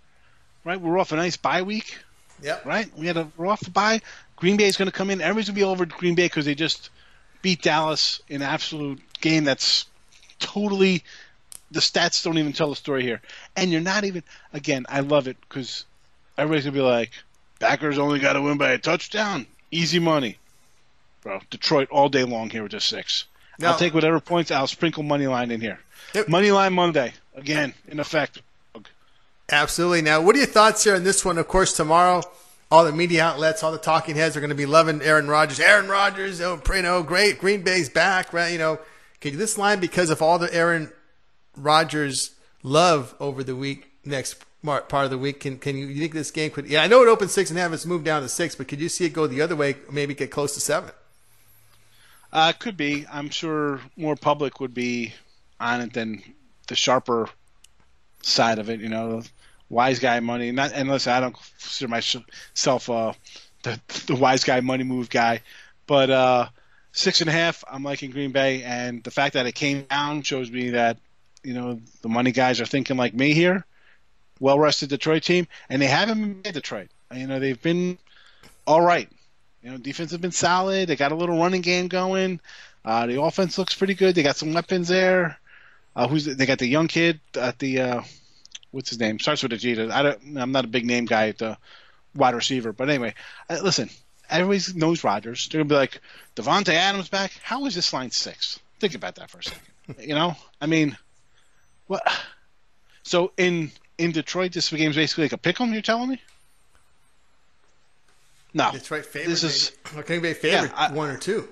Right, 0.65 0.81
we're 0.81 0.99
off 0.99 1.13
a 1.13 1.17
nice 1.17 1.37
bye 1.37 1.63
week. 1.63 1.99
Yep. 2.43 2.67
Right, 2.67 2.91
we 2.99 3.07
had 3.07 3.17
a 3.17 3.29
we're 3.37 3.47
off 3.47 3.65
a 3.65 3.71
bye. 3.71 4.01
Green 4.35 4.57
Bay's 4.57 4.77
going 4.77 4.91
to 4.91 4.93
come 4.93 5.09
in. 5.09 5.21
Everybody's 5.21 5.47
going 5.47 5.55
to 5.55 5.61
be 5.61 5.65
over 5.65 5.87
Green 5.87 6.17
Bay 6.17 6.27
because 6.27 6.47
they 6.47 6.57
just 6.57 6.91
beat 7.42 7.62
Dallas 7.62 8.20
in 8.29 8.42
absolute 8.42 9.00
game 9.20 9.44
that's 9.44 9.87
totally 10.38 11.03
the 11.70 11.81
stats 11.81 12.24
don't 12.24 12.38
even 12.38 12.53
tell 12.53 12.70
the 12.70 12.76
story 12.76 13.03
here, 13.03 13.20
and 13.57 13.70
you're 13.70 13.81
not 13.81 14.05
even. 14.05 14.22
Again, 14.53 14.87
I 14.88 15.00
love 15.00 15.29
it 15.29 15.37
because 15.48 15.85
everybody's 16.37 16.64
gonna 16.64 16.74
be 16.74 16.81
like, 16.81 17.11
Packers 17.61 17.98
only 17.98 18.18
got 18.18 18.33
to 18.33 18.42
win 18.42 18.59
by 18.59 18.70
a 18.72 18.79
touchdown, 18.79 19.46
easy 19.70 19.98
money, 19.98 20.38
bro. 21.22 21.40
Detroit 21.50 21.88
all 21.90 22.09
day 22.09 22.24
long 22.24 22.50
here 22.50 22.62
with 22.62 22.72
the 22.72 22.81
six. 22.81 23.24
Now- 23.59 23.72
I'll 23.72 23.79
take 23.79 23.94
whatever 23.94 24.18
points. 24.20 24.50
I'll 24.50 24.66
sprinkle 24.66 25.03
money 25.03 25.26
line 25.26 25.50
in 25.50 25.61
here. 25.61 25.79
Yep. 26.14 26.29
Money 26.29 26.50
line 26.50 26.72
Monday 26.72 27.12
again 27.37 27.74
in 27.87 28.00
effect. 28.00 28.40
Absolutely. 29.53 30.03
Now, 30.03 30.20
what 30.20 30.35
are 30.37 30.38
your 30.38 30.46
thoughts 30.46 30.85
here 30.85 30.94
on 30.94 31.05
this 31.05 31.24
one? 31.24 31.37
Of 31.37 31.48
course, 31.48 31.76
tomorrow, 31.76 32.22
all 32.71 32.85
the 32.85 32.93
media 32.93 33.25
outlets, 33.25 33.63
all 33.63 33.73
the 33.73 33.79
talking 33.79 34.15
heads 34.15 34.37
are 34.37 34.41
going 34.41 34.51
to 34.51 34.57
be 34.57 34.67
loving 34.67 35.03
Aaron 35.03 35.29
Rodgers. 35.29 35.59
Aaron 35.59 35.89
Rodgers, 35.89 36.41
oh, 36.41 36.61
you 36.73 36.83
know, 36.83 37.03
great. 37.03 37.39
Green 37.39 37.63
Bay's 37.63 37.89
back, 37.89 38.33
right? 38.33 38.53
You 38.53 38.59
know, 38.59 38.79
can 39.21 39.37
this 39.37 39.59
line 39.59 39.81
because 39.81 40.11
of 40.11 40.23
all 40.23 40.39
the 40.39 40.53
Aaron 40.55 40.93
Rodgers 41.57 42.35
love 42.63 43.15
over 43.19 43.43
the 43.43 43.57
week, 43.57 43.91
next 44.05 44.45
part 44.63 44.93
of 44.93 45.11
the 45.11 45.19
week, 45.19 45.41
can 45.41 45.59
can 45.59 45.77
you, 45.77 45.87
you 45.87 46.01
think 46.01 46.13
this 46.13 46.31
game 46.31 46.51
could? 46.51 46.69
Yeah, 46.69 46.83
I 46.83 46.87
know 46.87 47.03
it 47.03 47.09
opened 47.09 47.31
six 47.31 47.51
and 47.51 47.59
a 47.59 47.63
half. 47.63 47.73
It's 47.73 47.87
moved 47.87 48.05
down 48.05 48.23
to 48.23 48.29
six, 48.29 48.55
but 48.55 48.69
could 48.69 48.81
you 48.81 48.89
see 48.89 49.05
it 49.05 49.13
go 49.13 49.27
the 49.27 49.41
other 49.41 49.57
way? 49.57 49.77
Maybe 49.91 50.15
get 50.15 50.31
close 50.31 50.55
to 50.55 50.61
seven. 50.61 50.91
Uh, 52.33 52.53
could 52.59 52.77
be. 52.77 53.07
I'm 53.11 53.31
sure 53.31 53.81
more 53.97 54.17
public 54.17 54.61
would 54.61 54.75
be 54.75 55.15
on 55.59 55.81
it 55.81 55.93
than 55.93 56.23
the 56.69 56.77
sharper 56.77 57.29
side 58.23 58.59
of 58.59 58.71
it. 58.71 58.81
You 58.81 58.89
know, 58.89 59.23
wise 59.71 60.01
guy 60.01 60.21
money. 60.21 60.53
Not 60.53 60.73
and 60.75 60.91
listen, 60.91 61.13
I 61.13 61.21
don't 61.21 61.35
consider 61.35 61.89
myself 61.89 62.91
uh, 62.91 63.15
the 63.63 63.81
the 64.07 64.17
wise 64.17 64.45
guy 64.45 64.61
money 64.61 64.85
move 64.85 65.09
guy, 65.09 65.41
but 65.87 66.11
uh, 66.11 66.49
six 66.93 67.23
and 67.23 67.31
a 67.31 67.33
half. 67.33 67.65
I'm 67.71 67.83
liking 67.83 68.11
Green 68.11 68.33
Bay, 68.33 68.63
and 68.63 69.03
the 69.03 69.11
fact 69.11 69.35
that 69.35 69.47
it 69.47 69.55
came 69.55 69.85
down 69.85 70.23
shows 70.23 70.51
me 70.51 70.71
that 70.71 70.99
you 71.43 71.55
know 71.55 71.81
the 72.03 72.09
money 72.09 72.33
guys 72.33 72.61
are 72.61 72.67
thinking 72.67 72.99
like 72.99 73.15
me 73.15 73.33
here. 73.33 73.65
Well 74.41 74.59
rested 74.59 74.91
Detroit 74.91 75.23
team, 75.23 75.47
and 75.71 75.81
they 75.81 75.87
haven't 75.87 76.43
been 76.43 76.53
Detroit. 76.53 76.89
You 77.15 77.27
know, 77.27 77.39
they've 77.39 77.61
been 77.61 77.99
all 78.67 78.81
right. 78.81 79.09
You 79.63 79.71
know, 79.71 79.77
defense 79.77 80.11
has 80.13 80.21
been 80.21 80.33
solid. 80.33 80.89
They 80.89 80.97
got 80.97 81.13
a 81.13 81.15
little 81.17 81.39
running 81.39 81.61
game 81.61 81.89
going. 81.89 82.41
Uh, 82.85 83.07
the 83.07 83.21
offense 83.21 83.59
looks 83.59 83.75
pretty 83.75 83.95
good. 83.95 84.15
They 84.15 84.23
got 84.23 84.37
some 84.37 84.55
weapons 84.55 84.89
there. 84.89 85.39
Uh, 85.95 86.09
who's 86.09 86.25
they 86.25 86.47
got 86.47 86.59
the 86.59 86.67
young 86.67 86.89
kid 86.89 87.21
at 87.35 87.59
the 87.59 87.81
uh, 87.81 88.03
what's 88.71 88.91
his 88.91 88.99
name? 89.01 89.19
Starts 89.19 89.43
with 89.43 89.53
a 89.53 89.57
G. 89.57 89.73
I 89.91 90.03
don't. 90.03 90.37
I'm 90.39 90.53
not 90.53 90.65
a 90.65 90.69
big 90.69 90.85
name 90.87 91.05
guy 91.07 91.29
at 91.29 91.39
the 91.39 91.57
wide 92.15 92.35
receiver, 92.35 92.73
but 92.73 92.89
anyway, 92.89 93.15
uh, 93.49 93.59
listen. 93.63 93.91
Everybody 94.29 94.79
knows 94.79 95.03
Rodgers. 95.03 95.49
They're 95.49 95.59
gonna 95.59 95.69
be 95.69 95.75
like 95.75 96.01
Davante 96.37 96.73
Adams 96.73 97.09
back. 97.09 97.33
How 97.43 97.67
is 97.67 97.75
this 97.75 97.93
line 97.93 98.11
six? 98.13 98.61
Think 98.79 98.95
about 98.95 99.17
that 99.17 99.29
for 99.31 99.39
a 99.39 99.43
second. 99.45 99.61
you 100.01 100.15
know, 100.15 100.37
I 100.61 100.67
mean, 100.67 100.97
what? 101.89 102.03
So 103.03 103.33
in 103.37 103.73
in 103.99 104.13
Detroit, 104.13 104.53
this 104.53 104.71
game's 104.71 104.95
basically 104.97 105.25
like 105.25 105.33
a 105.33 105.39
pick 105.39 105.61
'em. 105.61 105.73
You're 105.73 105.83
telling 105.83 106.11
me? 106.11 106.21
No, 108.53 108.71
Detroit 108.73 109.07
favorite. 109.07 109.29
This 109.31 109.45
is 109.45 109.73
maybe. 109.95 110.07
Can 110.07 110.21
be 110.23 110.33
favorite 110.35 110.71
Yeah, 110.71 110.75
I- 110.77 110.93
one 110.93 111.11
or 111.11 111.17
two. 111.17 111.49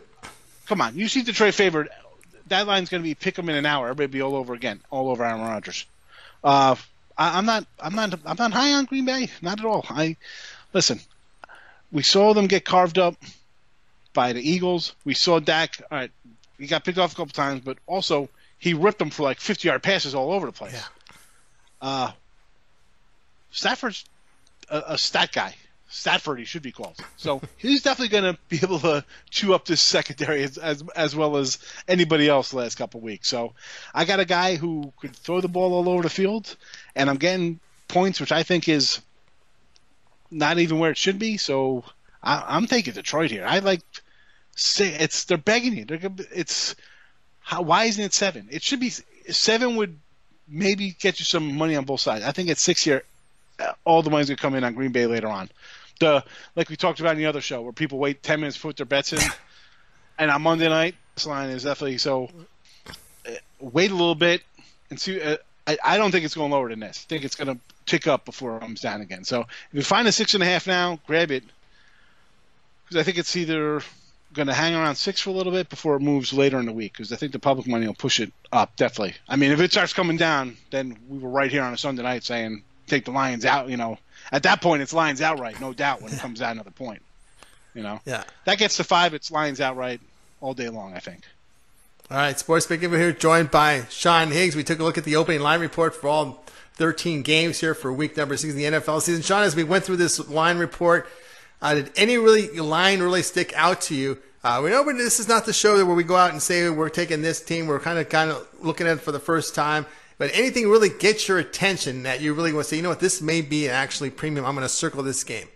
come 0.67 0.81
on. 0.81 0.97
You 0.97 1.09
see 1.09 1.23
Detroit 1.23 1.55
favored. 1.55 1.89
That 2.49 2.67
line's 2.67 2.89
going 2.89 3.03
to 3.03 3.09
be 3.09 3.15
pick 3.15 3.39
'em 3.39 3.49
in 3.49 3.55
an 3.57 3.67
hour. 3.67 3.89
Everybody 3.89 4.19
be 4.19 4.23
all 4.23 4.35
over 4.35 4.55
again, 4.55 4.81
all 4.91 5.11
over 5.11 5.25
Aaron 5.25 5.41
Rodgers. 5.43 5.85
Uh, 6.43 6.77
I, 7.19 7.37
I'm 7.37 7.45
not. 7.45 7.67
I'm 7.81 7.95
not. 7.95 8.15
I'm 8.25 8.37
not 8.39 8.53
high 8.53 8.73
on 8.75 8.85
Green 8.85 9.05
Bay. 9.05 9.29
Not 9.43 9.59
at 9.59 9.67
all. 9.67 9.85
I 9.91 10.17
listen. 10.73 11.01
We 11.91 12.03
saw 12.03 12.33
them 12.35 12.47
get 12.47 12.65
carved 12.65 12.99
up 12.99 13.17
by 14.13 14.33
the 14.33 14.41
Eagles. 14.41 14.95
We 15.05 15.15
saw 15.15 15.41
Dak. 15.41 15.83
All 15.91 15.99
right, 15.99 16.11
he 16.59 16.67
got 16.67 16.85
picked 16.85 16.99
off 16.99 17.13
a 17.13 17.17
couple 17.17 17.33
times, 17.33 17.63
but 17.65 17.79
also 17.87 18.29
he 18.59 18.75
ripped 18.75 18.99
them 18.99 19.11
for 19.11 19.23
like 19.23 19.41
50 19.41 19.69
yard 19.69 19.83
passes 19.83 20.15
all 20.15 20.33
over 20.33 20.47
the 20.47 20.53
place. 20.53 20.73
Yeah. 20.73 20.85
Uh, 21.81 22.13
Stafford's 23.51 24.05
a, 24.69 24.83
a 24.89 24.99
stat 24.99 25.33
guy. 25.33 25.55
Statford, 25.91 26.39
he 26.39 26.45
should 26.45 26.63
be 26.63 26.73
called. 26.73 26.97
So 27.17 27.41
he's 27.57 27.83
definitely 27.83 28.21
going 28.21 28.35
to 28.35 28.41
be 28.49 28.61
able 28.63 28.81
to 28.81 29.05
chew 29.31 29.55
up 29.55 29.65
this 29.65 29.81
secondary 29.81 30.43
as, 30.45 30.59
as 30.59 30.83
as 30.95 31.17
well 31.17 31.37
as 31.37 31.59
anybody 31.87 32.29
else 32.29 32.51
the 32.51 32.59
last 32.59 32.77
couple 32.77 33.01
weeks. 33.01 33.29
So 33.29 33.55
I 33.95 34.05
got 34.05 34.21
a 34.21 34.25
guy 34.25 34.57
who 34.57 34.93
could 35.01 35.17
throw 35.17 35.41
the 35.41 35.49
ball 35.49 35.73
all 35.73 35.89
over 35.89 36.03
the 36.03 36.11
field, 36.11 36.57
and 36.95 37.09
I'm 37.09 37.17
getting 37.17 37.61
points, 37.89 38.21
which 38.21 38.33
I 38.33 38.43
think 38.43 38.69
is 38.69 39.01
not 40.31 40.59
even 40.59 40.79
where 40.79 40.91
it 40.91 40.99
should 40.99 41.19
be. 41.19 41.39
So 41.39 41.85
I, 42.23 42.45
I'm 42.47 42.67
taking 42.67 42.93
Detroit 42.93 43.31
here. 43.31 43.47
I 43.47 43.61
like 43.61 43.83
say 44.55 44.89
it's 44.89 45.25
they're 45.25 45.39
begging 45.39 45.77
you. 45.77 45.85
They're 45.85 46.01
it's 46.35 46.75
how, 47.41 47.63
why 47.63 47.85
isn't 47.85 48.05
it 48.05 48.13
seven? 48.13 48.49
It 48.51 48.63
should 48.63 48.81
be 48.81 48.91
seven. 48.91 49.77
Would 49.77 49.99
maybe 50.47 50.95
get 50.99 51.19
you 51.19 51.25
some 51.25 51.57
money 51.57 51.77
on 51.77 51.85
both 51.85 52.01
sides. 52.01 52.25
I 52.25 52.33
think 52.33 52.51
at 52.51 52.59
six 52.59 52.83
here, 52.83 53.05
all 53.85 54.03
the 54.03 54.11
money's 54.11 54.29
gonna 54.29 54.37
come 54.37 54.55
in 54.55 54.65
on 54.65 54.75
Green 54.75 54.93
Bay 54.93 55.07
later 55.07 55.29
on. 55.29 55.49
The 56.01 56.25
like 56.57 56.69
we 56.71 56.77
talked 56.77 57.01
about 57.01 57.13
in 57.13 57.19
the 57.19 57.27
other 57.27 57.41
show 57.41 57.63
where 57.63 57.73
people 57.73 57.99
wait 57.99 58.23
ten 58.23 58.41
minutes 58.41 58.57
to 58.57 58.63
put 58.63 58.77
their 58.77 58.87
bets 58.87 59.13
in, 59.13 59.21
and 60.19 60.31
on 60.31 60.43
Monday 60.43 60.69
night 60.69 60.95
this 61.15 61.27
line 61.27 61.51
is 61.51 61.65
definitely 61.65 61.99
so. 61.99 62.31
uh, 63.27 63.33
Wait 63.61 63.91
a 63.91 63.95
little 63.95 64.15
bit 64.15 64.43
and 64.91 65.01
see. 65.01 65.21
Uh, 65.21 65.37
I, 65.67 65.77
I 65.85 65.97
don't 65.99 66.11
think 66.13 66.25
it's 66.25 66.35
going 66.35 66.51
lower 66.51 66.69
than 66.71 66.81
this. 66.81 67.05
I 67.07 67.09
think 67.09 67.25
it's 67.25 67.37
going 67.37 67.55
to 67.55 67.61
tick 67.85 68.07
up 68.07 68.25
before 68.25 68.57
it 68.57 68.61
comes 68.61 68.81
down 68.81 69.01
again. 69.03 69.25
So 69.25 69.41
if 69.43 69.49
you 69.73 69.83
find 69.83 70.09
a 70.09 70.13
six 70.13 70.33
and 70.35 70.43
a 70.43 70.47
half 70.47 70.67
now, 70.67 70.99
grab 71.07 71.31
it 71.31 71.45
because 72.85 73.01
I 73.01 73.03
think 73.03 73.19
it's 73.19 73.37
either 73.37 73.83
going 74.33 74.49
to 74.49 74.55
hang 74.55 74.75
around 74.75 74.95
six 74.97 75.21
for 75.21 75.31
a 75.31 75.33
little 75.33 75.53
bit 75.53 75.69
before 75.69 75.97
it 75.97 76.01
moves 76.01 76.33
later 76.33 76.59
in 76.59 76.67
the 76.67 76.73
week 76.73 76.93
because 76.93 77.13
I 77.13 77.17
think 77.17 77.33
the 77.33 77.39
public 77.39 77.67
money 77.67 77.87
will 77.87 77.95
push 77.95 78.21
it 78.21 78.33
up 78.53 78.77
definitely. 78.77 79.15
I 79.29 79.37
mean, 79.37 79.51
if 79.53 79.61
it 79.61 79.73
starts 79.73 79.93
coming 79.93 80.17
down, 80.17 80.57
then 80.71 80.97
we 81.09 81.19
were 81.19 81.29
right 81.31 81.51
here 81.51 81.63
on 81.63 81.75
a 81.75 81.79
Sunday 81.79 82.03
night 82.03 82.25
saying 82.25 82.63
take 82.87 83.05
the 83.05 83.11
Lions 83.11 83.45
out. 83.45 83.69
You 83.69 83.77
know, 83.77 83.99
at 84.33 84.43
that 84.45 84.61
point 84.61 84.83
it's 84.83 84.93
Lions 84.93 85.21
outright, 85.21 85.61
no 85.61 85.73
doubt. 85.73 86.03
When 86.03 86.13
it 86.13 86.19
comes 86.19 86.39
to 86.41 86.63
the 86.65 86.71
point, 86.71 87.03
you 87.75 87.83
know, 87.83 88.01
Yeah. 88.05 88.25
that 88.45 88.59
gets 88.59 88.77
to 88.79 88.85
five, 88.85 89.15
it's 89.15 89.31
Lions 89.31 89.61
outright 89.61 90.01
all 90.41 90.55
day 90.55 90.69
long. 90.69 90.95
I 90.95 91.01
think. 91.01 91.23
All 92.11 92.17
right, 92.17 92.39
Sports 92.39 92.67
Big 92.67 92.81
Giver 92.81 92.97
here, 92.97 93.13
joined 93.13 93.51
by 93.51 93.85
Sean 93.91 94.31
Higgs. 94.31 94.57
We 94.57 94.65
took 94.65 94.79
a 94.79 94.83
look 94.83 94.97
at 94.97 95.05
the 95.05 95.17
opening 95.17 95.41
line 95.41 95.61
report 95.61 95.95
for 95.95 96.09
all 96.09 96.43
13 96.77 97.21
games 97.23 97.61
here 97.61 97.75
for 97.75 97.93
week 97.93 98.17
number 98.17 98.35
six 98.37 98.53
of 98.55 98.57
the 98.57 98.65
NFL 98.65 99.03
season. 99.03 99.21
Sean, 99.23 99.43
as 99.43 99.55
we 99.55 99.63
went 99.65 99.85
through 99.85 99.97
this 99.99 100.19
line 100.29 100.57
report, 100.57 101.07
uh, 101.61 101.75
did 101.75 101.91
any 101.97 102.17
really 102.17 102.49
line 102.59 103.01
really 103.03 103.23
stick 103.23 103.53
out 103.57 103.83
to 103.83 103.95
you? 103.95 104.17
Uh, 104.45 104.61
we 104.63 104.71
know 104.71 104.85
but 104.85 104.97
this 104.97 105.19
is 105.21 105.29
not 105.29 105.45
the 105.45 105.53
show 105.53 105.85
where 105.85 105.95
we 105.97 106.05
go 106.05 106.17
out 106.17 106.31
and 106.31 106.41
say 106.41 106.71
we're 106.71 106.89
taking 106.89 107.21
this 107.21 107.43
team. 107.43 107.67
We're 107.67 107.81
kind 107.81 107.99
of 107.99 108.09
kind 108.09 108.31
of 108.31 108.47
looking 108.61 108.87
at 108.87 108.99
it 108.99 109.01
for 109.01 109.13
the 109.13 109.19
first 109.19 109.55
time. 109.55 109.85
But 110.19 110.31
anything 110.35 110.69
really 110.69 110.89
gets 110.89 111.29
your 111.29 111.39
attention 111.39 112.03
that 112.03 112.21
you 112.21 112.35
really 112.35 112.53
want 112.53 112.65
to 112.65 112.71
say, 112.71 112.77
you 112.77 112.83
know 112.83 112.89
what, 112.89 113.01
this 113.01 113.23
may 113.23 113.41
be 113.41 113.69
actually 113.69 114.11
premium. 114.11 114.45
I'm 114.45 114.55
going 114.55 114.65
to 114.65 114.69
circle 114.69 115.03
this 115.05 115.23
game. 115.23 115.47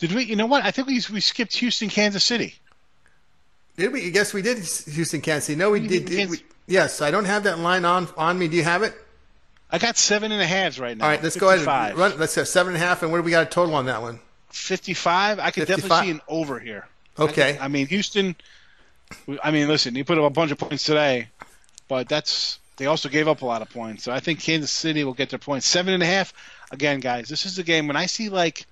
Did 0.00 0.12
we? 0.12 0.24
You 0.24 0.34
know 0.34 0.46
what? 0.46 0.64
I 0.64 0.72
think 0.72 0.88
we 0.88 1.00
we 1.12 1.20
skipped 1.20 1.56
Houston, 1.58 1.88
Kansas 1.88 2.24
City. 2.24 2.56
Did 3.76 3.92
we? 3.92 4.10
Yes, 4.10 4.34
we 4.34 4.42
did. 4.42 4.58
Houston, 4.58 5.20
Kansas 5.20 5.44
City. 5.44 5.56
No, 5.56 5.70
we 5.70 5.80
You 5.80 5.88
did. 5.88 6.06
did 6.06 6.28
we, 6.28 6.42
yes, 6.66 7.00
I 7.00 7.12
don't 7.12 7.24
have 7.24 7.44
that 7.44 7.60
line 7.60 7.84
on 7.84 8.08
on 8.16 8.36
me. 8.36 8.48
Do 8.48 8.56
you 8.56 8.64
have 8.64 8.82
it? 8.82 8.94
I 9.70 9.78
got 9.78 9.96
seven 9.96 10.32
and 10.32 10.42
a 10.42 10.46
halves 10.46 10.80
right 10.80 10.96
now. 10.96 11.04
All 11.04 11.10
right, 11.10 11.22
let's 11.22 11.36
go 11.36 11.48
ahead 11.48 11.60
and 11.66 11.96
run. 11.98 12.18
Let's 12.18 12.34
have 12.34 12.48
seven 12.48 12.74
and 12.74 12.82
a 12.82 12.86
half. 12.86 13.02
And 13.02 13.12
what 13.12 13.18
do 13.18 13.22
we 13.22 13.30
got 13.30 13.46
a 13.46 13.50
total 13.50 13.76
on 13.76 13.86
that 13.86 14.02
one? 14.02 14.18
55. 14.50 15.38
I 15.38 15.50
could 15.50 15.66
55. 15.66 15.88
definitely 15.88 16.06
see 16.06 16.10
an 16.10 16.20
over 16.28 16.58
here. 16.58 16.88
Okay. 17.18 17.56
I, 17.58 17.64
I 17.64 17.68
mean, 17.68 17.86
Houston. 17.86 18.36
I 19.42 19.50
mean, 19.50 19.68
listen, 19.68 19.94
he 19.94 20.04
put 20.04 20.18
up 20.18 20.24
a 20.24 20.30
bunch 20.30 20.50
of 20.50 20.58
points 20.58 20.84
today, 20.84 21.28
but 21.88 22.08
that's 22.08 22.58
they 22.76 22.86
also 22.86 23.08
gave 23.08 23.28
up 23.28 23.42
a 23.42 23.46
lot 23.46 23.62
of 23.62 23.70
points. 23.70 24.04
So 24.04 24.12
I 24.12 24.20
think 24.20 24.40
Kansas 24.40 24.70
City 24.70 25.04
will 25.04 25.12
get 25.14 25.30
their 25.30 25.38
points. 25.38 25.66
Seven 25.66 25.94
and 25.94 26.02
a 26.02 26.06
half. 26.06 26.32
Again, 26.70 27.00
guys, 27.00 27.28
this 27.28 27.44
is 27.44 27.56
the 27.56 27.62
game 27.62 27.86
when 27.86 27.96
I 27.96 28.06
see 28.06 28.28
like 28.28 28.66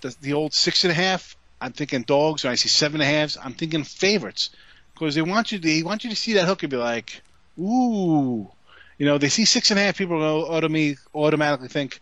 the 0.00 0.14
the 0.20 0.32
old 0.34 0.54
six 0.54 0.84
and 0.84 0.90
a 0.90 0.94
half. 0.94 1.36
I'm 1.60 1.72
thinking 1.72 2.02
dogs. 2.02 2.44
When 2.44 2.52
I 2.52 2.56
see 2.56 2.68
seven 2.68 3.00
and 3.00 3.08
a 3.08 3.12
halves, 3.12 3.36
I'm 3.42 3.54
thinking 3.54 3.84
favorites 3.84 4.50
because 4.92 5.14
they 5.14 5.22
want 5.22 5.52
you. 5.52 5.58
They 5.58 5.82
want 5.82 6.04
you 6.04 6.10
to 6.10 6.16
see 6.16 6.34
that 6.34 6.46
hook 6.46 6.62
and 6.62 6.70
be 6.70 6.76
like, 6.76 7.22
ooh. 7.58 8.50
You 8.98 9.06
know, 9.06 9.18
they 9.18 9.28
see 9.28 9.44
six 9.44 9.70
and 9.70 9.80
a 9.80 9.82
half. 9.82 9.98
People 9.98 10.22
automatically 10.22 10.98
automatically 11.14 11.68
think 11.68 12.00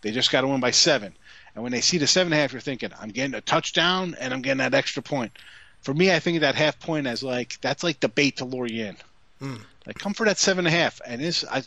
they 0.00 0.10
just 0.10 0.30
got 0.30 0.40
to 0.40 0.46
win 0.46 0.60
by 0.60 0.70
seven. 0.70 1.12
And 1.54 1.62
when 1.62 1.72
they 1.72 1.80
see 1.80 1.98
the 1.98 2.06
seven 2.06 2.32
and 2.32 2.38
a 2.38 2.42
half, 2.42 2.52
you're 2.52 2.60
thinking, 2.60 2.90
I'm 2.98 3.10
getting 3.10 3.34
a 3.34 3.40
touchdown 3.40 4.16
and 4.18 4.32
I'm 4.32 4.40
getting 4.40 4.58
that 4.58 4.74
extra 4.74 5.02
point. 5.02 5.32
For 5.82 5.92
me, 5.92 6.12
I 6.12 6.20
think 6.20 6.36
of 6.36 6.40
that 6.42 6.54
half 6.54 6.78
point 6.78 7.06
as 7.06 7.22
like 7.22 7.58
that's 7.60 7.82
like 7.82 8.00
the 8.00 8.08
bait 8.08 8.38
to 8.38 8.44
lure 8.44 8.66
you 8.66 8.86
in. 8.86 8.96
Hmm. 9.38 9.56
Like 9.86 9.98
come 9.98 10.14
for 10.14 10.26
that 10.26 10.38
seven 10.38 10.66
and 10.66 10.74
a 10.74 10.78
half, 10.78 11.00
and 11.06 11.20
this 11.20 11.44
I 11.44 11.62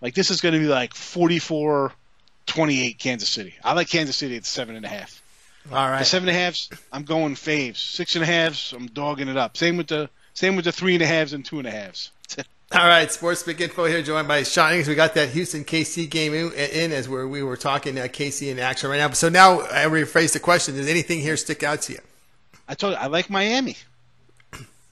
like 0.00 0.14
this 0.14 0.30
is 0.30 0.40
going 0.40 0.54
to 0.54 0.60
be 0.60 0.66
like 0.66 0.94
44-28 0.94 2.98
Kansas 2.98 3.28
City. 3.28 3.54
I 3.62 3.74
like 3.74 3.88
Kansas 3.88 4.16
City 4.16 4.36
at 4.36 4.44
seven 4.44 4.76
and 4.76 4.84
a 4.84 4.88
half. 4.88 5.22
All 5.70 5.90
right, 5.90 5.98
the 5.98 6.04
seven 6.04 6.28
and 6.28 6.36
a 6.36 6.40
halves, 6.40 6.70
I'm 6.90 7.04
going 7.04 7.34
faves. 7.34 7.76
Six 7.76 8.16
and 8.16 8.22
a 8.22 8.26
halves, 8.26 8.72
I'm 8.72 8.86
dogging 8.86 9.28
it 9.28 9.36
up. 9.36 9.56
Same 9.56 9.76
with 9.76 9.88
the 9.88 10.08
same 10.32 10.56
with 10.56 10.64
the 10.64 10.72
three 10.72 10.94
and 10.94 11.02
a 11.02 11.06
halves 11.06 11.32
and 11.32 11.44
two 11.44 11.58
and 11.58 11.68
a 11.68 11.70
halves. 11.70 12.10
All 12.72 12.86
right. 12.86 13.10
Sports 13.10 13.42
Pick 13.42 13.60
Info 13.60 13.84
here, 13.86 14.00
joined 14.00 14.28
by 14.28 14.44
Sean 14.44 14.70
Higgins. 14.70 14.88
We 14.88 14.94
got 14.94 15.14
that 15.14 15.30
Houston 15.30 15.64
KC 15.64 16.08
game 16.08 16.32
in, 16.32 16.52
in 16.52 16.92
as 16.92 17.08
we're, 17.08 17.26
we 17.26 17.42
were 17.42 17.56
talking 17.56 17.98
uh, 17.98 18.02
KC 18.02 18.50
in 18.50 18.60
action 18.60 18.88
right 18.88 18.98
now. 18.98 19.10
So 19.10 19.28
now 19.28 19.62
I 19.62 19.86
rephrase 19.86 20.32
the 20.32 20.40
question: 20.40 20.76
Does 20.76 20.88
anything 20.88 21.20
here 21.20 21.36
stick 21.36 21.62
out 21.62 21.82
to 21.82 21.94
you? 21.94 21.98
I 22.68 22.74
told 22.74 22.94
you 22.94 23.00
I 23.00 23.08
like 23.08 23.28
Miami. 23.28 23.76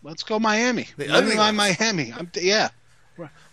Let's 0.02 0.22
go 0.22 0.38
Miami. 0.38 0.88
The 0.96 1.10
ugly 1.10 1.36
line. 1.36 1.56
Miami. 1.56 2.12
I'm, 2.12 2.30
yeah, 2.34 2.68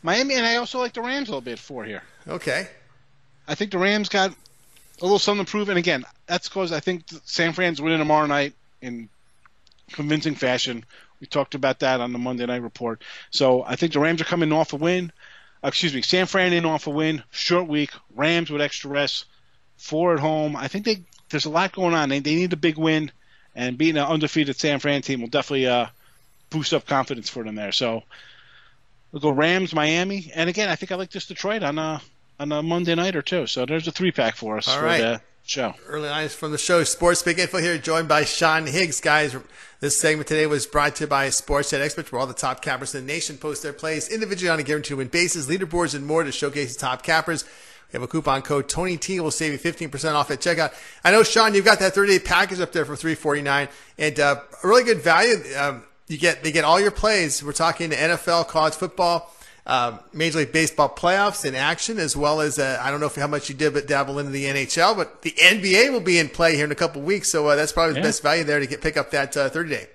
Miami, 0.04 0.36
and 0.36 0.46
I 0.46 0.58
also 0.58 0.80
like 0.80 0.94
the 0.94 1.02
Rams 1.02 1.30
a 1.30 1.32
little 1.32 1.42
bit 1.42 1.60
for 1.60 1.84
here. 1.84 2.04
Okay. 2.28 2.68
I 3.48 3.56
think 3.56 3.72
the 3.72 3.78
Rams 3.78 4.10
got 4.10 4.32
a 4.32 5.04
little 5.04 5.20
something 5.20 5.46
to 5.46 5.52
prove, 5.52 5.70
and 5.70 5.78
again, 5.78 6.06
that's 6.28 6.48
because 6.48 6.72
I 6.72 6.80
think 6.80 7.04
San 7.26 7.54
Fran's 7.54 7.82
winning 7.82 8.00
tomorrow 8.00 8.26
night 8.26 8.54
in 8.82 9.10
convincing 9.92 10.36
fashion. 10.36 10.86
We 11.20 11.28
talked 11.28 11.56
about 11.56 11.80
that 11.80 12.02
on 12.02 12.12
the 12.12 12.20
Monday 12.20 12.46
night 12.46 12.62
report. 12.62 13.02
So 13.30 13.64
I 13.64 13.76
think 13.76 13.94
the 13.94 14.00
Rams 14.00 14.22
are 14.22 14.26
coming 14.26 14.52
off 14.52 14.74
a 14.74 14.78
win. 14.78 15.12
Uh, 15.64 15.70
excuse 15.70 15.94
me, 15.94 16.02
San 16.02 16.26
Fran 16.26 16.54
in 16.54 16.66
off 16.66 16.88
a 16.88 16.90
win, 16.90 17.24
short 17.32 17.68
week. 17.68 17.92
Rams 18.16 18.50
with 18.50 18.62
extra 18.62 18.90
rest, 18.90 19.26
four 19.78 20.14
at 20.14 20.20
home. 20.20 20.56
I 20.56 20.68
think 20.68 20.86
they 20.86 21.04
there's 21.30 21.46
a 21.46 21.50
lot 21.50 21.72
going 21.72 21.94
on. 21.94 22.10
They, 22.10 22.20
they 22.20 22.36
need 22.36 22.54
a 22.54 22.58
big 22.58 22.78
win, 22.78 23.12
and 23.56 23.78
beating 23.78 23.98
an 23.98 24.08
undefeated 24.08 24.56
San 24.58 24.80
Fran 24.80 25.02
team 25.02 25.22
will 25.22 25.28
definitely 25.28 25.68
uh, 25.68 25.88
boost 26.50 26.74
up 26.74 26.86
confidence 26.86 27.30
for 27.30 27.44
them 27.44 27.56
there. 27.56 27.72
So 27.72 28.04
we'll 29.12 29.22
go 29.22 29.32
Rams, 29.32 29.74
Miami, 29.74 30.32
and 30.36 30.50
again, 30.50 30.70
I 30.70 30.76
think 30.76 30.92
I 30.92 30.96
like 30.96 31.12
this 31.12 31.26
Detroit 31.26 31.64
on 31.64 31.78
a 31.78 32.02
on 32.40 32.52
a 32.52 32.62
Monday 32.62 32.96
night 32.96 33.16
or 33.16 33.22
two. 33.22 33.48
So 33.48 33.66
there's 33.66 33.88
a 33.88 33.92
three 33.92 34.12
pack 34.12 34.36
for 34.36 34.58
us 34.58 34.68
All 34.68 34.80
for 34.80 34.86
right. 34.86 35.00
the 35.00 35.22
show. 35.46 35.74
Early 35.88 36.10
lines 36.10 36.34
from 36.34 36.52
the 36.52 36.58
show. 36.58 36.84
Sports 36.84 37.24
Pick 37.24 37.38
Info 37.38 37.60
here, 37.60 37.78
joined 37.78 38.08
by 38.08 38.26
Sean 38.26 38.66
Higgs. 38.66 39.00
Guys, 39.00 39.36
this 39.80 40.00
segment 40.00 40.28
today 40.28 40.48
was 40.48 40.66
brought 40.66 40.96
to 40.98 41.04
you 41.04 41.08
by 41.08 41.30
Sports 41.30 41.70
Chat 41.70 41.82
Experts, 41.82 42.12
where 42.12 42.20
all 42.20 42.28
the 42.28 42.34
top 42.34 42.62
cappers 42.62 42.94
in 42.96 43.06
the 43.06 43.14
nation 43.14 43.38
post 43.38 43.64
their 43.64 43.74
plays 43.74 44.10
individually 44.10 44.50
on 44.50 44.60
a 44.60 44.64
guaranteed 44.64 44.98
win 44.98 45.08
basis, 45.08 45.48
leaderboards, 45.48 45.96
and 45.96 46.06
more 46.06 46.24
to 46.24 46.32
showcase 46.32 46.74
the 46.76 46.80
top 46.80 47.04
cappers. 47.04 47.46
We 47.92 47.98
have 47.98 48.04
a 48.04 48.08
coupon 48.08 48.42
code 48.42 48.68
Tony 48.68 48.98
T 48.98 49.20
will 49.20 49.32
save 49.32 49.54
you 49.54 49.60
15% 49.60 50.16
off 50.16 50.32
at 50.32 50.40
checkout. 50.40 50.74
I 51.04 51.12
know, 51.12 51.24
Sean, 51.24 51.54
you've 51.54 51.66
got 51.66 51.80
that 51.80 51.94
30 51.94 52.18
day 52.18 52.20
package 52.20 52.60
up 52.60 52.72
there 52.72 52.84
for 52.84 52.96
349 52.96 53.70
and 53.98 54.20
uh, 54.20 54.42
a 54.64 54.68
really 54.68 54.84
good 54.84 55.02
value. 55.02 55.36
Um, 55.58 55.84
you 56.08 56.18
get 56.18 56.44
they 56.44 56.52
get 56.52 56.64
all 56.64 56.80
your 56.80 56.92
plays. 56.92 57.44
We're 57.44 57.54
talking 57.54 57.90
NFL, 57.90 58.48
college 58.48 58.74
football, 58.74 59.32
um, 59.66 60.00
Major 60.14 60.40
League 60.40 60.52
Baseball 60.52 60.90
playoffs 60.90 61.46
in 61.46 61.56
action, 61.56 61.98
as 61.98 62.16
well 62.16 62.42
as 62.42 62.60
uh, 62.60 62.80
I 62.82 62.92
don't 62.92 63.00
know 63.00 63.08
if 63.08 63.16
how 63.16 63.28
much 63.28 63.50
you 63.50 63.56
did, 63.56 63.74
but 63.74 63.88
dabble 63.88 64.20
into 64.20 64.32
the 64.32 64.46
NHL. 64.46 64.96
But 64.96 65.24
the 65.24 65.32
NBA 65.32 65.92
will 65.92 66.02
be 66.02 66.20
in 66.20 66.30
play 66.30 66.56
here 66.56 66.66
in 66.66 66.72
a 66.72 66.76
couple 66.76 67.02
of 67.02 67.08
weeks, 67.08 67.32
so 67.32 67.48
uh, 67.48 67.56
that's 67.56 67.72
probably 67.72 67.96
the 67.96 68.02
best 68.02 68.22
value 68.22 68.44
there 68.44 68.60
to 68.60 68.68
get 68.68 68.82
pick 68.82 68.98
up 68.98 69.12
that 69.12 69.36
uh, 69.36 69.50
30 69.50 69.70
day. 69.70 69.88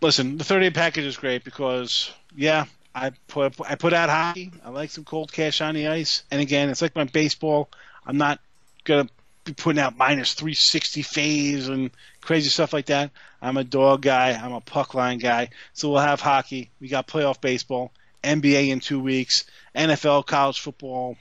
Listen, 0.00 0.38
the 0.38 0.44
30 0.44 0.66
day 0.66 0.70
package 0.74 1.04
is 1.04 1.16
great 1.16 1.44
because 1.44 2.12
yeah, 2.36 2.66
I 2.94 3.10
put 3.28 3.60
I 3.68 3.74
put 3.74 3.92
out 3.92 4.08
hockey. 4.08 4.52
I 4.64 4.70
like 4.70 4.90
some 4.90 5.04
cold 5.04 5.32
cash 5.32 5.60
on 5.60 5.74
the 5.74 5.88
ice, 5.88 6.22
and 6.30 6.40
again, 6.40 6.68
it's 6.68 6.82
like 6.82 6.94
my 6.94 7.04
baseball. 7.04 7.68
I'm 8.06 8.16
not 8.16 8.40
gonna 8.84 9.08
be 9.44 9.52
putting 9.52 9.80
out 9.80 9.96
minus 9.96 10.34
360 10.34 11.02
phase 11.02 11.68
and 11.68 11.90
crazy 12.20 12.48
stuff 12.48 12.72
like 12.72 12.86
that. 12.86 13.10
I'm 13.40 13.56
a 13.56 13.64
dog 13.64 14.02
guy. 14.02 14.30
I'm 14.32 14.52
a 14.52 14.60
puck 14.60 14.94
line 14.94 15.18
guy. 15.18 15.50
So 15.72 15.90
we'll 15.90 16.00
have 16.00 16.20
hockey. 16.20 16.70
We 16.80 16.88
got 16.88 17.08
playoff 17.08 17.40
baseball, 17.40 17.92
NBA 18.22 18.68
in 18.68 18.80
two 18.80 19.00
weeks, 19.00 19.44
NFL, 19.74 20.26
college 20.26 20.60
football. 20.60 21.16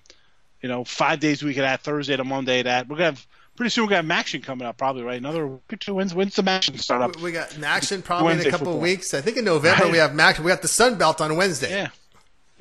You 0.61 0.69
know, 0.69 0.83
five 0.83 1.19
days 1.19 1.41
a 1.41 1.45
week 1.47 1.57
of 1.57 1.63
that, 1.63 1.81
Thursday 1.81 2.15
to 2.15 2.23
Monday 2.23 2.61
that. 2.61 2.87
We're 2.87 2.97
gonna 2.97 3.05
have 3.11 3.27
pretty 3.55 3.71
soon. 3.71 3.85
We're 3.85 3.89
gonna 3.89 4.03
have 4.03 4.11
action 4.11 4.41
coming 4.43 4.67
up, 4.67 4.77
probably 4.77 5.01
right. 5.01 5.17
Another 5.17 5.47
week 5.47 5.73
or 5.73 5.75
two. 5.77 5.95
When's 5.95 6.13
when's 6.13 6.35
the 6.35 6.47
action 6.47 6.77
start 6.77 7.01
up? 7.01 7.15
We- 7.15 7.23
We 7.23 7.31
got 7.31 7.57
action 7.63 8.03
probably 8.03 8.33
in 8.33 8.41
a 8.41 8.51
couple 8.51 8.73
of 8.73 8.79
weeks. 8.79 9.15
I 9.15 9.21
think 9.21 9.37
in 9.37 9.45
November 9.45 9.85
Right. 9.85 9.91
we 9.91 9.97
have 9.97 10.17
action. 10.19 10.43
We 10.45 10.49
got 10.51 10.61
the 10.61 10.67
Sun 10.67 10.99
Belt 10.99 11.19
on 11.19 11.35
Wednesday. 11.35 11.71
Yeah, 11.71 11.87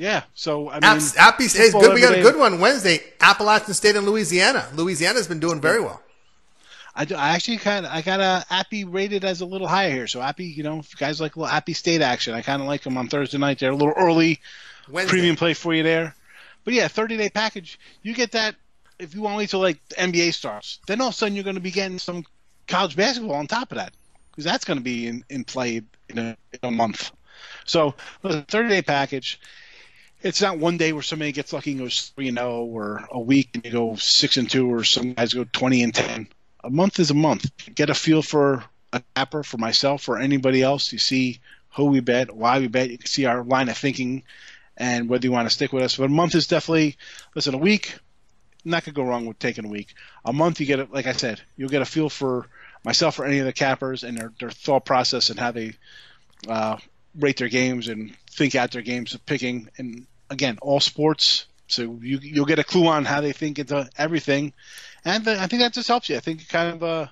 yeah. 0.00 0.22
So 0.34 0.70
I 0.70 0.74
mean, 0.74 0.82
Apps, 0.82 1.14
Appy 1.16 1.46
stays 1.46 1.72
good. 1.72 1.92
We 1.92 2.00
got 2.00 2.16
a 2.16 2.22
good 2.22 2.36
one 2.36 2.58
Wednesday. 2.58 3.00
Appalachian 3.20 3.74
State 3.74 3.96
in 3.96 4.06
Louisiana. 4.06 4.66
Louisiana's 4.74 5.28
been 5.28 5.40
doing 5.40 5.60
very 5.60 5.80
well. 5.80 6.02
I, 6.94 7.04
do, 7.04 7.14
I 7.14 7.30
actually 7.30 7.58
kind 7.58 7.84
of 7.84 7.92
I 7.92 8.00
got 8.00 8.18
a 8.20 8.44
Appy 8.50 8.84
rated 8.84 9.26
as 9.26 9.42
a 9.42 9.46
little 9.46 9.68
higher 9.68 9.90
here. 9.90 10.06
So 10.06 10.22
Appy, 10.22 10.46
you 10.46 10.62
know, 10.62 10.78
if 10.78 10.90
you 10.92 10.96
guys 10.96 11.20
like 11.20 11.36
a 11.36 11.40
little 11.40 11.54
Appy 11.54 11.74
State 11.74 12.00
action, 12.00 12.32
I 12.32 12.40
kind 12.40 12.62
of 12.62 12.66
like 12.66 12.82
them 12.82 12.96
on 12.96 13.08
Thursday 13.08 13.36
night. 13.36 13.58
They're 13.58 13.72
a 13.72 13.76
little 13.76 13.94
early 13.94 14.40
Wednesday. 14.88 15.16
premium 15.16 15.36
play 15.36 15.52
for 15.52 15.74
you 15.74 15.82
there. 15.82 16.16
But 16.64 16.72
yeah, 16.72 16.88
30 16.88 17.18
day 17.18 17.28
package, 17.28 17.78
you 18.02 18.14
get 18.14 18.32
that 18.32 18.54
if 18.98 19.14
you 19.14 19.20
want 19.20 19.34
to 19.34 19.38
wait 19.38 19.50
till 19.50 19.60
like 19.60 19.86
the 19.90 19.96
NBA 19.96 20.32
starts. 20.32 20.78
Then 20.86 21.02
all 21.02 21.08
of 21.08 21.14
a 21.14 21.16
sudden 21.16 21.34
you're 21.34 21.44
going 21.44 21.56
to 21.56 21.60
be 21.60 21.70
getting 21.70 21.98
some 21.98 22.24
college 22.66 22.96
basketball 22.96 23.36
on 23.36 23.46
top 23.46 23.70
of 23.70 23.76
that 23.76 23.92
because 24.30 24.44
that's 24.44 24.64
going 24.64 24.78
to 24.78 24.84
be 24.84 25.08
in, 25.08 25.24
in 25.28 25.44
play 25.44 25.82
in 26.08 26.18
a, 26.18 26.36
in 26.52 26.58
a 26.62 26.70
month. 26.70 27.10
So 27.64 27.94
the 28.22 28.42
30 28.42 28.68
day 28.68 28.82
package, 28.82 29.40
it's 30.22 30.42
not 30.42 30.58
one 30.58 30.76
day 30.76 30.92
where 30.92 31.02
somebody 31.02 31.32
gets 31.32 31.52
lucky 31.52 31.72
and 31.72 31.80
goes 31.80 32.12
three 32.14 32.28
and 32.28 32.38
zero, 32.38 32.64
or 32.64 33.06
a 33.10 33.20
week 33.20 33.50
and 33.54 33.64
you 33.64 33.70
go 33.70 33.96
six 33.96 34.36
and 34.36 34.50
two, 34.50 34.72
or 34.72 34.84
some 34.84 35.14
guys 35.14 35.34
go 35.34 35.44
20 35.44 35.82
and 35.82 35.94
10. 35.94 36.28
A 36.64 36.70
month 36.70 36.98
is 36.98 37.10
a 37.10 37.14
month. 37.14 37.50
Get 37.74 37.90
a 37.90 37.94
feel 37.94 38.22
for 38.22 38.64
a 38.92 39.02
capper, 39.16 39.42
for 39.42 39.56
myself, 39.56 40.08
or 40.08 40.18
anybody 40.18 40.62
else. 40.62 40.92
You 40.92 40.98
see 40.98 41.40
who 41.74 41.86
we 41.86 42.00
bet, 42.00 42.34
why 42.34 42.58
we 42.58 42.68
bet. 42.68 42.90
You 42.90 42.98
can 42.98 43.06
see 43.06 43.24
our 43.24 43.42
line 43.42 43.68
of 43.68 43.78
thinking 43.78 44.24
and 44.76 45.08
whether 45.08 45.26
you 45.26 45.32
want 45.32 45.48
to 45.48 45.54
stick 45.54 45.72
with 45.72 45.84
us. 45.84 45.96
But 45.96 46.04
a 46.04 46.08
month 46.08 46.34
is 46.34 46.46
definitely 46.46 46.96
listen. 47.34 47.54
A 47.54 47.58
week, 47.58 47.96
not 48.64 48.84
gonna 48.84 48.94
go 48.94 49.02
wrong 49.02 49.26
with 49.26 49.38
taking 49.38 49.64
a 49.64 49.68
week. 49.68 49.94
A 50.24 50.32
month, 50.32 50.60
you 50.60 50.66
get 50.66 50.80
it. 50.80 50.92
Like 50.92 51.06
I 51.06 51.12
said, 51.12 51.40
you'll 51.56 51.68
get 51.68 51.82
a 51.82 51.86
feel 51.86 52.10
for 52.10 52.46
myself 52.84 53.18
or 53.18 53.24
any 53.24 53.38
of 53.38 53.46
the 53.46 53.52
cappers 53.52 54.04
and 54.04 54.18
their 54.18 54.32
their 54.38 54.50
thought 54.50 54.84
process 54.84 55.30
and 55.30 55.38
how 55.38 55.52
they 55.52 55.74
uh, 56.48 56.76
rate 57.18 57.36
their 57.36 57.48
games 57.48 57.88
and 57.88 58.16
think 58.30 58.54
out 58.54 58.70
their 58.70 58.82
games 58.82 59.14
of 59.14 59.24
picking. 59.26 59.68
And 59.76 60.06
again, 60.30 60.58
all 60.62 60.80
sports. 60.80 61.46
So 61.66 61.98
you 62.00 62.18
you'll 62.22 62.46
get 62.46 62.58
a 62.58 62.64
clue 62.64 62.86
on 62.86 63.04
how 63.04 63.20
they 63.20 63.32
think 63.32 63.58
into 63.58 63.88
everything, 63.96 64.52
and 65.04 65.26
uh, 65.26 65.36
I 65.38 65.46
think 65.46 65.60
that 65.60 65.72
just 65.72 65.88
helps 65.88 66.08
you. 66.08 66.16
I 66.16 66.20
think 66.20 66.42
it 66.42 66.48
kind 66.48 66.74
of 66.74 66.82
uh, 66.82 67.06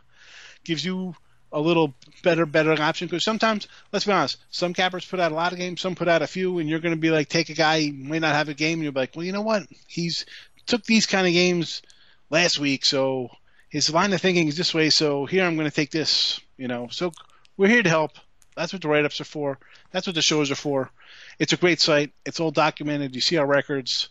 gives 0.64 0.84
you 0.84 1.14
a 1.52 1.60
little 1.60 1.94
better 2.22 2.44
better 2.44 2.72
option 2.82 3.06
because 3.06 3.24
sometimes 3.24 3.68
let's 3.90 4.04
be 4.04 4.12
honest 4.12 4.36
some 4.50 4.74
cappers 4.74 5.06
put 5.06 5.18
out 5.18 5.32
a 5.32 5.34
lot 5.34 5.50
of 5.50 5.56
games 5.58 5.80
some 5.80 5.94
put 5.94 6.06
out 6.06 6.20
a 6.20 6.26
few 6.26 6.58
and 6.58 6.68
you're 6.68 6.78
going 6.78 6.94
to 6.94 7.00
be 7.00 7.10
like 7.10 7.26
take 7.26 7.48
a 7.48 7.54
guy 7.54 7.80
he 7.80 7.90
may 7.90 8.18
not 8.18 8.34
have 8.34 8.50
a 8.50 8.54
game 8.54 8.74
and 8.74 8.82
you're 8.82 8.92
like 8.92 9.16
well 9.16 9.24
you 9.24 9.32
know 9.32 9.40
what? 9.40 9.62
He's 9.86 10.26
took 10.66 10.84
these 10.84 11.06
kind 11.06 11.26
of 11.26 11.32
games 11.32 11.80
last 12.28 12.58
week 12.58 12.84
so 12.84 13.30
his 13.70 13.88
line 13.88 14.12
of 14.12 14.20
thinking 14.20 14.46
is 14.46 14.58
this 14.58 14.74
way 14.74 14.90
so 14.90 15.24
here 15.24 15.46
i'm 15.46 15.56
going 15.56 15.70
to 15.70 15.74
take 15.74 15.90
this 15.90 16.38
you 16.58 16.68
know? 16.68 16.88
So 16.90 17.12
we're 17.56 17.68
here 17.68 17.82
to 17.82 17.88
help. 17.88 18.12
That's 18.54 18.72
what 18.72 18.82
the 18.82 18.88
write-ups 18.88 19.20
are 19.20 19.24
for. 19.24 19.58
That's 19.92 20.06
what 20.06 20.16
the 20.16 20.22
shows 20.22 20.50
are 20.50 20.56
for 20.56 20.90
it's 21.38 21.52
a 21.52 21.56
great 21.56 21.80
site 21.80 22.12
it's 22.24 22.40
all 22.40 22.50
documented 22.50 23.14
you 23.14 23.20
see 23.20 23.36
our 23.36 23.46
records 23.46 24.08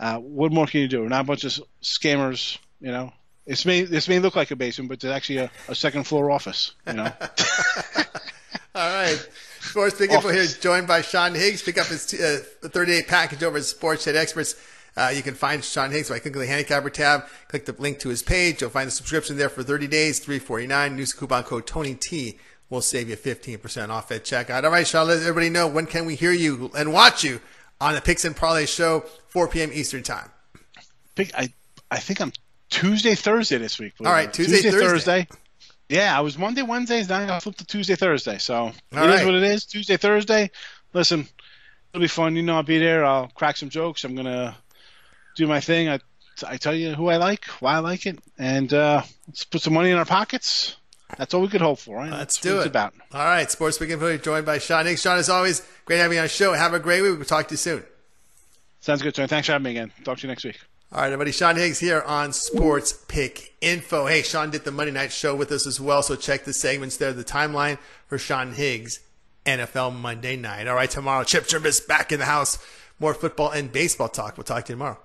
uh, 0.00 0.16
what 0.18 0.52
more 0.52 0.66
can 0.66 0.80
you 0.80 0.88
do 0.88 1.02
we're 1.02 1.08
not 1.08 1.22
a 1.22 1.24
bunch 1.24 1.44
of 1.44 1.52
scammers 1.82 2.58
you 2.80 2.90
know 2.90 3.12
this 3.46 3.66
may 3.66 3.82
this 3.82 4.08
may 4.08 4.18
look 4.20 4.36
like 4.36 4.50
a 4.50 4.56
basement, 4.56 4.88
but 4.88 5.02
it's 5.02 5.04
actually 5.04 5.38
a, 5.38 5.50
a 5.68 5.74
second 5.74 6.04
floor 6.04 6.30
office. 6.30 6.72
You 6.86 6.94
know, 6.94 7.04
All 8.74 8.94
right. 8.94 9.28
Sports 9.60 9.98
Pick 9.98 10.10
Info 10.10 10.28
here, 10.28 10.44
joined 10.46 10.86
by 10.86 11.02
Sean 11.02 11.34
Higgs. 11.34 11.62
Pick 11.62 11.78
up 11.78 11.86
his 11.86 12.12
uh, 12.14 12.68
38 12.68 13.06
package 13.06 13.42
over 13.42 13.58
at 13.58 13.64
Sports 13.64 14.04
Chat 14.04 14.16
Experts. 14.16 14.56
Uh, 14.96 15.12
you 15.14 15.22
can 15.22 15.34
find 15.34 15.64
Sean 15.64 15.90
Higgs 15.90 16.08
by 16.08 16.18
clicking 16.18 16.40
the 16.40 16.46
handicapper 16.46 16.90
tab. 16.90 17.24
Click 17.48 17.64
the 17.64 17.72
link 17.72 17.98
to 18.00 18.08
his 18.08 18.22
page. 18.22 18.60
You'll 18.60 18.70
find 18.70 18.86
the 18.86 18.92
subscription 18.92 19.36
there 19.36 19.48
for 19.48 19.62
30 19.62 19.86
days, 19.86 20.18
349 20.18 20.98
Use 20.98 21.12
coupon 21.12 21.44
code 21.44 21.66
Tony 21.66 21.94
T 21.94 22.38
will 22.72 22.80
save 22.80 23.10
you 23.10 23.16
15% 23.16 23.90
off 23.90 24.10
at 24.10 24.24
checkout. 24.24 24.64
All 24.64 24.70
right, 24.70 24.86
Sean, 24.86 25.06
let 25.06 25.20
everybody 25.20 25.50
know 25.50 25.68
when 25.68 25.84
can 25.84 26.06
we 26.06 26.14
hear 26.14 26.32
you 26.32 26.70
and 26.74 26.90
watch 26.90 27.22
you 27.22 27.38
on 27.80 27.94
the 27.94 28.00
Picks 28.00 28.24
and 28.24 28.34
Parlay 28.34 28.64
show, 28.64 29.00
4 29.28 29.48
p.m. 29.48 29.70
Eastern 29.72 30.02
Time. 30.02 30.30
I 31.18 31.52
I 31.90 31.98
think 31.98 32.22
I'm 32.22 32.32
Tuesday 32.70 33.14
Thursday 33.14 33.58
this 33.58 33.78
week. 33.78 33.92
All 34.00 34.06
it 34.06 34.10
right. 34.10 34.32
Tuesday, 34.32 34.70
Thursday. 34.70 35.28
Yeah, 35.90 36.16
I 36.16 36.22
was 36.22 36.38
Monday 36.38 36.62
Wednesdays. 36.62 37.10
Now 37.10 37.18
I 37.18 37.26
got 37.26 37.42
flipped 37.42 37.58
to 37.58 37.66
Tuesday 37.66 37.94
Thursday. 37.94 38.38
So 38.38 38.68
it 38.68 38.74
is 38.92 38.98
right. 38.98 39.26
what 39.26 39.34
it 39.34 39.42
is. 39.42 39.66
Tuesday 39.66 39.98
Thursday. 39.98 40.50
Listen, 40.94 41.28
it'll 41.92 42.00
be 42.00 42.08
fun. 42.08 42.34
You 42.34 42.42
know, 42.42 42.56
I'll 42.56 42.62
be 42.62 42.78
there. 42.78 43.04
I'll 43.04 43.28
crack 43.28 43.58
some 43.58 43.68
jokes. 43.68 44.04
I'm 44.04 44.14
gonna 44.14 44.56
do 45.36 45.46
my 45.46 45.60
thing. 45.60 45.90
I 45.90 46.00
I 46.46 46.56
tell 46.56 46.74
you 46.74 46.94
who 46.94 47.08
I 47.08 47.18
like, 47.18 47.44
why 47.60 47.74
I 47.74 47.78
like 47.80 48.06
it, 48.06 48.18
and 48.38 48.72
uh, 48.72 49.02
let's 49.28 49.44
put 49.44 49.60
some 49.60 49.74
money 49.74 49.90
in 49.90 49.98
our 49.98 50.06
pockets. 50.06 50.76
That's 51.18 51.34
all 51.34 51.42
we 51.42 51.48
could 51.48 51.60
hope 51.60 51.78
for, 51.78 51.96
right? 51.96 52.10
Let's 52.10 52.36
That's 52.36 52.40
do 52.40 52.56
what 52.56 52.66
it. 52.66 52.70
About. 52.70 52.94
All 53.12 53.24
right, 53.24 53.50
Sports 53.50 53.80
Info 53.80 54.08
here, 54.08 54.18
joined 54.18 54.46
by 54.46 54.58
Sean 54.58 54.86
Higgs. 54.86 55.02
Sean, 55.02 55.18
as 55.18 55.28
always, 55.28 55.62
great 55.84 55.98
having 55.98 56.16
you 56.16 56.20
on 56.20 56.24
the 56.24 56.28
show. 56.28 56.52
Have 56.52 56.74
a 56.74 56.80
great 56.80 57.02
week. 57.02 57.16
We'll 57.16 57.24
talk 57.24 57.48
to 57.48 57.52
you 57.52 57.58
soon. 57.58 57.84
Sounds 58.80 59.02
good, 59.02 59.14
Tony. 59.14 59.28
Thanks 59.28 59.46
for 59.46 59.52
having 59.52 59.64
me 59.64 59.70
again. 59.70 59.92
Talk 60.04 60.18
to 60.18 60.22
you 60.22 60.28
next 60.28 60.44
week. 60.44 60.58
All 60.90 61.00
right, 61.00 61.06
everybody. 61.06 61.32
Sean 61.32 61.56
Higgs 61.56 61.78
here 61.78 62.02
on 62.02 62.32
Sports 62.32 62.92
Pick 63.08 63.54
Info. 63.60 64.06
Hey, 64.06 64.22
Sean 64.22 64.50
did 64.50 64.64
the 64.64 64.72
Monday 64.72 64.92
night 64.92 65.12
show 65.12 65.34
with 65.34 65.50
us 65.52 65.66
as 65.66 65.80
well, 65.80 66.02
so 66.02 66.16
check 66.16 66.44
the 66.44 66.52
segments 66.52 66.96
there, 66.96 67.12
the 67.12 67.24
timeline 67.24 67.78
for 68.06 68.18
Sean 68.18 68.52
Higgs, 68.52 69.00
NFL 69.46 69.94
Monday 69.94 70.36
night. 70.36 70.66
All 70.66 70.74
right, 70.74 70.90
tomorrow, 70.90 71.24
Chip 71.24 71.44
Trimbus 71.44 71.86
back 71.86 72.12
in 72.12 72.18
the 72.18 72.26
house. 72.26 72.58
More 72.98 73.14
football 73.14 73.50
and 73.50 73.72
baseball 73.72 74.08
talk. 74.08 74.36
We'll 74.36 74.44
talk 74.44 74.64
to 74.66 74.72
you 74.72 74.76
tomorrow. 74.76 74.98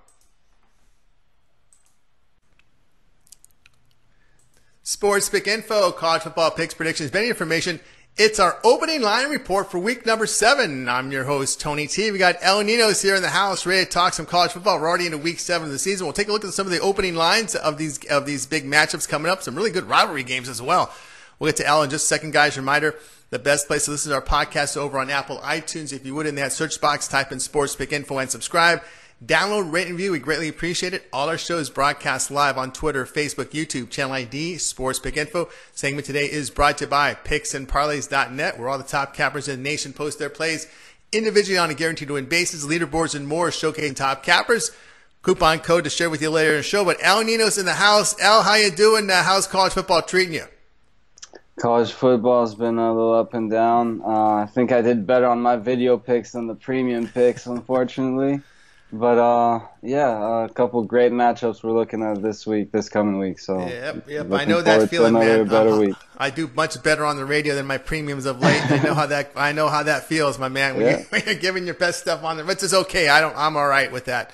Sports 4.87 5.27
Pick 5.27 5.47
Info, 5.47 5.91
college 5.91 6.21
football 6.21 6.49
picks, 6.49 6.73
predictions, 6.73 7.11
betting 7.11 7.27
information. 7.27 7.81
It's 8.15 8.39
our 8.39 8.57
opening 8.63 9.01
line 9.01 9.29
report 9.29 9.69
for 9.69 9.79
week 9.79 10.05
number 10.05 10.25
seven. 10.25 10.87
I'm 10.87 11.11
your 11.11 11.25
host, 11.25 11.59
Tony 11.59 11.87
T. 11.87 12.09
We 12.09 12.17
got 12.17 12.37
El 12.39 12.63
Ninos 12.63 13.01
here 13.01 13.13
in 13.13 13.21
the 13.21 13.27
house, 13.27 13.65
ready 13.65 13.83
to 13.83 13.91
talk 13.91 14.13
some 14.13 14.25
college 14.25 14.53
football. 14.53 14.79
We're 14.79 14.87
already 14.87 15.07
into 15.07 15.17
week 15.17 15.39
seven 15.39 15.65
of 15.65 15.73
the 15.73 15.77
season. 15.77 16.07
We'll 16.07 16.13
take 16.13 16.29
a 16.29 16.31
look 16.31 16.45
at 16.45 16.53
some 16.53 16.65
of 16.65 16.71
the 16.71 16.79
opening 16.79 17.15
lines 17.15 17.53
of 17.53 17.77
these 17.77 17.99
of 18.05 18.25
these 18.25 18.45
big 18.45 18.63
matchups 18.63 19.09
coming 19.09 19.29
up. 19.29 19.43
Some 19.43 19.55
really 19.55 19.71
good 19.71 19.89
rivalry 19.89 20.23
games 20.23 20.47
as 20.47 20.61
well. 20.61 20.93
We'll 21.37 21.49
get 21.49 21.57
to 21.57 21.67
Al 21.67 21.83
in 21.83 21.89
just 21.89 22.05
a 22.05 22.07
second, 22.07 22.31
guys. 22.31 22.55
Reminder 22.55 22.95
the 23.29 23.39
best 23.39 23.67
place 23.67 23.83
to 23.85 23.91
listen 23.91 24.11
to 24.11 24.15
our 24.15 24.21
podcast 24.21 24.77
over 24.77 24.99
on 24.99 25.09
Apple 25.09 25.39
iTunes. 25.39 25.91
If 25.91 26.05
you 26.05 26.15
would, 26.15 26.27
in 26.27 26.35
that 26.35 26.53
search 26.53 26.79
box, 26.79 27.09
type 27.09 27.33
in 27.33 27.41
Sports 27.41 27.75
Pick 27.75 27.91
Info 27.91 28.19
and 28.19 28.31
subscribe. 28.31 28.81
Download, 29.25 29.71
rate, 29.71 29.87
and 29.87 29.97
view. 29.97 30.11
We 30.11 30.19
greatly 30.19 30.47
appreciate 30.47 30.93
it. 30.93 31.07
All 31.11 31.27
our 31.27 31.39
shows 31.39 31.71
broadcast 31.71 32.29
live 32.29 32.55
on 32.55 32.71
Twitter, 32.71 33.03
Facebook, 33.03 33.45
YouTube, 33.45 33.89
Channel 33.89 34.13
ID, 34.13 34.59
Sports 34.59 34.99
Pick 34.99 35.17
Info. 35.17 35.49
Segment 35.71 36.05
today 36.05 36.25
is 36.25 36.51
brought 36.51 36.77
to 36.77 36.85
you 36.85 36.89
by 36.89 37.15
PicksandParlays.net, 37.15 38.59
where 38.59 38.69
all 38.69 38.77
the 38.77 38.83
top 38.83 39.15
cappers 39.15 39.47
in 39.47 39.63
the 39.63 39.69
nation 39.69 39.91
post 39.91 40.19
their 40.19 40.29
plays 40.29 40.67
individually 41.11 41.57
on 41.57 41.71
a 41.71 41.73
guaranteed 41.73 42.11
win 42.11 42.25
basis, 42.25 42.63
leaderboards, 42.63 43.15
and 43.15 43.27
more, 43.27 43.49
showcasing 43.49 43.95
top 43.95 44.21
cappers. 44.21 44.69
Coupon 45.23 45.59
code 45.61 45.85
to 45.85 45.89
share 45.89 46.11
with 46.11 46.21
you 46.21 46.29
later 46.29 46.51
in 46.51 46.57
the 46.57 46.63
show. 46.63 46.85
But 46.85 47.01
Al 47.01 47.23
Nino's 47.23 47.57
in 47.57 47.65
the 47.65 47.73
house. 47.73 48.19
Al, 48.21 48.43
how 48.43 48.53
you 48.53 48.69
doing? 48.69 49.09
Uh, 49.09 49.23
how's 49.23 49.47
college 49.47 49.73
football 49.73 50.03
treating 50.03 50.35
you? 50.35 50.45
College 51.59 51.91
football's 51.91 52.53
been 52.53 52.77
a 52.77 52.93
little 52.93 53.15
up 53.15 53.33
and 53.33 53.49
down. 53.49 53.99
Uh, 54.05 54.35
I 54.35 54.45
think 54.45 54.71
I 54.71 54.83
did 54.83 55.07
better 55.07 55.25
on 55.25 55.41
my 55.41 55.55
video 55.55 55.97
picks 55.97 56.33
than 56.33 56.45
the 56.45 56.53
premium 56.53 57.07
picks, 57.07 57.47
unfortunately. 57.47 58.41
But 58.91 59.17
uh, 59.17 59.59
yeah, 59.81 60.45
a 60.45 60.49
couple 60.49 60.81
great 60.83 61.11
matchups 61.11 61.61
we're 61.61 61.73
looking 61.73 62.01
at 62.01 62.21
this 62.21 62.47
week, 62.47 62.71
this 62.71 62.87
coming 62.87 63.19
week. 63.19 63.37
So 63.37 63.59
yep, 63.59 64.07
yep. 64.07 64.31
I 64.31 64.45
know 64.45 64.61
that 64.61 64.89
feeling, 64.89 65.13
man. 65.13 65.49
Uh. 65.49 65.93
I 66.17 66.29
do 66.29 66.49
much 66.55 66.81
better 66.83 67.03
on 67.03 67.17
the 67.17 67.25
radio 67.25 67.53
than 67.53 67.67
my 67.67 67.77
premiums 67.77 68.25
of 68.25 68.39
late. 68.39 68.71
I 68.71 68.81
know 68.81 68.93
how 68.93 69.07
that 69.07 69.31
I 69.35 69.51
know 69.51 69.67
how 69.67 69.83
that 69.83 70.05
feels, 70.05 70.39
my 70.39 70.47
man. 70.47 70.77
When, 70.77 70.85
yeah. 70.85 70.91
you're, 70.91 71.05
when 71.07 71.23
you're 71.25 71.35
giving 71.35 71.65
your 71.65 71.75
best 71.75 71.99
stuff 71.99 72.23
on 72.23 72.37
there, 72.37 72.45
which 72.45 72.63
is 72.63 72.73
okay. 72.73 73.09
I 73.09 73.19
don't. 73.19 73.35
I'm 73.35 73.57
all 73.57 73.67
right 73.67 73.91
with 73.91 74.05
that. 74.05 74.31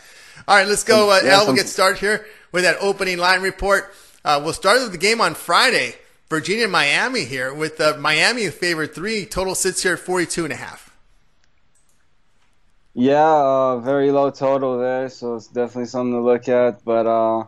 All 0.47 0.55
right, 0.55 0.67
let's 0.67 0.83
go. 0.83 1.09
Uh, 1.09 1.21
Al, 1.23 1.47
we'll 1.47 1.55
get 1.55 1.67
started 1.67 1.99
here 1.99 2.25
with 2.51 2.63
that 2.63 2.77
opening 2.79 3.17
line 3.17 3.41
report. 3.41 3.91
Uh, 4.23 4.39
we'll 4.43 4.53
start 4.53 4.79
with 4.81 4.91
the 4.91 4.97
game 4.99 5.19
on 5.19 5.33
Friday. 5.33 5.95
Virginia, 6.29 6.63
and 6.63 6.71
Miami 6.71 7.25
here 7.25 7.53
with 7.53 7.79
uh, 7.79 7.95
Miami 7.99 8.47
favored 8.49 8.95
three. 8.95 9.25
Total 9.25 9.53
sits 9.53 9.83
here 9.83 9.93
at 9.93 9.99
42 9.99 10.45
and 10.45 10.53
a 10.53 10.55
half. 10.55 10.92
Yeah, 12.95 13.23
uh, 13.23 13.79
very 13.79 14.11
low 14.11 14.29
total 14.29 14.77
there, 14.77 15.09
so 15.09 15.35
it's 15.35 15.47
definitely 15.47 15.87
something 15.87 16.13
to 16.13 16.21
look 16.21 16.47
at. 16.47 16.85
But 16.85 17.07
uh, 17.07 17.45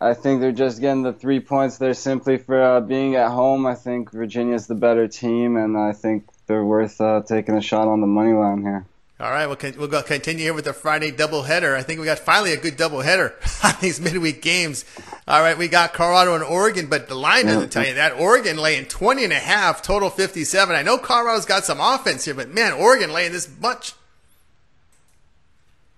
I 0.00 0.14
think 0.14 0.40
they're 0.40 0.52
just 0.52 0.80
getting 0.80 1.02
the 1.02 1.14
three 1.14 1.40
points 1.40 1.78
there 1.78 1.94
simply 1.94 2.36
for 2.36 2.62
uh, 2.62 2.80
being 2.80 3.16
at 3.16 3.30
home. 3.30 3.66
I 3.66 3.74
think 3.74 4.12
Virginia's 4.12 4.66
the 4.66 4.74
better 4.74 5.08
team, 5.08 5.56
and 5.56 5.78
I 5.78 5.92
think 5.92 6.24
they're 6.46 6.64
worth 6.64 7.00
uh, 7.00 7.22
taking 7.26 7.56
a 7.56 7.62
shot 7.62 7.88
on 7.88 8.00
the 8.02 8.06
money 8.06 8.34
line 8.34 8.62
here. 8.62 8.84
All 9.18 9.30
right, 9.30 9.46
we'll, 9.46 9.58
we'll 9.78 9.88
go 9.88 10.02
continue 10.02 10.44
here 10.44 10.54
with 10.54 10.64
the 10.64 10.72
Friday 10.72 11.12
doubleheader. 11.12 11.76
I 11.76 11.82
think 11.82 12.00
we 12.00 12.06
got 12.06 12.18
finally 12.18 12.54
a 12.54 12.56
good 12.56 12.78
doubleheader 12.78 13.34
on 13.64 13.74
these 13.80 14.00
midweek 14.00 14.40
games. 14.40 14.86
All 15.28 15.42
right, 15.42 15.56
we 15.56 15.68
got 15.68 15.92
Colorado 15.92 16.34
and 16.34 16.44
Oregon, 16.44 16.86
but 16.86 17.08
the 17.08 17.14
line 17.14 17.44
doesn't 17.44 17.70
tell 17.70 17.86
you 17.86 17.94
that. 17.94 18.14
Oregon 18.14 18.56
laying 18.56 18.86
20 18.86 19.24
and 19.24 19.32
a 19.32 19.38
half, 19.38 19.82
total 19.82 20.08
57. 20.08 20.74
I 20.74 20.82
know 20.82 20.96
Colorado's 20.96 21.44
got 21.44 21.64
some 21.64 21.80
offense 21.80 22.24
here, 22.24 22.32
but 22.34 22.48
man, 22.48 22.72
Oregon 22.72 23.12
laying 23.12 23.32
this 23.32 23.48
much. 23.60 23.92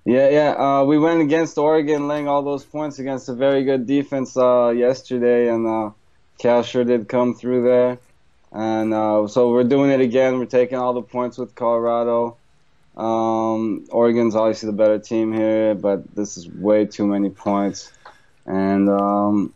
Yeah, 0.04 0.28
yeah. 0.30 0.50
Uh, 0.50 0.84
we 0.84 0.98
went 0.98 1.20
against 1.20 1.56
Oregon, 1.58 2.08
laying 2.08 2.26
all 2.26 2.42
those 2.42 2.64
points 2.64 2.98
against 2.98 3.28
a 3.28 3.34
very 3.34 3.64
good 3.64 3.86
defense 3.86 4.36
uh, 4.36 4.70
yesterday, 4.70 5.48
and 5.48 5.66
uh, 5.66 5.90
Cal 6.38 6.64
sure 6.64 6.84
did 6.84 7.08
come 7.08 7.34
through 7.34 7.62
there. 7.62 7.98
And 8.50 8.92
uh, 8.92 9.28
so 9.28 9.52
we're 9.52 9.64
doing 9.64 9.90
it 9.90 10.00
again. 10.00 10.38
We're 10.38 10.46
taking 10.46 10.76
all 10.76 10.92
the 10.92 11.02
points 11.02 11.38
with 11.38 11.54
Colorado. 11.54 12.36
Um, 12.96 13.86
Oregon's 13.90 14.34
obviously 14.34 14.66
the 14.66 14.76
better 14.76 14.98
team 14.98 15.32
here, 15.32 15.74
but 15.74 16.14
this 16.14 16.36
is 16.36 16.48
way 16.48 16.84
too 16.84 17.06
many 17.06 17.30
points, 17.30 17.90
and 18.44 18.90
um, 18.90 19.54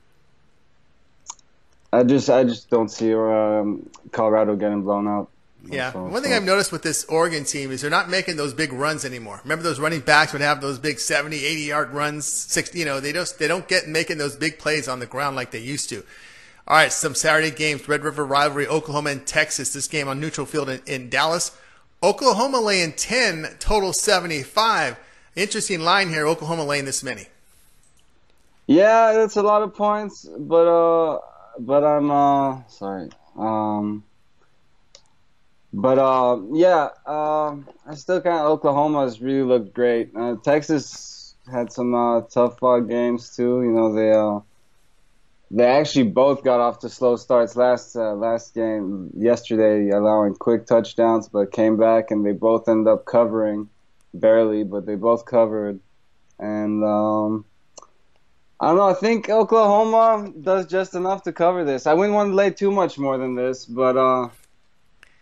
I 1.93 2.03
just 2.03 2.31
I 2.31 2.45
just 2.45 2.71
don't 2.71 2.89
see 2.89 3.13
um, 3.15 3.91
Colorado 4.11 4.57
getting 4.57 4.83
blown 4.83 5.07
out. 5.07 5.29
Yeah. 5.69 5.93
So, 5.93 6.05
One 6.05 6.23
thing. 6.23 6.33
I've 6.33 6.45
noticed 6.45 6.73
with 6.73 6.83
this 6.83 7.05
Oregon 7.07 7.45
team 7.45 7.71
is 7.71 7.81
they're 7.81 7.91
not 7.91 8.09
making 8.09 8.37
those 8.37 8.55
big 8.55 8.73
runs 8.73 9.05
anymore. 9.05 9.41
Remember 9.45 9.63
those 9.63 9.81
running 9.81 10.01
backs 10.01 10.33
would 10.33 10.43
have 10.43 10.61
those 10.61 10.79
big 10.79 10.99
70, 10.99 11.45
80 11.45 11.61
yard 11.63 11.91
runs, 11.91 12.27
60, 12.27 12.79
you 12.79 12.85
know, 12.85 13.01
they 13.01 13.13
just, 13.13 13.39
they 13.39 13.49
don't 13.49 13.67
get 13.69 13.89
making 13.89 14.19
those 14.19 14.37
big 14.37 14.59
plays 14.59 14.89
on 14.89 15.01
the 15.01 15.07
ground 15.07 15.37
like 15.37 15.51
they 15.51 15.61
used 15.61 15.89
to. 15.91 16.05
All 16.69 16.77
right. 16.77 16.93
Some 16.93 17.15
Saturday 17.15 17.51
games, 17.51 17.89
Red 17.89 18.03
River 18.03 18.25
rivalry, 18.25 18.67
Oklahoma 18.67 19.11
and 19.11 19.27
Texas. 19.27 19.73
This 19.73 19.89
game 19.89 20.09
on 20.09 20.21
neutral 20.21 20.47
field 20.47 20.69
in, 20.69 20.81
in 20.87 21.09
Dallas. 21.09 21.57
Oklahoma 22.03 22.61
laying 22.61 22.93
10, 22.93 23.57
total 23.59 23.93
75. 23.93 24.99
Interesting 25.35 25.81
line 25.81 26.09
here. 26.09 26.27
Oklahoma 26.27 26.65
laying 26.65 26.85
this 26.85 27.03
many. 27.03 27.27
Yeah, 28.67 29.13
that's 29.13 29.37
a 29.37 29.43
lot 29.43 29.63
of 29.63 29.75
points, 29.75 30.27
but, 30.39 30.67
uh, 30.67 31.21
but 31.61 31.85
I'm, 31.85 32.11
uh, 32.11 32.67
sorry. 32.67 33.11
Um, 33.39 34.03
but 35.77 35.99
uh, 35.99 36.41
yeah, 36.55 36.89
uh, 37.05 37.55
I 37.87 37.95
still 37.97 38.23
kind 38.23 38.39
of 38.39 38.47
Oklahoma's 38.47 39.21
really 39.21 39.43
looked 39.43 39.75
great. 39.75 40.11
Uh, 40.17 40.37
Texas 40.43 41.35
had 41.53 41.71
some 41.71 41.95
uh, 41.95 42.23
tough 42.23 42.63
uh, 42.63 42.79
games 42.79 43.37
too. 43.37 43.63
You 43.63 43.73
know 43.73 43.93
they 43.93 44.11
uh, 44.11 44.41
they 45.51 45.67
actually 45.67 46.05
both 46.05 46.43
got 46.43 46.61
off 46.61 46.79
to 46.79 46.89
slow 46.89 47.17
starts 47.17 47.57
last 47.57 47.95
last 47.95 48.55
game 48.55 49.11
yesterday, 49.15 49.91
allowing 49.91 50.35
quick 50.35 50.65
touchdowns, 50.65 51.29
but 51.29 51.53
came 51.53 51.77
back 51.77 52.11
and 52.11 52.25
they 52.25 52.33
both 52.33 52.71
end 52.71 52.89
up 52.89 53.05
covering 53.05 53.69
barely, 54.15 54.65
but 54.65 54.87
they 54.87 54.95
both 54.95 55.27
covered. 55.27 55.79
And 56.39 56.83
um, 56.85 57.45
I 58.61 58.69
don't 58.69 58.77
know. 58.77 58.89
I 58.89 58.95
think 58.95 59.29
Oklahoma 59.29 60.33
does 60.41 60.67
just 60.69 60.95
enough 60.95 61.25
to 61.25 61.35
cover 61.35 61.67
this. 61.67 61.87
I 61.87 61.93
wouldn't 61.93 62.15
want 62.15 62.31
to 62.31 62.35
lay 62.35 62.49
too 62.49 62.71
much 62.71 62.97
more 62.97 63.19
than 63.19 63.35
this, 63.35 63.67
but 63.67 64.31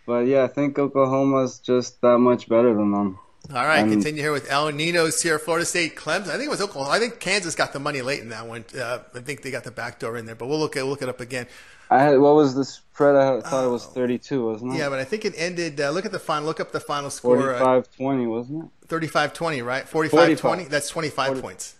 but 0.06 0.26
yeah, 0.26 0.44
I 0.44 0.48
think 0.48 0.78
Oklahoma's 0.78 1.58
just 1.58 2.00
that 2.02 2.18
much 2.18 2.48
better 2.48 2.74
than 2.74 2.92
them. 2.92 3.18
All 3.50 3.66
right, 3.66 3.80
and, 3.80 3.90
continue 3.90 4.22
here 4.22 4.32
with 4.32 4.50
El 4.50 4.72
Nino's 4.72 5.20
here, 5.20 5.38
Florida 5.38 5.66
State, 5.66 5.96
Clemson. 5.96 6.28
I 6.28 6.36
think 6.36 6.44
it 6.44 6.50
was 6.50 6.62
Oklahoma. 6.62 6.94
I 6.94 6.98
think 6.98 7.20
Kansas 7.20 7.54
got 7.54 7.74
the 7.74 7.78
money 7.78 8.00
late 8.00 8.20
in 8.20 8.30
that 8.30 8.46
one. 8.46 8.64
Uh, 8.74 9.00
I 9.14 9.20
think 9.20 9.42
they 9.42 9.50
got 9.50 9.64
the 9.64 9.70
back 9.70 9.98
door 9.98 10.16
in 10.16 10.24
there, 10.24 10.34
but 10.34 10.46
we'll 10.46 10.58
look 10.58 10.76
at 10.76 10.82
we'll 10.82 10.90
look 10.90 11.02
it 11.02 11.10
up 11.10 11.20
again. 11.20 11.46
I 11.90 12.02
had, 12.02 12.18
what 12.18 12.34
was 12.34 12.54
the 12.54 12.64
spread? 12.64 13.14
I 13.14 13.40
thought 13.42 13.66
it 13.66 13.70
was 13.70 13.84
32, 13.84 14.44
wasn't 14.44 14.74
it? 14.74 14.78
Yeah, 14.78 14.88
but 14.88 14.98
I 14.98 15.04
think 15.04 15.26
it 15.26 15.34
ended. 15.36 15.78
Uh, 15.78 15.90
look 15.90 16.06
at 16.06 16.12
the 16.12 16.18
final. 16.18 16.46
Look 16.46 16.58
up 16.58 16.72
the 16.72 16.80
final 16.80 17.10
score. 17.10 17.36
45-20, 17.36 18.28
wasn't 18.28 18.64
it? 18.64 18.88
35-20, 18.88 19.64
right? 19.64 19.84
45-20. 19.84 20.68
That's 20.68 20.88
25 20.88 21.26
40. 21.26 21.40
points. 21.42 21.76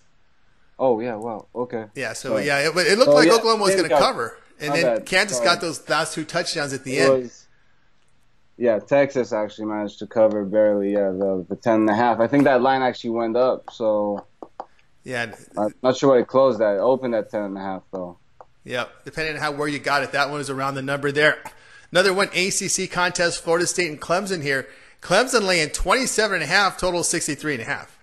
Oh 0.79 1.01
yeah, 1.01 1.14
wow, 1.14 1.47
okay. 1.55 1.87
Yeah, 1.95 2.14
so 2.14 2.37
yeah, 2.37 2.59
it, 2.59 2.77
it 2.77 2.99
looked 2.99 3.12
like 3.12 3.29
yeah, 3.29 3.35
Oklahoma 3.35 3.62
was 3.62 3.77
going 3.77 3.89
to 3.89 3.97
cover, 3.97 4.37
and 4.61 4.75
then 4.75 4.83
bad. 4.83 5.07
Kansas 5.07 5.37
Sorry. 5.37 5.49
got 5.49 5.61
those 5.61 5.89
last 5.89 6.14
two 6.14 6.25
touchdowns 6.25 6.72
at 6.72 6.83
the 6.83 6.99
it 6.99 7.11
end. 7.11 7.22
Was, 7.22 7.43
yeah, 8.57 8.78
Texas 8.78 9.32
actually 9.32 9.66
managed 9.66 9.98
to 9.98 10.07
cover 10.07 10.44
barely. 10.44 10.92
Yeah, 10.92 11.11
the 11.11 11.44
the 11.48 11.57
ten 11.57 11.80
and 11.80 11.90
a 11.90 11.94
half. 11.94 12.20
I 12.20 12.26
think 12.26 12.44
that 12.44 12.62
line 12.62 12.82
actually 12.82 13.11
went 13.11 13.36
up. 13.36 13.70
So 13.72 14.26
yeah, 15.02 15.34
I'm 15.59 15.74
not 15.82 15.96
sure 15.96 16.11
where 16.11 16.20
it 16.20 16.28
closed 16.28 16.61
at. 16.61 16.76
It 16.76 16.80
opened 16.80 17.14
at 17.14 17.30
ten 17.30 17.42
and 17.42 17.59
a 17.59 17.61
half 17.61 17.82
though. 17.92 18.18
Yep, 18.64 19.05
depending 19.05 19.36
on 19.36 19.40
how 19.42 19.52
where 19.52 19.68
you 19.68 19.78
got 19.78 20.02
it, 20.02 20.12
that 20.12 20.30
one 20.30 20.40
is 20.40 20.50
around 20.50 20.74
the 20.74 20.82
number 20.82 21.12
there. 21.12 21.42
Another 21.90 22.14
one 22.14 22.28
ACC 22.28 22.90
contest, 22.90 23.42
Florida 23.42 23.66
State 23.66 23.90
and 23.90 24.00
Clemson 24.00 24.42
here. 24.42 24.66
Clemson 25.00 25.42
laying 25.42 25.68
27 25.68 26.34
and 26.34 26.42
a 26.42 26.46
half, 26.46 26.78
total 26.78 27.05
63 27.05 27.55
and 27.55 27.62
a 27.62 27.66
half. 27.66 27.98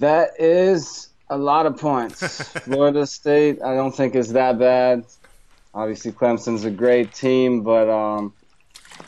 That 0.00 0.30
is 0.40 1.10
a 1.30 1.38
lot 1.38 1.64
of 1.64 1.78
points. 1.78 2.42
Florida 2.64 3.06
State, 3.06 3.62
I 3.62 3.76
don't 3.76 3.94
think 3.94 4.16
is 4.16 4.32
that 4.32 4.58
bad. 4.58 5.04
Obviously, 5.74 6.12
Clemson's 6.12 6.64
a 6.64 6.70
great 6.70 7.14
team, 7.14 7.62
but 7.62 7.88
um, 7.88 8.34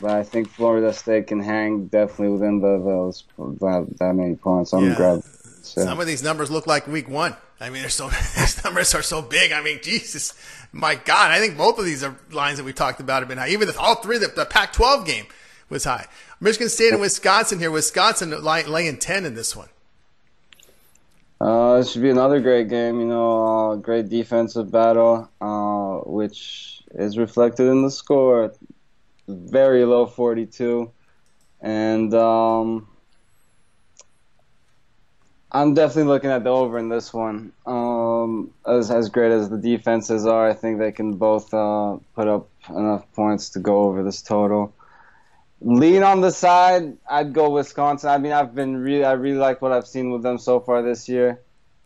but 0.01 0.11
I 0.11 0.23
think 0.23 0.49
Florida 0.49 0.91
State 0.93 1.27
can 1.27 1.39
hang 1.39 1.87
definitely 1.87 2.29
within 2.29 2.59
the, 2.59 2.79
those 2.79 3.23
that, 3.59 3.87
that 3.99 4.13
many 4.13 4.35
points. 4.35 4.73
I'm 4.73 4.89
yeah. 4.89 5.19
So. 5.61 5.83
Some 5.83 5.99
of 5.99 6.05
these 6.05 6.21
numbers 6.21 6.51
look 6.51 6.67
like 6.67 6.87
Week 6.87 7.09
One. 7.09 7.35
I 7.59 7.69
mean, 7.69 7.81
they're 7.81 7.89
so 7.89 8.09
these 8.37 8.63
numbers 8.63 8.93
are 8.93 9.01
so 9.01 9.21
big. 9.21 9.51
I 9.51 9.61
mean, 9.61 9.79
Jesus, 9.81 10.33
my 10.71 10.95
God! 10.95 11.31
I 11.31 11.39
think 11.39 11.57
both 11.57 11.79
of 11.79 11.85
these 11.85 12.03
are 12.03 12.15
lines 12.31 12.57
that 12.57 12.63
we 12.63 12.73
talked 12.73 12.99
about 12.99 13.21
have 13.21 13.29
been 13.29 13.37
high. 13.37 13.49
Even 13.49 13.67
the, 13.67 13.77
all 13.79 13.95
three, 13.95 14.17
the, 14.17 14.27
the 14.27 14.45
Pac-12 14.45 15.05
game 15.05 15.25
was 15.69 15.83
high. 15.83 16.07
Michigan 16.39 16.69
State 16.69 16.91
and 16.91 17.01
Wisconsin 17.01 17.59
here. 17.59 17.71
Wisconsin 17.71 18.31
laying 18.43 18.97
ten 18.97 19.25
in 19.25 19.35
this 19.35 19.55
one. 19.55 19.69
Uh, 21.39 21.79
it 21.81 21.87
should 21.87 22.01
be 22.01 22.09
another 22.09 22.39
great 22.39 22.69
game. 22.69 22.99
You 22.99 23.07
know, 23.07 23.71
uh, 23.71 23.75
great 23.75 24.09
defensive 24.09 24.71
battle, 24.71 25.29
uh, 25.41 26.09
which 26.09 26.83
is 26.95 27.17
reflected 27.17 27.67
in 27.67 27.81
the 27.83 27.91
score. 27.91 28.53
Very 29.27 29.85
low, 29.85 30.05
42, 30.05 30.91
and 31.61 32.13
um, 32.13 32.87
I'm 35.51 35.73
definitely 35.73 36.11
looking 36.11 36.29
at 36.29 36.43
the 36.43 36.49
over 36.49 36.77
in 36.77 36.89
this 36.89 37.13
one. 37.13 37.51
Um, 37.65 38.53
as 38.67 38.91
as 38.91 39.09
great 39.09 39.31
as 39.31 39.49
the 39.49 39.57
defenses 39.57 40.25
are, 40.25 40.47
I 40.49 40.53
think 40.53 40.79
they 40.79 40.91
can 40.91 41.13
both 41.17 41.53
uh, 41.53 41.97
put 42.13 42.27
up 42.27 42.49
enough 42.69 43.11
points 43.13 43.49
to 43.51 43.59
go 43.59 43.83
over 43.85 44.03
this 44.03 44.21
total 44.21 44.73
lean 45.61 46.03
on 46.03 46.21
the 46.21 46.31
side. 46.31 46.97
I'd 47.09 47.33
go 47.33 47.49
Wisconsin. 47.49 48.09
I 48.09 48.17
mean, 48.17 48.31
I've 48.31 48.55
been 48.55 48.77
really, 48.77 49.03
I 49.03 49.13
really 49.13 49.37
like 49.37 49.61
what 49.61 49.71
I've 49.71 49.87
seen 49.87 50.11
with 50.11 50.23
them 50.23 50.37
so 50.37 50.59
far 50.59 50.81
this 50.81 51.07
year. 51.09 51.41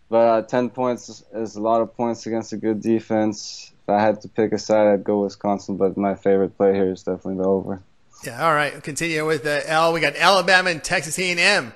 But 0.10 0.28
uh, 0.28 0.42
ten 0.42 0.70
points 0.70 1.24
is 1.34 1.56
a 1.56 1.62
lot 1.62 1.82
of 1.82 1.96
points 1.96 2.26
against 2.26 2.52
a 2.54 2.58
good 2.58 2.82
defense. 2.82 3.72
if 3.84 3.90
I 3.90 4.02
had 4.02 4.22
to 4.22 4.28
pick 4.28 4.54
a 4.54 4.58
side, 4.58 4.88
I'd 4.88 5.04
go 5.04 5.24
Wisconsin. 5.24 5.78
But 5.78 5.98
my 5.98 6.16
favorite 6.16 6.58
play 6.58 6.74
here 6.74 6.92
is 6.92 7.04
definitely 7.04 7.38
the 7.38 7.48
over. 7.48 7.82
Yeah, 8.24 8.44
all 8.46 8.54
right. 8.54 8.82
Continue 8.84 9.26
with 9.26 9.44
the 9.44 9.70
L. 9.70 9.94
We 9.94 10.02
got 10.02 10.16
Alabama 10.16 10.72
and 10.72 10.84
Texas 10.84 11.18
A&M. 11.20 11.74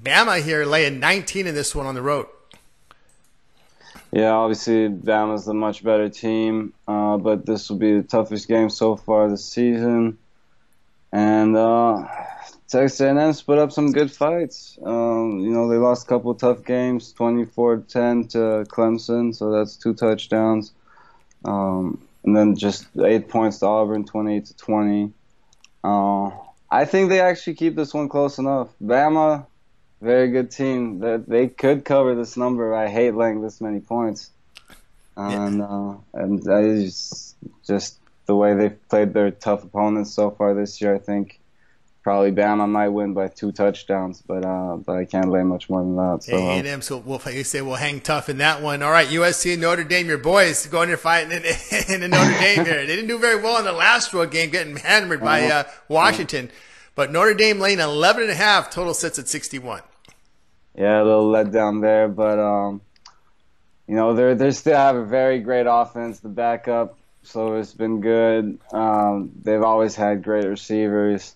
Bama 0.00 0.42
here 0.42 0.64
laying 0.64 0.98
19 0.98 1.46
in 1.46 1.54
this 1.54 1.74
one 1.74 1.86
on 1.86 1.94
the 1.94 2.02
road. 2.02 2.26
Yeah, 4.10 4.30
obviously 4.30 4.88
Bama's 4.88 5.44
the 5.44 5.54
much 5.54 5.84
better 5.84 6.08
team, 6.08 6.72
uh, 6.86 7.18
but 7.18 7.44
this 7.44 7.68
will 7.68 7.76
be 7.76 8.00
the 8.00 8.02
toughest 8.02 8.48
game 8.48 8.70
so 8.70 8.96
far 8.96 9.28
this 9.28 9.44
season. 9.44 10.18
And 11.12 11.56
uh, 11.56 12.06
Texas 12.68 13.00
A&M 13.00 13.34
put 13.46 13.58
up 13.58 13.72
some 13.72 13.92
good 13.92 14.12
fights. 14.12 14.78
Um, 14.84 15.40
you 15.40 15.50
know, 15.50 15.68
they 15.68 15.76
lost 15.76 16.04
a 16.04 16.08
couple 16.08 16.34
tough 16.34 16.64
games, 16.64 17.14
24-10 17.14 18.30
to 18.30 18.38
Clemson, 18.70 19.34
so 19.34 19.50
that's 19.50 19.76
two 19.76 19.94
touchdowns. 19.94 20.72
Um, 21.44 21.98
and 22.24 22.36
then 22.36 22.56
just 22.56 22.86
eight 23.02 23.28
points 23.28 23.60
to 23.60 23.66
Auburn, 23.66 24.04
28 24.04 24.44
to 24.46 24.56
20. 24.56 25.12
Uh, 25.82 26.30
I 26.70 26.84
think 26.84 27.08
they 27.08 27.20
actually 27.20 27.54
keep 27.54 27.74
this 27.74 27.94
one 27.94 28.08
close 28.08 28.38
enough. 28.38 28.68
Bama, 28.82 29.46
very 30.02 30.30
good 30.30 30.50
team. 30.50 30.98
That 31.00 31.26
they 31.26 31.48
could 31.48 31.84
cover 31.84 32.14
this 32.14 32.36
number. 32.36 32.74
I 32.74 32.88
hate 32.88 33.14
laying 33.14 33.40
this 33.40 33.60
many 33.60 33.80
points, 33.80 34.30
and 35.16 35.62
uh, 35.62 35.94
and 36.12 36.46
I 36.50 36.84
just, 36.84 37.36
just 37.66 37.97
the 38.28 38.36
way 38.36 38.54
they've 38.54 38.88
played 38.88 39.14
their 39.14 39.32
tough 39.32 39.64
opponents 39.64 40.12
so 40.12 40.30
far 40.30 40.54
this 40.54 40.80
year. 40.80 40.94
I 40.94 40.98
think 40.98 41.40
probably 42.02 42.30
Bama 42.30 42.68
might 42.68 42.90
win 42.90 43.14
by 43.14 43.28
two 43.28 43.50
touchdowns, 43.52 44.22
but 44.22 44.44
uh, 44.44 44.76
but 44.76 44.96
I 44.96 45.06
can't 45.06 45.30
lay 45.30 45.42
much 45.42 45.68
more 45.68 45.80
than 45.80 45.96
that. 45.96 46.22
So, 46.22 46.36
A 46.36 46.40
and 46.58 46.66
M, 46.66 46.82
so 46.82 46.98
we'll 46.98 47.20
you 47.32 47.42
say 47.42 47.62
we'll 47.62 47.76
hang 47.76 48.00
tough 48.00 48.28
in 48.28 48.38
that 48.38 48.62
one. 48.62 48.82
All 48.82 48.90
right, 48.90 49.08
USC 49.08 49.54
and 49.54 49.62
Notre 49.62 49.82
Dame, 49.82 50.06
your 50.06 50.18
boys 50.18 50.66
going 50.66 50.88
there 50.88 50.98
fighting 50.98 51.32
in, 51.32 51.42
in, 51.88 52.02
in 52.02 52.10
Notre 52.10 52.38
Dame 52.38 52.66
here. 52.66 52.86
They 52.86 52.94
didn't 52.94 53.08
do 53.08 53.18
very 53.18 53.42
well 53.42 53.58
in 53.58 53.64
the 53.64 53.72
last 53.72 54.12
road 54.12 54.30
game, 54.30 54.50
getting 54.50 54.76
hammered 54.76 55.20
by 55.20 55.46
uh, 55.46 55.64
Washington, 55.88 56.50
but 56.94 57.10
Notre 57.10 57.34
Dame 57.34 57.58
laying 57.58 57.80
11 57.80 58.24
and 58.24 58.32
a 58.32 58.36
half. 58.36 58.70
Total 58.70 58.92
sits 58.92 59.18
at 59.18 59.26
61. 59.26 59.82
Yeah, 60.76 61.02
a 61.02 61.04
little 61.04 61.32
letdown 61.32 61.80
there, 61.80 62.08
but 62.08 62.38
um, 62.38 62.82
you 63.86 63.96
know 63.96 64.12
they 64.12 64.34
they 64.34 64.50
still 64.50 64.76
have 64.76 64.96
a 64.96 65.04
very 65.04 65.40
great 65.40 65.66
offense. 65.66 66.20
The 66.20 66.28
backup, 66.28 66.98
so 67.28 67.54
it's 67.54 67.74
been 67.74 68.00
good. 68.00 68.58
Um, 68.72 69.32
they've 69.42 69.62
always 69.62 69.94
had 69.94 70.22
great 70.22 70.46
receivers 70.46 71.34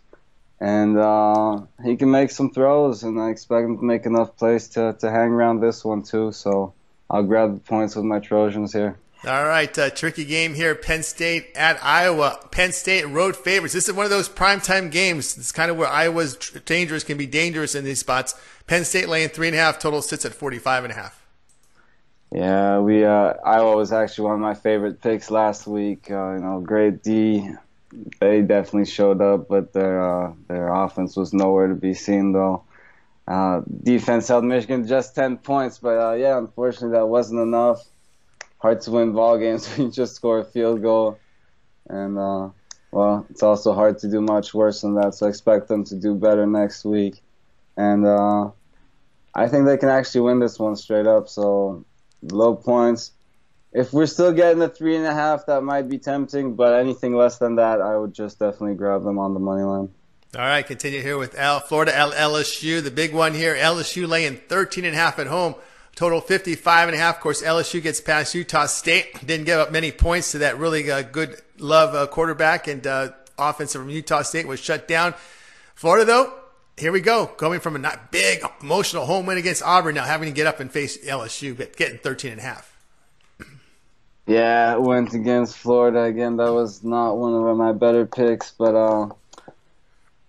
and 0.63 0.97
uh, 0.97 1.63
he 1.83 1.97
can 1.97 2.13
make 2.13 2.31
some 2.31 2.53
throws, 2.53 3.03
and 3.03 3.21
I 3.21 3.31
expect 3.31 3.65
him 3.65 3.79
to 3.79 3.85
make 3.85 4.07
enough 4.07 4.37
plays 4.37 4.69
to, 4.69 4.93
to 5.01 5.11
hang 5.11 5.31
around 5.31 5.59
this 5.59 5.85
one 5.85 6.05
too. 6.05 6.31
So 6.31 6.73
I'll 7.11 7.25
grab 7.25 7.55
the 7.55 7.61
points 7.61 7.97
with 7.97 8.05
my 8.05 8.21
Trojans 8.21 8.73
here. 8.73 8.97
All 9.27 9.45
right, 9.45 9.77
uh, 9.77 9.91
tricky 9.91 10.25
game 10.25 10.55
here. 10.55 10.77
Penn 10.77 11.03
State 11.03 11.49
at 11.57 11.83
Iowa. 11.83 12.39
Penn 12.53 12.71
State 12.71 13.09
road 13.09 13.35
favorites. 13.35 13.75
This 13.75 13.89
is 13.89 13.95
one 13.95 14.05
of 14.05 14.11
those 14.11 14.29
primetime 14.29 14.93
games. 14.93 15.37
It's 15.37 15.51
kind 15.51 15.69
of 15.69 15.77
where 15.77 15.89
Iowa's 15.89 16.37
dangerous 16.65 17.03
can 17.03 17.19
be 17.19 17.27
dangerous 17.27 17.75
in 17.75 17.85
these 17.85 17.99
spots. 17.99 18.37
Penn 18.69 18.85
State 18.85 19.09
laying 19.09 19.31
three 19.31 19.49
and 19.49 19.57
a 19.57 19.59
half. 19.59 19.81
Total 19.81 20.01
sits 20.01 20.25
at 20.25 20.33
forty-five 20.33 20.85
and 20.85 20.93
a 20.93 20.97
half. 20.97 21.22
Yeah, 22.35 22.79
we 22.79 23.05
uh, 23.05 23.35
Iowa 23.45 23.77
was 23.77 23.93
actually 23.93 24.25
one 24.25 24.35
of 24.35 24.41
my 24.41 24.55
favorite 24.55 25.03
picks 25.03 25.31
last 25.31 25.67
week. 25.67 26.11
Uh, 26.11 26.33
you 26.33 26.41
know, 26.41 26.61
great 26.61 27.03
D, 27.03 27.47
they 28.21 28.41
definitely 28.41 28.91
showed 28.91 29.21
up, 29.21 29.49
but 29.49 29.75
their 29.75 30.03
uh, 30.03 30.33
their 30.49 30.73
offense 30.73 31.15
was 31.15 31.35
nowhere 31.35 31.69
to 31.69 31.75
be 31.75 31.93
seen 31.93 32.33
though. 32.33 32.65
Uh, 33.29 33.61
defense 33.83 34.29
held 34.29 34.45
Michigan 34.45 34.87
just 34.87 35.15
10 35.15 35.39
points, 35.39 35.79
but 35.79 35.99
uh, 35.99 36.15
yeah, 36.15 36.39
unfortunately 36.39 36.97
that 36.97 37.07
wasn't 37.07 37.39
enough. 37.39 37.85
Hard 38.59 38.81
to 38.83 38.91
win 38.93 39.13
ball 39.13 39.37
games 39.37 39.69
when 39.77 39.89
you 39.89 39.93
just 39.93 40.15
score 40.15 40.39
a 40.39 40.45
field 40.45 40.81
goal, 40.81 41.19
and 41.91 42.17
uh, 42.19 42.49
well, 42.93 43.27
it's 43.29 43.43
also 43.43 43.75
hard 43.75 43.99
to 43.99 44.11
do 44.11 44.23
much 44.23 44.55
worse 44.55 44.81
than 44.81 44.95
that. 44.95 45.15
So 45.15 45.27
I 45.27 45.29
expect 45.29 45.69
them 45.69 45.85
to 45.85 45.97
do 45.97 46.15
better 46.15 46.47
next 46.47 46.87
week, 46.87 47.21
and 47.77 48.07
I 49.35 49.49
think 49.49 49.67
they 49.67 49.77
can 49.77 49.91
actually 49.91 50.23
win 50.23 50.41
this 50.41 50.59
one 50.59 50.77
straight 50.77 51.07
up. 51.07 51.29
So 51.29 51.85
low 52.23 52.55
points 52.55 53.13
if 53.73 53.93
we're 53.93 54.07
still 54.07 54.33
getting 54.33 54.59
the 54.59 54.69
three 54.69 54.97
and 54.97 55.07
a 55.07 55.15
half, 55.15 55.47
that 55.47 55.63
might 55.63 55.89
be 55.89 55.99
tempting. 55.99 56.55
But 56.55 56.79
anything 56.79 57.17
less 57.17 57.39
than 57.39 57.57
that, 57.57 57.81
I 57.81 57.97
would 57.97 58.13
just 58.13 58.39
definitely 58.39 58.75
grab 58.75 59.03
them 59.03 59.19
on 59.19 59.35
the 59.35 59.41
money 59.41 59.63
line. 59.63 59.89
All 60.35 60.41
right, 60.41 60.67
continue 60.67 61.03
here 61.03 61.19
with 61.19 61.39
L, 61.39 61.61
Florida 61.61 61.95
L, 61.95 62.13
LSU, 62.13 62.83
the 62.83 62.91
big 62.91 63.13
one 63.13 63.35
here. 63.35 63.55
LSU 63.55 64.09
laying 64.09 64.37
13 64.37 64.87
and 64.87 64.95
a 64.95 64.99
half 64.99 65.19
at 65.19 65.27
home, 65.27 65.55
total 65.95 66.23
55 66.23 66.89
and 66.89 66.97
a 66.97 66.99
half. 66.99 67.17
Of 67.17 67.21
course, 67.21 67.43
LSU 67.43 67.83
gets 67.83 68.01
past 68.01 68.35
Utah 68.35 68.65
State. 68.65 69.27
Didn't 69.27 69.45
give 69.45 69.59
up 69.59 69.73
many 69.73 69.93
points 69.93 70.33
to 70.33 70.39
that 70.39 70.59
really 70.59 70.91
uh, 70.91 71.03
good 71.03 71.41
love 71.59 71.95
uh, 71.95 72.07
quarterback 72.07 72.67
and 72.67 72.87
uh, 72.87 73.11
offense 73.39 73.75
from 73.75 73.91
Utah 73.91 74.23
State 74.23 74.47
was 74.47 74.61
shut 74.61 74.89
down. 74.89 75.15
Florida, 75.75 76.07
though, 76.07 76.33
here 76.83 76.91
we 76.91 77.01
go. 77.01 77.31
Going 77.37 77.61
from 77.61 77.77
a 77.77 78.01
big 78.11 78.43
emotional 78.61 79.07
home 79.07 79.25
win 79.25 79.39
against 79.39 79.63
Auburn, 79.63 79.95
now 79.95 80.03
having 80.03 80.29
to 80.29 80.35
get 80.35 80.49
up 80.49 80.59
and 80.59 80.69
face 80.69 80.99
LSU, 81.07 81.57
but 81.57 81.77
getting 81.77 81.99
13 81.99 82.33
and 82.33 82.41
a 82.41 82.45
half. 82.45 82.77
Yeah, 84.25 84.77
went 84.77 85.15
against 85.15 85.59
Florida 85.59 86.03
again. 86.03 86.37
That 86.37 86.53
was 86.53 86.85
not 86.85 87.15
one 87.15 87.35
of 87.35 87.57
my 87.57 87.73
better 87.73 88.07
picks, 88.07 88.53
but 88.53 88.77
uh, 88.77 89.09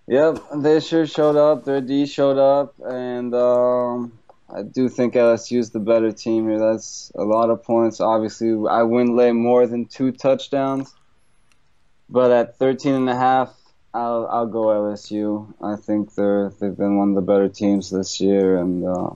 yep, 0.08 0.40
they 0.56 0.80
sure 0.80 1.06
showed 1.06 1.36
up. 1.36 1.64
Their 1.64 1.80
D 1.80 2.08
showed 2.08 2.40
up, 2.40 2.74
and 2.80 3.36
um, 3.36 4.18
I 4.50 4.64
do 4.64 4.90
think 4.90 5.14
LSU 5.14 5.60
is 5.60 5.70
the 5.70 5.80
better 5.80 6.12
team 6.12 6.50
here. 6.50 6.58
That's 6.58 7.12
a 7.14 7.24
lot 7.24 7.52
of 7.52 7.64
points. 7.64 8.02
Obviously, 8.02 8.68
I 8.68 8.82
wouldn't 8.82 9.16
lay 9.16 9.32
more 9.32 9.68
than 9.68 9.86
two 9.86 10.12
touchdowns, 10.12 10.92
but 12.10 12.32
at 12.32 12.58
13 12.58 12.96
and 12.96 13.10
a 13.12 13.16
half, 13.16 13.56
I'll 13.94 14.28
I'll 14.28 14.48
go 14.48 14.66
LSU. 14.66 15.54
I 15.62 15.76
think 15.76 16.16
they're 16.16 16.52
they've 16.60 16.76
been 16.76 16.98
one 16.98 17.10
of 17.10 17.16
the 17.16 17.22
better 17.22 17.50
teams 17.50 17.90
this 17.90 18.20
year, 18.20 18.58
and 18.58 18.86
uh, 18.86 19.12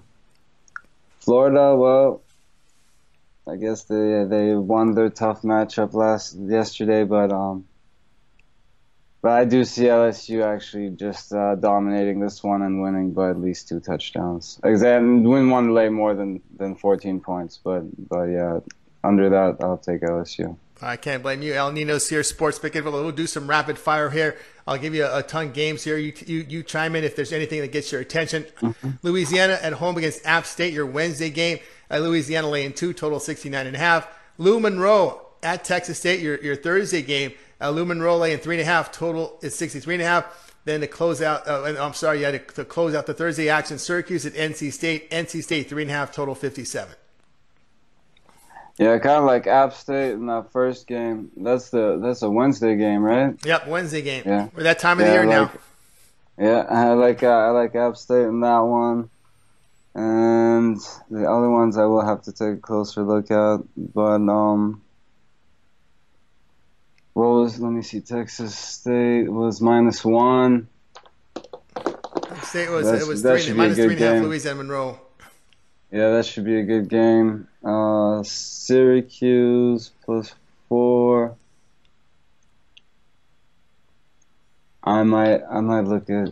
Florida, 1.19 1.75
well 1.75 2.21
I 3.47 3.55
guess 3.55 3.83
they 3.83 4.25
they 4.25 4.55
won 4.55 4.93
their 4.93 5.09
tough 5.09 5.41
matchup 5.41 5.93
last 5.93 6.35
yesterday, 6.35 7.05
but 7.05 7.31
um, 7.31 7.65
but 9.21 9.31
I 9.31 9.45
do 9.45 9.63
see 9.63 9.83
LSU 9.83 10.43
actually 10.43 10.89
just 10.89 11.33
uh, 11.33 11.55
dominating 11.55 12.19
this 12.19 12.43
one 12.43 12.61
and 12.61 12.81
winning 12.81 13.13
by 13.13 13.29
at 13.29 13.39
least 13.39 13.69
two 13.69 13.79
touchdowns. 13.79 14.59
Exactly, 14.63 15.07
win 15.07 15.49
one 15.49 15.73
lay 15.73 15.87
more 15.87 16.13
than 16.13 16.41
than 16.57 16.75
14 16.75 17.21
points, 17.21 17.59
but 17.63 17.83
but 18.09 18.25
yeah, 18.25 18.59
under 19.03 19.29
that 19.29 19.57
I'll 19.63 19.77
take 19.77 20.01
LSU. 20.01 20.57
I 20.81 20.95
can't 20.95 21.23
blame 21.23 21.41
you. 21.41 21.53
El 21.53 21.71
Nino's 21.71 22.07
here, 22.07 22.23
Sports 22.23 22.59
Pick 22.59 22.73
We'll 22.75 23.11
do 23.11 23.27
some 23.27 23.49
rapid 23.49 23.79
fire 23.79 24.09
here. 24.09 24.37
I'll 24.67 24.77
give 24.77 24.93
you 24.93 25.05
a, 25.05 25.19
a 25.19 25.23
ton 25.23 25.47
of 25.47 25.53
games 25.53 25.83
here. 25.83 25.97
You, 25.97 26.13
you 26.25 26.45
you 26.47 26.63
chime 26.63 26.95
in 26.95 27.03
if 27.03 27.15
there's 27.15 27.33
anything 27.33 27.61
that 27.61 27.71
gets 27.71 27.91
your 27.91 28.01
attention. 28.01 28.45
Mm-hmm. 28.61 28.89
Louisiana 29.01 29.57
at 29.61 29.73
home 29.73 29.97
against 29.97 30.25
App 30.25 30.45
State, 30.45 30.73
your 30.73 30.85
Wednesday 30.85 31.29
game. 31.29 31.59
Uh, 31.89 31.99
Louisiana 31.99 32.49
laying 32.49 32.73
two, 32.73 32.93
total 32.93 33.19
69 33.19 33.65
and 33.65 33.75
a 33.75 33.79
half. 33.79 34.07
Lou 34.37 34.59
Monroe 34.59 35.21
at 35.41 35.63
Texas 35.63 35.99
State, 35.99 36.19
your, 36.19 36.39
your 36.43 36.55
Thursday 36.55 37.01
game. 37.01 37.33
Uh, 37.59 37.69
Lou 37.69 37.85
Monroe 37.85 38.17
laying 38.17 38.37
three 38.37 38.55
and 38.55 38.61
a 38.61 38.65
half, 38.65 38.91
total 38.91 39.39
is 39.41 39.55
63 39.55 39.95
and 39.95 40.03
a 40.03 40.05
half. 40.05 40.53
Then 40.65 40.81
to 40.81 40.87
close 40.87 41.21
out, 41.21 41.47
uh, 41.47 41.75
I'm 41.79 41.93
sorry, 41.93 42.21
yeah, 42.21 42.31
to, 42.31 42.39
to 42.39 42.65
close 42.65 42.93
out 42.93 43.05
the 43.05 43.13
Thursday 43.13 43.47
action, 43.47 43.77
Syracuse 43.77 44.25
at 44.25 44.33
NC 44.33 44.73
State. 44.73 45.09
NC 45.11 45.41
State 45.41 45.69
three 45.69 45.83
and 45.83 45.91
a 45.91 45.93
half, 45.93 46.11
total 46.11 46.35
57. 46.35 46.93
Yeah, 48.77 48.99
kind 48.99 49.17
of 49.17 49.23
like 49.23 49.47
App 49.47 49.73
State 49.73 50.11
in 50.11 50.27
that 50.27 50.51
first 50.51 50.85
game. 50.85 51.31
That's 51.35 51.71
the 51.71 51.99
that's 52.01 52.21
a 52.21 52.29
Wednesday 52.29 52.75
game, 52.75 53.01
right? 53.01 53.33
Yep, 53.43 53.67
Wednesday 53.67 54.03
game. 54.03 54.23
Yeah, 54.25 54.49
we're 54.55 54.63
that 54.63 54.77
time 54.77 54.99
of 54.99 55.07
yeah, 55.07 55.11
the 55.11 55.13
year 55.13 55.25
like, 55.25 55.53
now. 55.53 55.59
Yeah, 56.45 56.65
I 56.69 56.93
like 56.93 57.23
uh, 57.23 57.27
I 57.27 57.49
like 57.49 57.73
App 57.73 57.97
State 57.97 58.25
in 58.25 58.41
that 58.41 58.59
one, 58.59 59.09
and 59.95 60.79
the 61.09 61.27
other 61.27 61.49
ones 61.49 61.75
I 61.75 61.85
will 61.85 62.05
have 62.05 62.21
to 62.23 62.31
take 62.31 62.53
a 62.53 62.57
closer 62.57 63.01
look 63.01 63.31
at. 63.31 63.61
But 63.75 64.21
um, 64.29 64.83
what 67.13 67.29
was? 67.29 67.59
Let 67.59 67.71
me 67.71 67.81
see. 67.81 68.01
Texas 68.01 68.55
State 68.55 69.27
was 69.27 69.59
minus 69.59 70.05
one. 70.05 70.67
State 72.43 72.69
was 72.69 72.85
That's, 72.85 73.03
it 73.03 73.07
was 73.07 73.23
three, 73.23 73.53
minus 73.53 73.75
three 73.75 73.93
and 73.93 74.01
a 74.01 74.13
half. 74.13 74.23
Louisiana 74.23 74.57
Monroe. 74.57 74.99
Yeah, 75.91 76.11
that 76.11 76.27
should 76.27 76.45
be 76.45 76.59
a 76.59 76.63
good 76.63 76.89
game. 76.89 77.47
Uh, 77.67 78.23
Syracuse 78.23 79.91
plus 80.05 80.33
four. 80.69 81.35
I 84.81 85.03
might 85.03 85.41
I 85.51 85.59
might 85.59 85.81
look 85.81 86.09
at 86.09 86.31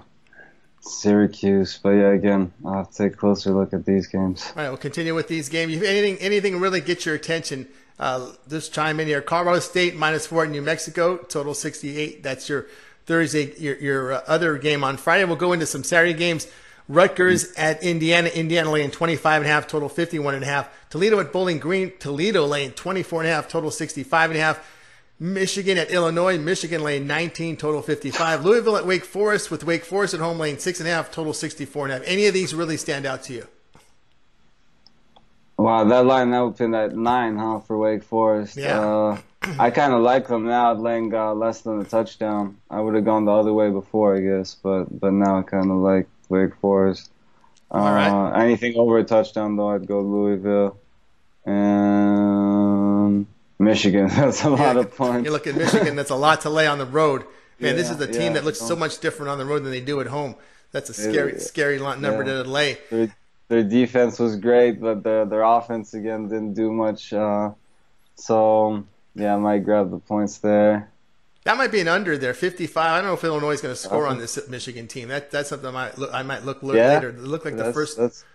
Syracuse, 0.79 1.77
but 1.83 1.89
yeah, 1.89 2.13
again, 2.13 2.53
I'll 2.63 2.75
have 2.75 2.91
to 2.91 2.97
take 2.97 3.13
a 3.15 3.17
closer 3.17 3.51
look 3.51 3.73
at 3.73 3.86
these 3.86 4.07
games. 4.07 4.49
All 4.55 4.63
right, 4.63 4.69
we'll 4.69 4.77
continue 4.77 5.13
with 5.13 5.27
these 5.27 5.49
games. 5.49 5.75
If 5.75 5.83
anything 5.83 6.17
anything 6.19 6.61
really 6.61 6.79
get 6.79 7.05
your 7.05 7.15
attention, 7.15 7.67
uh, 7.99 8.31
just 8.47 8.73
chime 8.73 9.01
in 9.01 9.07
here. 9.07 9.21
Colorado 9.21 9.59
State 9.59 9.97
minus 9.97 10.27
four 10.27 10.45
in 10.45 10.51
New 10.51 10.61
Mexico, 10.61 11.17
total 11.17 11.53
sixty 11.53 11.97
eight. 11.97 12.23
That's 12.23 12.47
your 12.47 12.67
Thursday. 13.07 13.53
Your 13.59 13.75
your 13.75 14.13
uh, 14.13 14.21
other 14.25 14.57
game 14.57 14.86
on 14.86 14.95
Friday. 14.95 15.25
We'll 15.25 15.36
go 15.36 15.51
into 15.51 15.65
some 15.65 15.83
Saturday 15.83 16.13
games. 16.13 16.47
Rutgers 16.88 17.51
at 17.53 17.83
Indiana. 17.83 18.29
Indiana 18.29 18.71
laying 18.71 18.91
25 18.91 19.41
and 19.41 19.49
a 19.49 19.53
half, 19.53 19.67
total 19.67 19.89
51 19.89 20.36
and 20.36 20.43
a 20.43 20.47
half. 20.47 20.69
Toledo 20.89 21.19
at 21.19 21.31
Bowling 21.31 21.59
Green. 21.59 21.91
Toledo 21.99 22.45
laying 22.45 22.71
24 22.71 23.21
and 23.21 23.29
a 23.29 23.33
half, 23.33 23.47
total 23.47 23.71
65 23.71 24.31
and 24.31 24.39
a 24.39 24.41
half. 24.41 24.71
Michigan 25.19 25.77
at 25.77 25.89
Illinois. 25.91 26.38
Michigan 26.38 26.83
laying 26.83 27.07
19, 27.07 27.57
total 27.57 27.81
55. 27.81 28.45
Louisville 28.45 28.77
at 28.77 28.86
Wake 28.86 29.05
Forest 29.05 29.49
with 29.49 29.63
Wake 29.63 29.86
Forest 29.86 30.13
at 30.13 30.19
home 30.19 30.38
laying 30.38 30.57
six 30.57 30.79
and 30.79 30.88
a 30.88 30.91
half, 30.91 31.11
total 31.11 31.33
64 31.33 31.86
and 31.86 31.93
a 31.93 31.97
half. 31.97 32.07
Any 32.07 32.27
of 32.27 32.33
these 32.33 32.53
really 32.53 32.77
stand 32.77 33.05
out 33.05 33.23
to 33.23 33.33
you? 33.33 33.47
Wow, 35.57 35.86
that 35.86 36.05
line 36.05 36.33
opened 36.33 36.75
at 36.75 36.95
nine, 36.95 37.38
huh, 37.38 37.59
for 37.59 37.77
Wake 37.77 38.03
Forest. 38.03 38.57
Yeah. 38.57 38.79
Uh, 38.79 39.17
I 39.57 39.69
kind 39.71 39.93
of 39.93 40.01
like 40.01 40.27
them 40.27 40.45
now, 40.45 40.73
laying 40.73 41.13
uh, 41.13 41.33
less 41.33 41.61
than 41.61 41.79
a 41.79 41.86
touchdown. 41.86 42.57
I 42.69 42.81
would 42.81 42.93
have 42.95 43.05
gone 43.05 43.25
the 43.25 43.31
other 43.31 43.53
way 43.53 43.69
before, 43.69 44.17
I 44.17 44.19
guess, 44.19 44.55
but 44.55 44.86
but 44.99 45.13
now 45.13 45.39
I 45.39 45.43
kind 45.43 45.71
of 45.71 45.77
like 45.77 46.07
Wake 46.30 46.55
Forest. 46.61 47.09
Uh, 47.71 47.76
All 47.76 47.93
right. 47.93 48.43
Anything 48.43 48.76
over 48.76 48.97
a 48.97 49.03
touchdown, 49.03 49.55
though, 49.55 49.69
I'd 49.69 49.88
go 49.88 50.01
Louisville. 50.01 50.78
And 51.45 53.26
Michigan, 53.59 54.07
that's 54.15 54.43
a 54.43 54.49
lot 54.49 54.78
of 54.78 54.95
points. 54.95 55.26
You 55.26 55.32
look 55.32 55.47
at 55.47 55.55
Michigan, 55.55 55.95
that's 55.95 56.11
a 56.11 56.15
lot 56.15 56.41
to 56.41 56.49
lay 56.49 56.67
on 56.67 56.78
the 56.78 56.86
road. 56.86 57.26
Man, 57.59 57.76
this 57.76 57.89
is 57.89 57.99
a 58.01 58.07
team 58.07 58.21
yeah. 58.21 58.34
that 58.34 58.43
looks 58.43 58.59
so 58.59 58.76
much 58.76 58.99
different 58.99 59.30
on 59.30 59.38
the 59.38 59.45
road 59.45 59.63
than 59.63 59.71
they 59.71 59.80
do 59.80 60.01
at 60.01 60.07
home. 60.07 60.36
That's 60.71 60.89
a 60.89 60.93
scary, 60.93 61.34
Yeah. 61.34 61.39
scary 61.39 61.80
lot 61.80 62.01
number 62.01 62.26
Yeah. 62.26 62.43
to 62.43 62.49
lay. 62.49 62.78
their, 62.89 63.15
their 63.47 63.63
defense 63.63 64.19
was 64.19 64.36
great, 64.36 64.82
but 64.82 65.03
their 65.03 65.26
their 65.26 65.43
offense 65.43 65.93
again 65.93 66.28
didn't 66.28 66.53
do 66.53 66.71
much. 66.73 67.13
Uh, 67.13 67.51
so 68.15 68.84
yeah, 69.13 69.36
I 69.36 69.38
might 69.38 69.59
grab 69.59 69.89
the 69.91 69.99
points 69.99 70.39
there. 70.39 70.89
That 71.45 71.57
might 71.57 71.71
be 71.71 71.79
an 71.79 71.87
under 71.87 72.17
there, 72.17 72.33
55. 72.33 72.75
I 72.85 72.97
don't 72.97 73.05
know 73.07 73.13
if 73.13 73.23
Illinois 73.23 73.51
is 73.51 73.61
going 73.61 73.73
to 73.73 73.79
score 73.79 74.03
Uh-huh. 74.03 74.11
on 74.11 74.19
this 74.19 74.37
Michigan 74.49 74.87
team. 74.87 75.07
That 75.09 75.31
that's 75.31 75.49
something 75.49 75.67
I 75.69 75.71
might 75.71 75.97
look, 75.97 76.09
I 76.13 76.23
might 76.23 76.43
look 76.43 76.61
look 76.63 76.75
Yeah. 76.75 76.95
later. 76.95 77.09
It 77.09 77.19
looked 77.19 77.45
like 77.45 77.55
the 77.57 77.71
first. 77.71 77.97
That's 77.97 78.25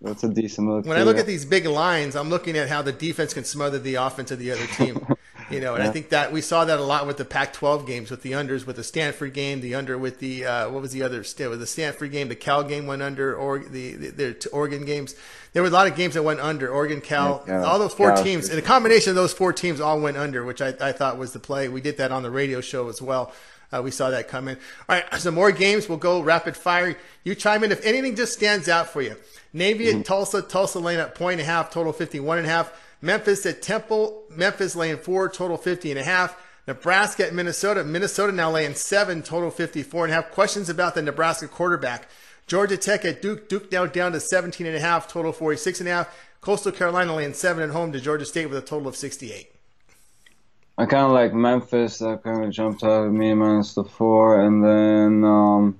that's 0.00 0.24
a 0.24 0.28
decent 0.28 0.66
look. 0.68 0.84
When 0.86 0.96
I 0.98 1.02
look 1.04 1.18
at 1.18 1.26
these 1.26 1.44
big 1.44 1.66
lines, 1.66 2.16
I'm 2.16 2.28
looking 2.30 2.56
at 2.56 2.68
how 2.68 2.82
the 2.82 2.90
defense 2.92 3.34
can 3.34 3.44
smother 3.44 3.78
the 3.78 3.94
offense 3.96 4.30
of 4.30 4.38
the 4.38 4.50
other 4.50 4.66
team. 4.78 5.06
You 5.52 5.60
know, 5.60 5.74
and 5.74 5.82
I 5.82 5.90
think 5.92 6.08
that 6.10 6.32
we 6.32 6.40
saw 6.40 6.64
that 6.64 6.78
a 6.78 6.82
lot 6.82 7.06
with 7.06 7.16
the 7.16 7.24
Pac-12 7.24 7.86
games, 7.86 8.10
with 8.10 8.22
the 8.22 8.32
unders, 8.32 8.66
with 8.66 8.76
the 8.76 8.84
Stanford 8.84 9.32
game, 9.34 9.60
the 9.60 9.74
under 9.74 9.96
with 9.98 10.18
the 10.18 10.44
uh, 10.46 10.70
what 10.70 10.82
was 10.82 10.92
the 10.92 11.02
other? 11.02 11.22
St- 11.24 11.50
With 11.50 11.60
the 11.60 11.66
Stanford 11.66 12.12
game, 12.12 12.28
the 12.28 12.34
Cal 12.36 12.62
game 12.64 12.86
went 12.86 13.02
under, 13.02 13.34
or 13.34 13.58
the, 13.58 13.94
the, 13.94 14.08
the 14.10 14.48
Oregon 14.52 14.84
games. 14.84 15.14
There 15.52 15.62
were 15.62 15.68
a 15.68 15.72
lot 15.72 15.86
of 15.86 15.94
games 15.96 16.14
that 16.14 16.22
went 16.22 16.40
under. 16.40 16.68
Oregon, 16.70 17.00
Cal, 17.00 17.44
Yeah, 17.46 17.62
all 17.64 17.78
those 17.78 17.92
four 17.94 18.12
Cal- 18.14 18.24
teams, 18.24 18.48
and 18.48 18.56
the 18.56 18.62
combination 18.62 19.10
of 19.10 19.16
those 19.16 19.34
four 19.34 19.52
teams 19.52 19.80
all 19.80 20.00
went 20.00 20.16
under, 20.16 20.44
which 20.44 20.62
I, 20.62 20.68
I 20.80 20.92
thought 20.92 21.18
was 21.18 21.32
the 21.32 21.38
play. 21.40 21.68
We 21.68 21.80
did 21.80 21.98
that 21.98 22.10
on 22.12 22.22
the 22.22 22.30
radio 22.30 22.60
show 22.60 22.88
as 22.88 23.02
well. 23.02 23.32
Uh, 23.74 23.80
we 23.82 23.90
saw 23.90 24.10
that 24.10 24.28
come 24.28 24.48
in. 24.48 24.56
All 24.88 24.96
right, 24.96 25.14
some 25.20 25.34
more 25.34 25.50
games. 25.50 25.88
We'll 25.88 25.96
go 25.98 26.20
rapid 26.20 26.56
fire. 26.56 26.96
You 27.24 27.34
chime 27.34 27.64
in 27.64 27.72
if 27.72 27.84
anything 27.86 28.16
just 28.16 28.34
stands 28.34 28.68
out 28.68 28.88
for 28.90 29.00
you. 29.02 29.16
Navy 29.54 29.88
at 29.90 30.04
Tulsa. 30.04 30.42
Tulsa 30.42 30.78
laying 30.78 31.00
at 31.00 31.14
point 31.14 31.40
and 31.40 31.42
a 31.42 31.44
half, 31.50 31.70
total 31.70 31.92
51 31.92 32.38
and 32.38 32.46
a 32.46 32.50
half. 32.50 32.72
Memphis 33.02 33.44
at 33.44 33.60
Temple. 33.60 34.22
Memphis 34.30 34.74
laying 34.74 34.96
four, 34.96 35.28
total 35.28 35.58
50 35.58 35.90
and 35.90 36.00
a 36.00 36.04
half. 36.04 36.40
Nebraska 36.66 37.26
at 37.26 37.34
Minnesota. 37.34 37.82
Minnesota 37.84 38.32
now 38.32 38.50
laying 38.50 38.74
seven, 38.74 39.22
total 39.22 39.50
54 39.50 40.04
and 40.04 40.12
a 40.12 40.14
half. 40.14 40.30
Questions 40.30 40.68
about 40.68 40.94
the 40.94 41.02
Nebraska 41.02 41.48
quarterback. 41.48 42.08
Georgia 42.46 42.76
Tech 42.76 43.04
at 43.04 43.20
Duke. 43.20 43.48
Duke 43.48 43.70
now 43.72 43.86
down 43.86 44.12
to 44.12 44.20
17 44.20 44.66
and 44.66 44.76
a 44.76 44.80
half, 44.80 45.08
total 45.08 45.32
46 45.32 45.80
and 45.80 45.88
a 45.88 45.92
half. 45.92 46.18
Coastal 46.40 46.72
Carolina 46.72 47.14
laying 47.14 47.34
seven 47.34 47.62
at 47.62 47.70
home 47.70 47.92
to 47.92 48.00
Georgia 48.00 48.24
State 48.24 48.46
with 48.46 48.58
a 48.58 48.62
total 48.62 48.88
of 48.88 48.96
68. 48.96 49.48
I 50.78 50.86
kind 50.86 51.04
of 51.04 51.12
like 51.12 51.34
Memphis. 51.34 51.98
That 51.98 52.22
kind 52.22 52.44
of 52.44 52.50
jumped 52.50 52.82
out 52.82 53.06
at 53.06 53.12
me 53.12 53.34
minus 53.34 53.74
the 53.74 53.84
four, 53.84 54.40
and 54.40 54.64
then 54.64 55.24
um, 55.24 55.78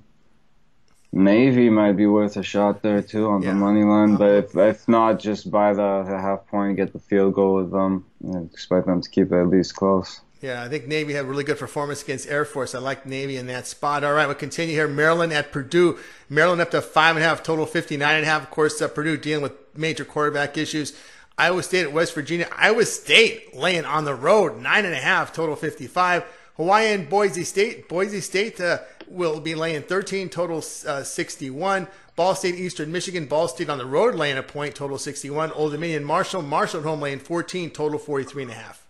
Navy 1.13 1.69
might 1.69 1.93
be 1.93 2.07
worth 2.07 2.37
a 2.37 2.43
shot 2.43 2.81
there 2.81 3.01
too 3.01 3.29
on 3.29 3.43
Yeah. 3.43 3.49
the 3.49 3.55
money 3.55 3.83
line. 3.83 4.15
But 4.15 4.31
if 4.31 4.55
if 4.57 4.87
not, 4.87 5.19
just 5.19 5.51
buy 5.51 5.73
the, 5.73 6.03
the 6.09 6.17
half 6.19 6.47
point, 6.47 6.75
get 6.77 6.91
the 6.91 6.99
field 6.99 7.35
goal 7.35 7.55
with 7.55 7.71
them. 7.71 8.05
and 8.23 8.49
expect 8.51 8.87
them 8.87 8.99
to 9.01 9.09
keep 9.09 9.31
it 9.31 9.35
at 9.35 9.47
least 9.49 9.75
close. 9.75 10.21
Yeah, 10.41 10.63
I 10.63 10.69
think 10.69 10.87
Navy 10.87 11.13
had 11.13 11.25
a 11.25 11.27
really 11.27 11.43
good 11.43 11.59
performance 11.59 12.01
against 12.03 12.27
Air 12.27 12.45
Force. 12.45 12.73
I 12.73 12.79
like 12.79 13.05
Navy 13.05 13.37
in 13.37 13.47
that 13.47 13.67
spot. 13.67 14.03
All 14.03 14.13
right, 14.13 14.25
we'll 14.25 14.35
continue 14.35 14.73
here. 14.73 14.87
Maryland 14.87 15.31
at 15.33 15.51
Purdue. 15.51 15.97
Maryland 16.29 16.61
up 16.61 16.71
to 16.71 16.81
five 16.81 17.15
and 17.15 17.23
a 17.23 17.27
half, 17.27 17.43
total 17.43 17.65
59 17.65 18.15
and 18.15 18.23
a 18.25 18.27
half. 18.27 18.43
Of 18.43 18.49
course, 18.49 18.81
uh, 18.81 18.87
Purdue 18.87 19.15
dealing 19.17 19.43
with 19.43 19.53
major 19.75 20.03
quarterback 20.05 20.57
issues. 20.57 20.93
Iowa 21.37 21.63
State 21.63 21.83
at 21.83 21.93
West 21.93 22.13
Virginia. 22.13 22.47
Iowa 22.55 22.85
State 22.85 23.55
laying 23.55 23.85
on 23.85 24.05
the 24.05 24.15
road, 24.15 24.59
nine 24.61 24.85
and 24.85 24.93
a 24.93 24.99
half, 24.99 25.31
total 25.33 25.55
55. 25.55 26.23
Hawaii 26.57 26.87
and 26.93 27.09
Boise 27.09 27.43
State. 27.43 27.87
Boise 27.89 28.21
State 28.21 28.59
uh, 28.61 28.79
will 29.13 29.39
be 29.39 29.55
laying 29.55 29.83
13, 29.83 30.29
total 30.29 30.57
uh, 30.57 31.03
61. 31.03 31.87
Ball 32.15 32.35
State, 32.35 32.55
Eastern 32.55 32.91
Michigan. 32.91 33.25
Ball 33.25 33.47
State 33.47 33.69
on 33.69 33.77
the 33.77 33.85
road 33.85 34.15
laying 34.15 34.37
a 34.37 34.43
point, 34.43 34.75
total 34.75 34.97
61. 34.97 35.51
Old 35.51 35.71
Dominion, 35.71 36.03
Marshall. 36.03 36.41
Marshall 36.41 36.81
at 36.81 36.85
home 36.85 37.01
laying 37.01 37.19
14, 37.19 37.71
total 37.71 37.99
43 37.99 38.43
and 38.43 38.51
a 38.51 38.55
half. 38.55 38.85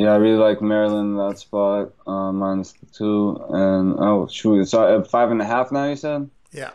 Yeah, 0.00 0.12
I 0.12 0.16
really 0.16 0.38
like 0.38 0.62
Maryland 0.62 1.10
in 1.10 1.28
that 1.28 1.38
spot, 1.38 1.92
uh, 2.06 2.32
minus 2.32 2.72
the 2.72 2.86
two. 2.86 3.36
And 3.50 3.96
oh 3.98 4.28
shoot, 4.28 4.62
it's 4.62 4.72
at 4.72 5.10
five 5.10 5.30
and 5.30 5.42
a 5.42 5.44
half 5.44 5.70
now. 5.70 5.84
You 5.84 5.96
said? 5.96 6.30
Yeah. 6.52 6.70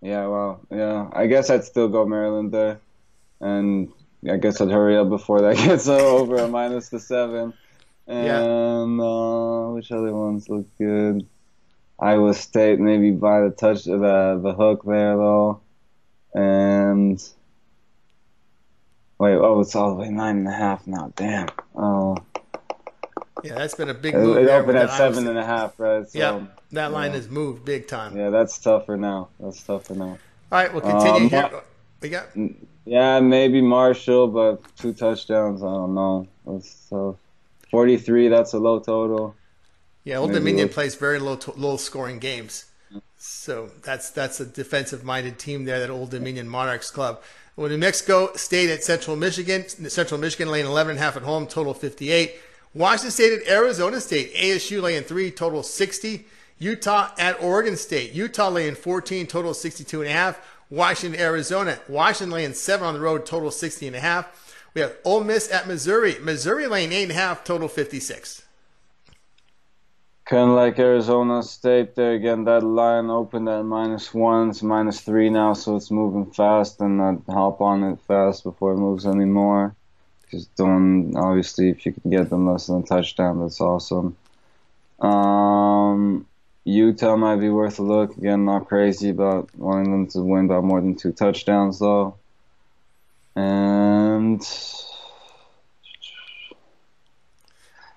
Yeah, 0.00 0.28
well, 0.28 0.60
yeah. 0.70 1.08
I 1.12 1.26
guess 1.26 1.50
I'd 1.50 1.64
still 1.64 1.88
go 1.88 2.06
Maryland 2.06 2.52
there, 2.52 2.78
and 3.40 3.90
I 4.30 4.36
guess 4.36 4.60
I'd 4.60 4.70
hurry 4.70 4.96
up 4.96 5.08
before 5.08 5.40
that 5.40 5.56
gets 5.66 5.88
over 5.88 6.36
a 6.36 6.46
minus 6.46 6.88
the 6.88 7.00
seven. 7.00 7.52
Yeah. 8.06 8.42
And 8.42 9.00
uh, 9.00 9.72
which 9.72 9.90
other 9.90 10.14
ones 10.14 10.48
look 10.48 10.66
good? 10.78 11.26
Iowa 12.00 12.32
State 12.34 12.78
maybe 12.78 13.10
by 13.10 13.40
the 13.40 13.50
touch 13.50 13.86
of 13.86 14.00
the 14.00 14.40
the 14.42 14.52
hook 14.54 14.82
there 14.84 15.16
though, 15.16 15.60
and 16.34 17.20
wait, 19.18 19.34
oh, 19.34 19.60
it's 19.60 19.74
all 19.74 19.90
the 19.90 20.00
way 20.02 20.08
nine 20.08 20.38
and 20.38 20.48
a 20.48 20.52
half 20.52 20.86
now. 20.86 21.12
Damn. 21.16 21.48
Oh, 21.74 22.16
Yeah, 23.42 23.54
that's 23.56 23.74
been 23.74 23.88
a 23.88 23.94
big 23.94 24.14
move. 24.14 24.36
it 24.36 24.46
there 24.46 24.60
opened 24.62 24.78
at 24.78 24.90
seven 24.92 25.26
and 25.26 25.38
a 25.38 25.44
half, 25.44 25.78
right? 25.80 26.08
So, 26.08 26.18
Yeah, 26.18 26.46
that 26.72 26.92
line 26.92 27.10
yeah. 27.10 27.16
has 27.16 27.28
moved 27.28 27.64
big 27.64 27.88
time. 27.88 28.16
Yeah, 28.16 28.30
that's 28.30 28.58
tougher 28.58 28.96
now. 28.96 29.28
That's 29.40 29.62
tougher 29.62 29.94
now. 29.94 30.04
All 30.04 30.18
right, 30.58 30.72
we'll 30.72 30.82
continue 30.82 31.24
Um, 31.24 31.28
here. 31.30 31.50
We 32.00 32.08
got 32.10 32.26
Yeah, 32.84 33.18
maybe 33.20 33.60
Marshall, 33.60 34.28
but 34.28 34.62
two 34.76 34.92
touchdowns. 34.92 35.62
I 35.62 35.66
don't 35.66 35.94
know. 35.94 36.26
That's 36.46 36.88
tough. 36.88 37.16
Forty-three. 37.72 38.28
That's 38.28 38.54
a 38.54 38.58
low 38.58 38.78
total. 38.78 39.34
Yeah. 40.08 40.16
Old 40.18 40.30
maybe 40.30 40.40
Dominion 40.40 40.66
we'll- 40.68 40.74
plays 40.74 40.94
very 40.94 41.18
low 41.18 41.36
to, 41.36 41.52
low 41.52 41.76
scoring 41.76 42.18
games, 42.18 42.64
so 43.16 43.70
that's 43.82 44.10
that's 44.10 44.40
a 44.40 44.46
defensive 44.46 45.04
minded 45.04 45.38
team 45.38 45.64
there. 45.64 45.78
That 45.80 45.90
Old 45.90 46.10
Dominion 46.10 46.48
Monarchs 46.48 46.90
club. 46.90 47.20
Well, 47.56 47.68
New 47.68 47.78
Mexico 47.78 48.32
State 48.34 48.70
at 48.70 48.84
Central 48.84 49.16
Michigan. 49.16 49.68
Central 49.68 50.20
Michigan 50.20 50.48
laying 50.48 50.66
11 50.66 50.92
and 50.92 51.00
a 51.00 51.02
half 51.02 51.16
at 51.16 51.22
home, 51.24 51.46
total 51.46 51.74
58. 51.74 52.36
Washington 52.72 53.10
State 53.10 53.32
at 53.40 53.48
Arizona 53.48 54.00
State. 54.00 54.32
ASU 54.34 54.80
laying 54.80 55.02
three, 55.02 55.30
total 55.32 55.62
60. 55.64 56.24
Utah 56.60 57.10
at 57.18 57.42
Oregon 57.42 57.76
State. 57.76 58.12
Utah 58.12 58.48
laying 58.48 58.76
14, 58.76 59.26
total 59.26 59.54
62 59.54 60.02
and 60.02 60.08
a 60.08 60.12
half. 60.12 60.40
Washington, 60.70 61.20
Arizona. 61.20 61.80
Washington 61.88 62.30
laying 62.30 62.54
seven 62.54 62.86
on 62.86 62.94
the 62.94 63.00
road, 63.00 63.26
total 63.26 63.50
60 63.50 63.88
and 63.88 63.96
a 63.96 64.00
half. 64.00 64.54
We 64.74 64.80
have 64.80 64.94
Ole 65.04 65.24
Miss 65.24 65.50
at 65.50 65.66
Missouri. 65.66 66.16
Missouri 66.20 66.66
laying 66.68 66.92
eight 66.92 67.04
and 67.04 67.12
a 67.12 67.14
half, 67.16 67.42
total 67.42 67.68
56. 67.68 68.42
Kind 70.28 70.50
of 70.50 70.56
like 70.56 70.78
Arizona 70.78 71.42
State 71.42 71.94
there 71.94 72.12
again. 72.12 72.44
That 72.44 72.62
line 72.62 73.08
opened 73.08 73.48
at 73.48 73.64
minus 73.64 74.12
one. 74.12 74.50
It's 74.50 74.62
minus 74.62 75.00
three 75.00 75.30
now, 75.30 75.54
so 75.54 75.74
it's 75.76 75.90
moving 75.90 76.30
fast, 76.30 76.82
and 76.82 77.00
I'd 77.00 77.22
hop 77.32 77.62
on 77.62 77.82
it 77.82 77.98
fast 78.06 78.44
before 78.44 78.72
it 78.72 78.76
moves 78.76 79.06
anymore. 79.06 79.74
Just 80.30 80.54
doing 80.54 81.16
obviously, 81.16 81.70
if 81.70 81.86
you 81.86 81.94
can 81.94 82.10
get 82.10 82.28
them 82.28 82.46
less 82.46 82.66
than 82.66 82.82
a 82.82 82.82
touchdown, 82.82 83.40
that's 83.40 83.58
awesome. 83.62 84.18
Um, 85.00 86.26
Utah 86.64 87.16
might 87.16 87.36
be 87.36 87.48
worth 87.48 87.78
a 87.78 87.82
look. 87.82 88.14
Again, 88.18 88.44
not 88.44 88.68
crazy 88.68 89.08
about 89.08 89.48
wanting 89.56 89.92
them 89.92 90.08
to 90.08 90.20
win 90.20 90.46
by 90.46 90.60
more 90.60 90.82
than 90.82 90.94
two 90.94 91.12
touchdowns, 91.12 91.78
though. 91.78 92.16
And 93.34 94.46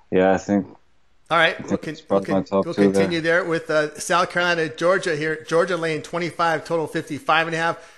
yeah, 0.09 0.31
I 0.31 0.37
think 0.37 0.77
All 1.31 1.37
right, 1.37 1.57
we'll, 1.65 1.77
con- 1.77 1.95
we'll, 2.09 2.21
con- 2.21 2.45
we'll 2.51 2.63
two 2.63 2.73
there. 2.73 2.91
continue 2.91 3.21
there, 3.21 3.45
with 3.45 3.69
uh, 3.69 3.97
South 3.97 4.31
Carolina, 4.31 4.67
Georgia 4.67 5.15
here. 5.15 5.45
Georgia 5.47 5.77
laying 5.77 6.01
25, 6.01 6.65
total 6.65 6.87
55 6.87 7.47
and 7.47 7.55
a 7.55 7.57
half. 7.57 7.97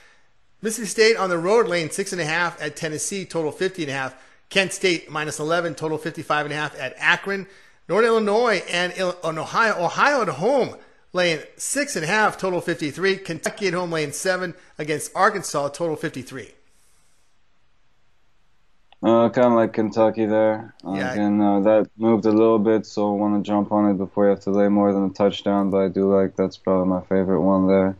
Mississippi 0.61 0.87
State 0.87 1.17
on 1.17 1.31
the 1.31 1.37
road 1.39 1.67
laying 1.67 1.89
six 1.89 2.11
and 2.13 2.21
a 2.21 2.25
half 2.25 2.61
at 2.61 2.75
Tennessee, 2.75 3.25
total 3.25 3.51
50 3.51 3.81
and 3.83 3.89
a 3.91 3.93
half. 3.95 4.15
Kent 4.49 4.71
State 4.71 5.09
minus 5.09 5.39
11, 5.39 5.73
total 5.73 5.97
55 5.97 6.45
and 6.45 6.53
a 6.53 6.55
half 6.55 6.79
at 6.79 6.93
Akron. 6.99 7.47
Northern 7.89 8.11
Illinois 8.11 8.63
and 8.69 8.93
Il- 8.97 9.17
and 9.23 9.39
Ohio, 9.39 9.83
Ohio 9.83 10.21
at 10.21 10.27
home 10.27 10.75
laying 11.11 11.39
six 11.57 11.95
and 11.95 12.05
a 12.05 12.07
half, 12.07 12.37
total 12.37 12.61
53. 12.61 13.17
Kentucky 13.17 13.67
at 13.67 13.73
home 13.73 13.91
laying 13.91 14.11
seven 14.11 14.53
against 14.77 15.11
Arkansas, 15.15 15.69
total 15.69 15.95
53. 15.95 16.53
Uh, 19.03 19.29
kind 19.29 19.47
of 19.47 19.53
like 19.53 19.73
Kentucky 19.73 20.25
there. 20.25 20.73
Uh, 20.85 20.93
Yeah. 20.93 21.11
Again, 21.11 21.41
uh, 21.41 21.59
that 21.59 21.89
moved 21.97 22.25
a 22.25 22.31
little 22.31 22.59
bit, 22.59 22.85
so 22.85 23.13
I 23.13 23.17
want 23.17 23.43
to 23.43 23.47
jump 23.47 23.71
on 23.71 23.89
it 23.89 23.97
before 23.97 24.25
you 24.25 24.29
have 24.29 24.39
to 24.41 24.51
lay 24.51 24.69
more 24.69 24.93
than 24.93 25.05
a 25.05 25.09
touchdown. 25.09 25.69
But 25.69 25.77
I 25.79 25.87
do 25.89 26.13
like 26.13 26.35
that's 26.37 26.55
probably 26.55 26.87
my 26.87 27.01
favorite 27.01 27.41
one 27.41 27.67
there. 27.67 27.97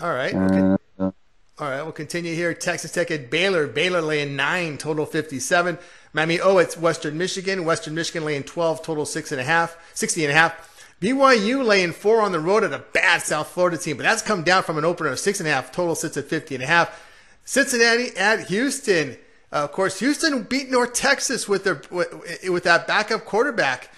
All 0.00 0.12
right. 0.12 0.34
Okay. 0.34 0.82
Uh, 0.98 1.10
all 1.58 1.68
right, 1.68 1.82
we'll 1.82 1.92
continue 1.92 2.34
here. 2.34 2.54
Texas 2.54 2.92
Tech 2.92 3.10
at 3.10 3.30
Baylor. 3.30 3.66
Baylor 3.66 4.00
laying 4.00 4.34
nine, 4.34 4.78
total 4.78 5.04
57. 5.04 5.76
Miami 6.14 6.40
oh, 6.40 6.56
it's 6.56 6.74
Western 6.78 7.18
Michigan. 7.18 7.66
Western 7.66 7.94
Michigan 7.94 8.24
laying 8.24 8.44
12, 8.44 8.82
total 8.82 9.04
six 9.04 9.30
and 9.30 9.40
a 9.42 9.44
half, 9.44 9.76
60 9.92 10.24
and 10.24 10.32
a 10.32 10.34
half. 10.34 10.66
BYU 11.02 11.62
laying 11.62 11.92
four 11.92 12.22
on 12.22 12.32
the 12.32 12.40
road 12.40 12.64
at 12.64 12.72
a 12.72 12.78
bad 12.78 13.20
South 13.20 13.48
Florida 13.48 13.76
team, 13.76 13.98
but 13.98 14.04
that's 14.04 14.22
come 14.22 14.42
down 14.42 14.62
from 14.62 14.78
an 14.78 14.86
opener 14.86 15.10
of 15.10 15.18
six 15.18 15.38
and 15.38 15.48
a 15.48 15.52
half. 15.52 15.70
Total 15.70 15.94
sits 15.94 16.16
at 16.16 16.24
50 16.24 16.54
and 16.54 16.64
a 16.64 16.66
half. 16.66 17.06
Cincinnati 17.44 18.16
at 18.16 18.48
Houston. 18.48 19.18
Uh, 19.52 19.64
of 19.64 19.72
course, 19.72 19.98
Houston 19.98 20.44
beat 20.44 20.70
North 20.70 20.92
Texas 20.92 21.48
with 21.48 21.64
their 21.64 21.82
with, 21.90 22.12
with 22.48 22.64
that 22.64 22.86
backup 22.86 23.24
quarterback 23.24 23.92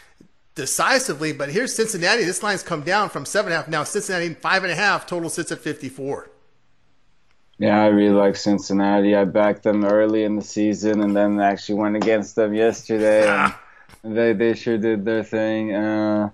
decisively. 0.55 1.33
But 1.33 1.51
here's 1.51 1.75
Cincinnati. 1.75 2.25
This 2.25 2.43
line's 2.43 2.63
come 2.63 2.83
down 2.83 3.11
from 3.11 3.27
seven 3.27 3.53
and 3.53 3.55
a 3.55 3.63
half. 3.63 3.69
Now 3.69 3.85
Cincinnati 3.85 4.35
five 4.35 4.63
and 4.65 4.73
a 4.73 4.77
half. 4.77 5.07
Total 5.07 5.29
sits 5.29 5.53
at 5.53 5.59
54. 5.59 6.31
Yeah, 7.59 7.81
I 7.81 7.87
really 7.89 8.15
like 8.15 8.35
Cincinnati. 8.37 9.15
I 9.15 9.25
backed 9.25 9.63
them 9.63 9.85
early 9.85 10.25
in 10.25 10.37
the 10.37 10.43
season, 10.43 11.01
and 11.03 11.15
then 11.15 11.39
actually 11.39 11.77
went 11.77 11.97
against 11.97 12.37
them 12.37 12.55
yesterday. 12.55 13.51
And 14.05 14.17
they 14.17 14.33
they 14.33 14.55
sure 14.55 14.79
did 14.79 15.05
their 15.05 15.23
thing. 15.23 15.73
Uh, 15.73 16.31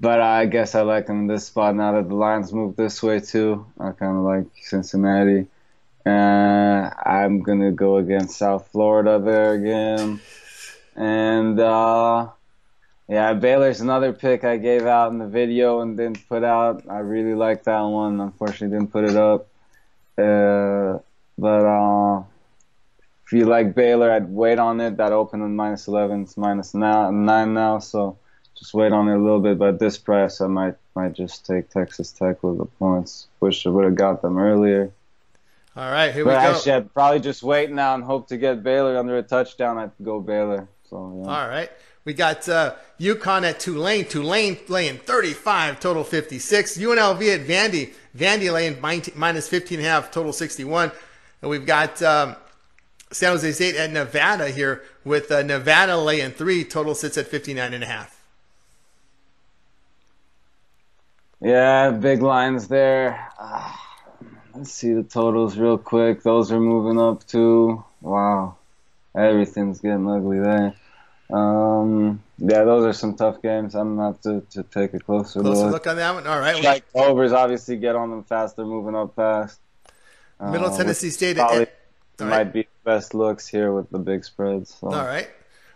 but 0.00 0.20
I 0.20 0.46
guess 0.46 0.74
I 0.74 0.82
like 0.82 1.06
them 1.06 1.20
in 1.20 1.26
this 1.26 1.46
spot 1.46 1.74
now 1.74 1.92
that 1.92 2.08
the 2.08 2.14
Lions 2.14 2.52
moved 2.52 2.78
this 2.78 3.02
way 3.02 3.20
too. 3.20 3.66
I 3.78 3.90
kind 3.90 4.16
of 4.16 4.24
like 4.24 4.46
Cincinnati. 4.62 5.48
Uh, 6.08 6.90
I'm 7.04 7.42
gonna 7.42 7.72
go 7.72 7.98
against 7.98 8.38
South 8.38 8.68
Florida 8.72 9.18
there 9.18 9.52
again, 9.52 10.20
and 10.96 11.60
uh, 11.60 12.28
yeah, 13.08 13.34
Baylor's 13.34 13.80
another 13.80 14.12
pick 14.12 14.44
I 14.44 14.56
gave 14.56 14.86
out 14.86 15.12
in 15.12 15.18
the 15.18 15.26
video 15.26 15.80
and 15.80 15.96
didn't 15.96 16.28
put 16.28 16.44
out. 16.44 16.84
I 16.88 16.98
really 16.98 17.34
like 17.34 17.64
that 17.64 17.82
one. 17.82 18.20
Unfortunately, 18.20 18.76
didn't 18.76 18.92
put 18.92 19.04
it 19.04 19.16
up. 19.16 19.48
Uh, 20.16 20.98
but 21.38 21.64
uh, 21.64 22.22
if 23.24 23.32
you 23.32 23.44
like 23.44 23.74
Baylor, 23.74 24.10
I'd 24.10 24.28
wait 24.28 24.58
on 24.58 24.80
it. 24.80 24.96
That 24.96 25.12
opened 25.12 25.42
at 25.42 25.50
minus 25.50 25.88
11. 25.88 26.22
It's 26.22 26.36
minus 26.36 26.74
now, 26.74 27.10
9 27.10 27.54
now, 27.54 27.78
so 27.78 28.18
just 28.54 28.74
wait 28.74 28.92
on 28.92 29.08
it 29.08 29.14
a 29.14 29.22
little 29.22 29.40
bit. 29.40 29.58
But 29.58 29.74
at 29.74 29.78
this 29.78 29.98
price, 29.98 30.40
I 30.40 30.46
might 30.46 30.76
might 30.94 31.12
just 31.12 31.46
take 31.46 31.70
Texas 31.70 32.12
Tech 32.12 32.42
with 32.42 32.58
the 32.58 32.64
points. 32.64 33.26
Wish 33.40 33.66
I 33.66 33.70
would 33.70 33.84
have 33.84 33.94
got 33.94 34.22
them 34.22 34.38
earlier. 34.38 34.90
All 35.78 35.92
right, 35.92 36.12
here 36.12 36.24
but 36.24 36.30
we 36.30 36.42
go. 36.42 36.56
Actually, 36.56 36.72
I'd 36.72 36.92
probably 36.92 37.20
just 37.20 37.44
wait 37.44 37.70
now 37.70 37.94
and 37.94 38.02
hope 38.02 38.26
to 38.30 38.36
get 38.36 38.64
Baylor 38.64 38.98
under 38.98 39.16
a 39.16 39.22
touchdown. 39.22 39.78
I'd 39.78 39.92
go 40.02 40.18
Baylor. 40.18 40.68
So 40.90 41.22
yeah. 41.22 41.30
All 41.30 41.48
right. 41.48 41.70
We 42.04 42.14
got 42.14 42.48
uh, 42.48 42.74
UConn 42.98 43.48
at 43.48 43.60
Tulane. 43.60 44.04
Tulane 44.06 44.58
laying 44.66 44.98
35, 44.98 45.78
total 45.78 46.02
56. 46.02 46.78
UNLV 46.78 47.32
at 47.32 47.46
Vandy. 47.46 47.92
Vandy 48.16 48.52
laying 48.52 48.80
minus 49.14 49.48
15 49.48 49.78
and 49.78 49.86
a 49.86 49.90
half, 49.90 50.10
total 50.10 50.32
61. 50.32 50.90
And 51.42 51.50
we've 51.50 51.64
got 51.64 52.02
um, 52.02 52.34
San 53.12 53.30
Jose 53.30 53.52
State 53.52 53.76
at 53.76 53.92
Nevada 53.92 54.50
here 54.50 54.82
with 55.04 55.30
uh, 55.30 55.42
Nevada 55.42 55.96
laying 55.96 56.32
three, 56.32 56.64
total 56.64 56.96
sits 56.96 57.16
at 57.16 57.28
59 57.28 57.72
and 57.72 57.84
a 57.84 57.86
half. 57.86 58.20
Yeah, 61.40 61.92
big 61.92 62.20
lines 62.20 62.66
there. 62.66 63.30
Uh, 63.38 63.72
let's 64.58 64.72
see 64.72 64.92
the 64.92 65.04
totals 65.04 65.56
real 65.56 65.78
quick. 65.78 66.22
Those 66.22 66.50
are 66.50 66.58
moving 66.60 67.00
up 67.00 67.26
too. 67.26 67.84
Wow, 68.00 68.56
everything's 69.14 69.80
getting 69.80 70.08
ugly 70.08 70.40
there. 70.40 70.74
Um, 71.30 72.22
yeah, 72.38 72.64
those 72.64 72.84
are 72.86 72.92
some 72.92 73.14
tough 73.14 73.40
games. 73.40 73.74
I'm 73.74 73.98
have 73.98 74.20
to, 74.22 74.42
to 74.50 74.62
take 74.64 74.94
a 74.94 74.98
closer, 74.98 75.40
closer 75.40 75.64
look. 75.64 75.72
look 75.72 75.86
on 75.86 75.96
that 75.96 76.14
one. 76.14 76.26
All 76.26 76.40
right, 76.40 76.62
like 76.62 76.84
overs, 76.94 77.32
obviously 77.32 77.76
get 77.76 77.94
on 77.94 78.10
them 78.10 78.24
fast. 78.24 78.56
They're 78.56 78.64
moving 78.64 78.96
up 78.96 79.14
fast. 79.14 79.60
Middle 80.40 80.72
uh, 80.72 80.76
Tennessee 80.76 81.10
State 81.10 81.36
probably 81.36 81.62
at, 81.62 81.72
might 82.20 82.28
right. 82.30 82.52
be 82.52 82.68
best 82.84 83.14
looks 83.14 83.46
here 83.46 83.72
with 83.72 83.90
the 83.90 83.98
big 83.98 84.24
spreads. 84.24 84.74
So. 84.80 84.88
All 84.88 85.06
right, 85.06 85.28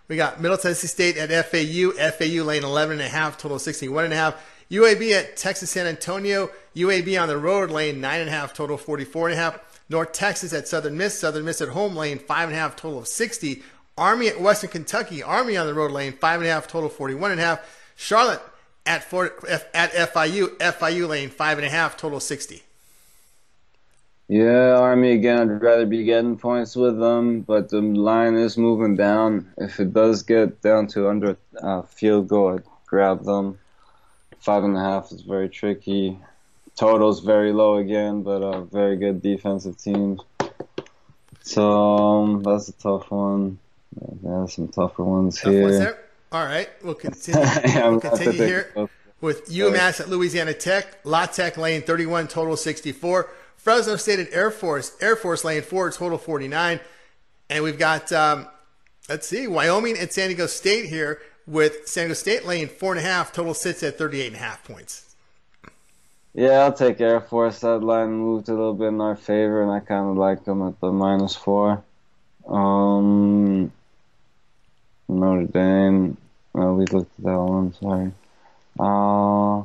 we 0.09 0.16
got 0.16 0.41
Middle 0.41 0.59
Tennessee 0.59 0.89
State 0.89 1.16
at 1.16 1.30
FAU. 1.47 1.93
FAU 2.11 2.43
lane 2.43 2.64
11 2.64 2.95
and 2.95 3.03
a 3.03 3.09
half, 3.09 3.39
total 3.39 3.59
61 3.59 4.05
and 4.05 4.12
a 4.12 4.16
half. 4.16 4.35
UAB 4.73 5.12
at 5.12 5.37
Texas 5.37 5.70
San 5.70 5.87
Antonio. 5.87 6.51
UAB 6.75 7.20
on 7.20 7.29
the 7.29 7.37
road 7.37 7.70
lane 7.70 8.01
nine 8.01 8.20
and 8.20 8.31
a 8.31 8.33
half, 8.33 8.55
total 8.55 8.79
44 8.79 9.29
and 9.29 9.39
a 9.39 9.41
half. 9.43 9.83
North 9.91 10.12
Texas 10.12 10.55
at 10.55 10.66
Southern 10.66 10.97
Miss. 10.97 11.18
Southern 11.18 11.45
Miss 11.45 11.61
at 11.61 11.68
home 11.68 11.95
lane 11.95 12.18
five 12.18 12.49
and 12.49 12.57
a 12.57 12.59
half, 12.59 12.75
total 12.75 13.01
of 13.01 13.07
60. 13.07 13.62
Army 13.99 14.29
at 14.29 14.41
Western 14.41 14.70
Kentucky. 14.70 15.23
Army 15.23 15.59
on 15.59 15.66
the 15.66 15.75
road 15.75 15.91
lane, 15.91 16.12
five 16.12 16.41
and 16.41 16.49
a 16.49 16.53
half, 16.53 16.66
total 16.66 16.89
41 16.89 17.33
and 17.33 17.41
a 17.41 17.45
half. 17.45 17.93
Charlotte 17.97 18.41
at, 18.87 19.05
four, 19.05 19.33
at 19.47 19.93
FIU, 19.93 20.57
FIU 20.57 21.07
lane, 21.07 21.29
five 21.29 21.59
and 21.59 21.66
a 21.66 21.70
half, 21.70 21.99
total 21.99 22.18
60. 22.18 22.62
Yeah, 24.29 24.79
Army 24.79 25.12
again. 25.12 25.51
I'd 25.51 25.62
rather 25.62 25.85
be 25.85 26.05
getting 26.05 26.39
points 26.39 26.75
with 26.75 26.99
them, 26.99 27.43
but 27.43 27.68
the 27.68 27.83
line 27.83 28.37
is 28.37 28.57
moving 28.57 28.97
down. 28.97 29.53
If 29.59 29.79
it 29.79 29.93
does 29.93 30.23
get 30.23 30.62
down 30.62 30.87
to 30.89 31.11
under 31.11 31.37
a 31.61 31.66
uh, 31.66 31.83
field 31.83 32.29
goal, 32.29 32.55
I'd 32.55 32.64
grab 32.87 33.25
them. 33.25 33.59
Five 34.43 34.64
and 34.64 34.76
a 34.76 34.80
half 34.80 35.12
is 35.12 35.20
very 35.20 35.49
tricky. 35.49 36.18
Total's 36.76 37.20
very 37.20 37.53
low 37.53 37.76
again, 37.76 38.22
but 38.22 38.43
a 38.43 38.62
very 38.62 38.97
good 38.97 39.22
defensive 39.22 39.78
team. 39.78 40.20
So 41.43 41.70
um, 41.70 42.43
that's 42.43 42.68
a 42.68 42.72
tough 42.72 43.09
one. 43.12 43.61
Yeah, 44.24 44.47
some 44.47 44.66
tougher 44.66 45.05
ones 45.05 45.40
Tough 45.40 45.53
here. 45.53 45.80
Ones? 45.80 45.95
All 46.32 46.45
right, 46.45 46.68
we'll 46.82 46.95
continue. 47.07 47.40
yeah, 47.40 47.88
we'll 47.88 48.01
continue 48.01 48.32
here 48.32 48.88
with 49.20 49.49
UMass 49.49 50.01
at 50.01 50.09
Louisiana 50.09 50.55
Tech. 50.55 50.86
La 51.05 51.26
Tech 51.26 51.57
lane 51.57 51.82
31, 51.82 52.26
total 52.26 52.57
64. 52.57 53.30
Fresno 53.57 53.95
State 53.95 54.18
at 54.18 54.32
Air 54.32 54.51
Force. 54.51 54.97
Air 55.01 55.14
Force 55.14 55.45
lane 55.45 55.62
4, 55.62 55.93
total 55.93 56.18
49. 56.18 56.80
And 57.49 57.62
we've 57.62 57.78
got, 57.78 58.11
um, 58.11 58.49
let's 59.09 59.28
see, 59.28 59.47
Wyoming 59.47 59.97
and 59.97 60.11
San 60.11 60.30
Diego 60.30 60.47
State 60.47 60.86
here 60.86 61.20
with 61.47 61.88
San 61.88 62.05
Diego 62.05 62.14
State 62.14 62.47
lane 62.47 62.68
4.5, 62.68 63.32
total 63.32 63.55
sits 63.55 63.82
at 63.82 63.99
38.5 63.99 64.64
points. 64.64 65.14
Yeah, 66.34 66.61
I'll 66.61 66.72
take 66.72 67.01
Air 67.01 67.20
Force. 67.20 67.61
That 67.61 67.78
line 67.78 68.12
moved 68.12 68.49
a 68.49 68.53
little 68.53 68.74
bit 68.74 68.88
in 68.88 69.01
our 69.01 69.16
favor, 69.16 69.62
and 69.62 69.70
I 69.70 69.80
kind 69.80 70.09
of 70.11 70.16
like 70.16 70.45
them 70.45 70.66
at 70.66 70.80
the 70.80 70.90
minus 70.90 71.36
4. 71.36 71.82
Um, 72.49 73.70
Notre 75.09 75.47
Dame. 75.47 76.16
Well, 76.55 76.74
we 76.74 76.86
looked 76.86 77.18
at 77.18 77.24
that 77.24 77.38
one. 77.38 77.74
Sorry. 77.74 78.12
Uh, 78.78 79.64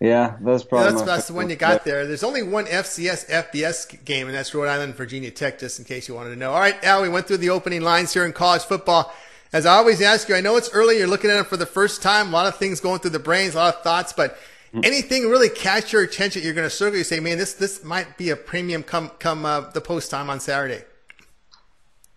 yeah, 0.00 0.36
that's 0.40 0.64
probably. 0.64 0.86
Yeah, 0.86 0.92
that's, 0.92 1.02
that's 1.02 1.26
the 1.28 1.34
one 1.34 1.50
you 1.50 1.56
got 1.56 1.84
there. 1.84 2.06
There's 2.06 2.24
only 2.24 2.42
one 2.42 2.66
FCS 2.66 3.28
FBS 3.28 4.04
game, 4.04 4.26
and 4.26 4.36
that's 4.36 4.54
Rhode 4.54 4.68
Island 4.68 4.94
Virginia 4.94 5.30
Tech. 5.30 5.58
Just 5.58 5.78
in 5.78 5.84
case 5.84 6.08
you 6.08 6.14
wanted 6.14 6.30
to 6.30 6.36
know. 6.36 6.52
All 6.52 6.60
right, 6.60 6.82
Al, 6.84 7.02
we 7.02 7.08
went 7.08 7.28
through 7.28 7.36
the 7.38 7.50
opening 7.50 7.82
lines 7.82 8.12
here 8.12 8.24
in 8.24 8.32
college 8.32 8.62
football. 8.62 9.12
As 9.52 9.66
I 9.66 9.76
always 9.76 10.00
ask 10.00 10.28
you, 10.28 10.34
I 10.34 10.40
know 10.40 10.56
it's 10.56 10.70
early. 10.72 10.96
You're 10.96 11.06
looking 11.06 11.30
at 11.30 11.36
it 11.36 11.46
for 11.46 11.58
the 11.58 11.66
first 11.66 12.02
time. 12.02 12.28
A 12.28 12.30
lot 12.30 12.46
of 12.46 12.56
things 12.56 12.80
going 12.80 13.00
through 13.00 13.10
the 13.10 13.18
brains, 13.18 13.54
a 13.54 13.58
lot 13.58 13.74
of 13.74 13.82
thoughts, 13.82 14.14
but 14.14 14.38
mm. 14.72 14.84
anything 14.84 15.28
really 15.28 15.50
catch 15.50 15.92
your 15.92 16.02
attention? 16.02 16.42
You're 16.42 16.54
going 16.54 16.68
to 16.68 16.74
circle. 16.74 16.96
You 16.96 17.04
say, 17.04 17.20
"Man, 17.20 17.36
this 17.36 17.52
this 17.52 17.84
might 17.84 18.16
be 18.16 18.30
a 18.30 18.36
premium 18.36 18.82
come 18.82 19.10
come 19.18 19.44
uh, 19.44 19.60
the 19.60 19.82
post 19.82 20.10
time 20.10 20.30
on 20.30 20.40
Saturday." 20.40 20.84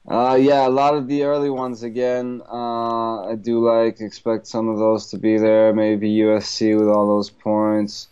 Uh, 0.10 0.36
yeah, 0.40 0.68
a 0.68 0.70
lot 0.70 0.94
of 0.94 1.08
the 1.08 1.24
early 1.24 1.50
ones 1.50 1.84
again. 1.84 2.42
Uh, 2.50 3.32
I 3.32 3.36
do 3.36 3.68
like 3.68 4.00
expect 4.02 4.48
some 4.48 4.70
of 4.70 4.78
those 4.78 5.08
to 5.08 5.18
be 5.18 5.38
there. 5.38 5.74
Maybe 5.74 6.10
USC 6.18 6.78
with 6.80 6.88
all 6.88 7.08
those 7.08 7.32
points. 7.32 8.08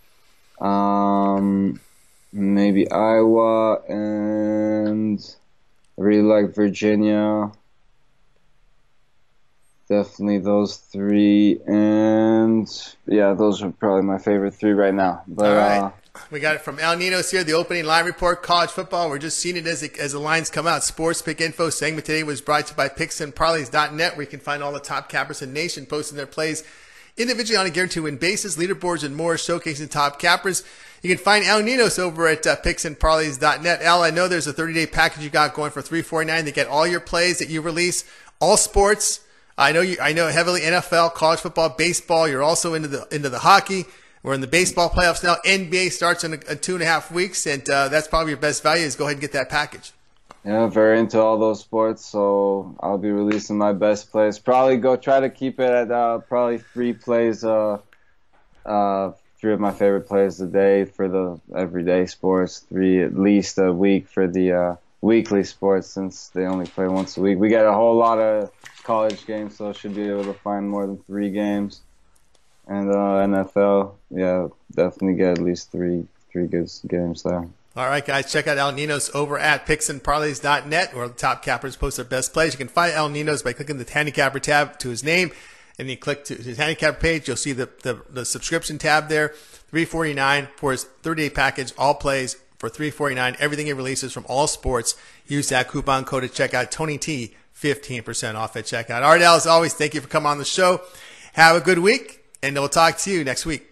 Um, 0.60 1.80
maybe 2.34 2.92
Iowa 2.92 3.82
and 3.88 5.20
I 5.98 6.02
really 6.02 6.24
like 6.24 6.56
Virginia. 6.56 7.52
Definitely 9.90 10.40
those 10.40 10.78
three, 10.78 11.60
and 11.68 12.68
yeah, 13.06 13.34
those 13.34 13.62
are 13.62 13.72
probably 13.72 14.04
my 14.04 14.18
favorite 14.18 14.56
three 14.56 14.72
right 14.72 14.94
now. 14.94 15.24
But 15.28 15.46
all 15.46 15.56
right. 15.56 15.80
Uh, 15.80 15.92
we 16.32 16.40
got 16.40 16.56
it 16.56 16.62
from 16.62 16.80
Al 16.80 16.96
Ninos 16.96 17.32
here, 17.32 17.44
the 17.44 17.54
opening 17.54 17.86
line 17.86 18.06
report, 18.06 18.44
college 18.44 18.70
football. 18.70 19.10
We're 19.10 19.18
just 19.18 19.40
seeing 19.40 19.58
it 19.58 19.66
as, 19.66 19.82
it, 19.82 19.98
as 19.98 20.12
the 20.12 20.20
lines 20.20 20.50
come 20.50 20.68
out. 20.68 20.84
Sports 20.84 21.22
Pick 21.22 21.42
Info 21.42 21.70
segment 21.70 22.06
today 22.06 22.24
was 22.24 22.40
brought 22.40 22.68
to 22.68 22.74
you 22.74 22.78
by 22.78 22.88
PicksandParlays.net, 22.88 24.16
where 24.16 24.22
you 24.22 24.30
can 24.30 24.40
find 24.40 24.62
all 24.62 24.72
the 24.72 24.80
top 24.80 25.10
cappers 25.10 25.42
in 25.42 25.50
the 25.50 25.60
nation 25.60 25.86
posting 25.86 26.16
their 26.16 26.28
plays 26.28 26.64
individually 27.18 27.58
on 27.58 27.66
a 27.66 27.70
guarantee 27.70 28.00
win 28.00 28.18
basis, 28.18 28.58
leaderboards, 28.58 29.04
and 29.04 29.16
more, 29.16 29.36
showcasing 29.36 29.90
top 29.90 30.20
cappers. 30.20 30.64
You 31.02 31.10
can 31.14 31.24
find 31.24 31.44
Al 31.44 31.62
Ninos 31.62 32.00
over 32.00 32.28
at 32.28 32.46
uh, 32.48 32.56
PicksandParlays.net. 32.58 33.82
Al, 33.82 34.04
I 34.04 34.10
know 34.10 34.28
there's 34.28 34.48
a 34.48 34.54
30 34.54 34.74
day 34.74 34.86
package 34.86 35.24
you 35.24 35.30
got 35.30 35.54
going 35.54 35.72
for 35.72 35.82
349 35.82 36.46
to 36.46 36.52
get 36.52 36.68
all 36.68 36.88
your 36.88 37.02
plays 37.02 37.40
that 37.40 37.50
you 37.50 37.62
release, 37.62 38.06
all 38.40 38.56
sports. 38.56 39.20
I 39.58 39.72
know 39.72 39.82
you, 39.82 39.98
I 40.02 40.14
know 40.14 40.28
heavily 40.28 40.62
NFL, 40.62 41.14
college 41.14 41.40
football, 41.40 41.70
baseball. 41.70 42.28
You're 42.28 42.44
also 42.44 42.74
into 42.74 42.88
the, 42.88 43.08
into 43.12 43.30
the 43.30 43.40
hockey. 43.40 43.86
We're 44.24 44.34
in 44.34 44.42
the 44.42 44.48
baseball 44.48 44.90
playoffs 44.90 45.24
now. 45.24 45.36
NBA 45.46 45.92
starts 45.92 46.24
in 46.24 46.34
a, 46.34 46.40
a 46.50 46.56
two 46.56 46.74
and 46.74 46.84
a 46.84 46.86
half 46.86 47.12
weeks, 47.12 47.46
and 47.46 47.68
uh, 47.70 47.90
that's 47.90 48.08
probably 48.08 48.32
your 48.32 48.40
best 48.40 48.64
value. 48.64 48.86
Is 48.86 48.96
go 48.96 49.06
ahead 49.06 49.16
and 49.16 49.22
get 49.22 49.34
that 49.34 49.50
package. 49.50 49.92
Yeah, 50.46 50.68
very 50.68 51.00
into 51.00 51.22
all 51.22 51.38
those 51.38 51.62
sports, 51.62 52.06
so 52.06 52.76
I'll 52.80 52.98
be 52.98 53.12
releasing 53.12 53.58
my 53.58 53.74
best 53.74 54.12
plays. 54.12 54.40
Probably 54.40 54.78
go 54.78 54.96
try 54.96 55.20
to 55.20 55.30
keep 55.30 55.60
it 55.60 55.70
at 55.70 55.92
uh, 55.92 56.20
probably 56.20 56.58
three 56.58 56.94
plays 56.94 57.44
uh, 57.44 57.80
uh, 58.66 59.12
three 59.40 59.54
of 59.54 59.60
my 59.60 59.72
favorite 59.72 60.08
plays 60.08 60.40
a 60.40 60.48
day 60.48 60.86
for 60.86 61.10
the 61.10 61.40
everyday 61.56 62.06
sports, 62.06 62.60
three 62.60 63.04
at 63.04 63.14
least 63.18 63.58
a 63.58 63.72
week 63.72 64.08
for 64.08 64.28
the 64.28 64.54
uh, 64.54 64.76
weekly 65.02 65.44
sports 65.44 65.88
since 65.88 66.30
they 66.30 66.46
only 66.46 66.66
play 66.66 66.88
once 66.88 67.18
a 67.18 67.22
week. 67.22 67.38
We 67.38 67.50
got 67.50 67.66
a 67.66 67.74
whole 67.74 67.96
lot 67.96 68.20
of 68.20 68.52
college 68.84 69.26
games, 69.26 69.58
so 69.58 69.70
I 69.70 69.72
should 69.74 69.96
be 69.96 70.08
able 70.08 70.26
to 70.26 70.34
find 70.34 70.70
more 70.70 70.86
than 70.86 70.98
three 71.04 71.30
games. 71.30 71.82
And 72.68 72.90
uh, 72.90 72.94
NFL, 72.94 73.94
yeah, 74.10 74.48
definitely 74.74 75.16
get 75.16 75.38
at 75.38 75.44
least 75.44 75.72
three 75.72 76.08
three 76.32 76.48
good 76.48 76.70
games 76.88 77.24
there. 77.24 77.48
All 77.76 77.88
right, 77.88 78.06
guys, 78.06 78.32
check 78.32 78.48
out 78.48 78.58
El 78.58 78.72
Nino's 78.72 79.10
over 79.16 79.38
at 79.38 79.66
picksandparlays.net 79.66 80.96
where 80.96 81.08
the 81.08 81.14
top 81.14 81.44
cappers 81.44 81.76
post 81.76 81.98
their 81.98 82.06
best 82.06 82.34
plays. 82.34 82.54
You 82.54 82.58
can 82.58 82.68
find 82.68 82.94
El 82.94 83.10
Nino's 83.10 83.42
by 83.42 83.54
clicking 83.54 83.78
the 83.78 83.92
handicapper 83.92 84.40
tab 84.40 84.78
to 84.80 84.90
his 84.90 85.04
name 85.04 85.32
and 85.80 85.90
you 85.90 85.98
click 85.98 86.24
to 86.26 86.36
his 86.36 86.58
handicap 86.58 87.00
page. 87.00 87.28
You'll 87.28 87.38
see 87.38 87.54
the, 87.54 87.70
the, 87.82 88.02
the 88.10 88.26
subscription 88.26 88.78
tab 88.78 89.10
there. 89.10 89.30
349 89.30 90.50
for 90.56 90.72
his 90.72 90.84
30 90.84 91.24
day 91.24 91.30
package, 91.32 91.74
all 91.78 91.96
plays 91.96 92.36
for 92.60 92.70
349 92.70 93.36
everything 93.40 93.66
he 93.66 93.74
releases 93.74 94.14
from 94.14 94.26
all 94.28 94.46
sports. 94.46 94.96
Use 95.28 95.50
that 95.50 95.68
coupon 95.68 96.06
code 96.06 96.24
to 96.24 96.30
check 96.30 96.54
out 96.54 96.72
Tony 96.72 97.00
T, 97.00 97.36
15% 97.64 98.36
off 98.36 98.58
at 98.58 98.66
checkout. 98.66 99.02
All 99.02 99.12
right, 99.12 99.22
Al, 99.22 99.38
as 99.38 99.48
always, 99.48 99.74
thank 99.74 99.94
you 99.94 100.02
for 100.02 100.10
coming 100.10 100.28
on 100.28 100.38
the 100.38 100.46
show. 100.46 100.82
Have 101.34 101.56
a 101.56 101.62
good 101.62 101.80
week, 101.80 102.24
and 102.44 102.54
we'll 102.56 102.68
talk 102.68 102.98
to 103.00 103.12
you 103.12 103.24
next 103.24 103.46
week. 103.46 103.66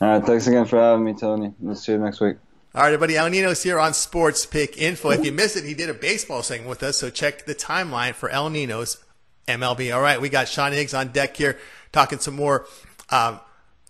All 0.00 0.08
right, 0.08 0.24
thanks 0.24 0.46
again 0.46 0.64
for 0.64 0.80
having 0.80 1.04
me, 1.04 1.12
Tony. 1.12 1.52
We'll 1.60 1.74
see 1.74 1.92
you 1.92 1.98
next 1.98 2.20
week. 2.20 2.36
All 2.74 2.82
right, 2.82 2.88
everybody. 2.88 3.16
El 3.16 3.28
Nino's 3.28 3.62
here 3.62 3.78
on 3.78 3.94
Sports 3.94 4.46
Pick 4.46 4.78
Info. 4.78 5.10
If 5.10 5.24
you 5.24 5.32
missed 5.32 5.56
it, 5.56 5.64
he 5.64 5.74
did 5.74 5.90
a 5.90 5.94
baseball 5.94 6.42
segment 6.42 6.68
with 6.70 6.82
us, 6.82 6.96
so 6.96 7.10
check 7.10 7.44
the 7.44 7.54
timeline 7.54 8.14
for 8.14 8.28
El 8.30 8.50
Nino's 8.50 9.02
MLB. 9.46 9.94
All 9.94 10.02
right, 10.02 10.20
we 10.20 10.28
got 10.28 10.48
Sean 10.48 10.72
Higgs 10.72 10.94
on 10.94 11.08
deck 11.08 11.36
here 11.36 11.58
talking 11.92 12.18
some 12.18 12.34
more 12.34 12.66
um, 13.10 13.40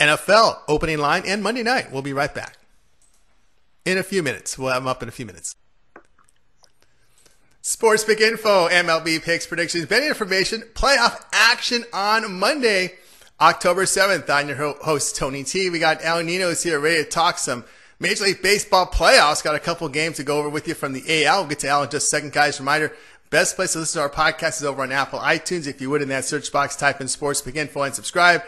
NFL 0.00 0.58
opening 0.68 0.98
line 0.98 1.22
and 1.26 1.42
Monday 1.42 1.62
night. 1.62 1.90
We'll 1.92 2.02
be 2.02 2.12
right 2.12 2.32
back 2.32 2.56
in 3.84 3.98
a 3.98 4.02
few 4.02 4.22
minutes. 4.22 4.58
We'll 4.58 4.72
have 4.72 4.82
them 4.82 4.88
up 4.88 5.02
in 5.02 5.08
a 5.08 5.12
few 5.12 5.26
minutes. 5.26 5.54
Sports 7.68 8.04
Pick 8.04 8.20
Info, 8.20 8.68
MLB 8.68 9.20
picks, 9.20 9.44
predictions, 9.44 9.86
betting 9.86 10.08
information, 10.08 10.60
playoff 10.74 11.24
action 11.32 11.84
on 11.92 12.38
Monday, 12.38 12.92
October 13.40 13.86
7th. 13.86 14.30
I'm 14.30 14.46
your 14.46 14.74
host, 14.84 15.16
Tony 15.16 15.42
T. 15.42 15.68
We 15.68 15.80
got 15.80 15.98
El 16.04 16.22
Nino's 16.22 16.62
here 16.62 16.78
ready 16.78 17.02
to 17.02 17.10
talk 17.10 17.38
some 17.38 17.64
Major 17.98 18.22
League 18.22 18.40
Baseball 18.40 18.86
playoffs. 18.86 19.42
Got 19.42 19.56
a 19.56 19.58
couple 19.58 19.88
games 19.88 20.18
to 20.18 20.22
go 20.22 20.38
over 20.38 20.48
with 20.48 20.68
you 20.68 20.74
from 20.74 20.92
the 20.92 21.24
AL. 21.24 21.40
We'll 21.40 21.48
get 21.48 21.58
to 21.58 21.68
Al 21.68 21.82
in 21.82 21.90
just 21.90 22.06
a 22.06 22.08
second, 22.08 22.32
guys. 22.32 22.60
Reminder, 22.60 22.92
best 23.30 23.56
place 23.56 23.72
to 23.72 23.80
listen 23.80 23.98
to 23.98 24.02
our 24.02 24.10
podcast 24.10 24.58
is 24.58 24.64
over 24.64 24.82
on 24.82 24.92
Apple 24.92 25.18
iTunes. 25.18 25.66
If 25.66 25.80
you 25.80 25.90
would, 25.90 26.02
in 26.02 26.08
that 26.10 26.24
search 26.24 26.52
box, 26.52 26.76
type 26.76 27.00
in 27.00 27.08
Sports 27.08 27.42
Pick 27.42 27.56
Info 27.56 27.82
and 27.82 27.92
subscribe. 27.92 28.44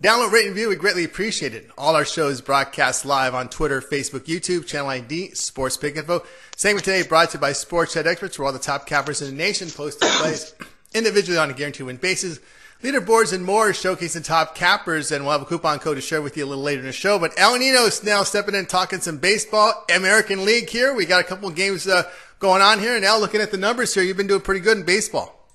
Download, 0.00 0.30
rate, 0.30 0.46
and 0.46 0.54
review. 0.54 0.68
We 0.68 0.76
greatly 0.76 1.02
appreciate 1.02 1.54
it. 1.54 1.68
All 1.76 1.96
our 1.96 2.04
shows 2.04 2.40
broadcast 2.40 3.04
live 3.04 3.34
on 3.34 3.48
Twitter, 3.48 3.80
Facebook, 3.80 4.26
YouTube, 4.26 4.64
channel 4.64 4.90
ID, 4.90 5.34
Sports 5.34 5.76
Pick 5.76 5.96
Info. 5.96 6.22
Segment 6.54 6.84
today 6.84 7.02
brought 7.02 7.30
to 7.30 7.36
you 7.36 7.40
by 7.40 7.50
Sports 7.50 7.94
Chat 7.94 8.06
Experts, 8.06 8.38
where 8.38 8.46
all 8.46 8.52
the 8.52 8.60
top 8.60 8.86
cappers 8.86 9.20
in 9.20 9.26
the 9.26 9.34
nation 9.34 9.68
post 9.68 9.98
their 9.98 10.10
plays 10.20 10.54
individually 10.94 11.36
on 11.36 11.50
a 11.50 11.52
guaranteed 11.52 11.84
win 11.84 11.96
basis. 11.96 12.38
Leaderboards 12.80 13.32
and 13.32 13.44
more 13.44 13.70
showcasing 13.70 14.24
top 14.24 14.54
cappers, 14.54 15.10
and 15.10 15.24
we'll 15.24 15.32
have 15.32 15.42
a 15.42 15.46
coupon 15.46 15.80
code 15.80 15.96
to 15.96 16.00
share 16.00 16.22
with 16.22 16.36
you 16.36 16.44
a 16.44 16.46
little 16.46 16.62
later 16.62 16.78
in 16.78 16.86
the 16.86 16.92
show. 16.92 17.18
But 17.18 17.32
El 17.36 17.58
Nino's 17.58 18.04
now 18.04 18.22
stepping 18.22 18.54
in, 18.54 18.66
talking 18.66 19.00
some 19.00 19.18
baseball, 19.18 19.84
American 19.92 20.44
League 20.44 20.70
here. 20.70 20.94
We 20.94 21.06
got 21.06 21.22
a 21.22 21.26
couple 21.26 21.50
games 21.50 21.88
uh, 21.88 22.04
going 22.38 22.62
on 22.62 22.78
here, 22.78 22.94
and 22.94 23.02
now 23.02 23.18
looking 23.18 23.40
at 23.40 23.50
the 23.50 23.56
numbers 23.56 23.94
here, 23.94 24.04
you've 24.04 24.16
been 24.16 24.28
doing 24.28 24.42
pretty 24.42 24.60
good 24.60 24.78
in 24.78 24.84
baseball. 24.84 25.48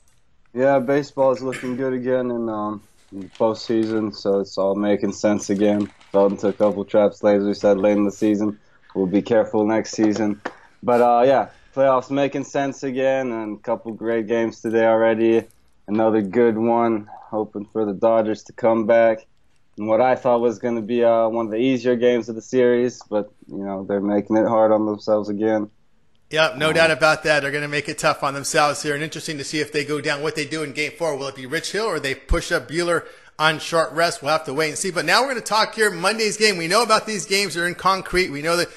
Yeah, 0.54 0.80
baseball 0.80 1.32
is 1.32 1.42
looking 1.42 1.78
good 1.78 1.94
again, 1.94 2.30
and 2.30 2.50
um, 2.50 2.84
postseason, 3.38 4.16
so 4.16 4.40
it's 4.40 4.58
all 4.58 4.76
making 4.76 5.14
sense 5.14 5.50
again. 5.50 5.88
Fell 6.12 6.28
into 6.28 6.48
a 6.48 6.54
couple 6.54 6.84
traps 6.86 7.24
as 7.24 7.44
we 7.44 7.54
said, 7.54 7.78
late 7.78 7.98
in 7.98 8.06
the 8.06 8.12
season. 8.12 8.60
We'll 8.96 9.08
be 9.08 9.22
careful 9.22 9.66
next 9.66 9.92
season. 9.92 10.42
But 10.82 11.02
uh, 11.02 11.24
yeah, 11.26 11.50
playoffs 11.76 12.12
making 12.12 12.44
sense 12.44 12.84
again, 12.84 13.32
and 13.32 13.58
a 13.58 13.62
couple 13.62 13.92
great 13.94 14.28
games 14.28 14.62
today 14.62 14.86
already. 14.86 15.46
Another 15.88 16.22
good 16.22 16.58
one, 16.58 17.10
hoping 17.30 17.66
for 17.66 17.86
the 17.86 17.94
Dodgers 17.94 18.44
to 18.44 18.54
come 18.54 18.86
back. 18.86 19.26
And 19.78 19.88
what 19.88 20.02
I 20.02 20.16
thought 20.16 20.42
was 20.42 20.60
going 20.60 20.76
to 20.76 20.82
be 20.82 21.04
uh, 21.04 21.28
one 21.30 21.46
of 21.46 21.52
the 21.52 21.58
easier 21.58 21.96
games 21.96 22.30
of 22.30 22.36
the 22.36 22.42
series, 22.42 23.02
but 23.10 23.32
you 23.48 23.64
know 23.64 23.86
they're 23.86 24.02
making 24.02 24.38
it 24.38 24.48
hard 24.48 24.72
on 24.72 24.86
themselves 24.86 25.30
again. 25.30 25.70
Yep, 26.34 26.58
no 26.58 26.70
oh. 26.70 26.74
doubt 26.74 26.90
about 26.90 27.22
that. 27.26 27.42
They're 27.42 27.52
going 27.52 27.62
to 27.62 27.68
make 27.68 27.88
it 27.88 28.00
tough 28.00 28.24
on 28.24 28.34
themselves 28.34 28.82
here, 28.82 28.96
and 28.96 29.04
interesting 29.04 29.38
to 29.38 29.44
see 29.44 29.60
if 29.60 29.72
they 29.72 29.86
go 29.86 30.02
down. 30.02 30.24
What 30.24 30.36
they 30.36 30.46
do 30.46 30.64
in 30.64 30.74
Game 30.74 30.94
Four? 30.98 31.16
Will 31.16 31.28
it 31.28 31.36
be 31.36 31.46
Rich 31.46 31.74
Hill 31.74 31.86
or 31.86 32.00
they 32.00 32.16
push 32.16 32.52
up 32.52 32.68
Buehler 32.68 33.06
on 33.38 33.60
short 33.60 33.92
rest? 33.92 34.24
We'll 34.24 34.32
have 34.32 34.46
to 34.46 34.54
wait 34.56 34.70
and 34.70 34.78
see. 34.78 34.90
But 34.90 35.06
now 35.06 35.22
we're 35.22 35.30
going 35.30 35.42
to 35.44 35.48
talk 35.48 35.76
here 35.76 35.92
Monday's 35.92 36.38
game. 36.38 36.58
We 36.58 36.68
know 36.68 36.82
about 36.82 37.06
these 37.06 37.28
games; 37.28 37.54
they're 37.54 37.68
in 37.68 37.76
concrete. 37.76 38.32
We 38.32 38.42
know 38.42 38.58
that 38.58 38.70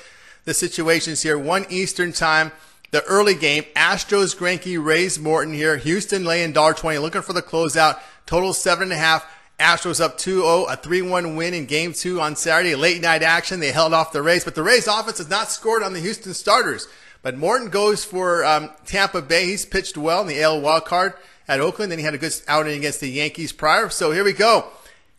the 0.45 0.53
situations 0.53 1.23
here. 1.23 1.39
One 1.39 1.65
Eastern 1.71 2.13
time, 2.13 2.53
the 2.91 3.03
early 3.05 3.35
game. 3.35 3.65
Astros, 3.75 4.37
Greinke, 4.37 4.85
Rays, 4.85 5.19
Morton 5.19 5.55
here. 5.55 5.79
Houston 5.79 6.27
laying 6.27 6.53
dollar 6.53 6.75
twenty, 6.75 6.99
looking 6.99 7.23
for 7.23 7.33
the 7.33 7.41
closeout. 7.41 7.99
Total 8.27 8.53
seven 8.53 8.83
and 8.83 8.93
a 8.93 8.97
half. 8.97 9.27
Astros 9.59 10.03
up 10.03 10.19
2-0, 10.19 10.71
a 10.71 10.77
3-1 10.77 11.35
win 11.35 11.55
in 11.55 11.65
game 11.65 11.95
two 11.95 12.21
on 12.21 12.37
Saturday. 12.37 12.75
Late 12.75 13.01
night 13.01 13.23
action. 13.23 13.59
They 13.59 13.73
held 13.73 13.95
off 13.95 14.13
the 14.13 14.21
Rays, 14.21 14.45
but 14.45 14.55
the 14.55 14.63
Rays 14.63 14.87
offense 14.87 15.17
has 15.17 15.31
not 15.31 15.51
scored 15.51 15.83
on 15.83 15.95
the 15.95 16.01
Houston 16.01 16.35
starters. 16.35 16.89
But 17.27 17.37
Morton 17.37 17.71
goes 17.71 18.05
for 18.05 18.45
um, 18.45 18.71
Tampa 18.85 19.21
Bay. 19.21 19.47
He's 19.47 19.67
pitched 19.67 19.97
well 19.97 20.21
in 20.21 20.29
the 20.29 20.41
AL 20.41 20.61
wild 20.61 20.85
card 20.85 21.15
at 21.49 21.59
Oakland. 21.59 21.91
Then 21.91 21.99
he 21.99 22.05
had 22.05 22.15
a 22.15 22.19
good 22.19 22.33
outing 22.47 22.79
against 22.79 23.01
the 23.01 23.11
Yankees 23.11 23.51
prior. 23.51 23.89
So 23.89 24.13
here 24.13 24.23
we 24.23 24.33
go. 24.33 24.69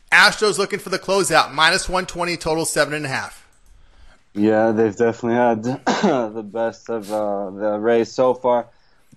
Astros 0.10 0.58
looking 0.58 0.80
for 0.80 0.88
the 0.88 1.00
closeout. 1.00 1.54
Minus 1.54 1.90
120 1.90 2.38
total, 2.38 2.64
seven 2.64 2.94
and 2.94 3.06
a 3.06 3.10
half. 3.10 3.46
Yeah, 4.34 4.72
they've 4.72 4.96
definitely 4.96 5.36
had 5.36 5.64
the 6.34 6.46
best 6.50 6.90
of 6.90 7.12
uh, 7.12 7.50
the 7.50 7.78
race 7.78 8.14
so 8.14 8.34
far. 8.34 8.68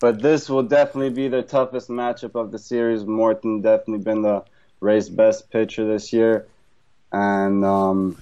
But 0.00 0.20
this 0.20 0.48
will 0.48 0.64
definitely 0.64 1.10
be 1.10 1.28
their 1.28 1.42
toughest 1.42 1.90
matchup 1.90 2.34
of 2.34 2.50
the 2.50 2.58
series. 2.58 3.04
Morton 3.04 3.60
definitely 3.60 4.02
been 4.02 4.22
the 4.22 4.42
Rays' 4.80 5.08
best 5.08 5.48
pitcher 5.50 5.86
this 5.86 6.12
year. 6.12 6.48
And 7.12 7.64
um, 7.64 8.16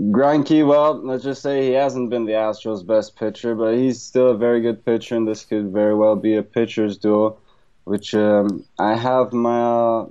Greinke, 0.00 0.66
well, 0.66 0.94
let's 0.94 1.24
just 1.24 1.42
say 1.42 1.66
he 1.66 1.72
hasn't 1.72 2.08
been 2.08 2.24
the 2.24 2.32
Astros' 2.32 2.86
best 2.86 3.16
pitcher, 3.16 3.54
but 3.54 3.74
he's 3.74 4.00
still 4.00 4.28
a 4.28 4.36
very 4.36 4.62
good 4.62 4.82
pitcher, 4.82 5.14
and 5.14 5.28
this 5.28 5.44
could 5.44 5.70
very 5.72 5.94
well 5.94 6.16
be 6.16 6.36
a 6.36 6.42
pitcher's 6.42 6.96
duel, 6.96 7.38
which 7.84 8.14
um, 8.14 8.64
I 8.78 8.96
have 8.96 9.34
my 9.34 9.60
uh, 9.60 10.06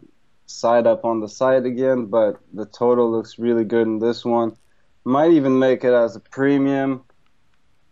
side 0.46 0.86
up 0.86 1.06
on 1.06 1.22
the 1.22 1.28
side 1.28 1.66
again, 1.66 2.06
but 2.06 2.40
the 2.54 2.68
total 2.68 3.10
looks 3.10 3.40
really 3.40 3.64
good 3.64 3.88
in 3.88 3.98
this 3.98 4.24
one. 4.24 4.56
Might 5.06 5.32
even 5.32 5.58
make 5.58 5.84
it 5.84 5.94
as 5.94 6.16
a 6.16 6.20
premium, 6.20 7.04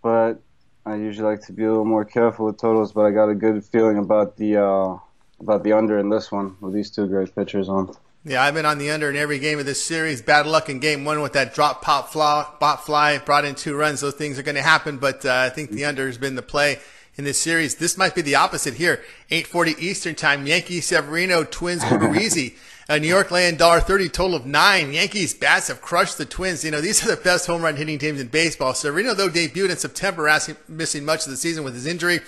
but 0.03 0.39
I 0.85 0.97
usually 0.97 1.27
like 1.27 1.41
to 1.47 1.53
be 1.53 1.63
a 1.63 1.69
little 1.69 1.83
more 1.83 2.05
careful 2.05 2.45
with 2.45 2.59
totals, 2.59 2.91
but 2.91 3.05
I 3.05 3.11
got 3.11 3.29
a 3.29 3.35
good 3.35 3.65
feeling 3.65 3.97
about 3.97 4.37
the 4.37 4.57
uh, 4.57 4.97
about 5.39 5.63
the 5.63 5.73
under 5.73 5.97
in 5.97 6.09
this 6.09 6.31
one 6.31 6.57
with 6.61 6.75
these 6.75 6.91
two 6.91 7.07
great 7.07 7.33
pitchers 7.33 7.69
on. 7.69 7.95
Yeah, 8.27 8.43
I've 8.43 8.53
been 8.53 8.65
on 8.65 8.77
the 8.77 8.91
under 8.91 9.09
in 9.09 9.15
every 9.15 9.39
game 9.39 9.57
of 9.57 9.65
this 9.65 9.81
series. 9.81 10.21
Bad 10.21 10.47
luck 10.47 10.67
in 10.67 10.79
game 10.79 11.05
one 11.05 11.21
with 11.21 11.31
that 11.31 11.53
drop 11.53 11.81
pop 11.81 12.11
fly, 12.11 12.45
fly, 12.83 13.19
brought 13.19 13.45
in 13.45 13.55
two 13.55 13.73
runs. 13.73 14.01
Those 14.01 14.15
things 14.15 14.37
are 14.37 14.43
going 14.43 14.55
to 14.55 14.61
happen, 14.61 14.97
but 14.97 15.25
uh, 15.25 15.33
I 15.33 15.49
think 15.49 15.71
the 15.71 15.85
under 15.85 16.05
has 16.07 16.17
been 16.17 16.35
the 16.35 16.41
play 16.41 16.79
in 17.15 17.23
this 17.23 17.37
series. 17.41 17.75
This 17.75 17.97
might 17.97 18.15
be 18.15 18.21
the 18.21 18.35
opposite 18.35 18.73
here. 18.73 19.01
8:40 19.31 19.79
Eastern 19.79 20.13
Time. 20.13 20.45
Yankees 20.45 20.87
Severino, 20.87 21.45
Twins 21.45 21.83
Odorizzi. 21.83 22.55
uh, 22.89 22.97
New 22.97 23.07
York 23.07 23.31
laying 23.31 23.55
$1.30, 23.55 24.11
total 24.11 24.35
of 24.35 24.45
nine. 24.45 24.91
Yankees 24.91 25.33
bats 25.33 25.69
have 25.69 25.81
crushed 25.81 26.17
the 26.17 26.25
Twins. 26.25 26.65
You 26.65 26.71
know, 26.71 26.81
these 26.81 27.01
are 27.05 27.15
the 27.15 27.21
best 27.21 27.47
home 27.47 27.61
run 27.61 27.77
hitting 27.77 27.97
teams 27.97 28.19
in 28.19 28.27
baseball. 28.27 28.73
Severino, 28.73 29.13
though, 29.13 29.29
debuted 29.29 29.69
in 29.69 29.77
September, 29.77 30.27
asking, 30.27 30.57
missing 30.67 31.05
much 31.05 31.23
of 31.23 31.31
the 31.31 31.37
season 31.37 31.63
with 31.63 31.75
his 31.75 31.85
injury. 31.85 32.19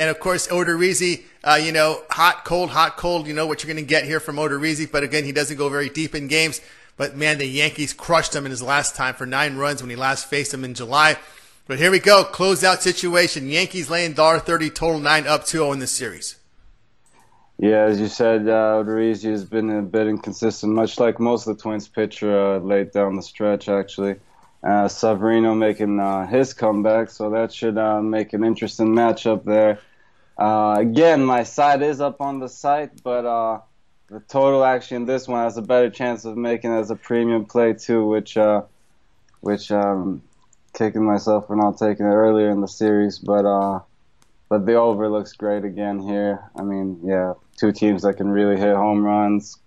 And 0.00 0.08
of 0.08 0.18
course, 0.18 0.48
Odorizzi, 0.48 1.24
uh, 1.44 1.60
you 1.62 1.72
know, 1.72 2.02
hot, 2.08 2.46
cold, 2.46 2.70
hot, 2.70 2.96
cold. 2.96 3.26
You 3.26 3.34
know 3.34 3.46
what 3.46 3.62
you're 3.62 3.70
going 3.70 3.84
to 3.84 3.88
get 3.88 4.04
here 4.04 4.18
from 4.18 4.36
Odorizzi. 4.36 4.90
But 4.90 5.02
again, 5.02 5.24
he 5.24 5.32
doesn't 5.32 5.58
go 5.58 5.68
very 5.68 5.90
deep 5.90 6.14
in 6.14 6.26
games. 6.26 6.62
But 6.96 7.18
man, 7.18 7.36
the 7.36 7.44
Yankees 7.44 7.92
crushed 7.92 8.34
him 8.34 8.46
in 8.46 8.50
his 8.50 8.62
last 8.62 8.96
time 8.96 9.12
for 9.12 9.26
nine 9.26 9.58
runs 9.58 9.82
when 9.82 9.90
he 9.90 9.96
last 9.96 10.24
faced 10.24 10.54
him 10.54 10.64
in 10.64 10.72
July. 10.72 11.18
But 11.66 11.78
here 11.78 11.90
we 11.90 11.98
go, 11.98 12.24
closeout 12.24 12.78
situation. 12.78 13.50
Yankees 13.50 13.90
laying 13.90 14.14
$1.30, 14.14 14.74
total 14.74 15.00
nine 15.00 15.26
up 15.26 15.42
2-0 15.42 15.74
in 15.74 15.78
this 15.80 15.92
series. 15.92 16.36
Yeah, 17.58 17.84
as 17.84 18.00
you 18.00 18.08
said, 18.08 18.48
uh, 18.48 18.82
Odorizzi 18.82 19.30
has 19.30 19.44
been 19.44 19.68
a 19.68 19.82
bit 19.82 20.06
inconsistent, 20.06 20.72
much 20.72 20.98
like 20.98 21.20
most 21.20 21.46
of 21.46 21.58
the 21.58 21.62
Twins 21.62 21.88
pitcher 21.88 22.54
uh, 22.54 22.58
late 22.58 22.94
down 22.94 23.16
the 23.16 23.22
stretch, 23.22 23.68
actually. 23.68 24.16
Uh, 24.62 24.88
Severino 24.88 25.54
making 25.54 26.00
uh, 26.00 26.26
his 26.26 26.54
comeback, 26.54 27.10
so 27.10 27.28
that 27.30 27.52
should 27.52 27.76
uh, 27.76 28.00
make 28.00 28.32
an 28.32 28.44
interesting 28.44 28.88
matchup 28.88 29.44
there. 29.44 29.78
Uh, 30.40 30.76
again, 30.78 31.22
my 31.22 31.42
side 31.42 31.82
is 31.82 32.00
up 32.00 32.22
on 32.22 32.38
the 32.38 32.48
site, 32.48 33.02
but 33.02 33.26
uh, 33.26 33.60
the 34.08 34.20
total 34.20 34.64
actually 34.64 34.96
in 34.96 35.04
this 35.04 35.28
one 35.28 35.44
has 35.44 35.58
a 35.58 35.62
better 35.62 35.90
chance 35.90 36.24
of 36.24 36.34
making 36.34 36.72
as 36.72 36.90
a 36.90 36.96
premium 36.96 37.44
play 37.44 37.74
too, 37.74 38.06
which 38.06 38.38
uh, 38.38 38.62
which 39.40 39.70
um, 39.70 40.22
kicking 40.72 41.04
myself 41.04 41.46
for 41.46 41.56
not 41.56 41.76
taking 41.76 42.06
it 42.06 42.14
earlier 42.14 42.48
in 42.48 42.62
the 42.62 42.68
series. 42.68 43.18
But 43.18 43.44
uh, 43.44 43.80
but 44.48 44.64
the 44.64 44.76
over 44.76 45.10
looks 45.10 45.34
great 45.34 45.66
again 45.66 45.98
here. 45.98 46.42
I 46.56 46.62
mean, 46.62 47.00
yeah, 47.04 47.34
two 47.58 47.70
teams 47.70 48.00
that 48.02 48.14
can 48.14 48.30
really 48.30 48.56
hit 48.56 48.74
home 48.74 49.04
runs. 49.04 49.58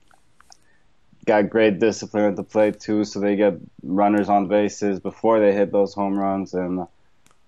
got 1.25 1.51
great 1.51 1.77
discipline 1.77 2.25
at 2.25 2.35
the 2.35 2.43
plate 2.43 2.79
too, 2.79 3.05
so 3.05 3.19
they 3.19 3.35
get 3.35 3.59
runners 3.83 4.27
on 4.27 4.47
bases 4.47 4.99
before 4.99 5.39
they 5.39 5.53
hit 5.53 5.71
those 5.71 5.93
home 5.93 6.17
runs, 6.17 6.55
and 6.55 6.87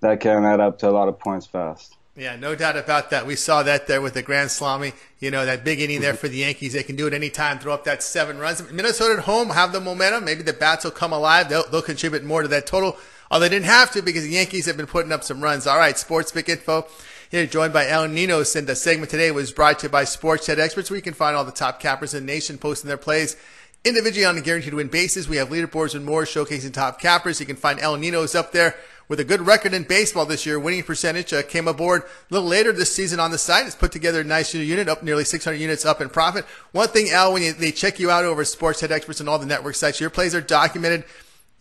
that 0.01 0.19
can 0.19 0.45
add 0.45 0.59
up 0.59 0.77
to 0.79 0.89
a 0.89 0.91
lot 0.91 1.07
of 1.07 1.17
points 1.17 1.47
fast. 1.47 1.97
Yeah, 2.17 2.37
no 2.37 2.55
doubt 2.55 2.77
about 2.77 3.09
that. 3.09 3.27
We 3.27 3.35
saw 3.35 3.63
that 3.63 3.87
there 3.87 4.01
with 4.01 4.13
the 4.13 4.21
Grand 4.21 4.49
Salami. 4.49 4.93
You 5.19 5.31
know, 5.31 5.45
that 5.45 5.65
big 5.65 5.81
inning 5.81 5.99
there 5.99 6.13
mm-hmm. 6.13 6.19
for 6.19 6.29
the 6.29 6.37
Yankees. 6.37 6.71
They 6.71 6.83
can 6.83 6.95
do 6.95 7.07
it 7.07 7.13
anytime, 7.13 7.59
throw 7.59 7.73
up 7.73 7.83
that 7.83 8.01
seven 8.01 8.37
runs. 8.37 8.71
Minnesota 8.71 9.15
at 9.15 9.25
home 9.25 9.49
have 9.49 9.73
the 9.73 9.81
momentum. 9.81 10.23
Maybe 10.23 10.41
the 10.41 10.53
bats 10.53 10.85
will 10.85 10.91
come 10.91 11.11
alive. 11.11 11.49
They'll, 11.49 11.69
they'll 11.69 11.81
contribute 11.81 12.23
more 12.23 12.41
to 12.41 12.47
that 12.47 12.67
total. 12.67 12.97
Although 13.29 13.49
they 13.49 13.55
didn't 13.55 13.65
have 13.65 13.91
to 13.91 14.01
because 14.01 14.23
the 14.23 14.29
Yankees 14.29 14.65
have 14.65 14.77
been 14.77 14.85
putting 14.85 15.11
up 15.11 15.25
some 15.25 15.41
runs. 15.41 15.67
All 15.67 15.77
right, 15.77 15.97
Sports 15.97 16.31
Pick 16.31 16.47
Info. 16.47 16.87
Here, 17.31 17.45
joined 17.45 17.73
by 17.73 17.89
El 17.89 18.07
Ninos. 18.07 18.55
And 18.55 18.65
the 18.65 18.75
segment 18.75 19.09
today 19.09 19.31
was 19.31 19.51
brought 19.51 19.79
to 19.79 19.87
you 19.87 19.91
by 19.91 20.05
Sports 20.05 20.47
Head 20.47 20.59
Experts, 20.59 20.89
where 20.89 20.95
you 20.95 21.03
can 21.03 21.13
find 21.13 21.35
all 21.35 21.43
the 21.43 21.51
top 21.51 21.81
cappers 21.81 22.13
in 22.13 22.25
the 22.25 22.31
nation 22.31 22.57
posting 22.57 22.87
their 22.87 22.97
plays 22.97 23.35
individually 23.83 24.25
on 24.25 24.37
a 24.37 24.41
guaranteed 24.41 24.73
win 24.73 24.87
basis. 24.87 25.27
We 25.27 25.37
have 25.37 25.49
leaderboards 25.49 25.95
and 25.95 26.05
more 26.05 26.23
showcasing 26.23 26.73
top 26.73 26.99
cappers. 27.01 27.39
You 27.39 27.45
can 27.45 27.55
find 27.55 27.79
El 27.79 27.97
Ninos 27.97 28.35
up 28.35 28.51
there 28.51 28.75
with 29.07 29.19
a 29.19 29.23
good 29.23 29.41
record 29.41 29.73
in 29.73 29.83
baseball 29.83 30.25
this 30.25 30.45
year. 30.45 30.59
Winning 30.59 30.83
percentage 30.83 31.33
uh, 31.33 31.43
came 31.43 31.67
aboard 31.67 32.03
a 32.03 32.33
little 32.33 32.47
later 32.47 32.71
this 32.71 32.93
season 32.93 33.19
on 33.19 33.31
the 33.31 33.37
site. 33.37 33.65
It's 33.65 33.75
put 33.75 33.91
together 33.91 34.21
a 34.21 34.23
nice 34.23 34.53
unit, 34.53 34.89
up 34.89 35.03
nearly 35.03 35.23
600 35.23 35.55
units 35.55 35.85
up 35.85 36.01
in 36.01 36.09
profit. 36.09 36.45
One 36.71 36.87
thing, 36.87 37.09
Al, 37.11 37.33
when 37.33 37.43
you, 37.43 37.53
they 37.53 37.71
check 37.71 37.99
you 37.99 38.09
out 38.09 38.25
over 38.25 38.43
Sports 38.45 38.81
Head 38.81 38.91
Experts 38.91 39.19
and 39.19 39.29
all 39.29 39.39
the 39.39 39.45
network 39.45 39.75
sites, 39.75 39.99
your 39.99 40.09
plays 40.09 40.33
are 40.33 40.41
documented. 40.41 41.03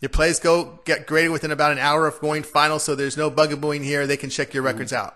Your 0.01 0.09
plays 0.09 0.39
go 0.39 0.79
get 0.85 1.07
graded 1.07 1.31
within 1.31 1.51
about 1.51 1.71
an 1.71 1.77
hour 1.77 2.05
of 2.05 2.19
going 2.19 2.43
final, 2.43 2.79
so 2.79 2.95
there's 2.95 3.17
no 3.17 3.31
bugabooing 3.31 3.83
here. 3.83 4.05
They 4.05 4.17
can 4.17 4.29
check 4.29 4.53
your 4.53 4.63
records 4.63 4.91
out. 4.91 5.15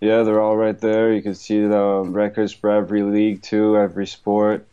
Yeah, 0.00 0.22
they're 0.22 0.40
all 0.40 0.56
right 0.56 0.78
there. 0.78 1.12
You 1.12 1.22
can 1.22 1.34
see 1.34 1.60
the 1.60 2.04
records 2.06 2.52
for 2.52 2.70
every 2.70 3.02
league 3.02 3.42
too, 3.42 3.76
every 3.76 4.06
sport, 4.06 4.66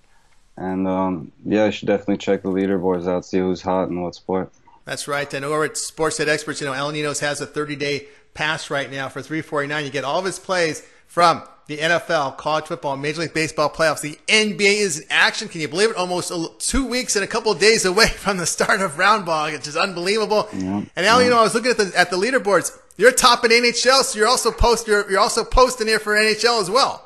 and 0.58 0.88
um, 0.88 1.32
yeah, 1.44 1.66
you 1.66 1.72
should 1.72 1.88
definitely 1.88 2.18
check 2.18 2.44
the 2.44 2.50
leaderboards 2.50 3.08
out, 3.08 3.26
see 3.26 3.40
who's 3.40 3.62
hot 3.62 3.90
in 3.90 4.02
what 4.02 4.16
sport. 4.16 4.52
That's 4.86 5.08
right. 5.08 5.32
And 5.34 5.44
over 5.44 5.66
at 5.66 5.78
Sports 5.78 6.18
Head 6.20 6.30
Experts, 6.30 6.62
you 6.62 6.68
know, 6.68 6.74
El 6.74 6.92
Ninos 6.92 7.20
has 7.20 7.42
a 7.42 7.46
30 7.46 7.76
day 7.76 8.08
pass 8.34 8.70
right 8.70 8.90
now 8.92 9.10
for 9.10 9.22
349. 9.22 9.84
You 9.84 9.92
get 9.92 10.04
all 10.04 10.20
of 10.20 10.26
his 10.26 10.40
plays 10.40 10.84
from 11.08 11.44
the 11.68 11.78
NFL, 11.78 12.38
college 12.38 12.66
football, 12.66 12.96
Major 12.96 13.22
League 13.22 13.34
Baseball 13.34 13.70
playoffs. 13.70 14.02
The 14.02 14.20
NBA 14.28 14.78
is 14.78 15.00
in 15.00 15.08
action. 15.10 15.48
Can 15.48 15.62
you 15.62 15.68
believe 15.68 15.90
it? 15.90 15.96
Almost 15.96 16.32
two 16.60 16.86
weeks 16.86 17.16
and 17.16 17.24
a 17.24 17.28
couple 17.28 17.52
of 17.52 17.60
days 17.60 17.86
away 17.86 18.08
from 18.18 18.38
the 18.38 18.46
start 18.46 18.82
of 18.82 19.00
round 19.00 19.26
ball. 19.26 19.48
It's 19.48 19.66
just 19.66 19.78
unbelievable. 19.78 20.48
Yeah. 20.54 20.84
And 20.96 21.06
Al, 21.06 21.24
you 21.24 21.32
know, 21.32 21.40
I 21.40 21.44
was 21.44 21.56
looking 21.56 21.72
at 21.72 21.78
the 21.78 21.92
at 21.98 22.12
the 22.12 22.18
leaderboards. 22.18 22.78
You're 22.98 23.12
top 23.12 23.44
in 23.44 23.52
NHL, 23.52 24.04
so 24.04 24.18
you're 24.18 24.28
also 24.28 24.52
post 24.52 24.88
you're, 24.88 25.10
you're 25.10 25.20
also 25.20 25.44
posting 25.44 25.88
here 25.88 26.00
for 26.00 26.14
NHL 26.14 26.62
as 26.62 26.70
well. 26.70 27.05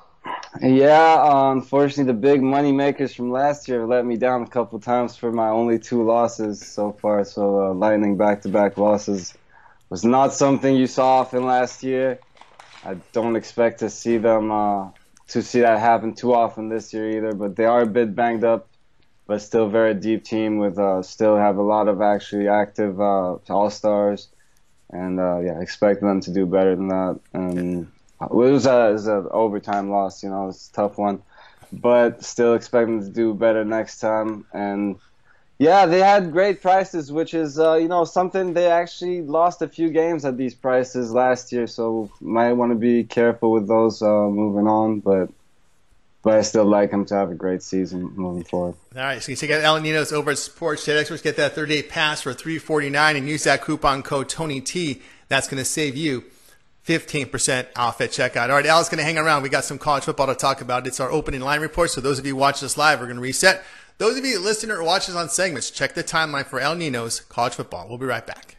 Yeah, 0.58 1.22
uh, 1.22 1.52
unfortunately, 1.52 2.12
the 2.12 2.20
big 2.20 2.42
money 2.42 2.72
makers 2.72 3.14
from 3.14 3.32
last 3.32 3.68
year 3.68 3.86
let 3.86 4.04
me 4.06 4.18
down 4.18 4.42
a 4.42 4.48
couple 4.48 4.80
times 4.80 5.16
for 5.16 5.32
my 5.32 5.50
only 5.50 5.78
two 5.78 6.04
losses 6.04 6.66
so 6.66 6.92
far. 6.92 7.24
So, 7.24 7.62
uh, 7.70 7.74
Lightning 7.74 8.18
back 8.18 8.42
to 8.42 8.50
back 8.50 8.78
losses 8.78 9.38
was 9.90 10.04
not 10.04 10.34
something 10.34 10.76
you 10.76 10.88
saw 10.88 11.20
often 11.22 11.46
last 11.46 11.84
year. 11.84 12.20
I 12.84 12.96
don't 13.14 13.36
expect 13.36 13.80
to 13.80 13.90
see 13.90 14.18
them 14.18 14.52
uh, 14.52 14.92
to 15.30 15.42
see 15.44 15.62
that 15.62 15.80
happen 15.80 16.16
too 16.16 16.34
often 16.34 16.70
this 16.70 16.94
year 16.94 17.10
either. 17.18 17.34
But 17.34 17.56
they 17.56 17.66
are 17.66 17.82
a 17.82 17.88
bit 17.88 18.16
banged 18.16 18.44
up, 18.44 18.70
but 19.28 19.42
still 19.42 19.70
very 19.70 19.94
deep 19.94 20.24
team 20.26 20.58
with 20.58 20.80
uh, 20.80 21.04
still 21.04 21.38
have 21.38 21.58
a 21.58 21.64
lot 21.64 21.88
of 21.88 22.02
actually 22.02 22.48
active 22.48 23.00
uh, 23.02 23.36
all 23.50 23.70
stars, 23.70 24.30
and 24.90 25.20
uh, 25.20 25.40
yeah, 25.40 25.62
expect 25.62 26.02
them 26.02 26.22
to 26.22 26.34
do 26.34 26.46
better 26.46 26.76
than 26.76 26.90
that. 26.90 27.20
And 27.34 27.92
it 28.22 28.32
was 28.32 28.66
a, 28.66 28.90
it 28.90 28.94
was 28.94 29.08
an 29.08 29.28
overtime 29.32 29.90
loss, 29.90 30.24
you 30.24 30.30
know, 30.30 30.50
it's 30.50 30.70
a 30.70 30.74
tough 30.74 30.98
one, 30.98 31.22
but 31.72 32.24
still 32.24 32.54
expect 32.54 32.88
them 32.88 33.02
to 33.02 33.10
do 33.10 33.34
better 33.34 33.64
next 33.64 34.00
time. 34.00 34.46
And 34.54 35.00
yeah, 35.58 35.86
they 35.86 36.00
had 36.00 36.32
great 36.32 36.62
prices, 36.62 37.12
which 37.12 37.34
is 37.34 37.60
uh, 37.60 37.76
you 37.76 37.90
know 37.90 38.06
something 38.06 38.54
they 38.54 38.68
actually 38.68 39.22
lost 39.22 39.62
a 39.62 39.68
few 39.68 39.90
games 39.90 40.24
at 40.24 40.38
these 40.38 40.56
prices 40.56 41.12
last 41.12 41.52
year, 41.52 41.68
so 41.68 42.10
might 42.22 42.54
want 42.54 42.72
to 42.72 42.78
be 42.78 43.04
careful 43.04 43.52
with 43.52 43.68
those 43.68 44.02
uh, 44.02 44.08
moving 44.08 44.68
on, 44.68 45.00
but. 45.00 45.30
But 46.22 46.34
I 46.34 46.42
still 46.42 46.66
like 46.66 46.92
them 46.92 47.06
to 47.06 47.16
have 47.16 47.32
a 47.32 47.34
great 47.34 47.64
season 47.64 48.12
moving 48.14 48.44
forward. 48.44 48.76
All 48.94 49.04
right, 49.04 49.24
so 49.24 49.32
you 49.32 49.38
check 49.38 49.52
out 49.52 49.64
El 49.64 49.80
Ninos 49.80 50.12
over 50.12 50.32
at 50.32 50.38
Sports 50.38 50.86
Head 50.86 50.98
Experts. 50.98 51.22
Get 51.22 51.38
that 51.38 51.54
30 51.56 51.76
day 51.76 51.82
pass 51.82 52.22
for 52.22 52.34
349 52.34 53.16
and 53.16 53.30
use 53.30 53.46
that 53.46 53.62
coupon 53.62 54.04
code 54.04 54.28
Tony 54.28 54.60
T. 54.60 55.02
That's 55.30 55.48
going 55.48 55.60
to 55.60 55.66
save 55.66 55.96
you 55.96 56.26
15% 56.90 57.68
off 57.76 58.02
at 58.02 58.10
checkout. 58.10 58.50
All 58.50 58.56
right, 58.56 58.66
Al's 58.66 58.90
going 58.90 58.98
to 58.98 59.04
hang 59.04 59.20
around. 59.20 59.44
We 59.44 59.50
got 59.50 59.64
some 59.64 59.78
college 59.78 60.06
football 60.06 60.26
to 60.26 60.34
talk 60.34 60.60
about. 60.60 60.88
It's 60.88 61.00
our 61.00 61.12
opening 61.12 61.42
line 61.42 61.62
report. 61.62 61.92
So 61.92 62.02
those 62.02 62.18
of 62.18 62.26
you 62.26 62.36
watching 62.36 62.66
us 62.66 62.78
live, 62.78 63.00
we're 63.00 63.06
going 63.06 63.18
to 63.18 63.22
reset. 63.22 63.64
Those 64.00 64.18
of 64.18 64.26
you 64.26 64.40
listening 64.40 64.76
or 64.76 64.82
watching 64.82 65.14
us 65.14 65.22
on 65.22 65.30
segments, 65.30 65.70
check 65.70 65.94
the 65.94 66.04
timeline 66.04 66.48
for 66.48 66.60
El 66.60 66.76
Nino's 66.76 67.20
college 67.20 67.54
football. 67.54 67.88
We'll 67.88 68.00
be 68.00 68.08
right 68.08 68.26
back. 68.26 68.59